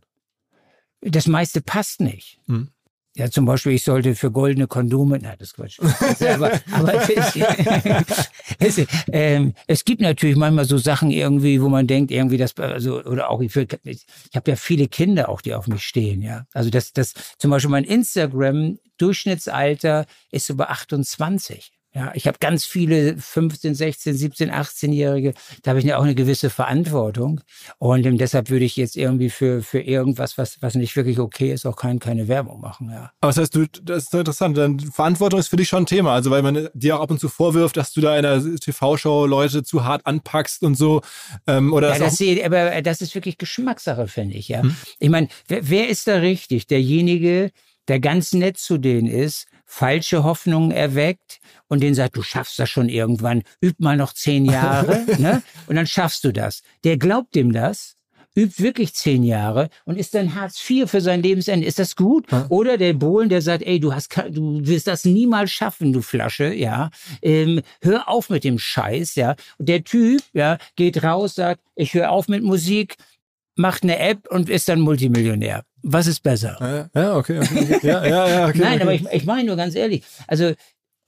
das 1.02 1.26
meiste 1.26 1.60
passt 1.60 2.00
nicht. 2.00 2.38
Hm. 2.46 2.68
Ja, 3.16 3.30
zum 3.30 3.46
Beispiel, 3.46 3.72
ich 3.72 3.82
sollte 3.82 4.14
für 4.14 4.30
goldene 4.30 4.66
Kondome, 4.66 5.18
nein, 5.18 5.36
das 5.38 5.48
ist 5.48 5.54
Quatsch. 5.54 5.80
aber 6.34 6.52
aber 6.70 7.08
es, 7.08 7.34
es, 8.78 8.86
ähm, 9.10 9.54
es 9.66 9.86
gibt 9.86 10.02
natürlich 10.02 10.36
manchmal 10.36 10.66
so 10.66 10.76
Sachen 10.76 11.10
irgendwie, 11.10 11.62
wo 11.62 11.70
man 11.70 11.86
denkt, 11.86 12.10
irgendwie 12.10 12.36
das, 12.36 12.54
also, 12.58 13.02
oder 13.04 13.30
auch, 13.30 13.40
ich, 13.40 13.56
ich 13.56 14.04
habe 14.34 14.50
ja 14.50 14.56
viele 14.56 14.88
Kinder 14.88 15.30
auch, 15.30 15.40
die 15.40 15.54
auf 15.54 15.66
mich 15.66 15.82
stehen, 15.82 16.20
ja. 16.20 16.44
Also 16.52 16.68
das, 16.68 16.92
das, 16.92 17.14
zum 17.38 17.50
Beispiel 17.50 17.70
mein 17.70 17.84
Instagram-Durchschnittsalter 17.84 20.04
ist 20.30 20.46
so 20.46 20.54
bei 20.54 20.66
28. 20.66 21.72
Ja, 21.96 22.12
ich 22.12 22.26
habe 22.26 22.36
ganz 22.38 22.66
viele 22.66 23.16
15, 23.16 23.74
16, 23.74 24.14
17, 24.14 24.50
18-Jährige, 24.50 25.32
da 25.62 25.70
habe 25.70 25.78
ich 25.78 25.86
ja 25.86 25.96
auch 25.96 26.02
eine 26.02 26.14
gewisse 26.14 26.50
Verantwortung. 26.50 27.40
Und 27.78 28.04
ähm, 28.04 28.18
deshalb 28.18 28.50
würde 28.50 28.66
ich 28.66 28.76
jetzt 28.76 28.98
irgendwie 28.98 29.30
für, 29.30 29.62
für 29.62 29.80
irgendwas, 29.80 30.36
was, 30.36 30.60
was 30.60 30.74
nicht 30.74 30.94
wirklich 30.94 31.18
okay 31.18 31.54
ist, 31.54 31.64
auch 31.64 31.76
kein, 31.76 31.98
keine 31.98 32.28
Werbung 32.28 32.60
machen, 32.60 32.90
ja. 32.90 33.12
Aber 33.22 33.30
das 33.30 33.38
heißt, 33.38 33.54
du, 33.54 33.66
das 33.82 34.02
ist 34.04 34.14
interessant, 34.14 34.58
dann 34.58 34.78
Verantwortung 34.78 35.40
ist 35.40 35.48
für 35.48 35.56
dich 35.56 35.70
schon 35.70 35.84
ein 35.84 35.86
Thema. 35.86 36.12
Also 36.12 36.30
weil 36.30 36.42
man 36.42 36.68
dir 36.74 36.98
auch 36.98 37.00
ab 37.00 37.10
und 37.10 37.18
zu 37.18 37.30
vorwirft, 37.30 37.78
dass 37.78 37.94
du 37.94 38.02
da 38.02 38.18
in 38.18 38.26
einer 38.26 38.42
TV-Show 38.60 39.24
Leute 39.24 39.62
zu 39.62 39.82
hart 39.82 40.04
anpackst 40.04 40.64
und 40.64 40.74
so. 40.74 41.00
Ähm, 41.46 41.72
oder 41.72 41.94
Ja, 41.94 41.98
das 41.98 42.18
sehe, 42.18 42.44
aber 42.44 42.82
das 42.82 43.00
ist 43.00 43.14
wirklich 43.14 43.38
Geschmackssache, 43.38 44.06
finde 44.06 44.34
ich, 44.34 44.48
ja. 44.48 44.62
Ich 44.98 45.08
meine, 45.08 45.28
wer, 45.48 45.66
wer 45.70 45.88
ist 45.88 46.06
da 46.08 46.16
richtig? 46.16 46.66
Derjenige, 46.66 47.52
der 47.88 48.00
ganz 48.00 48.34
nett 48.34 48.58
zu 48.58 48.76
denen 48.76 49.06
ist, 49.06 49.46
falsche 49.66 50.24
Hoffnungen 50.24 50.70
erweckt 50.70 51.40
und 51.68 51.82
den 51.82 51.94
sagt, 51.94 52.16
du 52.16 52.22
schaffst 52.22 52.58
das 52.58 52.70
schon 52.70 52.88
irgendwann, 52.88 53.42
üb 53.62 53.78
mal 53.80 53.96
noch 53.96 54.12
zehn 54.12 54.46
Jahre, 54.46 55.04
ne? 55.18 55.42
Und 55.66 55.76
dann 55.76 55.86
schaffst 55.86 56.24
du 56.24 56.32
das. 56.32 56.62
Der 56.84 56.96
glaubt 56.96 57.34
dem 57.34 57.52
das, 57.52 57.96
übt 58.36 58.62
wirklich 58.62 58.94
zehn 58.94 59.24
Jahre 59.24 59.70
und 59.84 59.98
ist 59.98 60.14
dann 60.14 60.34
Hartz 60.34 60.62
IV 60.68 60.88
für 60.88 61.00
sein 61.00 61.22
Lebensende. 61.22 61.66
Ist 61.66 61.78
das 61.78 61.96
gut? 61.96 62.26
Oder 62.50 62.76
der 62.76 62.92
Bohlen, 62.92 63.28
der 63.28 63.40
sagt, 63.40 63.64
ey, 63.64 63.80
du 63.80 63.94
hast, 63.94 64.14
du 64.30 64.60
wirst 64.66 64.86
das 64.86 65.04
niemals 65.04 65.50
schaffen, 65.50 65.92
du 65.92 66.02
Flasche, 66.02 66.52
ja. 66.54 66.90
Ähm, 67.22 67.62
hör 67.80 68.08
auf 68.08 68.28
mit 68.28 68.44
dem 68.44 68.58
Scheiß, 68.58 69.14
ja. 69.14 69.34
Und 69.58 69.68
der 69.68 69.82
Typ, 69.84 70.22
ja, 70.34 70.58
geht 70.76 71.02
raus, 71.02 71.34
sagt, 71.34 71.62
ich 71.74 71.94
höre 71.94 72.10
auf 72.10 72.28
mit 72.28 72.42
Musik, 72.42 72.96
macht 73.56 73.82
eine 73.82 73.98
App 73.98 74.28
und 74.30 74.50
ist 74.50 74.68
dann 74.68 74.80
Multimillionär. 74.80 75.64
Was 75.82 76.06
ist 76.06 76.22
besser? 76.22 76.88
ja, 76.94 77.16
okay, 77.16 77.38
okay. 77.38 77.78
Ja, 77.82 78.04
ja, 78.04 78.28
ja, 78.28 78.48
okay. 78.48 78.58
Nein, 78.62 78.74
okay. 78.74 78.82
aber 78.82 78.94
ich, 78.94 79.04
ich 79.12 79.24
meine 79.24 79.44
nur 79.44 79.56
ganz 79.56 79.74
ehrlich, 79.74 80.02
also 80.26 80.52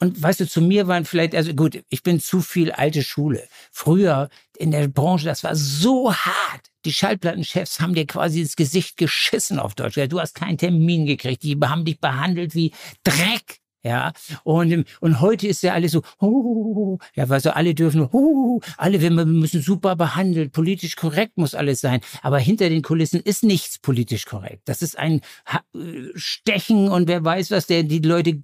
und 0.00 0.22
weißt 0.22 0.40
du, 0.40 0.48
zu 0.48 0.60
mir 0.60 0.86
waren 0.86 1.04
vielleicht, 1.04 1.34
also 1.34 1.52
gut, 1.54 1.82
ich 1.88 2.02
bin 2.04 2.20
zu 2.20 2.40
viel 2.40 2.70
alte 2.70 3.02
Schule. 3.02 3.48
Früher 3.72 4.28
in 4.56 4.70
der 4.70 4.86
Branche, 4.86 5.24
das 5.24 5.42
war 5.42 5.56
so 5.56 6.14
hart. 6.14 6.70
Die 6.84 6.92
Schallplattenchefs 6.92 7.80
haben 7.80 7.94
dir 7.94 8.06
quasi 8.06 8.42
ins 8.42 8.54
Gesicht 8.54 8.96
geschissen 8.96 9.58
auf 9.58 9.74
Deutsch. 9.74 9.98
Du 10.08 10.20
hast 10.20 10.36
keinen 10.36 10.56
Termin 10.56 11.04
gekriegt. 11.04 11.42
Die 11.42 11.58
haben 11.60 11.84
dich 11.84 12.00
behandelt 12.00 12.54
wie 12.54 12.72
Dreck. 13.02 13.58
Ja, 13.88 14.12
und, 14.44 14.84
und 15.00 15.20
heute 15.22 15.48
ist 15.48 15.62
ja 15.62 15.72
alles 15.72 15.92
so, 15.92 16.02
oh, 16.20 16.98
ja, 17.14 17.26
weil 17.30 17.40
so 17.40 17.52
alle 17.52 17.74
dürfen, 17.74 18.06
oh, 18.12 18.60
alle 18.76 19.00
wir 19.00 19.10
müssen 19.10 19.62
super 19.62 19.96
behandelt, 19.96 20.52
politisch 20.52 20.94
korrekt 20.94 21.38
muss 21.38 21.54
alles 21.54 21.80
sein. 21.80 22.00
Aber 22.20 22.38
hinter 22.38 22.68
den 22.68 22.82
Kulissen 22.82 23.22
ist 23.22 23.44
nichts 23.44 23.78
politisch 23.78 24.26
korrekt. 24.26 24.60
Das 24.66 24.82
ist 24.82 24.98
ein 24.98 25.22
äh, 25.74 25.78
Stechen 26.16 26.90
und 26.90 27.08
wer 27.08 27.24
weiß 27.24 27.50
was, 27.50 27.66
der, 27.66 27.82
die 27.82 28.00
Leute 28.00 28.42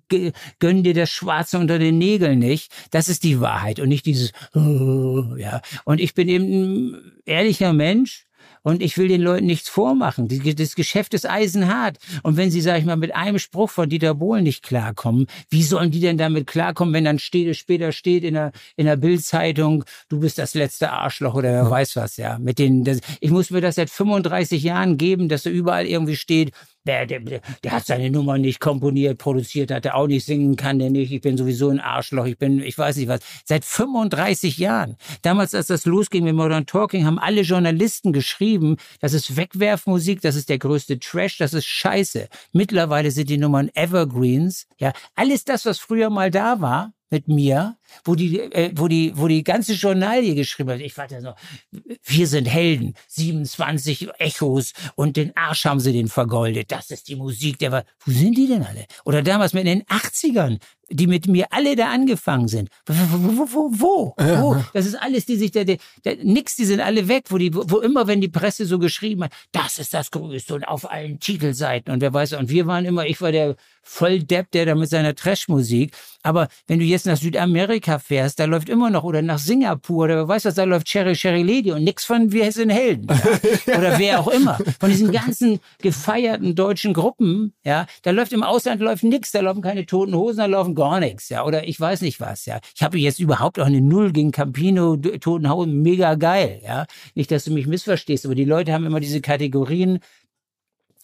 gönnen 0.61 0.83
dir 0.83 0.95
das 0.95 1.11
Schwarze 1.11 1.59
unter 1.59 1.79
den 1.79 1.99
Nägeln 1.99 2.39
nicht. 2.39 2.73
Das 2.91 3.11
ist 3.11 3.23
die 3.23 3.39
Wahrheit 3.39 3.81
und 3.81 3.91
nicht 3.91 4.07
dieses, 4.07 4.33
oh, 4.55 5.37
ja. 5.37 5.61
Und 5.85 6.01
ich 6.01 6.15
bin 6.15 6.31
eben 6.31 6.95
ein 6.95 7.13
ehrlicher 7.27 7.75
Mensch. 7.75 8.25
Und 8.65 8.83
ich 8.83 8.97
will 8.97 9.09
den 9.09 9.21
Leuten 9.21 9.45
nichts 9.45 9.69
vormachen. 9.69 10.27
Das 10.57 10.75
Geschäft 10.75 11.13
ist 11.13 11.29
eisenhart. 11.29 11.99
Und 12.23 12.39
wenn 12.39 12.51
sie, 12.51 12.63
sag 12.63 12.79
ich 12.79 12.87
mal, 12.87 12.97
mit 12.97 13.15
einem 13.15 13.39
Spruch 13.39 13.69
von 13.69 13.91
Dieter 13.91 14.15
Bohlen 14.15 14.43
nicht 14.43 14.63
klarkommen, 14.63 15.27
wie 15.51 15.63
sollen 15.63 15.91
die 15.91 16.01
denn 16.01 16.17
damit 16.17 16.47
klarkommen, 16.47 16.95
wenn 16.95 17.05
dann 17.05 17.19
steht, 17.19 17.55
später 17.57 17.93
steht 17.93 18.25
in 18.25 18.35
der, 18.35 18.53
in 18.77 18.87
der 18.87 18.97
Bildzeitung, 18.97 19.85
du 20.09 20.19
bist 20.19 20.39
das 20.39 20.55
letzte 20.55 20.91
Arschloch 20.91 21.35
oder 21.35 21.53
wer 21.53 21.71
weiß 21.71 21.95
was, 21.97 22.17
ja. 22.17 22.39
Mit 22.39 22.59
den, 22.59 22.85
das, 22.85 23.01
ich 23.21 23.31
muss 23.31 23.51
mir 23.51 23.61
das 23.61 23.75
seit 23.75 23.91
35 23.91 24.63
Jahren 24.63 24.97
geben, 24.97 25.29
dass 25.29 25.43
da 25.43 25.51
überall 25.51 25.85
irgendwie 25.87 26.17
steht, 26.17 26.53
der, 26.87 27.07
der, 27.07 27.21
der, 27.21 27.73
hat 27.73 27.87
seine 27.87 28.11
Nummer 28.11 28.37
nicht 28.37 28.61
komponiert, 28.61 29.19
produziert, 29.19 29.71
hat 29.71 29.87
er 29.87 29.95
auch 29.97 30.07
nicht 30.07 30.27
singen 30.27 30.57
kann, 30.57 30.79
der 30.79 30.91
nicht. 30.91 31.13
Ich 31.13 31.23
bin 31.23 31.39
sowieso 31.39 31.71
ein 31.71 31.81
Arschloch. 31.81 32.27
Ich 32.27 32.39
bin, 32.39 32.61
ich 32.61 32.77
weiß 32.77 32.97
nicht 32.97 33.09
was. 33.09 33.21
Seit 33.45 33.65
35 33.65 34.59
Jahren. 34.59 34.97
Damals, 35.23 35.55
als 35.55 35.69
das 35.69 35.87
losging 35.87 36.25
mit 36.25 36.35
Modern 36.35 36.67
Talking, 36.67 37.07
haben 37.07 37.19
alle 37.19 37.41
Journalisten 37.41 38.13
geschrieben, 38.13 38.77
das 39.01 39.15
ist 39.15 39.37
Wegwerfmusik, 39.37 40.21
das 40.21 40.37
ist 40.37 40.49
der 40.51 40.59
größte 40.59 40.99
Trash, 40.99 41.39
das 41.39 41.55
ist 41.55 41.67
Scheiße. 41.67 42.29
Mittlerweile 42.53 43.11
sind 43.11 43.31
die 43.31 43.39
Nummern 43.39 43.71
Evergreens. 43.75 44.67
Ja, 44.79 44.93
alles 45.15 45.45
das, 45.45 45.65
was 45.65 45.79
früher 45.79 46.11
mal 46.11 46.31
da 46.31 46.61
war, 46.61 46.93
mit 47.11 47.29
mir, 47.29 47.77
wo 48.05 48.15
die, 48.15 48.41
äh, 48.41 48.73
wo 48.75 48.89
die, 48.89 49.13
wo 49.15 49.29
die 49.29 49.45
ganze 49.45 49.75
Journalie 49.75 50.35
geschrieben 50.35 50.71
hat. 50.71 50.81
Ich 50.81 50.97
warte 50.97 51.21
noch, 51.21 51.37
wir 51.71 52.27
sind 52.27 52.47
Helden, 52.47 52.95
27 53.09 54.09
Echos 54.19 54.73
und 54.97 55.17
den 55.17 55.37
Arsch 55.37 55.65
haben 55.65 55.81
sie 55.81 55.93
den 55.93 56.09
vergoldet. 56.09 56.73
Das 56.73 56.91
ist 56.91 57.09
die 57.09 57.17
Musik, 57.17 57.59
der 57.59 57.73
war. 57.73 57.85
Wo 58.05 58.13
sind 58.13 58.37
die 58.37 58.47
denn 58.47 58.65
alle? 58.65 58.87
Oder 59.05 59.23
damals 59.23 59.53
mit 59.53 59.67
in 59.67 59.81
den 59.81 59.87
80ern, 59.87 60.59
die 60.91 61.07
mit 61.07 61.27
mir 61.27 61.47
alle 61.51 61.77
da 61.77 61.91
angefangen 61.91 62.49
sind. 62.49 62.69
Wo, 62.87 62.95
wo, 62.95 63.71
wo, 63.73 64.15
wo? 64.19 64.65
Das 64.73 64.87
ist 64.87 64.97
alles, 64.97 65.27
die 65.27 65.37
sich 65.37 65.51
da, 65.51 65.65
der, 65.65 65.79
der, 66.05 66.17
nix, 66.23 66.57
die 66.57 66.65
sind 66.65 66.81
alle 66.81 67.09
weg, 67.09 67.25
wo 67.31 67.39
die, 67.39 67.55
wo 67.55 67.79
immer, 67.79 68.07
wenn 68.07 68.21
die 68.21 68.29
Presse 68.29 68.67
so 68.67 68.79
geschrieben 68.79 69.25
hat, 69.25 69.33
das 69.53 69.79
ist 69.79 69.95
das 69.95 70.11
Größte 70.11 70.55
und 70.55 70.65
auf 70.65 70.91
allen 70.91 71.21
Titelseiten 71.21 71.93
und 71.93 72.01
wer 72.01 72.13
weiß, 72.13 72.35
und 72.35 72.49
wir 72.49 72.67
waren 72.67 72.85
immer, 72.85 73.07
ich 73.07 73.21
war 73.21 73.33
der 73.33 73.57
Volldepp, 73.83 74.51
der 74.51 74.67
da 74.67 74.75
mit 74.75 74.89
seiner 74.89 75.15
Trashmusik. 75.15 75.95
Aber 76.23 76.49
wenn 76.67 76.79
du 76.79 76.85
jetzt 76.85 77.07
nach 77.07 77.19
Südamerika 77.19 77.84
fährst, 77.99 78.41
da 78.41 78.45
läuft 78.47 78.69
immer 78.69 78.91
noch, 78.91 79.05
oder 79.05 79.23
nach 79.23 79.39
Singapur, 79.39 80.05
oder 80.05 80.17
wer 80.17 80.29
weiß 80.29 80.45
was, 80.47 80.55
da 80.55 80.65
läuft 80.65 80.87
Cherry 80.87 81.15
Cherry 81.15 81.43
Lady 81.43 81.73
und 81.73 81.85
nix 81.85 82.05
von 82.05 82.33
Wir 82.33 82.51
sind 82.53 82.71
Helden. 82.71 83.07
Ja? 83.67 83.79
Oder 83.79 83.99
wer 83.99 84.21
auch 84.21 84.29
immer. 84.29 84.59
Von 84.81 84.91
diesen 84.91 85.11
ganzen 85.13 85.61
gefeierten 85.81 86.55
deutschen 86.55 86.93
Gruppen, 86.95 87.53
ja, 87.65 87.87
da 88.03 88.11
läuft 88.11 88.33
im 88.33 88.43
Ausland 88.43 88.81
läuft 88.81 89.05
nix, 89.05 89.31
da 89.33 89.41
laufen 89.41 89.63
keine 89.63 89.87
toten 89.87 90.15
Hosen, 90.15 90.39
da 90.39 90.47
laufen 90.47 90.75
gar 90.75 91.01
nichts, 91.01 91.29
ja, 91.29 91.45
oder 91.45 91.67
ich 91.67 91.79
weiß 91.81 92.01
nicht 92.03 92.21
was, 92.21 92.47
ja. 92.47 92.59
Ich 92.75 92.83
habe 92.83 92.99
jetzt 92.99 93.21
überhaupt 93.21 93.59
auch 93.61 93.67
eine 93.67 93.81
Null 93.81 94.13
gegen 94.13 94.33
Campino, 94.33 94.97
D- 94.97 95.19
toten 95.19 95.51
Hosen, 95.51 95.83
mega 95.83 96.15
geil, 96.15 96.61
ja. 96.65 96.87
Nicht, 97.15 97.31
dass 97.31 97.45
du 97.45 97.53
mich 97.53 97.67
missverstehst, 97.67 98.25
aber 98.27 98.35
die 98.35 98.45
Leute 98.45 98.73
haben 98.73 98.87
immer 98.87 99.01
diese 99.01 99.21
Kategorien, 99.21 99.99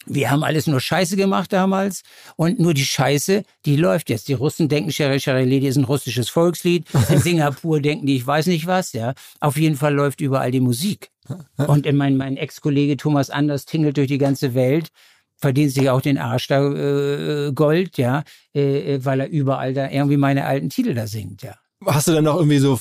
wir 0.06 0.30
haben 0.30 0.42
alles 0.42 0.66
nur 0.66 0.80
Scheiße 0.80 1.16
gemacht 1.16 1.52
damals 1.52 2.02
und 2.36 2.58
nur 2.58 2.74
die 2.74 2.84
Scheiße, 2.84 3.42
die 3.66 3.76
läuft 3.76 4.08
jetzt. 4.08 4.28
Die 4.28 4.32
Russen 4.32 4.68
denken, 4.68 4.90
Shere 4.90 5.20
Shere 5.20 5.44
Lady 5.44 5.66
ist 5.66 5.76
ein 5.76 5.84
russisches 5.84 6.28
Volkslied. 6.28 6.86
In 7.10 7.18
Singapur 7.20 7.80
denken 7.80 8.06
die, 8.06 8.16
ich 8.16 8.26
weiß 8.26 8.46
nicht 8.46 8.66
was, 8.66 8.92
ja. 8.92 9.14
Auf 9.40 9.56
jeden 9.56 9.76
Fall 9.76 9.94
läuft 9.94 10.20
überall 10.20 10.50
die 10.50 10.60
Musik. 10.60 11.10
Und 11.56 11.86
in 11.86 11.96
mein, 11.96 12.16
mein 12.16 12.36
Ex-Kollege 12.36 12.96
Thomas 12.96 13.30
Anders 13.30 13.64
tingelt 13.66 13.96
durch 13.96 14.08
die 14.08 14.18
ganze 14.18 14.54
Welt, 14.54 14.88
verdient 15.36 15.72
sich 15.72 15.88
auch 15.90 16.00
den 16.00 16.18
Arsch 16.18 16.48
da 16.48 16.60
äh, 16.72 17.52
Gold, 17.52 17.98
ja, 17.98 18.24
äh, 18.54 18.94
äh, 18.94 19.04
weil 19.04 19.20
er 19.20 19.28
überall 19.28 19.74
da 19.74 19.88
irgendwie 19.88 20.16
meine 20.16 20.44
alten 20.44 20.70
Titel 20.70 20.94
da 20.94 21.06
singt, 21.06 21.42
ja. 21.42 21.54
Hast 21.86 22.08
du 22.08 22.12
dann 22.12 22.24
noch 22.24 22.36
irgendwie 22.36 22.58
so, 22.58 22.78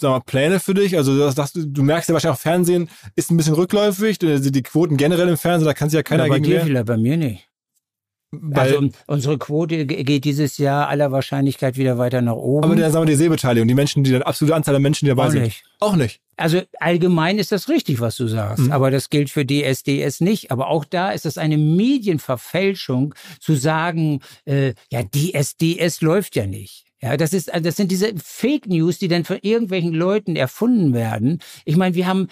sag 0.00 0.10
mal, 0.10 0.20
Pläne 0.20 0.60
für 0.60 0.74
dich? 0.74 0.96
Also 0.96 1.16
du, 1.16 1.30
sagst, 1.32 1.58
du 1.60 1.82
merkst 1.82 2.08
ja 2.08 2.12
wahrscheinlich 2.14 2.38
auch 2.38 2.40
Fernsehen 2.42 2.88
ist 3.16 3.30
ein 3.30 3.36
bisschen 3.36 3.54
rückläufig, 3.54 4.18
die 4.18 4.62
Quoten 4.62 4.96
generell 4.96 5.28
im 5.28 5.36
Fernsehen, 5.36 5.66
da 5.66 5.74
kann 5.74 5.90
sich 5.90 5.96
ja 5.96 6.02
keiner 6.04 6.24
ja, 6.24 6.28
bei 6.28 6.38
gegen 6.38 6.52
dir 6.52 6.60
vielleicht, 6.64 6.86
bei 6.86 6.96
mir 6.96 7.16
nicht. 7.16 7.44
Weil, 8.30 8.76
also 8.76 8.88
unsere 9.06 9.38
Quote 9.38 9.86
geht 9.86 10.24
dieses 10.24 10.58
Jahr 10.58 10.88
aller 10.88 11.10
Wahrscheinlichkeit 11.10 11.78
wieder 11.78 11.96
weiter 11.96 12.20
nach 12.20 12.34
oben. 12.34 12.62
aber 12.62 12.76
dann 12.76 12.92
sagen 12.92 13.06
wir 13.06 13.10
die 13.10 13.16
Sehbeteiligung, 13.16 13.66
die 13.66 13.74
Menschen, 13.74 14.04
die 14.04 14.12
dann 14.12 14.20
absolute 14.22 14.54
Anzahl 14.54 14.74
der 14.74 14.80
Menschen, 14.80 15.06
die 15.06 15.08
dabei 15.08 15.28
Auch 15.28 15.30
sind. 15.30 15.42
nicht. 15.44 15.64
Auch 15.80 15.96
nicht. 15.96 16.20
Also 16.36 16.60
allgemein 16.78 17.38
ist 17.38 17.52
das 17.52 17.70
richtig, 17.70 18.00
was 18.00 18.16
du 18.16 18.28
sagst, 18.28 18.64
Mhm. 18.66 18.72
aber 18.72 18.90
das 18.90 19.08
gilt 19.08 19.30
für 19.30 19.46
DSDS 19.46 20.20
nicht. 20.20 20.50
Aber 20.50 20.68
auch 20.68 20.84
da 20.84 21.10
ist 21.10 21.24
es 21.24 21.38
eine 21.38 21.56
Medienverfälschung 21.56 23.14
zu 23.40 23.54
sagen, 23.54 24.20
äh, 24.44 24.74
ja, 24.90 25.02
DSDS 25.02 26.02
läuft 26.02 26.36
ja 26.36 26.46
nicht. 26.46 26.84
Ja, 27.00 27.16
das 27.16 27.32
ist, 27.32 27.50
das 27.62 27.76
sind 27.76 27.90
diese 27.92 28.12
Fake 28.16 28.66
News, 28.66 28.98
die 28.98 29.08
dann 29.08 29.24
von 29.24 29.38
irgendwelchen 29.42 29.92
Leuten 29.92 30.34
erfunden 30.34 30.94
werden. 30.94 31.40
Ich 31.64 31.76
meine, 31.76 31.94
wir 31.94 32.06
haben 32.06 32.28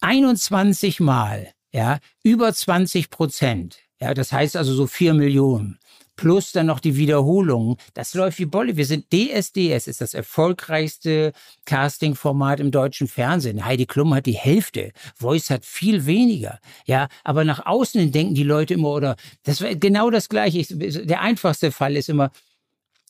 21 0.00 1.00
Mal, 1.00 1.52
ja, 1.72 1.98
über 2.22 2.52
20 2.52 3.10
Prozent. 3.10 3.78
Ja, 4.00 4.14
das 4.14 4.32
heißt 4.32 4.56
also 4.56 4.74
so 4.74 4.86
vier 4.86 5.14
Millionen. 5.14 5.78
Plus 6.16 6.52
dann 6.52 6.66
noch 6.66 6.78
die 6.78 6.96
Wiederholungen. 6.96 7.76
Das 7.94 8.14
läuft 8.14 8.38
wie 8.38 8.44
Bolle. 8.44 8.76
Wir 8.76 8.86
sind 8.86 9.06
DSDS, 9.12 9.88
ist 9.88 10.00
das 10.00 10.14
erfolgreichste 10.14 11.32
Casting-Format 11.64 12.60
im 12.60 12.70
deutschen 12.70 13.08
Fernsehen. 13.08 13.64
Heidi 13.64 13.86
Klum 13.86 14.14
hat 14.14 14.26
die 14.26 14.32
Hälfte. 14.36 14.92
Voice 15.16 15.50
hat 15.50 15.64
viel 15.64 16.06
weniger. 16.06 16.60
Ja, 16.86 17.08
aber 17.24 17.44
nach 17.44 17.66
außen 17.66 18.12
denken 18.12 18.34
die 18.34 18.44
Leute 18.44 18.74
immer, 18.74 18.90
oder 18.90 19.16
das 19.42 19.60
war 19.60 19.74
genau 19.74 20.10
das 20.10 20.28
Gleiche. 20.28 20.58
Ich, 20.58 20.68
der 20.68 21.20
einfachste 21.20 21.72
Fall 21.72 21.96
ist 21.96 22.08
immer, 22.08 22.30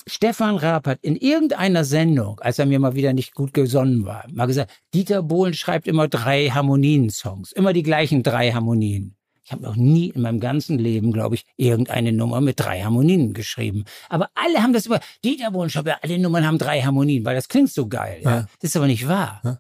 Stefan 0.07 0.57
Raab 0.57 0.87
hat 0.87 0.99
in 1.03 1.17
irgendeiner 1.17 1.85
Sendung, 1.85 2.39
als 2.41 2.59
er 2.59 2.67
mir 2.67 2.79
mal 2.79 2.95
wieder 2.95 3.13
nicht 3.13 3.35
gut 3.35 3.55
gesonnen 3.55 4.05
war, 4.05 4.25
mal 4.31 4.47
gesagt, 4.47 4.73
Dieter 4.93 5.23
Bohlen 5.23 5.55
schreibt 5.55 5.87
immer 5.89 6.09
drei 6.09 6.51
Harmonien-Songs. 6.51 7.53
Immer 7.53 7.73
die 7.73 7.83
gleichen 7.83 8.23
drei 8.23 8.53
Harmonien. 8.53 9.17
Ich 9.45 9.53
habe 9.53 9.63
noch 9.63 9.77
nie 9.77 10.09
in 10.09 10.23
meinem 10.23 10.41
ganzen 10.41 10.79
Leben, 10.79 11.13
glaube 11.13 11.35
ich, 11.35 11.45
irgendeine 11.57 12.13
Nummer 12.13 12.41
mit 12.41 12.61
drei 12.61 12.83
Harmonien 12.83 13.35
geschrieben. 13.35 13.85
Aber 14.09 14.31
alle 14.35 14.63
haben 14.63 14.73
das 14.73 14.87
immer, 14.87 15.01
Dieter 15.23 15.51
Bohlen 15.51 15.71
schreibt, 15.71 15.89
ja, 15.89 15.99
alle 16.03 16.19
Nummern 16.19 16.47
haben 16.47 16.59
drei 16.59 16.83
Harmonien, 16.83 17.25
weil 17.25 17.35
das 17.35 17.49
klingt 17.49 17.71
so 17.71 17.87
geil. 17.87 18.21
Ja. 18.23 18.31
Ja. 18.31 18.47
Das 18.61 18.71
ist 18.71 18.77
aber 18.77 18.87
nicht 18.87 19.07
wahr. 19.09 19.41
Ja. 19.45 19.59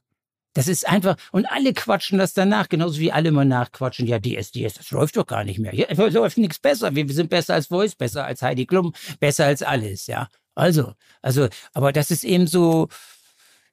Das 0.54 0.68
ist 0.68 0.88
einfach, 0.88 1.16
und 1.32 1.46
alle 1.46 1.72
quatschen 1.74 2.18
das 2.18 2.32
danach, 2.32 2.68
genauso 2.68 2.98
wie 3.00 3.12
alle 3.12 3.28
immer 3.28 3.44
nachquatschen, 3.44 4.06
ja, 4.06 4.18
DSDS, 4.18 4.74
das 4.74 4.90
läuft 4.92 5.16
doch 5.16 5.26
gar 5.26 5.44
nicht 5.44 5.58
mehr. 5.58 5.74
Ja, 5.74 5.86
es 5.88 5.98
läuft 6.14 6.38
nichts 6.38 6.58
besser. 6.58 6.94
Wir 6.94 7.08
sind 7.12 7.28
besser 7.28 7.54
als 7.54 7.66
Voice, 7.66 7.94
besser 7.96 8.24
als 8.24 8.40
Heidi 8.40 8.64
Klum, 8.64 8.92
besser 9.20 9.46
als 9.46 9.62
alles, 9.62 10.06
ja. 10.06 10.28
Also, 10.54 10.92
also, 11.20 11.48
aber 11.72 11.92
das 11.92 12.10
ist 12.12 12.22
eben 12.22 12.46
so, 12.46 12.88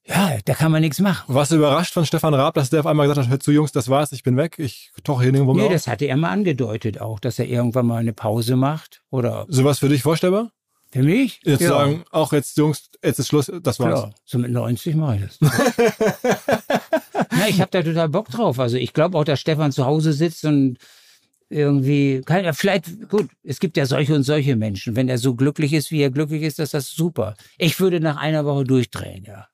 ja, 0.08 0.40
da 0.46 0.56
kann 0.56 0.72
man 0.72 0.82
nichts 0.82 1.00
machen. 1.00 1.24
Warst 1.34 1.52
du 1.52 1.58
überrascht 1.58 1.94
von 1.94 2.06
Stefan 2.08 2.34
Raab, 2.34 2.56
dass 2.56 2.72
der 2.72 2.80
auf 2.80 2.88
einmal 2.88 3.08
gesagt 3.08 3.26
hat, 3.28 3.32
hör 3.32 3.40
zu 3.40 3.52
Jungs, 3.52 3.72
das 3.72 3.88
war's, 3.88 4.12
ich 4.12 4.24
bin 4.24 4.36
weg, 4.36 4.58
ich 4.58 4.92
tauche 5.04 5.22
hier 5.24 5.32
nirgendwo 5.32 5.54
mehr 5.54 5.64
Nee, 5.66 5.68
auf? 5.68 5.74
das 5.74 5.88
hatte 5.88 6.06
er 6.06 6.18
mal 6.18 6.32
angedeutet 6.32 7.00
auch, 7.00 7.20
dass 7.20 7.38
er 7.38 7.46
irgendwann 7.46 7.86
mal 7.86 7.98
eine 7.98 8.14
Pause 8.14 8.56
macht. 8.56 9.04
Oder 9.12 9.46
Sowas 9.48 9.78
für 9.78 9.90
dich 9.90 10.02
vorstellbar? 10.02 10.52
Für 10.92 11.04
mich? 11.04 11.40
Jetzt 11.44 11.62
ja, 11.62 11.70
sagen, 11.70 12.04
auch 12.12 12.34
jetzt 12.34 12.58
Jungs, 12.58 12.90
jetzt 13.04 13.20
ist 13.20 13.28
Schluss, 13.28 13.52
das 13.62 13.80
war's. 13.80 14.02
klar. 14.02 14.14
So 14.26 14.38
mit 14.38 14.52
90 14.52 14.96
mache 14.96 15.18
ich 15.18 15.22
das. 15.22 15.40
ja, 17.32 17.48
ich 17.48 17.62
habe 17.62 17.72
da 17.72 17.82
total 17.82 18.10
Bock 18.10 18.30
drauf. 18.30 18.60
Also 18.60 18.78
ich 18.78 18.94
glaube 18.94 19.18
auch, 19.18 19.24
dass 19.24 19.40
Stefan 19.40 19.72
zu 19.72 19.86
Hause 19.86 20.14
sitzt 20.14 20.46
und 20.46 20.78
irgendwie, 21.50 22.22
kann, 22.26 22.46
ja, 22.46 22.54
vielleicht, 22.54 23.10
gut, 23.10 23.30
es 23.44 23.60
gibt 23.60 23.78
ja 23.78 23.86
solche 23.86 24.16
und 24.16 24.24
solche 24.24 24.56
Menschen. 24.56 24.96
Wenn 24.96 25.10
er 25.10 25.18
so 25.18 25.36
glücklich 25.36 25.74
ist, 25.74 25.92
wie 25.92 26.02
er 26.02 26.10
glücklich 26.10 26.44
ist, 26.44 26.60
ist 26.60 26.74
das 26.74 26.90
super. 26.90 27.36
Ich 27.58 27.80
würde 27.80 28.00
nach 28.00 28.18
einer 28.18 28.46
Woche 28.46 28.64
durchdrehen, 28.64 29.26
ja. 29.26 29.48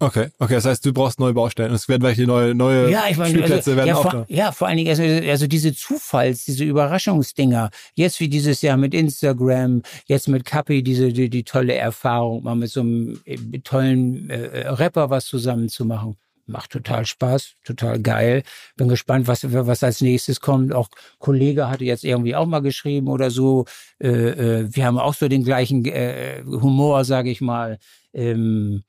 Okay, 0.00 0.28
okay, 0.38 0.54
das 0.54 0.64
heißt, 0.64 0.86
du 0.86 0.92
brauchst 0.92 1.18
neue 1.18 1.32
Baustellen. 1.32 1.72
Es 1.72 1.88
werden 1.88 2.02
welche 2.02 2.24
neue, 2.24 2.54
neue 2.54 2.88
Ja, 2.88 3.06
ich 3.10 3.16
meine, 3.16 3.30
Spielplätze 3.30 3.70
also, 3.70 3.76
werden 3.76 3.88
ja, 3.88 3.94
vor, 3.94 4.04
aufgenommen. 4.04 4.26
ja, 4.28 4.52
vor 4.52 4.68
allen 4.68 4.76
Dingen, 4.76 4.90
also, 4.90 5.02
also 5.02 5.46
diese 5.48 5.74
Zufalls, 5.74 6.44
diese 6.44 6.62
Überraschungsdinger, 6.62 7.70
jetzt 7.94 8.20
wie 8.20 8.28
dieses 8.28 8.62
Jahr 8.62 8.76
mit 8.76 8.94
Instagram, 8.94 9.82
jetzt 10.06 10.28
mit 10.28 10.44
Kapi, 10.44 10.84
diese, 10.84 11.12
die, 11.12 11.28
die 11.28 11.42
tolle 11.42 11.74
Erfahrung, 11.74 12.44
mal 12.44 12.54
mit 12.54 12.70
so 12.70 12.80
einem 12.80 13.20
äh, 13.24 13.36
tollen 13.64 14.30
äh, 14.30 14.68
Rapper 14.68 15.10
was 15.10 15.26
zusammen 15.26 15.68
zu 15.68 15.84
machen. 15.84 16.16
Macht 16.46 16.70
total 16.70 17.04
Spaß, 17.04 17.54
total 17.64 18.00
geil. 18.00 18.42
Bin 18.76 18.88
gespannt, 18.88 19.26
was, 19.26 19.52
was 19.52 19.82
als 19.82 20.00
nächstes 20.00 20.40
kommt. 20.40 20.72
Auch 20.72 20.88
Kollege 21.18 21.68
hatte 21.68 21.84
jetzt 21.84 22.04
irgendwie 22.04 22.36
auch 22.36 22.46
mal 22.46 22.60
geschrieben 22.60 23.08
oder 23.08 23.30
so. 23.30 23.66
Äh, 23.98 24.08
äh, 24.08 24.68
wir 24.70 24.86
haben 24.86 24.98
auch 24.98 25.12
so 25.12 25.28
den 25.28 25.44
gleichen 25.44 25.84
äh, 25.84 26.42
Humor, 26.46 27.04
sage 27.04 27.30
ich 27.30 27.40
mal. 27.40 27.78
Ähm, 28.14 28.84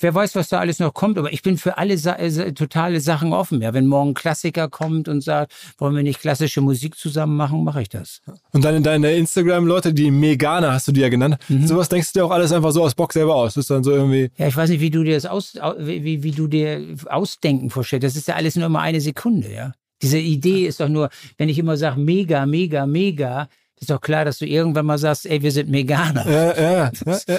wer 0.00 0.14
weiß, 0.14 0.34
was 0.34 0.48
da 0.48 0.58
alles 0.58 0.78
noch 0.78 0.94
kommt, 0.94 1.18
aber 1.18 1.32
ich 1.32 1.42
bin 1.42 1.56
für 1.58 1.78
alle 1.78 1.98
Sa 1.98 2.14
äh, 2.16 2.52
totale 2.52 3.00
Sachen 3.00 3.32
offen. 3.32 3.60
Ja, 3.62 3.72
wenn 3.74 3.86
morgen 3.86 4.10
ein 4.10 4.14
Klassiker 4.14 4.68
kommt 4.68 5.08
und 5.08 5.22
sagt, 5.22 5.52
wollen 5.78 5.94
wir 5.94 6.02
nicht 6.02 6.20
klassische 6.20 6.60
Musik 6.60 6.96
zusammen 6.96 7.36
machen, 7.36 7.62
mache 7.64 7.82
ich 7.82 7.88
das. 7.88 8.20
Und 8.52 8.64
dann 8.64 8.74
in 8.76 8.82
deine 8.82 9.12
Instagram-Leute, 9.14 9.92
die 9.94 10.10
Meganer 10.10 10.72
hast 10.72 10.88
du 10.88 10.92
die 10.92 11.00
ja 11.00 11.08
genannt. 11.08 11.36
Mhm. 11.48 11.66
Sowas 11.66 11.88
denkst 11.88 12.12
du 12.12 12.20
dir 12.20 12.24
auch 12.26 12.30
alles 12.30 12.52
einfach 12.52 12.72
so 12.72 12.82
aus 12.82 12.94
Bock 12.94 13.12
selber 13.12 13.34
aus. 13.34 13.54
Das 13.54 13.62
ist 13.64 13.70
dann 13.70 13.84
so 13.84 13.92
irgendwie, 13.92 14.30
Ja, 14.36 14.46
ich 14.48 14.56
weiß 14.56 14.70
nicht, 14.70 14.80
wie 14.80 14.90
du 14.90 15.02
dir 15.04 15.14
das 15.14 15.26
aus, 15.26 15.56
au- 15.58 15.74
wie, 15.78 16.22
wie 16.22 16.30
du 16.32 16.46
dir 16.46 16.80
Ausdenken 17.06 17.70
vorstellst. 17.70 18.04
Das 18.04 18.16
ist 18.16 18.28
ja 18.28 18.34
alles 18.34 18.56
nur 18.56 18.66
immer 18.66 18.80
eine 18.80 19.00
Sekunde, 19.00 19.52
ja. 19.52 19.72
Diese 20.02 20.18
Idee 20.18 20.66
ist 20.66 20.80
doch 20.80 20.88
nur, 20.88 21.10
wenn 21.36 21.50
ich 21.50 21.58
immer 21.58 21.76
sage, 21.76 22.00
mega, 22.00 22.46
mega, 22.46 22.86
mega, 22.86 23.48
ist 23.80 23.88
doch 23.88 24.00
klar, 24.00 24.26
dass 24.26 24.38
du 24.38 24.46
irgendwann 24.46 24.84
mal 24.84 24.98
sagst, 24.98 25.24
ey, 25.24 25.40
wir 25.42 25.50
sind 25.50 25.70
Meganer. 25.70 26.28
ja, 26.28 26.60
ja, 26.60 26.90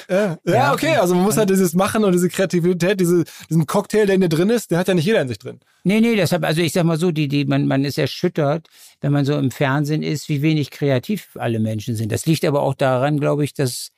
ja, 0.09 0.37
ja, 0.43 0.73
okay, 0.73 0.95
also 0.95 1.13
man 1.13 1.23
muss 1.23 1.37
halt 1.37 1.51
dieses 1.51 1.75
Machen 1.75 2.03
und 2.03 2.13
diese 2.13 2.29
Kreativität, 2.29 2.99
diese, 2.99 3.25
diesen 3.47 3.67
Cocktail, 3.67 4.07
der 4.07 4.15
in 4.15 4.21
dir 4.21 4.29
drin 4.29 4.49
ist, 4.49 4.71
den 4.71 4.79
hat 4.79 4.87
ja 4.87 4.95
nicht 4.95 5.05
jeder 5.05 5.21
in 5.21 5.27
sich 5.27 5.37
drin. 5.37 5.59
Nee, 5.83 6.01
nee, 6.01 6.15
deshalb, 6.15 6.43
also 6.43 6.61
ich 6.61 6.73
sag 6.73 6.83
mal 6.83 6.97
so, 6.97 7.11
die, 7.11 7.27
die, 7.27 7.45
man, 7.45 7.67
man 7.67 7.85
ist 7.85 7.99
erschüttert, 7.99 8.67
wenn 9.01 9.11
man 9.11 9.23
so 9.23 9.37
im 9.37 9.51
Fernsehen 9.51 10.01
ist, 10.01 10.29
wie 10.29 10.41
wenig 10.41 10.71
kreativ 10.71 11.29
alle 11.35 11.59
Menschen 11.59 11.95
sind. 11.95 12.11
Das 12.11 12.25
liegt 12.25 12.43
aber 12.43 12.63
auch 12.63 12.73
daran, 12.73 13.19
glaube 13.19 13.43
ich, 13.43 13.53
dass, 13.53 13.91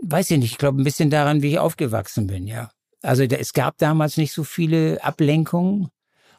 weiß 0.00 0.30
ich 0.30 0.38
nicht, 0.38 0.52
ich 0.52 0.58
glaube 0.58 0.80
ein 0.80 0.84
bisschen 0.84 1.10
daran, 1.10 1.42
wie 1.42 1.50
ich 1.50 1.58
aufgewachsen 1.58 2.28
bin, 2.28 2.46
ja. 2.46 2.70
Also 3.02 3.24
es 3.24 3.52
gab 3.52 3.78
damals 3.78 4.16
nicht 4.16 4.32
so 4.32 4.44
viele 4.44 5.02
Ablenkungen. 5.02 5.88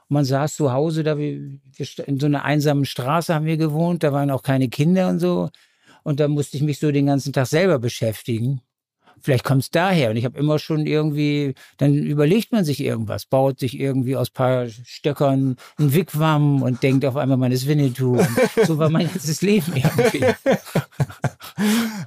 Man 0.10 0.26
saß 0.26 0.56
zu 0.56 0.73
Hause, 0.73 1.03
da 1.03 1.18
wir, 1.18 1.60
in 2.06 2.19
so 2.19 2.26
einer 2.26 2.44
einsamen 2.44 2.86
Straße 2.86 3.34
haben 3.34 3.45
wir 3.45 3.57
gewohnt, 3.57 4.03
da 4.03 4.11
waren 4.11 4.31
auch 4.31 4.44
keine 4.44 4.69
Kinder 4.69 5.07
und 5.10 5.19
so. 5.19 5.49
Und 6.03 6.19
da 6.19 6.27
musste 6.27 6.57
ich 6.57 6.64
mich 6.64 6.80
so 6.80 6.91
den 6.91 7.06
ganzen 7.06 7.34
Tag 7.34 7.48
selber 7.48 7.80
beschäftigen. 7.80 8.61
Vielleicht 9.22 9.44
kommt 9.44 9.64
es 9.64 9.69
daher. 9.69 10.10
Und 10.10 10.18
ich 10.18 10.26
habe 10.26 10.40
immer 10.40 10.60
schon 10.60 10.86
irgendwie, 10.86 11.53
dann 11.77 11.94
überlegt 11.94 12.52
man 12.52 12.64
sich 12.64 12.80
irgendwas, 12.80 13.26
baut 13.26 13.60
sich 13.60 13.80
irgendwie 13.80 14.15
aus 14.15 14.30
paar 14.30 14.68
Stöckern 14.69 15.57
ein 15.77 15.94
Wigwam 15.94 16.61
und 16.61 16.84
denkt 16.84 17.06
auf 17.06 17.18
einmal, 17.18 17.38
man 17.38 17.52
ist 17.52 17.68
Winnetou. 17.68 18.18
Und 18.18 18.30
so 18.65 18.77
war 18.77 18.90
mein 18.90 19.07
ganzes 19.11 19.41
Leben 19.41 19.73
irgendwie. 19.76 20.26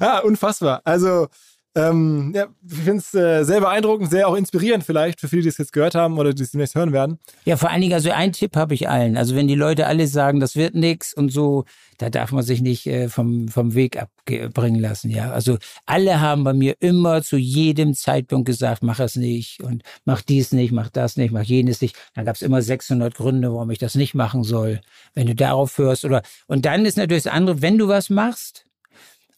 Ja, 0.00 0.20
unfassbar. 0.20 0.80
Also, 0.84 1.28
ähm, 1.74 2.32
ja, 2.34 2.48
ich 2.68 2.78
finde 2.78 2.98
es 2.98 3.14
äh, 3.14 3.44
sehr 3.44 3.60
beeindruckend, 3.60 4.10
sehr 4.10 4.28
auch 4.28 4.34
inspirierend 4.34 4.84
vielleicht 4.84 5.20
für 5.20 5.28
viele, 5.28 5.42
die 5.42 5.48
es 5.48 5.56
jetzt 5.56 5.72
gehört 5.72 5.94
haben 5.94 6.18
oder 6.18 6.34
die 6.34 6.42
es 6.42 6.50
demnächst 6.50 6.74
hören 6.74 6.92
werden. 6.92 7.18
Ja, 7.46 7.56
vor 7.56 7.70
allen 7.70 7.80
Dingen, 7.80 7.94
also 7.94 8.10
ein 8.10 8.32
Tipp 8.32 8.56
habe 8.56 8.74
ich 8.74 8.90
allen. 8.90 9.16
Also 9.16 9.34
wenn 9.34 9.48
die 9.48 9.54
Leute 9.54 9.86
alle 9.86 10.06
sagen, 10.06 10.38
das 10.38 10.54
wird 10.54 10.74
nix 10.74 11.14
und 11.14 11.32
so, 11.32 11.64
da 11.96 12.10
darf 12.10 12.30
man 12.30 12.42
sich 12.42 12.60
nicht 12.60 12.86
äh, 12.86 13.08
vom, 13.08 13.48
vom 13.48 13.74
Weg 13.74 13.98
abbringen 13.98 14.80
lassen. 14.80 15.10
Ja, 15.10 15.30
also 15.32 15.56
alle 15.86 16.20
haben 16.20 16.44
bei 16.44 16.52
mir 16.52 16.76
immer 16.80 17.22
zu 17.22 17.38
jedem 17.38 17.94
Zeitpunkt 17.94 18.46
gesagt, 18.46 18.82
mach 18.82 19.00
es 19.00 19.16
nicht 19.16 19.62
und 19.62 19.82
mach 20.04 20.20
dies 20.20 20.52
nicht, 20.52 20.72
mach 20.72 20.90
das 20.90 21.16
nicht, 21.16 21.32
mach 21.32 21.42
jenes 21.42 21.80
nicht. 21.80 21.96
Dann 22.14 22.26
gab 22.26 22.36
es 22.36 22.42
immer 22.42 22.60
600 22.60 23.14
Gründe, 23.14 23.50
warum 23.50 23.70
ich 23.70 23.78
das 23.78 23.94
nicht 23.94 24.14
machen 24.14 24.44
soll. 24.44 24.80
Wenn 25.14 25.26
du 25.26 25.34
darauf 25.34 25.78
hörst 25.78 26.04
oder 26.04 26.22
und 26.48 26.66
dann 26.66 26.84
ist 26.84 26.98
natürlich 26.98 27.22
das 27.22 27.32
andere, 27.32 27.62
wenn 27.62 27.78
du 27.78 27.88
was 27.88 28.10
machst, 28.10 28.66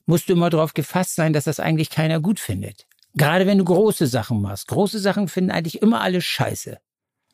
musst 0.06 0.28
du 0.28 0.32
immer 0.34 0.50
darauf 0.50 0.74
gefasst 0.74 1.14
sein, 1.14 1.32
dass 1.32 1.44
das 1.44 1.60
eigentlich 1.60 1.90
keiner 1.90 2.20
gut 2.20 2.40
findet. 2.40 2.86
Gerade 3.14 3.46
wenn 3.46 3.58
du 3.58 3.64
große 3.64 4.06
Sachen 4.06 4.42
machst. 4.42 4.68
Große 4.68 4.98
Sachen 4.98 5.28
finden 5.28 5.50
eigentlich 5.50 5.82
immer 5.82 6.00
alle 6.00 6.20
scheiße. 6.20 6.78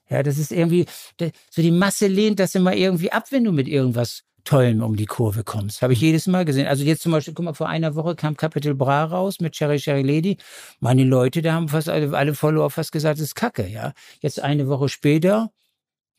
Ja, 0.09 0.23
das 0.23 0.39
ist 0.39 0.53
irgendwie, 0.53 0.87
so 1.19 1.63
die 1.63 1.71
Masse 1.71 2.07
lehnt 2.07 2.41
das 2.41 2.55
immer 2.55 2.75
irgendwie 2.75 3.13
ab, 3.13 3.27
wenn 3.31 3.45
du 3.45 3.53
mit 3.53 3.69
irgendwas 3.69 4.25
Tollem 4.45 4.83
um 4.83 4.97
die 4.97 5.07
Kurve 5.07 5.45
kommst. 5.45 5.83
Habe 5.83 5.93
ich 5.93 6.01
jedes 6.01 6.27
Mal 6.27 6.45
gesehen. 6.45 6.67
Also 6.67 6.85
jetzt 6.85 7.03
zum 7.03 7.13
Beispiel, 7.13 7.35
guck 7.35 7.45
mal, 7.45 7.55
vor 7.55 7.69
einer 7.69 7.95
Woche 7.95 8.17
kam 8.17 8.37
Capital 8.37 8.75
Bra 8.75 9.05
raus 9.05 9.41
mit 9.41 9.53
Cherry 9.53 9.79
Cherry 9.79 10.03
Lady. 10.03 10.39
Meine 10.81 11.05
Leute, 11.05 11.43
da 11.43 11.53
haben 11.53 11.69
fast 11.69 11.89
alle, 11.89 12.17
alle 12.17 12.35
Follower 12.35 12.71
fast 12.71 12.93
gesagt, 12.93 13.19
das 13.19 13.27
ist 13.27 13.35
Kacke, 13.35 13.67
ja. 13.67 13.93
Jetzt 14.21 14.41
eine 14.41 14.69
Woche 14.69 14.89
später, 14.89 15.53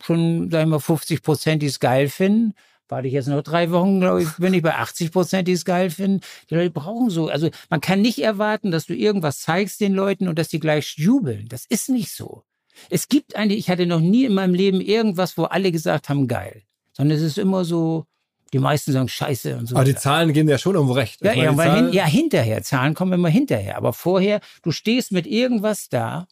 schon, 0.03 0.49
sagen 0.51 0.69
wir, 0.69 0.79
50 0.79 1.23
Prozent, 1.23 1.61
die 1.61 1.67
es 1.67 1.79
geil 1.79 2.09
finden. 2.09 2.53
Warte 2.91 3.07
ich 3.07 3.13
jetzt 3.13 3.27
noch 3.27 3.41
drei 3.41 3.71
Wochen, 3.71 4.01
glaube 4.01 4.21
ich, 4.23 4.29
bin 4.37 4.53
ich 4.53 4.61
bei 4.61 4.75
80 4.75 5.11
Prozent, 5.13 5.47
die 5.47 5.53
es 5.53 5.63
geil 5.63 5.89
finden. 5.89 6.19
Die 6.49 6.55
Leute 6.55 6.71
brauchen 6.71 7.09
so, 7.09 7.29
also 7.29 7.49
man 7.69 7.79
kann 7.79 8.01
nicht 8.01 8.19
erwarten, 8.19 8.69
dass 8.69 8.85
du 8.85 8.93
irgendwas 8.93 9.39
zeigst 9.39 9.79
den 9.79 9.93
Leuten 9.93 10.27
und 10.27 10.37
dass 10.37 10.49
die 10.49 10.59
gleich 10.59 10.95
jubeln. 10.97 11.47
Das 11.47 11.65
ist 11.65 11.87
nicht 11.87 12.11
so. 12.11 12.43
Es 12.89 13.07
gibt 13.07 13.35
eigentlich, 13.37 13.59
ich 13.59 13.69
hatte 13.69 13.85
noch 13.85 14.01
nie 14.01 14.25
in 14.25 14.33
meinem 14.33 14.53
Leben 14.53 14.81
irgendwas, 14.81 15.37
wo 15.37 15.45
alle 15.45 15.71
gesagt 15.71 16.09
haben, 16.09 16.27
geil. 16.27 16.63
Sondern 16.91 17.17
es 17.17 17.23
ist 17.23 17.37
immer 17.37 17.63
so 17.63 18.05
Die 18.51 18.59
meisten 18.59 18.91
sagen 18.91 19.07
Scheiße 19.07 19.55
und 19.55 19.67
so. 19.67 19.75
Aber 19.77 19.85
die 19.85 19.95
Zahlen 19.95 20.33
gehen 20.33 20.49
ja 20.49 20.57
schon 20.57 20.75
irgendwo 20.75 20.93
recht. 20.93 21.21
ja, 21.23 21.31
die 21.33 21.39
irgendwann 21.39 21.67
hin, 21.73 21.75
Zahlen- 21.85 21.93
ja, 21.93 22.05
hinterher. 22.05 22.61
Zahlen 22.63 22.93
kommen 22.93 23.13
immer 23.13 23.29
hinterher. 23.29 23.77
Aber 23.77 23.93
vorher, 23.93 24.41
du 24.63 24.71
stehst 24.71 25.13
mit 25.13 25.25
irgendwas 25.25 25.87
da, 25.87 26.27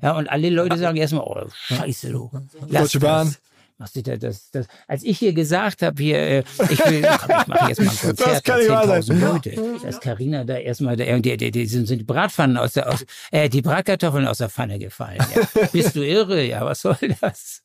ja, 0.00 0.16
und 0.16 0.30
alle 0.30 0.48
Leute 0.48 0.78
sagen 0.78 0.96
erstmal, 0.96 1.24
oh, 1.24 1.46
Scheiße, 1.52 2.10
du. 2.12 2.30
Lass 2.68 2.84
Deutsche 2.84 3.00
Bahn. 3.00 3.26
Das. 3.26 3.40
Machst 3.78 3.94
du 3.94 4.02
das, 4.02 4.18
das, 4.18 4.50
das, 4.50 4.66
als 4.88 5.04
ich 5.04 5.18
hier 5.20 5.32
gesagt 5.32 5.82
habe, 5.82 6.02
hier, 6.02 6.18
äh, 6.18 6.44
ich 6.68 6.78
will, 6.84 7.02
komm, 7.20 7.40
ich 7.40 7.46
mache 7.46 7.68
jetzt 7.68 7.80
mal 7.80 7.90
ein 7.90 7.96
Konzert, 7.96 8.20
Das 8.20 8.42
kann 8.42 8.58
nicht 8.58 8.70
da 8.70 8.88
wahr 8.88 8.98
10.000 8.98 9.02
sein. 9.02 9.20
Leute, 9.20 9.78
dass 9.82 10.00
Carina 10.00 10.44
da 10.44 10.56
erstmal, 10.56 10.96
da, 10.96 11.18
die, 11.18 11.36
die, 11.36 11.50
die 11.52 11.66
sind, 11.66 11.86
sind 11.86 11.98
die 11.98 12.04
Bratpfannen 12.04 12.56
aus 12.56 12.72
der, 12.72 12.92
aus, 12.92 13.06
äh, 13.30 13.48
die 13.48 13.62
Bratkartoffeln 13.62 14.26
aus 14.26 14.38
der 14.38 14.48
Pfanne 14.48 14.80
gefallen. 14.80 15.24
Ja. 15.32 15.66
Bist 15.72 15.94
du 15.94 16.04
irre? 16.04 16.44
Ja, 16.44 16.64
was 16.64 16.80
soll 16.80 16.98
das? 17.20 17.62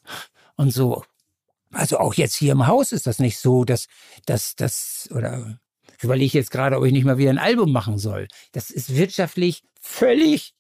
Und 0.56 0.72
so. 0.72 1.04
Also 1.72 1.98
auch 1.98 2.14
jetzt 2.14 2.36
hier 2.36 2.52
im 2.52 2.68
Haus 2.68 2.92
ist 2.92 3.08
das 3.08 3.18
nicht 3.18 3.40
so, 3.40 3.66
dass, 3.66 3.88
dass, 4.28 4.56
dass, 4.56 5.10
oder 5.12 5.58
ich 5.98 6.04
überlege 6.04 6.38
jetzt 6.38 6.52
gerade, 6.52 6.78
ob 6.78 6.86
ich 6.86 6.94
nicht 6.94 7.06
mal 7.06 7.18
wieder 7.18 7.32
ein 7.32 7.40
Album 7.40 7.72
machen 7.72 7.98
soll. 7.98 8.28
Das 8.52 8.70
ist 8.70 8.96
wirtschaftlich 8.96 9.64
völlig 9.82 10.54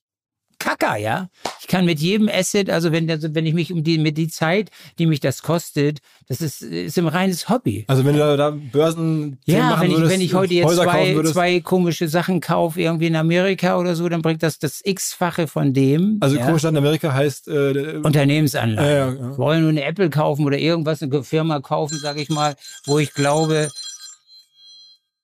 Kacker, 0.64 0.95
ja. 0.95 1.27
Ich 1.60 1.68
kann 1.68 1.85
mit 1.85 1.99
jedem 1.99 2.30
Asset, 2.30 2.69
also 2.69 2.94
wenn, 2.94 3.10
also 3.11 3.35
wenn 3.35 3.45
ich 3.45 3.53
mich 3.53 3.73
um 3.73 3.84
die, 3.84 3.98
mit 3.98 4.18
die 4.18 4.30
Zeit, 4.30 4.72
die 4.98 5.07
mich 5.07 5.19
das 5.19 5.41
kostet, 5.41 5.99
das 6.30 6.40
ist, 6.40 6.61
ist 6.61 6.98
ein 6.98 7.07
reines 7.07 7.49
Hobby. 7.49 7.84
Also 7.90 8.06
wenn 8.06 8.14
du 8.14 8.19
da, 8.19 8.38
da 8.38 8.52
Börsen 8.52 9.40
Ja, 9.45 9.77
wenn 9.81 9.91
ich, 9.91 9.98
würdest, 9.98 10.14
wenn 10.14 10.22
ich 10.22 10.34
heute 10.34 10.53
jetzt 10.53 10.68
Häuser 10.68 10.84
zwei, 10.84 11.22
zwei 11.23 11.60
komische 11.60 12.07
Sachen 12.07 12.40
kaufe, 12.40 12.80
irgendwie 12.80 13.07
in 13.07 13.18
Amerika 13.18 13.77
oder 13.77 13.94
so, 13.95 14.07
dann 14.07 14.22
bringt 14.22 14.41
das 14.41 14.57
das 14.57 14.80
X-fache 14.85 15.48
von 15.48 15.73
dem. 15.73 16.18
Also 16.22 16.38
ja. 16.38 16.45
komisch 16.45 16.64
in 16.64 16.77
Amerika 16.77 17.14
heißt 17.14 17.49
äh, 17.49 17.99
Unternehmensanlagen. 18.02 18.90
Ja, 18.90 19.10
ja, 19.10 19.14
ja. 19.14 19.38
Wollen 19.38 19.61
nur 19.64 19.72
eine 19.72 19.84
Apple 19.84 20.10
kaufen 20.10 20.45
oder 20.45 20.57
irgendwas, 20.57 21.03
eine 21.03 21.23
Firma 21.26 21.60
kaufen, 21.60 21.98
sage 21.98 22.22
ich 22.22 22.30
mal, 22.30 22.56
wo 22.85 22.99
ich 22.99 23.14
glaube. 23.14 23.68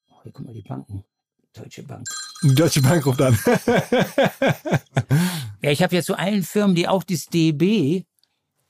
Oh, 0.10 0.20
hier 0.24 0.34
guck 0.34 0.46
mal, 0.46 0.54
die 0.54 0.68
Banken. 0.68 1.06
Deutsche 1.54 1.84
Bank. 1.84 2.08
Deutsche 2.44 2.82
Bank 2.82 3.06
ruft 3.06 3.22
an. 3.22 3.38
Ja, 5.62 5.72
ich 5.72 5.84
habe 5.84 5.94
jetzt 5.94 6.06
so 6.06 6.14
allen 6.14 6.44
Firmen, 6.44 6.74
die 6.74 6.88
auch 6.88 7.04
das 7.04 7.26
DB 7.26 8.06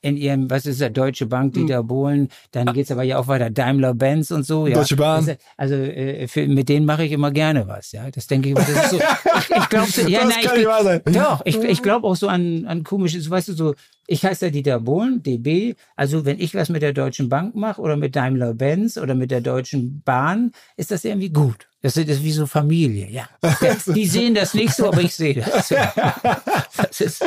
in 0.02 0.16
ihrem, 0.16 0.50
was 0.50 0.66
ist 0.66 0.80
der 0.80 0.90
Deutsche 0.90 1.26
Bank, 1.26 1.54
Hm. 1.54 1.66
Dieter 1.66 1.82
Bohlen, 1.84 2.28
dann 2.52 2.72
geht's 2.72 2.90
aber 2.90 3.02
ja 3.02 3.18
auch 3.18 3.28
weiter, 3.28 3.50
Daimler-Benz 3.50 4.30
und 4.30 4.44
so. 4.44 4.66
Ja. 4.66 4.74
Deutsche 4.74 4.96
Bahn. 4.96 5.26
Das, 5.26 5.36
also 5.56 5.74
äh, 5.74 6.26
für, 6.26 6.46
mit 6.48 6.68
denen 6.68 6.86
mache 6.86 7.04
ich 7.04 7.12
immer 7.12 7.30
gerne 7.30 7.68
was. 7.68 7.92
Ja, 7.92 8.10
das 8.10 8.26
denke 8.26 8.48
ich. 8.48 8.54
Das 8.54 8.68
ist 8.68 8.90
so, 8.90 8.96
ich 9.38 9.56
ich 9.56 9.68
glaube, 9.68 9.90
so, 9.90 10.08
ja, 10.08 10.20
das 10.20 10.30
nein, 10.30 10.38
ich, 10.40 10.46
kann 10.46 10.56
nicht 10.56 10.66
wahr 10.66 10.82
sein. 10.82 11.02
Doch, 11.04 11.42
ich, 11.44 11.56
ich 11.56 11.82
glaube 11.82 12.06
auch 12.06 12.16
so 12.16 12.28
an, 12.28 12.64
an 12.66 12.82
komisches, 12.82 13.28
weißt 13.28 13.48
du, 13.48 13.52
so, 13.52 13.74
ich 14.06 14.24
heiße 14.24 14.46
ja 14.46 14.50
Dieter 14.50 14.80
Bohlen, 14.80 15.22
DB. 15.22 15.74
Also 15.96 16.24
wenn 16.24 16.40
ich 16.40 16.54
was 16.54 16.70
mit 16.70 16.82
der 16.82 16.92
Deutschen 16.94 17.28
Bank 17.28 17.54
mache 17.54 17.80
oder 17.80 17.96
mit 17.96 18.16
Daimler-Benz 18.16 18.96
oder 18.96 19.14
mit 19.14 19.30
der 19.30 19.42
Deutschen 19.42 20.02
Bahn, 20.02 20.52
ist 20.76 20.90
das 20.90 21.04
irgendwie 21.04 21.30
gut. 21.30 21.69
Das 21.82 21.96
ist, 21.96 22.22
wie 22.22 22.32
so 22.32 22.44
Familie, 22.46 23.08
ja. 23.10 23.24
Die 23.86 24.06
sehen 24.06 24.34
das 24.34 24.52
nicht 24.52 24.74
so, 24.74 24.88
aber 24.88 25.00
ich 25.00 25.14
sehe 25.14 25.34
das. 25.34 25.72
Das 26.76 27.00
ist, 27.00 27.22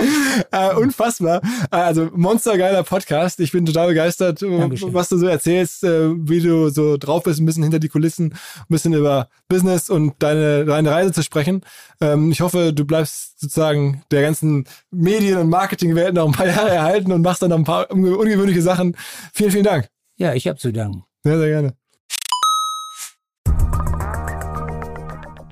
äh, 0.51 0.73
unfassbar. 0.75 1.41
Äh, 1.71 1.75
Also 1.75 2.09
monstergeiler 2.13 2.83
Podcast. 2.83 3.39
Ich 3.39 3.51
bin 3.51 3.65
total 3.65 3.87
begeistert, 3.87 4.41
äh, 4.41 4.57
Dankeschön. 4.57 4.93
was 4.93 5.09
du 5.09 5.17
so 5.17 5.25
erzählst, 5.27 5.83
äh, 5.83 6.09
wie 6.15 6.39
du 6.41 6.69
so 6.69 6.97
drauf 6.97 7.23
bist, 7.23 7.39
ein 7.39 7.45
bisschen 7.45 7.63
hinter 7.63 7.79
die 7.79 7.89
Kulissen, 7.89 8.33
ein 8.33 8.65
bisschen 8.69 8.93
über 8.93 9.27
Business 9.47 9.89
und 9.89 10.13
deine, 10.19 10.65
deine 10.65 10.91
Reise 10.91 11.11
zu 11.13 11.23
sprechen. 11.23 11.61
Ähm, 12.01 12.31
Ich 12.31 12.41
hoffe, 12.41 12.73
du 12.73 12.85
bleibst 12.85 13.39
sozusagen 13.39 14.03
der 14.11 14.21
ganzen 14.21 14.65
Medien- 14.91 15.37
und 15.39 15.49
Marketingwelt 15.49 16.13
noch 16.13 16.25
ein 16.27 16.31
paar 16.33 16.47
Jahre 16.47 16.69
erhalten 16.69 17.11
und 17.11 17.21
machst 17.21 17.41
dann 17.41 17.49
noch 17.49 17.57
ein 17.57 17.63
paar 17.63 17.89
unge- 17.91 18.15
ungewöhnliche 18.15 18.61
Sachen. 18.61 18.95
Vielen, 19.33 19.51
vielen 19.51 19.63
Dank. 19.65 19.87
ja, 20.17 20.33
ich 20.33 20.47
habe 20.47 20.57
zu 20.59 20.71
danken. 20.71 21.03
Sehr, 21.23 21.37
sehr 21.39 21.47
gerne. 21.49 21.73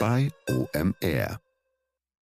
bei 0.00 0.30
OMR. 0.48 1.49